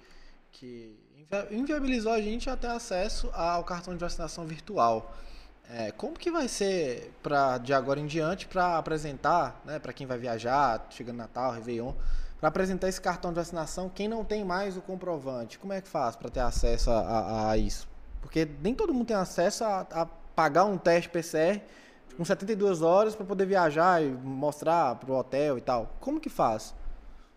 que 0.52 0.98
inviabilizou 1.52 2.12
a 2.12 2.22
gente 2.22 2.50
a 2.50 2.58
ter 2.58 2.68
acesso 2.68 3.30
ao 3.34 3.64
cartão 3.64 3.94
de 3.94 4.00
vacinação 4.00 4.46
virtual. 4.46 5.16
É, 5.72 5.92
como 5.92 6.18
que 6.18 6.32
vai 6.32 6.48
ser 6.48 7.14
para 7.22 7.60
de 7.60 7.74
agora 7.74 8.00
em 8.00 8.08
diante 8.08 8.48
para 8.48 8.78
apresentar, 8.78 9.62
né, 9.64 9.78
para 9.78 9.94
quem 9.94 10.08
vai 10.08 10.18
viajar, 10.18 10.88
chegando 10.90 11.18
Natal, 11.18 11.52
Réveillon, 11.52 11.94
para 12.40 12.50
apresentar 12.50 12.88
esse 12.90 13.00
cartão 13.00 13.32
de 13.32 13.36
vacinação, 13.36 13.88
quem 13.88 14.08
não 14.08 14.26
tem 14.26 14.44
mais 14.44 14.76
o 14.76 14.82
comprovante, 14.82 15.60
como 15.60 15.72
é 15.72 15.80
que 15.80 15.88
faz 15.88 16.16
para 16.16 16.30
ter 16.30 16.40
acesso 16.40 16.90
a, 16.90 17.00
a, 17.00 17.52
a, 17.52 17.58
isso? 17.58 17.88
Porque 18.20 18.48
nem 18.64 18.74
todo 18.74 18.94
mundo 18.94 19.08
tem 19.08 19.16
acesso 19.16 19.64
a, 19.64 19.82
a 19.92 20.06
pagar 20.06 20.66
um 20.66 20.78
teste 20.78 21.10
PCR 21.10 21.62
com 22.18 22.26
72 22.26 22.82
horas 22.82 23.16
para 23.16 23.26
poder 23.26 23.46
viajar 23.46 24.02
e 24.04 24.10
mostrar 24.10 24.96
para 24.96 25.12
o 25.12 25.16
hotel 25.16 25.58
e 25.58 25.62
tal. 25.62 25.96
Como 26.00 26.20
que 26.20 26.30
faz? 26.30 26.74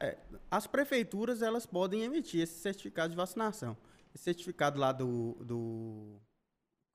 É, 0.00 0.16
as 0.50 0.66
prefeituras 0.66 1.42
elas 1.42 1.66
podem 1.66 2.02
emitir 2.02 2.42
esse 2.42 2.60
certificado 2.60 3.10
de 3.10 3.16
vacinação. 3.16 3.76
Esse 4.14 4.24
certificado 4.24 4.80
lá 4.80 4.90
do, 4.90 5.36
do 5.40 6.20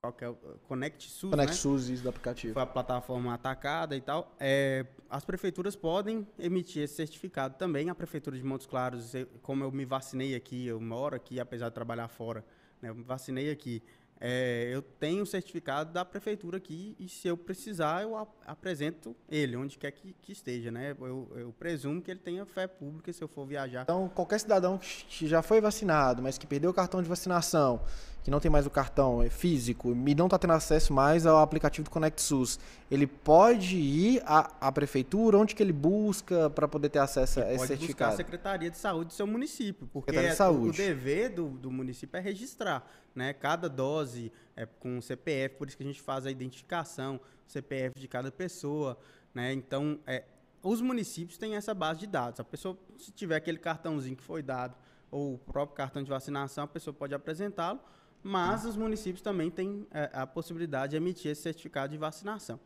qual 0.00 0.12
que 0.12 0.24
é 0.24 0.28
o 0.28 0.36
Connect 0.68 1.10
SUS, 1.10 1.30
Connect 1.30 1.52
né? 1.52 1.56
SUS, 1.56 1.88
isso 1.88 2.02
do 2.04 2.08
aplicativo. 2.08 2.54
Foi 2.54 2.62
a 2.62 2.66
plataforma 2.66 3.34
atacada 3.34 3.96
e 3.96 4.00
tal. 4.00 4.32
É, 4.38 4.86
as 5.10 5.24
prefeituras 5.24 5.74
podem 5.74 6.26
emitir 6.38 6.84
esse 6.84 6.94
certificado 6.94 7.56
também. 7.56 7.90
A 7.90 7.94
prefeitura 7.94 8.36
de 8.36 8.44
Montes 8.44 8.66
Claros, 8.66 9.12
como 9.42 9.64
eu 9.64 9.72
me 9.72 9.84
vacinei 9.84 10.36
aqui, 10.36 10.66
eu 10.66 10.80
moro 10.80 11.16
aqui, 11.16 11.40
apesar 11.40 11.68
de 11.68 11.74
trabalhar 11.74 12.06
fora, 12.06 12.44
né, 12.80 12.90
eu 12.90 12.94
me 12.94 13.02
vacinei 13.02 13.50
aqui. 13.50 13.82
É, 14.20 14.68
eu 14.72 14.82
tenho 14.82 15.22
o 15.22 15.26
certificado 15.26 15.92
da 15.92 16.04
prefeitura 16.04 16.56
aqui 16.56 16.96
e 16.98 17.08
se 17.08 17.28
eu 17.28 17.36
precisar 17.36 18.02
eu 18.02 18.16
ap 18.16 18.28
apresento 18.44 19.14
ele 19.28 19.56
onde 19.56 19.78
quer 19.78 19.92
que, 19.92 20.12
que 20.20 20.32
esteja, 20.32 20.72
né? 20.72 20.96
Eu, 21.00 21.30
eu, 21.36 21.54
presumo 21.56 22.02
que 22.02 22.10
ele 22.10 22.18
tenha 22.18 22.44
fé 22.44 22.66
pública 22.66 23.12
se 23.12 23.22
eu 23.22 23.28
for 23.28 23.46
viajar. 23.46 23.82
Então 23.82 24.08
qualquer 24.08 24.40
cidadão 24.40 24.76
que 25.08 25.28
já 25.28 25.40
foi 25.40 25.60
vacinado, 25.60 26.20
mas 26.20 26.36
que 26.36 26.48
perdeu 26.48 26.70
o 26.70 26.74
cartão 26.74 27.00
de 27.00 27.08
vacinação, 27.08 27.80
que 28.22 28.30
não 28.30 28.40
tem 28.40 28.50
mais 28.50 28.66
o 28.66 28.70
cartão 28.70 29.22
é 29.22 29.30
físico 29.30 29.92
e 30.06 30.14
não 30.14 30.26
está 30.26 30.38
tendo 30.38 30.52
acesso 30.52 30.92
mais 30.92 31.26
ao 31.26 31.38
aplicativo 31.38 31.84
do 31.84 31.90
Connect 31.90 32.20
SUS, 32.20 32.58
ele 32.90 33.06
pode 33.06 33.76
ir 33.76 34.22
à, 34.26 34.68
à 34.68 34.72
prefeitura, 34.72 35.38
onde 35.38 35.54
que 35.54 35.62
ele 35.62 35.72
busca 35.72 36.50
para 36.50 36.66
poder 36.66 36.88
ter 36.88 36.98
acesso 36.98 37.40
ele 37.40 37.46
a 37.46 37.50
esse 37.50 37.58
pode 37.58 37.68
certificado? 37.68 38.10
Buscar 38.10 38.22
a 38.22 38.26
Secretaria 38.26 38.70
de 38.70 38.78
Saúde 38.78 39.08
do 39.08 39.12
seu 39.12 39.26
município, 39.26 39.88
porque 39.92 40.14
é, 40.14 40.50
o 40.50 40.72
dever 40.72 41.30
do, 41.30 41.48
do 41.48 41.70
município 41.70 42.16
é 42.16 42.20
registrar, 42.20 42.86
né? 43.14 43.32
Cada 43.32 43.68
dose 43.68 44.32
é 44.56 44.66
com 44.66 45.00
CPF, 45.00 45.56
por 45.56 45.68
isso 45.68 45.76
que 45.76 45.82
a 45.82 45.86
gente 45.86 46.00
faz 46.00 46.26
a 46.26 46.30
identificação, 46.30 47.20
CPF 47.46 47.98
de 47.98 48.08
cada 48.08 48.30
pessoa, 48.30 48.98
né? 49.34 49.52
Então, 49.52 49.98
é, 50.06 50.24
os 50.62 50.80
municípios 50.80 51.38
têm 51.38 51.56
essa 51.56 51.72
base 51.72 52.00
de 52.00 52.06
dados. 52.06 52.40
A 52.40 52.44
pessoa, 52.44 52.76
se 52.98 53.12
tiver 53.12 53.36
aquele 53.36 53.58
cartãozinho 53.58 54.16
que 54.16 54.22
foi 54.22 54.42
dado, 54.42 54.76
ou 55.10 55.34
o 55.34 55.38
próprio 55.38 55.76
cartão 55.76 56.02
de 56.02 56.10
vacinação, 56.10 56.64
a 56.64 56.68
pessoa 56.68 56.92
pode 56.92 57.14
apresentá-lo 57.14 57.80
mas 58.22 58.64
os 58.64 58.76
municípios 58.76 59.22
também 59.22 59.50
têm 59.50 59.86
é, 59.90 60.10
a 60.12 60.26
possibilidade 60.26 60.90
de 60.90 60.96
emitir 60.96 61.30
esse 61.30 61.42
certificado 61.42 61.92
de 61.92 61.98
vacinação. 61.98 62.58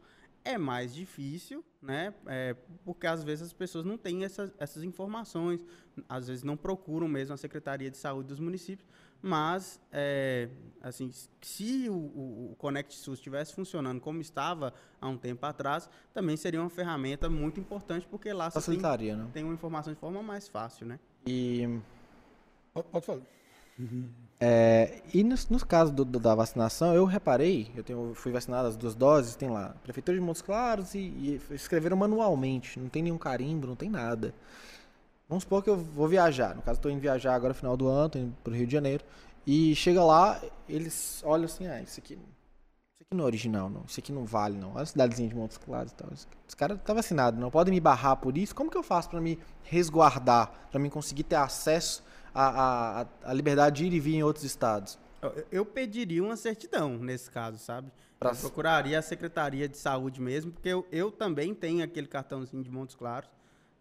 É 0.45 0.59
mais 0.59 0.93
difícil, 0.93 1.65
né? 1.81 2.13
É, 2.27 2.57
porque 2.85 3.07
às 3.07 3.23
vezes 3.23 3.47
as 3.47 3.53
pessoas 3.53 3.85
não 3.85 3.97
têm 3.97 4.25
essas, 4.25 4.53
essas 4.59 4.83
informações, 4.83 5.65
às 6.09 6.27
vezes 6.27 6.43
não 6.43 6.57
procuram 6.57 7.07
mesmo 7.07 7.33
a 7.35 7.37
Secretaria 7.37 7.91
de 7.91 7.97
Saúde 7.97 8.29
dos 8.29 8.41
municípios, 8.41 8.89
mas 9.21 9.81
é, 9.93 10.49
assim, 10.81 11.13
se 11.41 11.89
o, 11.89 11.95
o, 11.95 12.53
o 12.53 12.57
Connect 12.57 12.93
SUS 12.93 13.19
estivesse 13.19 13.55
funcionando 13.55 14.01
como 14.01 14.21
estava 14.21 14.75
há 15.01 15.09
um 15.09 15.17
tempo 15.17 15.47
atrás, 15.47 15.89
também 16.13 16.37
seria 16.37 16.61
uma 16.61 16.71
ferramenta 16.71 17.31
muito 17.31 17.61
importante, 17.61 18.05
porque 18.11 18.33
lá 18.33 18.51
você 18.51 18.59
tem, 18.73 19.17
né? 19.17 19.31
tem 19.33 19.45
uma 19.45 19.55
informação 19.55 19.93
de 19.93 19.99
forma 20.01 20.21
mais 20.25 20.49
fácil, 20.49 20.87
né? 20.87 20.99
E... 21.25 21.79
Pode 22.91 23.07
falar. 23.07 23.23
Uhum. 23.79 24.09
É, 24.45 25.01
e 25.15 25.23
nos, 25.23 25.49
nos 25.49 25.63
casos 25.63 25.95
do, 25.95 26.05
do, 26.05 26.19
da 26.19 26.35
vacinação, 26.35 26.93
eu 26.93 27.05
reparei, 27.05 27.71
eu 27.77 27.85
tenho, 27.85 28.13
fui 28.13 28.33
vacinado 28.33 28.67
as 28.67 28.77
duas 28.77 28.93
doses, 28.95 29.37
tem 29.37 29.49
lá, 29.49 29.73
Prefeitura 29.85 30.19
de 30.19 30.25
Montes 30.25 30.43
Claros 30.43 30.97
e, 30.97 30.99
e, 30.99 31.41
escreveram 31.53 31.97
manualmente, 31.97 32.81
não 32.81 32.89
tem 32.89 33.05
nenhum 33.05 33.19
carimbo, 33.19 33.69
não 33.69 33.77
tem 33.77 33.89
nada. 33.89 34.35
Vamos 35.29 35.45
supor 35.45 35.63
que 35.63 35.71
eu 35.71 35.77
vou 35.77 36.09
viajar, 36.09 36.57
no 36.57 36.63
caso 36.63 36.79
estou 36.79 36.91
indo 36.91 37.01
viajar 37.01 37.37
agora 37.37 37.55
final 37.55 37.77
do 37.77 37.87
ano, 37.87 38.07
estou 38.07 38.21
indo 38.21 38.37
para 38.43 38.53
o 38.53 38.57
Rio 38.57 38.67
de 38.67 38.73
Janeiro, 38.73 39.05
e 39.47 39.77
chega 39.77 40.03
lá, 40.03 40.41
eles 40.69 41.23
olham 41.25 41.45
assim, 41.45 41.69
ah, 41.69 41.81
isso 41.81 42.01
aqui, 42.01 42.15
isso 42.15 43.03
aqui 43.03 43.15
não 43.15 43.23
é 43.23 43.27
original, 43.27 43.71
não, 43.71 43.85
isso 43.87 44.01
aqui 44.01 44.11
não 44.11 44.25
vale, 44.25 44.59
não. 44.59 44.73
Olha 44.73 44.83
a 44.83 44.87
cidadezinha 44.87 45.29
de 45.29 45.37
Montes 45.37 45.57
Claros 45.57 45.93
e 45.93 45.95
tal. 45.95 46.09
Esse 46.13 46.57
cara 46.57 46.77
tá 46.77 46.93
vacinado, 46.93 47.41
não 47.41 47.49
podem 47.49 47.73
me 47.73 47.81
barrar 47.81 48.17
por 48.17 48.37
isso. 48.37 48.55
Como 48.57 48.71
que 48.71 48.77
eu 48.77 48.83
faço 48.83 49.09
para 49.09 49.21
me 49.21 49.39
resguardar, 49.63 50.69
para 50.69 50.81
mim 50.81 50.91
conseguir 50.91 51.23
ter 51.23 51.37
acesso 51.37 52.03
a, 52.35 53.03
a, 53.03 53.07
a 53.31 53.33
liberdade 53.33 53.77
de 53.77 53.85
ir 53.87 53.93
e 53.93 54.01
vir 54.01 54.15
em 54.17 54.23
outros 54.23 54.45
estados? 54.45 54.99
Eu 55.51 55.65
pediria 55.65 56.23
uma 56.23 56.37
certidão 56.37 56.99
nesse 56.99 57.31
caso, 57.31 57.59
sabe? 57.59 57.93
Pra... 58.19 58.31
Eu 58.31 58.37
procuraria 58.37 58.99
a 58.99 59.03
Secretaria 59.03 59.69
de 59.69 59.77
Saúde 59.77 60.21
mesmo, 60.21 60.53
porque 60.53 60.69
eu, 60.69 60.87
eu 60.91 61.11
também 61.11 61.55
tenho 61.55 61.85
aquele 61.85 62.07
cartãozinho 62.07 62.63
de 62.63 62.71
Montes 62.71 62.95
Claros. 62.97 63.29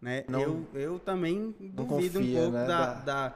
Né? 0.00 0.24
Não, 0.28 0.40
eu, 0.40 0.66
eu 0.74 0.98
também 0.98 1.54
duvido 1.60 1.86
confia, 1.86 2.20
um 2.20 2.34
pouco 2.34 2.50
né? 2.50 2.66
da, 2.66 2.94
da, 2.94 3.28
da 3.28 3.34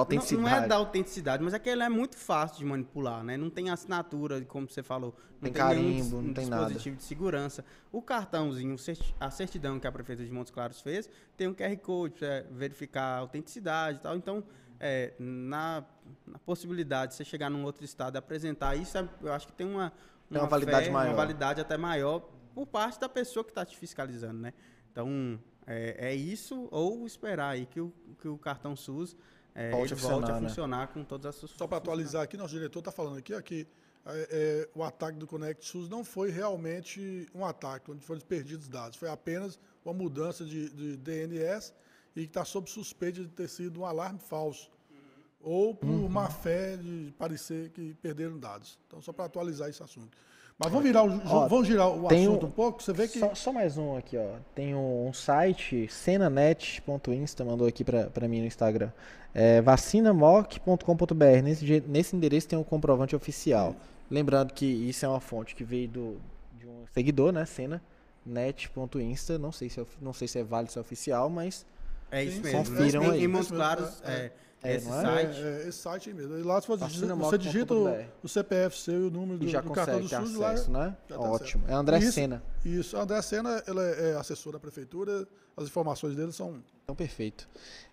autenticidade. 0.00 0.42
Não, 0.42 0.50
não, 0.50 0.64
é 0.64 0.68
da 0.68 0.76
autenticidade, 0.76 1.42
mas 1.42 1.52
é 1.54 1.58
que 1.58 1.68
ele 1.68 1.82
é 1.82 1.88
muito 1.88 2.16
fácil 2.16 2.58
de 2.58 2.64
manipular, 2.64 3.22
né? 3.22 3.36
Não 3.36 3.50
tem 3.50 3.70
assinatura, 3.70 4.40
como 4.42 4.68
você 4.68 4.82
falou. 4.82 5.14
Não 5.34 5.42
tem, 5.42 5.52
tem 5.52 5.62
carimbo, 5.62 6.16
nenhum 6.16 6.22
não 6.22 6.34
tem 6.34 6.48
dispositivo 6.48 6.94
nada. 6.94 6.96
de 6.96 7.04
segurança. 7.04 7.64
O 7.90 8.00
cartãozinho, 8.00 8.76
a 9.20 9.30
certidão 9.30 9.78
que 9.78 9.86
a 9.86 9.92
Prefeitura 9.92 10.26
de 10.26 10.32
Montes 10.32 10.50
Claros 10.50 10.80
fez, 10.80 11.10
tem 11.36 11.46
um 11.46 11.54
QR 11.54 11.76
Code 11.76 12.14
para 12.14 12.46
verificar 12.50 13.02
a 13.02 13.18
autenticidade 13.18 13.98
e 13.98 14.00
tal. 14.00 14.16
Então, 14.16 14.42
é, 14.80 15.12
na, 15.18 15.84
na, 16.26 16.38
possibilidade 16.38 17.12
de 17.12 17.16
você 17.16 17.24
chegar 17.24 17.50
num 17.50 17.64
outro 17.64 17.84
estado 17.84 18.16
e 18.16 18.18
apresentar 18.18 18.74
isso, 18.76 18.96
é, 18.96 19.08
eu 19.20 19.32
acho 19.32 19.46
que 19.46 19.52
tem 19.52 19.66
uma, 19.66 19.92
uma, 20.30 20.40
uma 20.40 20.48
validade 20.48 20.86
fé, 20.86 20.90
maior. 20.90 21.10
Uma 21.10 21.16
validade 21.16 21.60
até 21.60 21.76
maior 21.76 22.28
por 22.54 22.66
parte 22.66 22.98
da 22.98 23.08
pessoa 23.08 23.44
que 23.44 23.50
está 23.50 23.64
te 23.64 23.76
fiscalizando, 23.76 24.40
né? 24.40 24.52
Então, 24.90 25.38
é, 25.66 26.08
é, 26.08 26.14
isso 26.14 26.68
ou 26.70 27.06
esperar 27.06 27.50
aí 27.50 27.66
que 27.66 27.80
o, 27.80 27.92
que 28.20 28.28
o 28.28 28.36
cartão 28.36 28.74
SUS 28.74 29.16
é, 29.54 29.70
volte, 29.70 29.92
a 29.92 29.96
funcionar, 29.96 30.30
a 30.30 30.40
né? 30.40 30.48
funcionar 30.48 30.86
né? 30.86 30.92
com 30.92 31.04
todas 31.04 31.26
as 31.26 31.34
suas 31.36 31.50
Só 31.52 31.66
para 31.66 31.78
atualizar 31.78 32.22
aqui, 32.22 32.36
nosso 32.36 32.54
diretor 32.54 32.78
está 32.78 32.90
falando 32.90 33.18
aqui 33.18 33.34
ó, 33.34 33.40
que 33.40 33.66
é, 34.04 34.28
é, 34.30 34.68
o 34.74 34.82
ataque 34.82 35.18
do 35.18 35.26
Connect 35.26 35.64
SUS 35.64 35.88
não 35.88 36.04
foi 36.04 36.30
realmente 36.30 37.28
um 37.34 37.44
ataque, 37.44 37.90
onde 37.90 38.04
foram 38.04 38.20
perdidos 38.20 38.68
dados. 38.68 38.98
Foi 38.98 39.08
apenas 39.08 39.58
uma 39.84 39.94
mudança 39.94 40.44
de, 40.44 40.70
de 40.70 40.96
DNS 40.96 41.72
e 42.16 42.22
que 42.22 42.26
está 42.26 42.44
sob 42.44 42.68
suspeita 42.68 43.22
de 43.22 43.28
ter 43.28 43.48
sido 43.48 43.80
um 43.80 43.86
alarme 43.86 44.18
falso. 44.18 44.70
Uhum. 44.90 44.96
Ou 45.40 45.74
por 45.74 45.88
uhum. 45.88 46.08
má 46.08 46.28
fé 46.28 46.76
de 46.76 47.14
parecer 47.16 47.70
que 47.70 47.94
perderam 47.94 48.38
dados. 48.38 48.78
Então, 48.86 49.00
só 49.00 49.12
para 49.12 49.26
atualizar 49.26 49.68
esse 49.68 49.82
assunto. 49.82 50.16
Mas 50.62 50.72
vamos 50.72 50.86
virar 50.86 51.02
o, 51.02 51.22
ó, 51.26 51.48
vamos 51.48 51.66
girar 51.66 51.88
o 51.88 52.06
assunto 52.06 52.46
um, 52.46 52.48
um, 52.48 52.50
pouco, 52.50 52.82
você 52.82 52.92
vê 52.92 53.08
que... 53.08 53.18
Só, 53.18 53.34
só, 53.34 53.52
mais 53.52 53.76
um 53.76 53.96
aqui, 53.96 54.16
ó. 54.16 54.36
Tem 54.54 54.74
um, 54.74 55.08
um 55.08 55.12
site, 55.12 55.88
cenanet.insta, 55.88 57.44
mandou 57.44 57.66
aqui 57.66 57.84
para 57.84 58.28
mim 58.28 58.40
no 58.40 58.46
Instagram. 58.46 58.90
É 59.34 59.60
vacinamock.com.br. 59.60 61.42
Nesse, 61.42 61.82
nesse 61.86 62.14
endereço 62.14 62.48
tem 62.48 62.58
um 62.58 62.64
comprovante 62.64 63.16
oficial. 63.16 63.74
Lembrando 64.10 64.52
que 64.52 64.66
isso 64.66 65.04
é 65.04 65.08
uma 65.08 65.20
fonte 65.20 65.54
que 65.54 65.64
veio 65.64 65.88
do, 65.88 66.20
de 66.58 66.66
um 66.66 66.84
seguidor, 66.92 67.32
né? 67.32 67.46
Cenanet.insta. 67.46 69.38
Não 69.38 69.50
sei 69.50 69.70
se 69.70 69.80
é, 69.80 69.86
não 70.00 70.12
sei 70.12 70.28
se 70.28 70.38
é 70.38 70.44
válido, 70.44 70.72
se 70.72 70.78
é 70.78 70.80
oficial, 70.80 71.30
mas 71.30 71.64
é 72.10 72.22
isso 72.22 72.42
mesmo. 72.42 72.58
Confiram 72.58 73.10
aí. 73.10 73.24
Em 73.24 73.28
Montes 73.28 73.50
Claros, 73.50 74.02
é, 74.04 74.12
é 74.12 74.32
é, 74.62 74.76
esse 74.76 74.86
site? 74.86 75.40
É, 75.40 75.44
é, 75.44 75.68
esse 75.68 75.78
site 75.78 76.08
aí 76.10 76.14
mesmo. 76.14 76.38
E 76.38 76.42
lá 76.42 76.60
você, 76.60 77.06
você 77.06 77.38
digita 77.38 77.74
o, 77.74 77.88
o, 78.22 78.28
CPF 78.28 78.78
seu 78.78 79.02
e 79.02 79.06
o 79.06 79.10
número 79.10 79.38
do, 79.38 79.48
já 79.48 79.60
do 79.60 79.70
cartão 79.70 80.00
do 80.00 80.08
SUS 80.08 80.40
acesso, 80.40 80.70
lá. 80.70 80.86
Né? 80.86 80.96
Ótimo. 81.16 81.64
É 81.68 81.74
André 81.74 81.98
isso, 81.98 82.12
Sena. 82.12 82.42
Isso, 82.64 82.96
André 82.96 83.20
Sena, 83.22 83.62
ela 83.66 83.82
é 83.82 84.16
assessor 84.16 84.52
da 84.52 84.60
prefeitura. 84.60 85.26
As 85.56 85.64
informações 85.64 86.14
dele 86.14 86.32
são. 86.32 86.62
Então, 86.84 86.94
perfeito. 86.94 87.48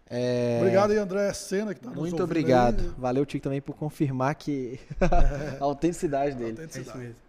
É... 0.09 0.57
Obrigado 0.59 0.91
aí, 0.91 0.97
André 0.97 1.32
Sena, 1.34 1.74
que 1.74 1.80
está 1.80 1.89
nos 1.89 1.99
Muito 1.99 2.24
obrigado. 2.24 2.82
Aí. 2.82 2.93
Valeu, 2.97 3.26
Tico, 3.26 3.43
também 3.43 3.61
por 3.61 3.76
confirmar 3.76 4.34
que 4.36 4.80
a 5.59 5.63
autenticidade 5.63 6.36
dele. 6.36 6.57
A 6.57 6.61
autenticidade. 6.61 6.89
É 6.89 6.91
isso 6.91 6.97
mesmo. 6.97 7.28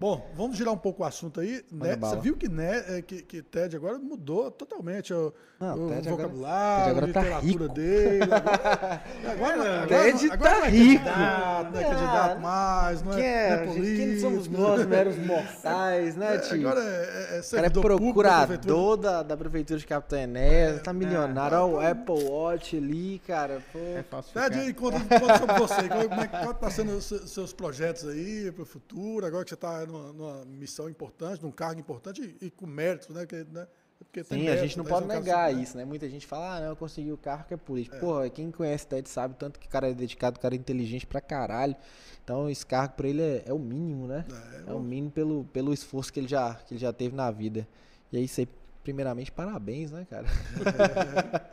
Bom, 0.00 0.30
vamos 0.36 0.56
girar 0.56 0.72
um 0.72 0.78
pouco 0.78 1.02
o 1.02 1.06
assunto 1.06 1.40
aí. 1.40 1.64
Né? 1.72 1.96
Você 1.96 2.16
viu 2.20 2.36
que, 2.36 2.48
né, 2.48 2.84
é, 2.98 3.02
que, 3.02 3.20
que 3.20 3.42
Ted 3.42 3.74
agora 3.74 3.98
mudou 3.98 4.48
totalmente 4.48 5.12
o, 5.12 5.34
Não, 5.58 5.86
o 5.86 5.88
Ted 5.88 6.08
agora- 6.08 6.28
vocabulário, 6.28 6.84
Ted 6.84 6.90
agora 6.90 7.10
a 7.10 7.12
tá 7.12 7.20
literatura 7.20 7.64
rico. 7.64 7.68
dele. 7.74 8.22
Agora, 8.22 9.02
agora, 9.28 9.82
agora, 9.82 9.86
Ted 9.88 10.30
agora 10.30 10.50
tá 10.50 10.58
não 10.60 10.64
é 10.64 10.68
rico. 10.70 11.04
candidato, 11.04 11.72
não 11.72 11.80
é 11.80 11.84
Ah, 11.84 11.88
candidato 11.90 12.40
mais, 12.40 13.02
não 13.02 13.12
é, 13.12 13.16
Quem, 13.16 13.24
é, 13.26 13.56
não 13.56 13.62
é 13.72 13.74
gente, 13.74 13.96
quem 13.96 14.20
somos 14.20 14.46
político. 14.46 14.68
nós, 14.76 14.86
meros 14.86 15.18
mortais, 15.18 16.14
né, 16.16 16.34
É, 16.34 16.38
tio? 16.38 16.68
agora 16.68 16.80
é, 16.84 16.84
é, 16.84 17.36
é 17.38 17.40
O 17.40 17.50
cara 17.50 17.66
é 17.66 17.70
público 17.70 18.22
da 18.22 18.36
prefeitura. 18.46 18.74
procurador 18.74 18.96
da, 18.98 19.22
da 19.24 19.36
prefeitura 19.36 19.78
de 19.80 19.86
Capitão 19.86 20.18
Enéas, 20.20 20.80
tá 20.80 20.92
milionário. 20.92 21.58
Olha 21.58 21.66
o 21.74 21.80
Apple 21.90 22.22
Watch 22.24 22.76
ali, 22.76 23.20
cara. 23.26 23.60
Pô. 23.72 23.78
É 23.80 24.04
falsificado. 24.08 24.50
Ted, 24.54 24.64
aí, 24.64 24.72
conta, 24.72 25.00
conta 25.00 25.38
sobre 25.38 25.58
você. 25.58 25.88
Como 25.88 26.20
é 26.20 26.28
que 26.28 26.54
tá 26.60 26.70
sendo 26.70 26.92
os 26.96 27.04
seus 27.04 27.30
seus 27.32 27.52
projetos 27.52 28.06
aí 28.08 28.52
para 28.52 28.62
o 28.62 28.66
futuro? 28.66 29.26
Agora 29.26 29.42
que 29.42 29.50
você 29.50 29.54
está 29.54 29.87
numa, 29.88 30.12
numa 30.12 30.44
missão 30.44 30.88
importante, 30.88 31.42
num 31.42 31.50
cargo 31.50 31.80
importante 31.80 32.36
e, 32.40 32.46
e 32.46 32.50
com 32.50 32.66
méritos, 32.66 33.08
né? 33.08 33.26
Que, 33.26 33.44
né? 33.44 33.66
Porque 33.98 34.22
tem 34.22 34.38
Sim, 34.38 34.44
a 34.44 34.50
mérito, 34.50 34.66
gente 34.66 34.78
não 34.78 34.84
né? 34.84 34.90
pode 34.90 35.02
é 35.02 35.06
um 35.06 35.08
negar 35.08 35.54
isso, 35.54 35.76
né? 35.76 35.84
Muita 35.84 36.08
gente 36.08 36.24
fala, 36.26 36.56
ah, 36.56 36.60
não, 36.60 36.68
eu 36.68 36.76
consegui 36.76 37.10
o 37.10 37.16
carro 37.16 37.44
que 37.46 37.54
é 37.54 37.56
político. 37.56 37.98
Porra, 37.98 38.30
quem 38.30 38.50
conhece 38.50 38.84
o 38.84 38.88
Ted 38.88 39.08
sabe 39.08 39.34
tanto 39.36 39.58
que 39.58 39.66
o 39.66 39.70
cara 39.70 39.90
é 39.90 39.94
dedicado, 39.94 40.38
o 40.38 40.40
cara 40.40 40.54
é 40.54 40.58
inteligente 40.58 41.06
pra 41.06 41.20
caralho. 41.20 41.74
Então 42.22 42.48
esse 42.48 42.64
cargo 42.64 42.94
pra 42.94 43.08
ele 43.08 43.22
é, 43.22 43.42
é 43.46 43.52
o 43.52 43.58
mínimo, 43.58 44.06
né? 44.06 44.24
É, 44.66 44.72
o 44.72 44.78
mínimo 44.78 45.10
pelo, 45.10 45.44
pelo 45.46 45.72
esforço 45.72 46.12
que 46.12 46.20
ele, 46.20 46.28
já, 46.28 46.54
que 46.54 46.74
ele 46.74 46.80
já 46.80 46.92
teve 46.92 47.16
na 47.16 47.30
vida. 47.30 47.66
E 48.12 48.18
aí, 48.18 48.28
você, 48.28 48.46
primeiramente, 48.88 49.30
parabéns, 49.30 49.92
né, 49.92 50.06
cara? 50.08 50.26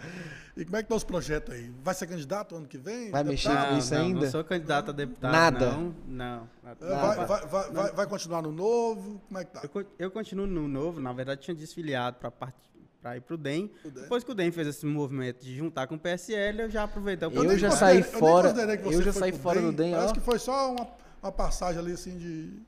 E 0.57 0.63
como 0.63 0.77
é 0.77 0.79
que 0.79 0.85
estão 0.85 0.95
os 0.95 1.03
projetos 1.03 1.53
aí? 1.53 1.69
Vai 1.83 1.93
ser 1.93 2.07
candidato 2.07 2.55
ano 2.55 2.65
que 2.65 2.77
vem? 2.77 3.11
Vai 3.11 3.25
mexer 3.25 3.49
Deputado? 3.49 3.71
com 3.73 3.77
isso 3.77 3.93
não, 3.93 4.01
ainda? 4.01 4.21
Não 4.21 4.31
sou 4.31 4.41
candidato 4.45 4.89
a 4.91 4.93
deputado. 4.93 5.31
Nada? 5.33 5.71
Não, 5.71 5.95
não. 6.07 6.49
É, 6.63 6.75
Vai, 6.95 7.25
vai, 7.25 7.45
vai, 7.45 7.71
vai, 7.71 7.91
vai 7.91 8.07
continuar 8.07 8.41
no 8.41 8.53
novo? 8.53 9.21
Como 9.27 9.37
é 9.37 9.43
que 9.43 9.51
tá? 9.51 9.61
Eu, 9.73 9.85
eu 9.99 10.09
continuo 10.11 10.47
no 10.47 10.65
novo, 10.65 11.01
na 11.01 11.11
verdade 11.11 11.41
tinha 11.41 11.53
desfiliado 11.53 12.19
para 12.19 12.31
para 12.31 13.17
ir 13.17 13.21
pro 13.21 13.37
DEM. 13.37 13.69
O 13.83 13.89
DEM. 13.89 14.03
Depois 14.03 14.23
que 14.23 14.31
o 14.31 14.33
DEM 14.33 14.49
fez 14.53 14.65
esse 14.69 14.85
movimento 14.85 15.43
de 15.43 15.57
juntar 15.57 15.87
com 15.87 15.95
o 15.95 15.99
PSL, 15.99 16.61
eu 16.61 16.69
já 16.69 16.83
aproveitei. 16.83 17.27
Eu 17.27 17.43
nem 17.43 17.57
já 17.57 17.71
saí 17.71 18.01
fora- 18.01 18.53
eu 18.89 19.01
já 19.01 19.11
saí 19.11 19.33
fora 19.33 19.59
do 19.61 19.73
DEM, 19.73 19.91
Parece 19.91 20.11
ó. 20.11 20.13
que 20.13 20.21
foi 20.21 20.39
só 20.39 20.71
uma, 20.71 20.87
uma 21.21 21.31
passagem 21.33 21.81
ali 21.81 21.91
assim 21.91 22.17
de. 22.17 22.61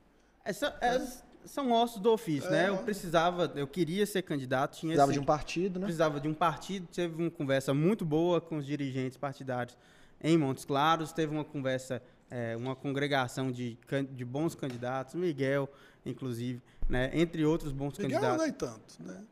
Essa- 0.44 0.76
é- 0.82 1.00
são 1.48 1.72
ossos 1.72 2.00
do 2.00 2.12
ofício, 2.12 2.50
né? 2.50 2.68
Eu 2.68 2.78
precisava, 2.78 3.50
eu 3.56 3.66
queria 3.66 4.04
ser 4.06 4.22
candidato, 4.22 4.76
tinha 4.78 4.90
Precisava 4.90 5.10
esse- 5.12 5.18
de 5.18 5.22
um 5.22 5.26
partido, 5.26 5.78
né? 5.80 5.86
precisava 5.86 6.20
de 6.20 6.28
um 6.28 6.34
partido, 6.34 6.86
teve 6.86 7.20
uma 7.20 7.30
conversa 7.30 7.72
muito 7.74 8.04
boa 8.04 8.40
com 8.40 8.56
os 8.58 8.66
dirigentes 8.66 9.16
partidários 9.16 9.76
em 10.22 10.36
Montes 10.36 10.64
Claros, 10.64 11.12
teve 11.12 11.32
uma 11.32 11.44
conversa, 11.44 12.02
é, 12.30 12.56
uma 12.56 12.74
congregação 12.76 13.50
de, 13.50 13.78
de 14.12 14.24
bons 14.24 14.54
candidatos, 14.54 15.14
Miguel, 15.14 15.68
inclusive, 16.04 16.60
né? 16.88 17.10
Entre 17.14 17.44
outros 17.44 17.72
bons 17.72 17.96
Miguel 17.98 18.20
candidatos. 18.20 18.42
nem 18.44 18.52
tanto, 18.52 18.94
né? 19.00 19.22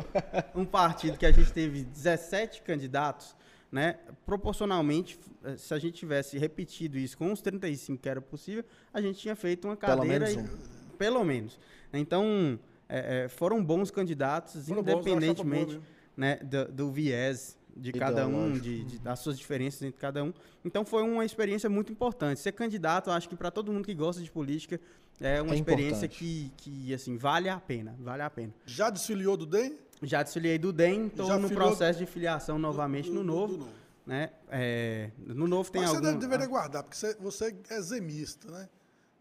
como 0.51 0.61
um 0.61 0.65
partido 0.65 1.17
que 1.17 1.25
a 1.25 1.31
gente 1.31 1.51
teve 1.53 1.83
17 1.83 2.61
candidatos, 2.63 3.35
né, 3.73 3.97
proporcionalmente, 4.25 5.19
eh, 5.43 5.57
se 5.57 5.73
a 5.73 5.79
gente 5.79 5.95
tivesse 5.95 6.37
repetido 6.37 6.95
isso 6.97 7.17
com 7.17 7.31
os 7.31 7.41
35 7.41 7.99
que 8.01 8.07
era 8.07 8.21
possível, 8.21 8.63
a 8.93 9.01
gente 9.01 9.17
tinha 9.19 9.35
feito 9.35 9.67
uma 9.67 9.75
Pelo 9.75 9.97
cadeira, 10.03 10.25
menos 10.27 10.43
um. 10.51 10.55
e- 10.55 10.97
pelo 10.97 11.23
menos. 11.23 11.59
Então, 11.91 12.59
eh, 12.87 13.27
foram 13.29 13.63
bons 13.65 13.89
candidatos, 13.89 14.67
Foram 14.67 14.83
bons, 14.83 14.91
boa 14.91 15.01
independentemente 15.01 15.71
mesmo. 15.73 15.83
né, 16.15 16.35
do, 16.37 16.65
do 16.71 16.91
viés 16.91 17.57
de 17.75 17.91
cada 17.91 18.27
um, 18.27 18.53
de, 18.59 18.83
de- 18.83 18.99
das 18.99 19.17
suas 19.19 19.39
diferenças 19.39 19.81
entre 19.81 19.99
cada 19.99 20.23
um. 20.23 20.31
Então 20.63 20.85
foi 20.85 21.01
uma 21.01 21.25
experiência 21.25 21.67
muito 21.67 21.91
importante. 21.91 22.39
Ser 22.39 22.51
candidato, 22.51 23.09
eu 23.09 23.13
acho 23.13 23.27
que 23.27 23.35
para 23.35 23.49
todo 23.49 23.73
mundo 23.73 23.85
que 23.85 23.95
gosta 23.95 24.21
de 24.21 24.29
política, 24.29 24.79
é 25.19 25.41
uma 25.41 25.53
É 25.55 25.57
experiência 25.57 26.07
que, 26.07 26.51
que 26.57 26.93
assim, 26.93 27.17
vale 27.17 27.49
a 27.49 27.59
pena, 27.59 27.95
vale 27.99 28.21
a 28.21 28.29
pena. 28.29 28.53
Já 28.67 28.91
desfiliou 28.91 29.35
do 29.35 29.47
DEM? 29.47 29.75
Já 30.03 30.23
desfiliei 30.23 30.57
do 30.57 30.71
DEM, 30.73 31.07
estou 31.07 31.27
no 31.39 31.47
filiou 31.47 31.67
processo 31.67 31.99
de 31.99 32.05
filiação 32.05 32.57
novamente 32.59 33.09
do- 33.09 33.15
no 33.15 33.23
novo. 33.23 33.53
do 33.53 33.59
novo. 33.59 33.71
Né? 34.05 34.31
É, 34.49 35.11
no 35.25 35.47
novo 35.47 35.71
tem 35.71 35.81
Mas 35.81 35.91
você 35.91 35.95
algum... 35.97 36.07
deve, 36.09 36.19
deveria 36.19 36.45
guardar, 36.47 36.83
porque 36.83 36.97
você, 36.97 37.15
você 37.15 37.55
é 37.69 37.81
zemista, 37.81 38.51
né? 38.51 38.67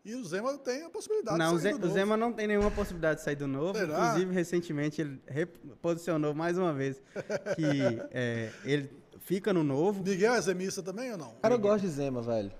E 0.04 0.16
o 0.16 0.24
Zema 0.24 0.58
tem 0.58 0.82
a 0.82 0.90
possibilidade 0.90 1.38
Não, 1.38 1.54
o 1.54 1.56
de 1.56 1.62
sair 1.62 1.72
do 1.74 1.76
o 1.76 1.80
novo. 1.82 1.94
Zema 1.94 2.16
não 2.16 2.32
tem 2.32 2.48
nenhuma 2.48 2.72
possibilidade 2.72 3.20
de 3.20 3.24
sair 3.24 3.36
do 3.36 3.46
novo. 3.46 3.78
Será? 3.78 4.06
Inclusive, 4.08 4.34
recentemente, 4.34 5.00
ele 5.00 5.22
reposicionou 5.28 6.34
mais 6.34 6.58
uma 6.58 6.72
vez 6.72 7.00
que 7.54 7.62
é, 8.10 8.50
ele 8.64 8.90
fica 9.20 9.52
no 9.52 9.62
novo. 9.62 10.02
Miguel 10.02 10.34
é 10.34 10.40
zemista 10.40 10.82
também 10.82 11.12
ou 11.12 11.16
não? 11.18 11.34
Cara, 11.40 11.54
eu 11.54 11.58
gosto 11.60 11.84
de 11.84 11.90
Zema, 11.92 12.20
velho. 12.20 12.50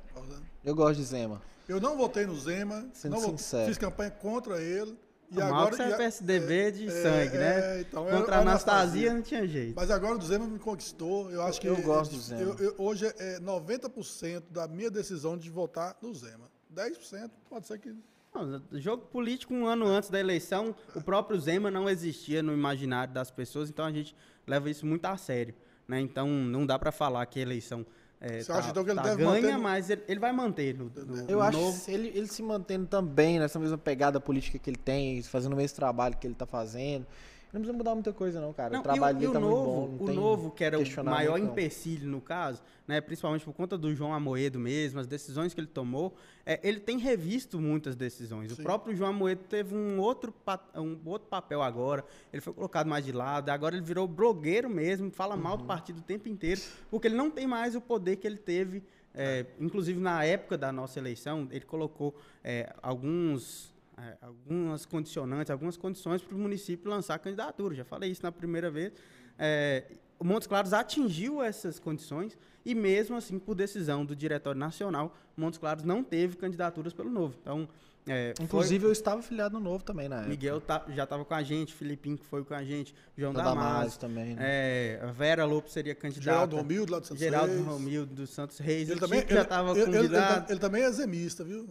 Eu 0.64 0.77
gosto 0.77 0.99
de 1.01 1.05
Zema. 1.05 1.43
Eu 1.68 1.81
não 1.81 1.97
votei 1.97 2.25
no 2.27 2.39
Zema, 2.39 2.87
Sendo 2.93 3.12
não 3.14 3.20
votei- 3.20 3.39
sincero. 3.39 3.66
fiz 3.66 3.79
campanha 3.79 4.12
contra 4.12 4.62
ele. 4.62 4.97
E 5.35 5.39
O 5.39 5.43
agora, 5.43 5.83
é 5.83 5.91
e 5.91 5.97
PSDB 5.97 6.72
de 6.72 6.87
é, 6.89 6.91
sangue, 6.91 7.37
é, 7.37 7.39
né? 7.39 7.80
então, 7.80 8.07
eu- 8.09 8.18
Contra 8.18 8.37
a 8.37 8.41
Anastasia 8.41 9.14
não 9.14 9.22
tinha 9.22 9.47
jeito. 9.49 9.74
Mas 9.74 9.91
agora 9.91 10.18
o 10.18 10.22
Zema 10.22 10.47
me 10.47 10.59
conquistou. 10.59 11.30
Eu 11.30 11.43
acho 11.43 11.59
que 11.59 11.66
eu 11.66 11.80
gosto 11.80 12.12
do 12.14 12.20
Zema. 12.20 12.43
eu- 12.43 12.57
eu- 12.59 12.74
hoje 12.76 13.07
é 13.18 13.39
90% 13.41 14.45
da 14.51 14.68
minha 14.68 14.91
decisão 14.91 15.37
de 15.39 15.49
votar 15.49 15.97
no 16.03 16.12
Zema. 16.14 16.51
10% 16.68 17.30
pode 17.49 17.66
ser 17.66 17.78
que. 17.78 17.95
Não, 18.35 18.62
jogo 18.80 19.07
político 19.07 19.53
um 19.55 19.66
ano 19.66 19.87
antes 19.87 20.11
da 20.11 20.18
eleição, 20.20 20.74
o 20.95 21.01
próprio 21.03 21.39
Zema 21.41 21.70
não 21.70 21.89
existia 21.89 22.43
no 22.43 22.53
imaginário 22.53 23.12
das 23.12 23.30
pessoas, 23.30 23.68
então 23.70 23.85
a 23.85 23.93
gente 23.93 24.14
leva 24.47 24.68
isso 24.70 24.85
muito 24.87 25.05
a 25.07 25.16
sério. 25.16 25.55
Né? 25.89 26.01
Então 26.01 26.26
não 26.28 26.64
dá 26.64 26.78
para 26.78 26.93
falar 26.93 27.24
que 27.26 27.39
a 27.39 27.43
eleição 27.43 27.85
é, 28.23 28.41
Você 28.41 28.53
tá, 28.53 28.59
acha, 28.59 28.70
então, 28.70 28.85
que 28.85 28.91
ele 28.91 28.97
tá 29.01 29.03
deve 29.09 29.25
ganha, 29.25 29.33
manter 29.53 29.59
mas 29.59 29.91
ele, 29.91 30.03
ele 30.09 30.20
vai 30.20 30.33
manter 30.33 30.75
no, 30.79 30.85
no- 30.95 31.16
Eu 31.29 31.39
no 31.39 31.43
acho 31.43 31.59
novo. 31.59 31.85
que 31.85 31.91
ele, 31.91 32.09
ele 32.14 32.27
se 32.29 32.43
mantendo 32.43 32.87
também 32.87 33.39
nessa 33.39 33.59
mesma 33.59 33.77
pegada 33.77 34.20
política 34.20 34.59
que 34.59 34.70
ele 34.70 34.77
tem, 34.77 35.20
fazendo 35.23 35.53
o 35.55 35.57
mesmo 35.57 35.75
trabalho 35.77 36.16
que 36.16 36.27
ele 36.27 36.35
tá 36.35 36.47
fazendo. 36.47 37.07
Não 37.53 37.61
precisa 37.61 37.76
mudar 37.76 37.94
muita 37.94 38.14
coisa, 38.14 38.40
não, 38.40 38.50
cara. 38.53 38.72
Não, 38.72 38.80
o 38.80 38.82
trabalho 38.82 39.18
e 39.18 39.20
tá 39.20 39.24
e 39.24 39.36
o 39.36 39.40
novo, 39.40 39.88
bom. 39.98 40.05
o 40.11 40.14
novo, 40.14 40.50
que 40.53 40.64
era 40.64 40.78
o 40.78 41.05
maior 41.05 41.38
muito, 41.38 41.53
empecilho 41.53 42.09
no 42.09 42.18
caso, 42.18 42.62
né, 42.88 42.98
principalmente 42.98 43.44
por 43.44 43.53
conta 43.53 43.76
do 43.76 43.94
João 43.94 44.14
Amoedo 44.14 44.59
mesmo, 44.59 44.98
as 44.98 45.07
decisões 45.07 45.53
que 45.53 45.61
ele 45.61 45.66
tomou, 45.66 46.14
é, 46.46 46.59
ele 46.66 46.80
tem 46.80 46.96
revisto 46.98 47.61
muitas 47.61 47.94
decisões. 47.94 48.50
O 48.53 48.62
próprio 48.62 48.96
João 48.96 49.11
Amoedo 49.11 49.42
teve 49.44 49.74
um 49.74 50.00
outro, 50.00 50.32
um 50.76 50.98
outro 51.05 51.28
papel 51.28 51.61
agora, 51.61 52.03
ele 52.32 52.40
foi 52.40 52.55
colocado 52.55 52.86
mais 52.86 53.05
de 53.05 53.12
lado, 53.12 53.50
agora 53.50 53.76
ele 53.76 53.84
virou 53.84 54.09
blogueiro 54.09 54.70
mesmo, 54.70 55.11
fala 55.11 55.36
mal 55.36 55.53
Uhum. 55.53 55.59
do 55.59 55.64
partido 55.64 55.98
o 55.98 56.03
tempo 56.03 56.30
inteiro, 56.30 56.59
porque 56.90 57.07
ele 57.07 57.16
não 57.16 57.30
tem 57.30 57.46
mais 57.46 57.76
o 57.76 57.82
poder 57.82 58.16
que 58.16 58.26
ele 58.26 58.38
teve, 58.38 58.82
é, 59.14 59.44
inclusive 59.61 60.00
na 60.00 60.24
época 60.24 60.57
da 60.57 60.72
nossa 60.72 60.98
eleição, 60.98 61.46
ele 61.50 61.66
colocou 61.66 62.14
é, 62.42 62.74
alguns 62.82 63.70
é, 64.03 64.16
algumas 64.20 64.84
condicionantes, 64.84 65.50
algumas 65.50 65.76
condições 65.76 66.22
para 66.22 66.34
o 66.34 66.38
município 66.38 66.90
lançar 66.90 67.14
a 67.14 67.18
candidatura. 67.18 67.74
Já 67.74 67.84
falei 67.84 68.11
isso 68.11 68.22
na 68.22 68.32
primeira 68.32 68.70
vez. 68.70 68.92
É, 69.38 69.84
o 70.18 70.24
Montes 70.24 70.46
Claros 70.48 70.72
atingiu 70.72 71.42
essas 71.42 71.78
condições 71.78 72.36
e, 72.64 72.74
mesmo 72.74 73.16
assim, 73.16 73.38
por 73.38 73.55
decisão 73.55 74.05
do 74.05 74.14
Diretório 74.14 74.59
Nacional, 74.59 75.16
Montes 75.36 75.59
Claros 75.59 75.84
não 75.84 76.03
teve 76.03 76.36
candidaturas 76.36 76.92
pelo 76.92 77.11
Novo. 77.11 77.34
Então, 77.40 77.68
é, 78.07 78.34
foi- 78.36 78.44
Inclusive, 78.44 78.84
eu 78.84 78.92
estava 78.92 79.22
filiado 79.22 79.59
no 79.59 79.64
novo 79.64 79.84
também 79.84 80.09
na 80.09 80.16
época. 80.16 80.30
Miguel 80.30 80.61
tá- 80.61 80.84
já 80.88 81.05
estava 81.05 81.24
com 81.24 81.34
a 81.34 81.42
gente, 81.42 81.72
Filipinho 81.72 82.18
que 82.18 82.27
foi 82.27 82.44
com 82.44 82.52
a 82.55 82.62
gente, 82.64 82.93
João 83.16 83.31
O 83.31 83.35
Damasio, 83.35 83.60
Damasio 83.60 84.01
também, 84.01 84.35
né? 84.35 84.36
é, 84.40 85.01
a 85.02 85.12
Vera 85.12 85.44
Lopes 85.44 85.72
seria 85.72 85.94
candidata. 85.94 86.24
Geraldo 86.24 86.56
Romildo, 86.56 86.93
lá 86.93 86.98
do 86.98 87.06
Santos 87.06 87.22
Geraldo 87.22 87.52
Reis. 87.52 87.64
Romildo 87.66 88.14
dos 88.14 88.31
Santos 88.31 88.59
Reis. 88.59 88.90
Ele 88.90 88.98
também, 89.01 89.20
Tico 89.20 89.32
já 89.32 89.43
estava 89.43 89.70
ele, 89.72 89.82
ele- 89.82 90.06
ele- 90.06 90.16
ele 90.48 90.59
também 90.59 90.82
é 90.82 90.90
zemista, 90.90 91.44
viu? 91.44 91.68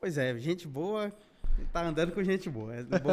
Pois 0.00 0.16
é, 0.18 0.36
gente 0.38 0.66
boa, 0.68 1.12
tá 1.64 1.86
andando 1.86 2.12
com 2.12 2.22
gente 2.22 2.48
boa. 2.48 2.74
é 2.74 2.82
bom. 2.82 3.12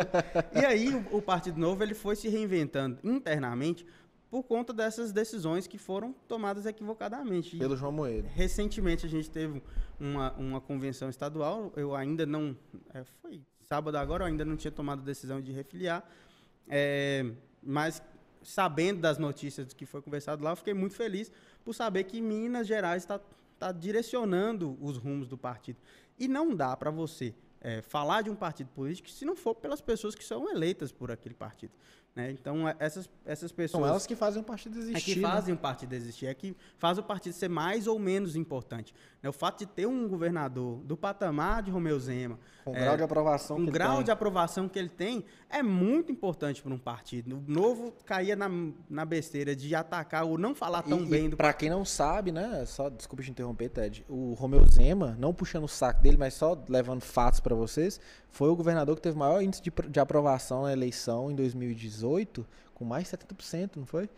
e 0.53 0.65
aí 0.65 0.93
o, 0.93 1.17
o 1.17 1.21
Partido 1.21 1.59
Novo 1.59 1.83
ele 1.83 1.93
foi 1.93 2.15
se 2.15 2.27
reinventando 2.27 2.99
internamente 3.03 3.85
por 4.29 4.43
conta 4.43 4.71
dessas 4.71 5.11
decisões 5.11 5.65
que 5.65 5.77
foram 5.77 6.13
tomadas 6.27 6.65
equivocadamente. 6.65 7.57
Pelo 7.57 7.75
João 7.75 7.91
Moedo. 7.91 8.27
recentemente 8.27 9.05
a 9.05 9.09
gente 9.09 9.29
teve 9.29 9.61
uma, 9.99 10.31
uma 10.33 10.61
convenção 10.61 11.09
estadual, 11.09 11.73
eu 11.75 11.95
ainda 11.95 12.25
não, 12.25 12.55
é, 12.93 13.03
foi 13.21 13.41
sábado 13.61 13.97
agora, 13.97 14.23
eu 14.23 14.27
ainda 14.27 14.45
não 14.45 14.55
tinha 14.55 14.71
tomado 14.71 15.01
a 15.01 15.03
decisão 15.03 15.41
de 15.41 15.51
refiliar, 15.51 16.07
é, 16.67 17.25
mas 17.63 18.01
sabendo 18.43 19.01
das 19.01 19.17
notícias 19.17 19.67
do 19.67 19.75
que 19.75 19.85
foi 19.85 20.01
conversado 20.01 20.43
lá, 20.43 20.51
eu 20.51 20.55
fiquei 20.55 20.73
muito 20.73 20.95
feliz 20.95 21.31
por 21.65 21.73
saber 21.73 22.03
que 22.03 22.21
Minas 22.21 22.67
Gerais 22.67 23.03
está 23.03 23.19
tá 23.57 23.71
direcionando 23.71 24.77
os 24.79 24.97
rumos 24.97 25.27
do 25.27 25.37
partido. 25.37 25.79
E 26.17 26.27
não 26.27 26.55
dá 26.55 26.75
para 26.77 26.91
você 26.91 27.33
é, 27.61 27.81
falar 27.81 28.21
de 28.21 28.29
um 28.29 28.35
partido 28.35 28.69
político 28.69 29.09
se 29.09 29.25
não 29.25 29.35
for 29.35 29.55
pelas 29.55 29.81
pessoas 29.81 30.15
que 30.15 30.23
são 30.23 30.49
eleitas 30.49 30.91
por 30.91 31.11
aquele 31.11 31.35
partido. 31.35 31.73
Né? 32.15 32.31
Então, 32.31 32.67
é, 32.67 32.75
essas, 32.79 33.09
essas 33.25 33.51
pessoas. 33.51 33.81
São 33.81 33.89
elas 33.89 34.05
que 34.05 34.15
fazem 34.15 34.41
o 34.41 34.45
partido 34.45 34.77
existir. 34.77 35.11
É 35.11 35.15
que 35.15 35.21
né? 35.21 35.29
fazem 35.29 35.53
o 35.53 35.57
partido 35.57 35.93
existir, 35.93 36.25
é 36.25 36.33
que 36.33 36.55
faz 36.77 36.97
o 36.97 37.03
partido 37.03 37.33
ser 37.33 37.49
mais 37.49 37.87
ou 37.87 37.99
menos 37.99 38.35
importante. 38.35 38.93
Né? 39.21 39.29
O 39.29 39.33
fato 39.33 39.59
de 39.59 39.65
ter 39.65 39.85
um 39.85 40.07
governador 40.07 40.79
do 40.83 40.97
patamar 40.97 41.61
de 41.61 41.71
Romeu 41.71 41.99
Zema, 41.99 42.39
Com 42.65 42.71
o 42.71 42.75
é, 42.75 42.79
grau 42.79 42.97
de 42.97 43.03
aprovação 43.03 43.57
com 43.57 43.63
que 43.63 43.67
o 43.67 43.69
ele 43.69 43.77
grau 43.77 43.95
tem. 43.97 44.05
de 44.05 44.11
aprovação 44.11 44.67
que 44.67 44.79
ele 44.79 44.89
tem, 44.89 45.23
é 45.49 45.61
muito 45.61 46.11
importante 46.11 46.61
para 46.61 46.73
um 46.73 46.77
partido. 46.77 47.37
O 47.37 47.51
novo 47.51 47.93
caía 48.05 48.35
na, 48.35 48.49
na 48.89 49.05
besteira 49.05 49.55
de 49.55 49.73
atacar 49.75 50.25
ou 50.25 50.37
não 50.37 50.55
falar 50.55 50.81
tão 50.81 51.01
e, 51.01 51.05
bem 51.05 51.25
e 51.25 51.29
do 51.29 51.37
pra 51.37 51.53
quem 51.53 51.69
não 51.69 51.85
sabe, 51.85 52.31
né? 52.31 52.65
Só 52.65 52.89
desculpa 52.89 53.23
te 53.23 53.31
interromper, 53.31 53.69
Ted. 53.69 54.05
O 54.09 54.33
Romeu 54.33 54.65
Zema, 54.65 55.15
não 55.19 55.33
puxando 55.33 55.65
o 55.65 55.69
saco 55.69 56.01
dele, 56.01 56.17
mas 56.17 56.33
só 56.33 56.57
levando 56.67 57.01
fatos 57.01 57.39
pra 57.39 57.55
vocês, 57.55 57.99
foi 58.29 58.49
o 58.49 58.55
governador 58.55 58.95
que 58.95 59.01
teve 59.01 59.15
o 59.15 59.19
maior 59.19 59.41
índice 59.41 59.61
de, 59.61 59.71
de 59.89 59.99
aprovação 59.99 60.63
na 60.63 60.73
eleição 60.73 61.31
em 61.31 61.35
2018, 61.35 61.98
com 62.73 62.85
mais 62.85 63.09
de 63.09 63.17
70%, 63.17 63.77
não 63.77 63.85
foi? 63.85 64.09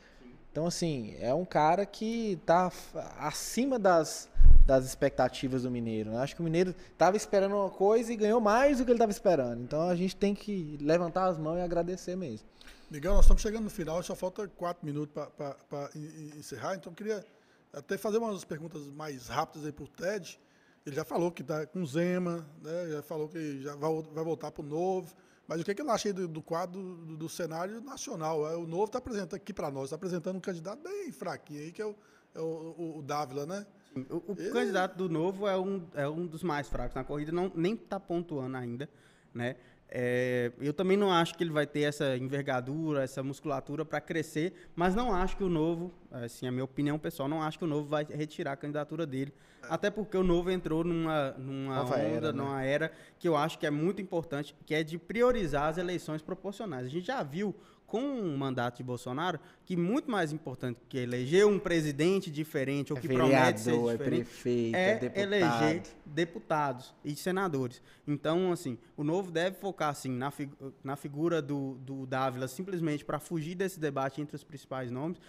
Então, 0.52 0.66
assim, 0.66 1.16
é 1.20 1.34
um 1.34 1.46
cara 1.46 1.86
que 1.86 2.38
tá 2.46 2.72
acima 3.18 3.80
das, 3.80 4.30
das 4.66 4.86
expectativas 4.86 5.64
do 5.64 5.72
Mineiro. 5.72 6.12
Né? 6.12 6.18
Acho 6.18 6.36
que 6.36 6.42
o 6.42 6.44
Mineiro 6.44 6.76
tava 6.98 7.16
esperando 7.16 7.56
uma 7.56 7.70
coisa 7.70 8.12
e 8.12 8.16
ganhou 8.16 8.42
mais 8.42 8.78
do 8.78 8.86
que 8.86 8.92
ele 8.92 9.00
tava 9.00 9.12
esperando. 9.12 9.62
Então 9.62 9.88
a 9.88 9.96
gente 9.96 10.16
tem 10.16 10.36
que 10.36 10.78
levantar 10.82 11.26
as 11.26 11.38
mãos 11.38 11.58
e 11.58 11.62
agradecer 11.62 12.16
mesmo. 12.16 12.48
Miguel, 12.90 13.14
nós 13.14 13.24
estamos 13.24 13.42
chegando 13.42 13.64
no 13.64 13.70
final, 13.70 14.04
só 14.04 14.14
falta 14.14 14.48
quatro 14.50 14.86
minutos 14.86 15.14
para 15.14 15.90
encerrar, 16.38 16.76
então 16.76 16.92
eu 16.92 16.96
queria 16.96 17.26
até 17.72 17.98
fazer 17.98 18.18
umas 18.18 18.44
perguntas 18.44 18.86
mais 18.92 19.30
rápidas 19.30 19.66
aí 19.66 19.72
para 19.72 19.86
o 19.86 19.88
Ted. 19.88 20.38
Ele 20.86 20.96
já 20.96 21.06
falou 21.06 21.32
que 21.32 21.42
está 21.42 21.66
com 21.66 21.86
Zema, 21.86 22.46
né? 22.62 22.90
já 22.90 23.02
falou 23.02 23.30
que 23.30 23.62
já 23.62 23.76
vai, 23.76 23.90
vai 24.14 24.24
voltar 24.24 24.52
para 24.52 24.62
o 24.62 24.66
Novo, 24.66 25.16
mas 25.52 25.60
o 25.62 25.66
que, 25.66 25.76
que 25.76 25.82
ele 25.82 25.90
acha 25.90 26.08
aí 26.08 26.14
do, 26.14 26.30
do 26.30 26.42
quadro 26.42 26.82
do, 26.82 27.18
do 27.18 27.28
cenário 27.30 27.82
nacional? 27.82 28.50
É, 28.50 28.56
o 28.56 28.66
Novo 28.66 28.86
está 28.86 29.00
apresentando 29.00 29.36
aqui 29.36 29.52
para 29.54 29.70
nós, 29.70 29.86
está 29.86 29.98
apresentando 29.98 30.38
um 30.38 30.40
candidato 30.40 30.82
bem 30.82 31.12
fraquinho 31.12 31.60
aí, 31.60 31.72
que 31.74 31.82
é 31.82 31.86
o, 31.86 31.94
é 32.34 32.40
o, 32.40 32.44
o- 32.78 32.98
o 33.00 33.02
Dávila, 33.02 33.46
né? 33.46 33.66
O, 34.10 34.32
o 34.32 34.52
candidato 34.54 34.96
do 34.96 35.10
Novo 35.10 35.46
é 35.46 35.58
um, 35.60 35.86
é 35.94 36.08
um 36.08 36.26
dos 36.26 36.42
mais 36.42 36.70
fracos 36.70 36.96
na 36.96 37.04
corrida, 37.04 37.34
não, 37.34 37.52
nem 37.54 37.74
está 37.74 38.00
pontuando 38.00 38.56
ainda, 38.56 38.90
né? 39.34 39.58
É, 39.94 40.54
eu 40.62 40.74
também 40.74 40.96
não 40.96 41.12
acho 41.12 41.36
que 41.36 41.44
ele 41.44 41.52
vai 41.52 41.68
ter 41.68 41.82
essa 41.82 42.16
envergadura, 42.16 43.04
essa 43.04 43.22
musculatura 43.22 43.84
para 43.84 44.00
crescer, 44.00 44.54
mas 44.74 44.96
não 44.96 45.14
acho 45.14 45.36
que 45.36 45.44
o 45.44 45.50
Novo, 45.50 45.94
assim, 46.10 46.48
a 46.48 46.52
minha 46.52 46.64
opinião 46.64 46.98
pessoal, 46.98 47.28
não 47.28 47.44
acho 47.44 47.60
que 47.60 47.66
o 47.66 47.68
Novo 47.68 47.90
vai 47.90 48.06
retirar 48.06 48.54
a 48.54 48.56
candidatura 48.56 49.06
dele, 49.06 49.34
até 49.70 49.90
porque 49.90 50.16
o 50.16 50.24
Novo 50.24 50.50
entrou 50.50 50.86
numa, 50.86 51.32
numa 51.32 51.76
Nova 51.76 51.96
onda, 51.96 52.04
era, 52.04 52.32
né? 52.32 52.42
numa 52.42 52.64
era 52.64 52.90
que 53.20 53.28
eu 53.28 53.36
acho 53.36 53.60
que 53.60 53.66
é 53.66 53.70
muito 53.70 54.02
importante, 54.02 54.56
que 54.66 54.74
é 54.74 54.82
de 54.82 54.98
priorizar 54.98 55.68
as 55.68 55.78
eleições 55.78 56.22
proporcionais. 56.22 56.86
A 56.86 56.90
gente 56.90 57.08
já 57.08 57.22
viu 57.22 57.54
com 57.92 58.22
o 58.22 58.38
mandato 58.38 58.78
de 58.78 58.84
Bolsonaro 58.84 59.38
que 59.66 59.76
muito 59.76 60.10
mais 60.10 60.32
importante 60.32 60.80
que 60.88 60.98
eleger 60.98 61.46
um 61.46 61.60
presidente 61.60 62.32
diferente 62.32 62.94
ou 62.94 62.98
É 62.98 63.02
que 63.02 63.08
promete 63.10 63.60
ser 63.60 63.72
vereador, 63.72 63.90
é 63.92 63.98
diferente 63.98 64.24
prefeito, 64.26 64.76
é 64.78 64.90
é 64.92 64.96
deputado. 64.98 65.22
eleger 65.34 65.84
deputados 66.06 66.94
e 67.04 67.14
senadores. 67.18 67.82
Então, 68.08 68.50
assim, 68.54 68.78
o 68.96 69.04
novo 69.04 69.30
deve 69.30 69.58
focar 69.58 69.90
assim 69.90 70.10
na, 70.10 70.32
fi- 70.32 70.50
na 70.82 70.96
figura 70.96 71.42
do, 71.42 71.76
do 71.82 72.06
Dávila 72.06 72.48
simplesmente 72.48 73.04
para 73.04 73.20
fugir 73.20 73.56
desse 73.56 73.78
debate 73.78 74.22
entre 74.22 74.38
os 74.38 74.44
principais 74.44 74.90
nomes. 74.90 75.20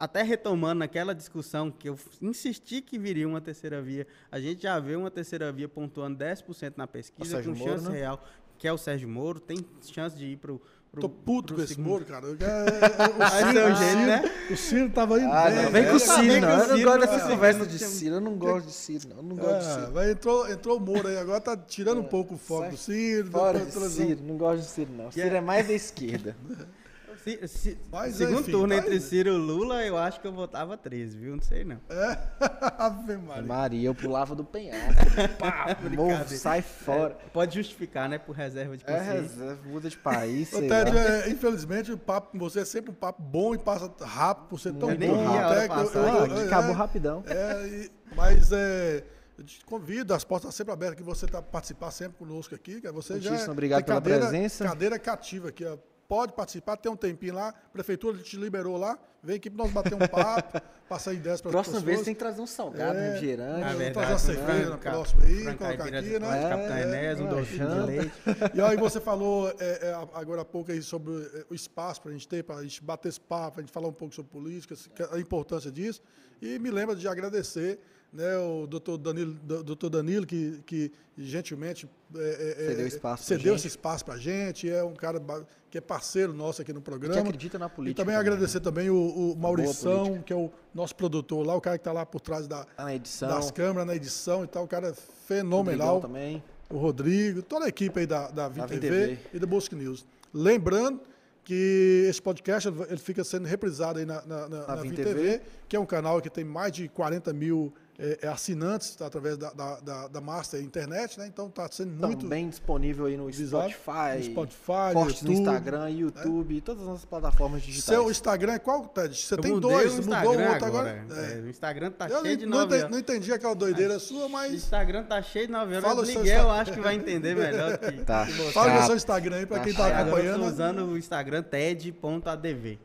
Até 0.00 0.22
retomando 0.22 0.82
aquela 0.82 1.14
discussão 1.14 1.70
que 1.70 1.88
eu 1.88 1.98
insisti 2.22 2.80
que 2.80 2.98
viria 2.98 3.28
uma 3.28 3.40
terceira 3.42 3.82
via, 3.82 4.06
a 4.32 4.40
gente 4.40 4.62
já 4.62 4.80
vê 4.80 4.96
uma 4.96 5.10
terceira 5.10 5.52
via 5.52 5.68
pontuando 5.68 6.16
10% 6.18 6.72
na 6.76 6.86
pesquisa, 6.86 7.42
com 7.42 7.50
Moro, 7.50 7.62
chance 7.70 7.88
né? 7.90 7.98
real, 7.98 8.24
que 8.58 8.66
é 8.66 8.72
o 8.72 8.78
Sérgio 8.78 9.08
Moro, 9.08 9.38
tem 9.38 9.58
chance 9.82 10.16
de 10.16 10.26
ir 10.26 10.36
para 10.38 10.52
o. 10.52 10.60
Tô 11.00 11.08
puto 11.08 11.54
com 11.54 11.62
esse 11.62 11.80
Moro, 11.80 12.04
cara. 12.04 12.26
Eu- 12.26 12.36
é- 12.40 12.44
é- 12.44 13.08
o 13.08 13.28
Ciro- 13.52 13.72
o 13.72 13.74
jeito, 13.76 13.96
né? 13.98 14.32
O 14.50 14.56
Ciro 14.56 14.90
tava 14.90 15.18
indo 15.20 15.32
Ah, 15.32 15.50
não, 15.50 15.70
vem 15.70 15.82
né? 15.82 15.88
com 15.88 15.92
o 15.92 15.96
eu 15.96 15.98
Ciro, 16.00 16.16
não. 16.40 16.48
o 16.48 16.50
Eu 16.52 16.56
não 16.68 16.76
Ciro, 16.76 16.82
gosto 16.90 17.00
dessa 17.00 17.14
tinha- 17.16 17.28
conversa 17.28 17.66
de 17.66 17.78
Ciro. 17.78 18.14
Eu 18.16 18.20
não 18.20 18.34
gosto 18.36 18.66
de 18.66 18.72
Ciro, 18.72 19.08
não. 19.08 19.16
Eu 19.16 19.22
não 19.22 19.36
gosto 19.36 19.58
de 19.60 19.66
É, 19.66 19.74
Ciro. 19.74 19.92
mas 19.94 20.08
entrou, 20.10 20.50
entrou 20.50 20.76
o 20.76 20.80
Moro 20.80 21.08
aí, 21.08 21.16
agora 21.16 21.40
tá 21.40 21.56
tirando 21.56 22.00
um 22.00 22.04
pouco 22.04 22.34
o 22.34 22.38
foco 22.38 22.70
do 22.70 22.76
Ciro. 22.76 23.30
Fora 23.30 23.58
tá 23.60 23.66
trazendo- 23.72 24.08
Ciro, 24.08 24.20
não 24.24 24.36
gosto 24.36 24.60
de 24.62 24.66
Ciro, 24.68 24.90
não. 24.96 25.10
Ciro 25.10 25.34
é 25.34 25.40
mais 25.40 25.66
da 25.66 25.72
esquerda. 25.72 26.36
Se, 27.24 27.48
se, 27.48 27.78
Mas, 27.90 28.16
segundo 28.16 28.40
enfim, 28.40 28.50
turno 28.52 28.68
tá 28.74 28.80
entre 28.80 28.92
aí. 28.92 29.00
Ciro 29.00 29.30
e 29.30 29.36
Lula, 29.38 29.82
eu 29.82 29.96
acho 29.96 30.20
que 30.20 30.26
eu 30.26 30.32
votava 30.32 30.76
13, 30.76 31.16
viu? 31.16 31.34
Não 31.34 31.42
sei 31.42 31.64
não. 31.64 31.80
É, 31.88 32.18
Ave 32.78 33.16
Maria. 33.16 33.42
Maria, 33.42 33.86
eu 33.88 33.94
pulava 33.94 34.34
do 34.34 34.44
penhasco. 34.44 35.02
Pá, 35.40 35.74
morro, 35.90 36.28
sai 36.28 36.60
fora. 36.60 37.16
Pode 37.32 37.54
justificar, 37.54 38.10
né? 38.10 38.18
Por 38.18 38.36
reserva 38.36 38.76
de 38.76 38.84
É, 38.86 38.92
consciência. 38.98 39.20
reserva, 39.22 39.58
muda 39.66 39.88
de 39.88 39.96
país, 39.96 40.52
Ô, 40.52 40.58
sei 40.58 40.68
Ted, 40.68 40.90
lá. 40.92 41.00
é, 41.00 41.30
infelizmente 41.30 41.90
o 41.90 41.96
papo 41.96 42.32
com 42.32 42.38
você 42.38 42.60
é 42.60 42.64
sempre 42.66 42.90
um 42.90 42.94
papo 42.94 43.22
bom 43.22 43.54
e 43.54 43.58
passa 43.58 43.90
rápido 44.02 44.48
por 44.48 44.60
ser 44.60 44.74
tão 44.74 44.90
Eu 44.90 44.98
bom. 44.98 45.38
até 45.38 45.66
que 45.66 45.74
eu- 45.96 46.26
eu- 46.36 46.46
acabou 46.46 46.72
é, 46.72 46.74
rapidão. 46.74 47.24
É, 47.26 47.66
e- 47.66 47.90
mas 48.14 48.52
é, 48.52 49.02
eu 49.38 49.44
te 49.44 49.64
convido, 49.64 50.12
as 50.12 50.24
portas 50.24 50.50
estão 50.50 50.56
sempre 50.58 50.74
abertas, 50.74 50.96
que 50.98 51.02
você 51.02 51.26
tá 51.26 51.40
participar 51.40 51.90
sempre 51.90 52.18
conosco 52.18 52.54
aqui. 52.54 52.82
Que 52.82 52.90
você 52.92 53.18
já 53.18 53.30
Muitíssimo 53.30 53.50
é- 53.50 53.54
obrigado 53.54 53.82
pela 53.84 53.96
cadeira, 53.98 54.20
presença. 54.28 54.64
Cadeira 54.64 54.98
cativa 54.98 55.48
aqui, 55.48 55.64
ó. 55.64 55.78
Pode 56.08 56.32
participar, 56.34 56.76
tem 56.76 56.90
um 56.92 56.96
tempinho 56.96 57.34
lá, 57.34 57.48
a 57.48 57.52
prefeitura 57.72 58.18
te 58.18 58.36
liberou 58.36 58.76
lá, 58.76 58.98
vem 59.22 59.36
aqui 59.36 59.48
para 59.48 59.64
nós 59.64 59.72
bater 59.72 59.94
um 59.94 59.98
papo, 60.06 60.60
passar 60.86 61.14
ideias 61.14 61.40
para 61.40 61.48
as 61.48 61.52
Próxima 61.52 61.74
pessoas. 61.76 61.82
vez 61.94 62.02
tem 62.02 62.12
que 62.14 62.18
trazer 62.20 62.40
um 62.42 62.46
salgado, 62.46 62.98
É. 62.98 63.00
um 63.00 63.12
refrigerante. 63.12 63.60
Vou 63.68 63.78
verdade, 63.78 63.92
trazer 63.94 64.12
uma 64.12 64.18
cerveja 64.18 64.70
na 64.70 64.78
próxima 64.78 65.22
aí, 65.24 65.44
colocar 65.56 65.68
aqui, 65.84 66.18
né? 66.18 66.48
Capitão 66.48 66.76
É, 66.76 67.14
um 67.14 67.20
uma 67.20 67.30
docinho 67.30 67.46
de 67.46 67.56
janta. 67.56 67.84
leite. 67.86 68.12
E 68.54 68.60
aí 68.60 68.76
você 68.76 69.00
falou 69.00 69.48
é, 69.48 69.54
é, 69.88 69.94
agora 70.14 70.42
há 70.42 70.44
pouco 70.44 70.70
aí 70.70 70.82
sobre 70.82 71.12
é, 71.34 71.44
o 71.50 71.54
espaço 71.54 72.02
para 72.02 72.10
a 72.10 72.12
gente 72.12 72.28
ter, 72.28 72.44
para 72.44 72.56
a 72.56 72.62
gente 72.62 72.82
bater 72.84 73.08
esse 73.08 73.20
papo, 73.20 73.60
a 73.60 73.62
gente 73.62 73.72
falar 73.72 73.88
um 73.88 73.92
pouco 73.92 74.14
sobre 74.14 74.30
política, 74.30 74.76
se- 74.76 74.90
a 75.10 75.18
importância 75.18 75.72
disso. 75.72 76.02
E 76.42 76.58
me 76.58 76.70
lembra 76.70 76.94
de 76.94 77.08
agradecer 77.08 77.80
né, 78.14 78.38
o 78.38 78.66
doutor 78.66 78.96
Danilo, 78.96 79.34
do- 79.34 79.62
doutor 79.64 79.90
Danilo 79.90 80.24
que, 80.24 80.60
que 80.64 80.92
gentilmente 81.18 81.86
é, 82.14 82.18
é, 82.20 82.68
Cedeu 82.68 82.84
é, 82.84 82.88
espaço 82.88 83.26
pra 83.26 83.36
cedeu 83.36 83.54
esse 83.56 83.66
espaço 83.66 84.04
para 84.04 84.14
a 84.14 84.18
gente, 84.18 84.70
é 84.70 84.82
um 84.84 84.94
cara 84.94 85.20
que 85.68 85.76
é 85.78 85.80
parceiro 85.80 86.32
nosso 86.32 86.62
aqui 86.62 86.72
no 86.72 86.80
Que 86.80 86.84
programa. 86.84 87.20
acredita 87.20 87.58
na 87.58 87.68
política. 87.68 88.00
e 88.00 88.04
também 88.04 88.14
também, 88.16 88.32
agradecer 88.32 88.60
também 88.60 88.88
o, 88.88 89.32
o 89.32 89.36
Maurição, 89.36 90.22
que 90.22 90.32
é 90.32 90.36
o 90.36 90.48
nosso 90.72 90.94
produtor 90.94 91.44
lá, 91.44 91.56
o 91.56 91.60
cara 91.60 91.76
que 91.76 91.80
está 91.80 91.92
lá 91.92 92.06
por 92.06 92.20
trás 92.20 92.46
da, 92.46 92.64
Tá 92.64 92.84
na 92.84 93.26
das 93.28 93.50
câmeras, 93.50 93.84
na 93.86 93.96
edição 93.96 94.44
e 94.44 94.46
tal, 94.46 94.62
o 94.64 94.68
cara 94.68 94.88
é 94.90 94.94
fenomenal 95.26 96.00
também. 96.00 96.40
o 96.70 96.78
Rodrigo, 96.78 97.42
toda 97.42 97.64
a 97.64 97.68
equipe 97.68 97.98
aí 97.98 98.06
da, 98.06 98.30
da 98.30 98.48
Vim 98.48 98.60
Da 98.60 98.66
Vim 98.66 98.78
TV, 98.78 98.88
TV. 99.08 99.18
e 99.34 99.38
da 99.40 99.46
Bosque 99.46 99.74
News. 99.74 100.06
Lembrando 100.32 101.00
que 101.42 102.06
esse 102.08 102.22
podcast 102.22 102.68
ele 102.88 102.96
fica 102.96 103.22
sendo 103.24 103.46
reprisado 103.46 103.98
aí 103.98 104.06
na, 104.06 104.22
na, 104.24 104.48
na, 104.48 104.66
na 104.68 104.74
Vim 104.76 104.90
Vim 104.90 104.94
TV. 104.96 105.14
TV, 105.14 105.40
que 105.68 105.76
é 105.76 105.80
um 105.80 105.84
canal 105.86 106.20
que 106.22 106.30
tem 106.30 106.44
mais 106.44 106.72
de 106.72 106.88
40 106.88 107.32
mil 107.32 107.72
eh, 107.98 108.18
eh, 108.22 108.28
assinantes 108.28 108.94
tá, 108.96 109.06
através 109.06 109.36
da, 109.38 109.50
da, 109.52 109.80
da, 109.80 110.08
da 110.08 110.20
Master 110.20 110.60
Internet, 110.60 111.18
né? 111.18 111.26
Então 111.26 111.46
está 111.46 111.68
sendo 111.70 111.90
muito 112.06 112.22
Também 112.22 112.48
disponível 112.48 113.06
aí 113.06 113.16
no 113.16 113.32
Spotify. 113.32 114.16
no 114.18 114.22
Spotify, 114.24 114.92
YouTube. 114.94 115.24
no 115.24 115.32
Instagram, 115.32 115.90
YouTube, 115.90 116.60
todas 116.60 116.82
as 116.82 116.88
nossas 116.88 117.04
plataformas 117.04 117.62
digitais. 117.62 117.84
Seu 117.84 118.10
Instagram 118.10 118.54
é 118.54 118.58
qual, 118.58 118.86
Ted? 118.88 119.14
Você 119.16 119.34
Eu 119.34 119.38
tem 119.38 119.60
dois, 119.60 119.92
o 119.92 119.96
mudou 119.96 120.14
Instagram 120.14 120.46
o 120.46 120.50
outro 120.52 120.66
agora? 120.66 120.90
agora. 121.08 121.20
É. 121.20 121.38
É, 121.38 121.40
o 121.42 121.48
Instagram 121.48 121.90
tá 121.92 122.08
Eu 122.08 122.22
cheio 122.22 122.36
de 122.36 122.46
não, 122.46 122.58
nove 122.58 122.76
entendi, 122.76 122.90
não 122.92 122.98
entendi 122.98 123.32
aquela 123.32 123.54
doideira 123.54 123.98
sua, 123.98 124.26
O 124.26 124.28
mas 124.28 124.52
Instagram 124.52 125.04
tá 125.04 125.22
cheio 125.22 125.46
de 125.46 125.52
9 125.52 125.72
horas. 125.76 125.84
Fala 125.88 126.02
o 126.02 126.06
seu 126.06 126.20
Miguel, 126.20 126.42
eu 126.44 126.50
acho 126.50 126.72
que 126.72 126.80
vai 126.80 126.94
entender 126.94 127.34
melhor 127.36 127.78
que, 127.78 127.92
Tá. 128.04 128.26
que 128.26 128.32
fala 128.52 128.72
Tá. 128.72 128.82
o 128.82 128.86
seu 128.86 128.96
Instagram 128.96 129.36
aí 129.36 129.46
para 129.46 129.58
Tá 129.58 129.62
quem 129.62 129.72
está. 129.72 129.86
Agora 129.86 130.00
eu 130.00 130.04
tô 130.10 130.16
acompanhando. 130.16 130.44
usando 130.52 130.86
o 130.86 130.98
Instagram 130.98 131.42
ted.adv. 131.42 132.78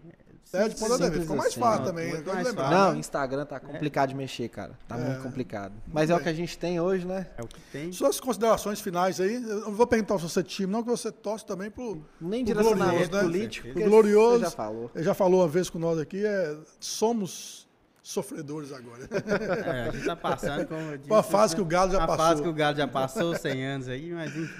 Ted, 0.52 0.76
pode 0.80 0.94
Simples 0.96 1.22
Ficou 1.22 1.36
mais 1.38 1.50
assim, 1.52 1.60
fácil 1.60 1.86
também. 1.86 2.24
mais 2.24 2.48
lembrar, 2.48 2.72
Não, 2.72 2.94
né? 2.94 3.00
Instagram 3.00 3.46
tá 3.46 3.60
complicado 3.60 4.10
de 4.10 4.16
mexer, 4.16 4.50
cara. 4.50 4.72
Tá 4.88 4.98
É. 4.98 5.00
muito 5.04 5.22
complicado. 5.22 5.74
Mas 5.88 6.10
é 6.10 6.16
o 6.16 6.20
que 6.20 6.28
a 6.30 6.34
gente 6.34 6.58
tem 6.58 6.80
hoje, 6.80 7.06
né? 7.06 7.28
É 7.38 7.44
o 7.44 7.48
que 7.48 7.60
tem. 7.72 7.92
Suas 7.92 8.20
considerações 8.20 8.82
finais 8.82 9.20
aí. 9.22 9.36
Eu 9.36 9.62
não 9.62 9.72
vou 9.74 9.86
perguntar 9.86 10.18
se 10.18 10.24
você 10.24 10.40
é 10.40 10.44
time, 10.44 10.72
não, 10.74 10.82
que 10.82 10.90
você 10.90 11.12
torce 11.12 11.46
também 11.46 11.70
pro. 11.70 12.04
Nem 12.20 12.44
pro 12.44 12.56
glorioso, 12.64 13.12
né? 13.12 13.22
político. 13.22 13.68
Pro 13.68 13.74
porque 13.74 13.88
glorioso. 13.90 14.40
Você 14.40 14.46
já 14.46 14.52
falou. 14.52 14.92
Ele 14.96 15.04
já 15.04 15.14
falou 15.14 15.42
uma 15.42 15.48
vez 15.48 15.70
com 15.70 15.78
nós 15.78 16.00
aqui, 16.00 16.26
é, 16.26 16.58
somos 16.80 17.68
sofredores 18.02 18.72
agora. 18.74 19.08
É, 19.70 19.90
a 19.90 19.92
gente 19.92 20.06
tá 20.06 20.16
passando, 20.16 20.66
como 20.68 20.80
eu 20.82 20.98
disse. 20.98 21.12
Uma 21.12 21.22
fase 21.22 21.54
que 21.56 21.62
o 21.62 21.66
Galo 21.66 21.92
já 21.92 22.00
uma 22.00 22.08
passou. 22.08 22.26
fase 22.26 22.42
que 22.42 22.48
o 22.50 22.54
Galo 22.54 22.76
já 22.76 22.88
passou, 22.88 23.36
100 23.36 23.66
anos 23.66 23.88
aí, 23.88 24.12
mas 24.12 24.36
enfim. 24.36 24.54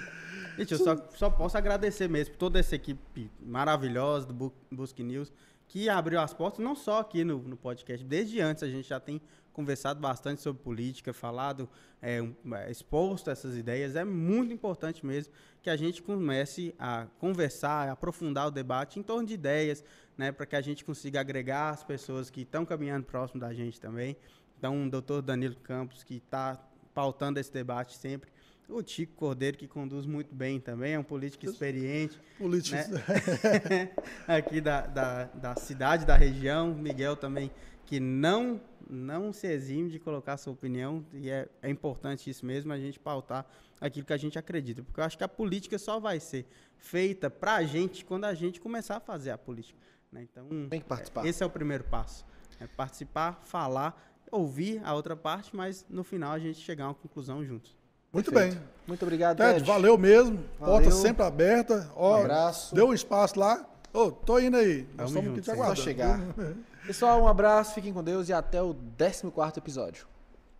Gente, 0.56 0.72
eu 0.72 0.78
só, 0.78 0.96
só 1.16 1.30
posso 1.30 1.56
agradecer 1.56 2.06
mesmo 2.08 2.34
por 2.34 2.38
toda 2.38 2.60
essa 2.60 2.76
equipe 2.76 3.30
maravilhosa 3.44 4.26
do 4.26 4.34
Bu- 4.34 4.52
Busque 4.70 5.02
News, 5.02 5.32
que 5.70 5.88
abriu 5.88 6.18
as 6.18 6.34
portas, 6.34 6.58
não 6.64 6.74
só 6.74 6.98
aqui 6.98 7.22
no, 7.22 7.38
no 7.38 7.56
podcast, 7.56 8.04
desde 8.04 8.40
antes 8.40 8.64
a 8.64 8.68
gente 8.68 8.88
já 8.88 8.98
tem 8.98 9.20
conversado 9.52 10.00
bastante 10.00 10.42
sobre 10.42 10.60
política, 10.60 11.12
falado, 11.12 11.68
é, 12.02 12.18
é, 12.54 12.70
exposto 12.72 13.30
essas 13.30 13.56
ideias. 13.56 13.94
É 13.94 14.02
muito 14.04 14.52
importante 14.52 15.06
mesmo 15.06 15.32
que 15.62 15.70
a 15.70 15.76
gente 15.76 16.02
comece 16.02 16.74
a 16.76 17.06
conversar, 17.20 17.88
a 17.88 17.92
aprofundar 17.92 18.48
o 18.48 18.50
debate 18.50 18.98
em 18.98 19.02
torno 19.02 19.24
de 19.24 19.34
ideias, 19.34 19.84
né, 20.18 20.32
para 20.32 20.44
que 20.44 20.56
a 20.56 20.60
gente 20.60 20.84
consiga 20.84 21.20
agregar 21.20 21.70
as 21.70 21.84
pessoas 21.84 22.30
que 22.30 22.40
estão 22.40 22.66
caminhando 22.66 23.06
próximo 23.06 23.40
da 23.40 23.54
gente 23.54 23.80
também. 23.80 24.16
Então, 24.58 24.86
o 24.86 24.90
doutor 24.90 25.22
Danilo 25.22 25.54
Campos, 25.54 26.02
que 26.02 26.16
está 26.16 26.60
pautando 26.92 27.38
esse 27.38 27.52
debate 27.52 27.96
sempre, 27.96 28.28
O 28.70 28.82
Tico 28.82 29.14
Cordeiro, 29.14 29.56
que 29.56 29.66
conduz 29.66 30.06
muito 30.06 30.34
bem 30.34 30.60
também, 30.60 30.94
é 30.94 30.98
um 30.98 31.04
político 31.04 31.44
experiente. 31.44 32.18
Políticos. 32.38 32.88
Né? 32.88 33.90
aqui 34.26 34.60
da, 34.60 34.86
da, 34.86 35.24
da 35.24 35.56
cidade, 35.56 36.06
da 36.06 36.16
região. 36.16 36.74
Miguel 36.74 37.16
também, 37.16 37.50
que 37.84 37.98
não, 37.98 38.60
não 38.88 39.32
se 39.32 39.46
exime 39.46 39.90
de 39.90 39.98
colocar 39.98 40.36
sua 40.36 40.52
opinião, 40.52 41.04
e 41.12 41.30
é, 41.30 41.48
é 41.62 41.68
importante 41.68 42.30
isso 42.30 42.46
mesmo, 42.46 42.72
a 42.72 42.78
gente 42.78 42.98
pautar 42.98 43.46
aquilo 43.80 44.06
que 44.06 44.12
a 44.12 44.16
gente 44.16 44.38
acredita. 44.38 44.82
Porque 44.82 45.00
eu 45.00 45.04
acho 45.04 45.18
que 45.18 45.24
a 45.24 45.28
política 45.28 45.78
só 45.78 45.98
vai 45.98 46.20
ser 46.20 46.46
feita 46.78 47.30
pra 47.30 47.62
gente 47.62 48.04
quando 48.04 48.24
a 48.24 48.34
gente 48.34 48.60
começar 48.60 48.96
a 48.96 49.00
fazer 49.00 49.30
a 49.30 49.38
política. 49.38 49.78
né? 50.12 50.22
Então, 50.22 50.48
Tem 50.68 50.80
que 50.80 50.86
participar. 50.86 51.26
esse 51.26 51.42
é 51.42 51.46
o 51.46 51.50
primeiro 51.50 51.84
passo. 51.84 52.24
É 52.60 52.66
participar, 52.66 53.40
falar, 53.42 54.14
ouvir 54.30 54.80
a 54.84 54.94
outra 54.94 55.16
parte, 55.16 55.54
mas 55.56 55.86
no 55.88 56.04
final 56.04 56.32
a 56.32 56.38
gente 56.38 56.58
chegar 56.60 56.84
a 56.84 56.88
uma 56.88 56.94
conclusão 56.94 57.44
juntos. 57.44 57.79
Muito 58.12 58.30
Perfeito. 58.32 58.54
bem. 58.56 58.64
Muito 58.86 59.02
obrigado, 59.02 59.36
Ted, 59.36 59.54
Ted. 59.54 59.66
valeu 59.66 59.96
mesmo. 59.96 60.38
Porta 60.58 60.88
Valeu. 60.88 60.90
sempre 60.92 61.22
aberta. 61.24 61.88
Ó, 61.94 62.16
Um 62.16 62.20
abraço. 62.22 62.74
Deu 62.74 62.88
um 62.88 62.94
espaço 62.94 63.38
lá. 63.38 63.64
Ô, 63.92 64.10
tô 64.10 64.38
indo 64.38 64.56
aí. 64.56 64.82
Nós 64.96 65.12
Tamo 65.12 65.18
estamos 65.20 65.28
aqui 65.30 65.40
te 65.40 65.44
sim. 65.44 65.50
aguardando. 65.52 65.76
Só 65.76 65.82
chegar. 65.84 66.20
Pessoal, 66.86 67.22
um 67.22 67.28
abraço, 67.28 67.74
fiquem 67.74 67.92
com 67.92 68.02
Deus 68.02 68.28
e 68.28 68.32
até 68.32 68.60
o 68.60 68.74
14 68.98 69.58
episódio. 69.58 70.06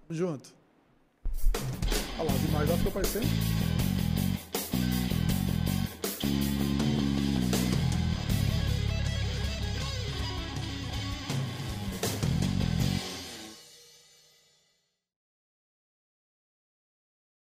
Junto. 0.08 0.50
Olha 2.18 2.30
lá, 2.30 2.36
demais 2.38 2.68
já 2.68 2.76
ficou 2.76 2.92
parecendo. 2.92 3.26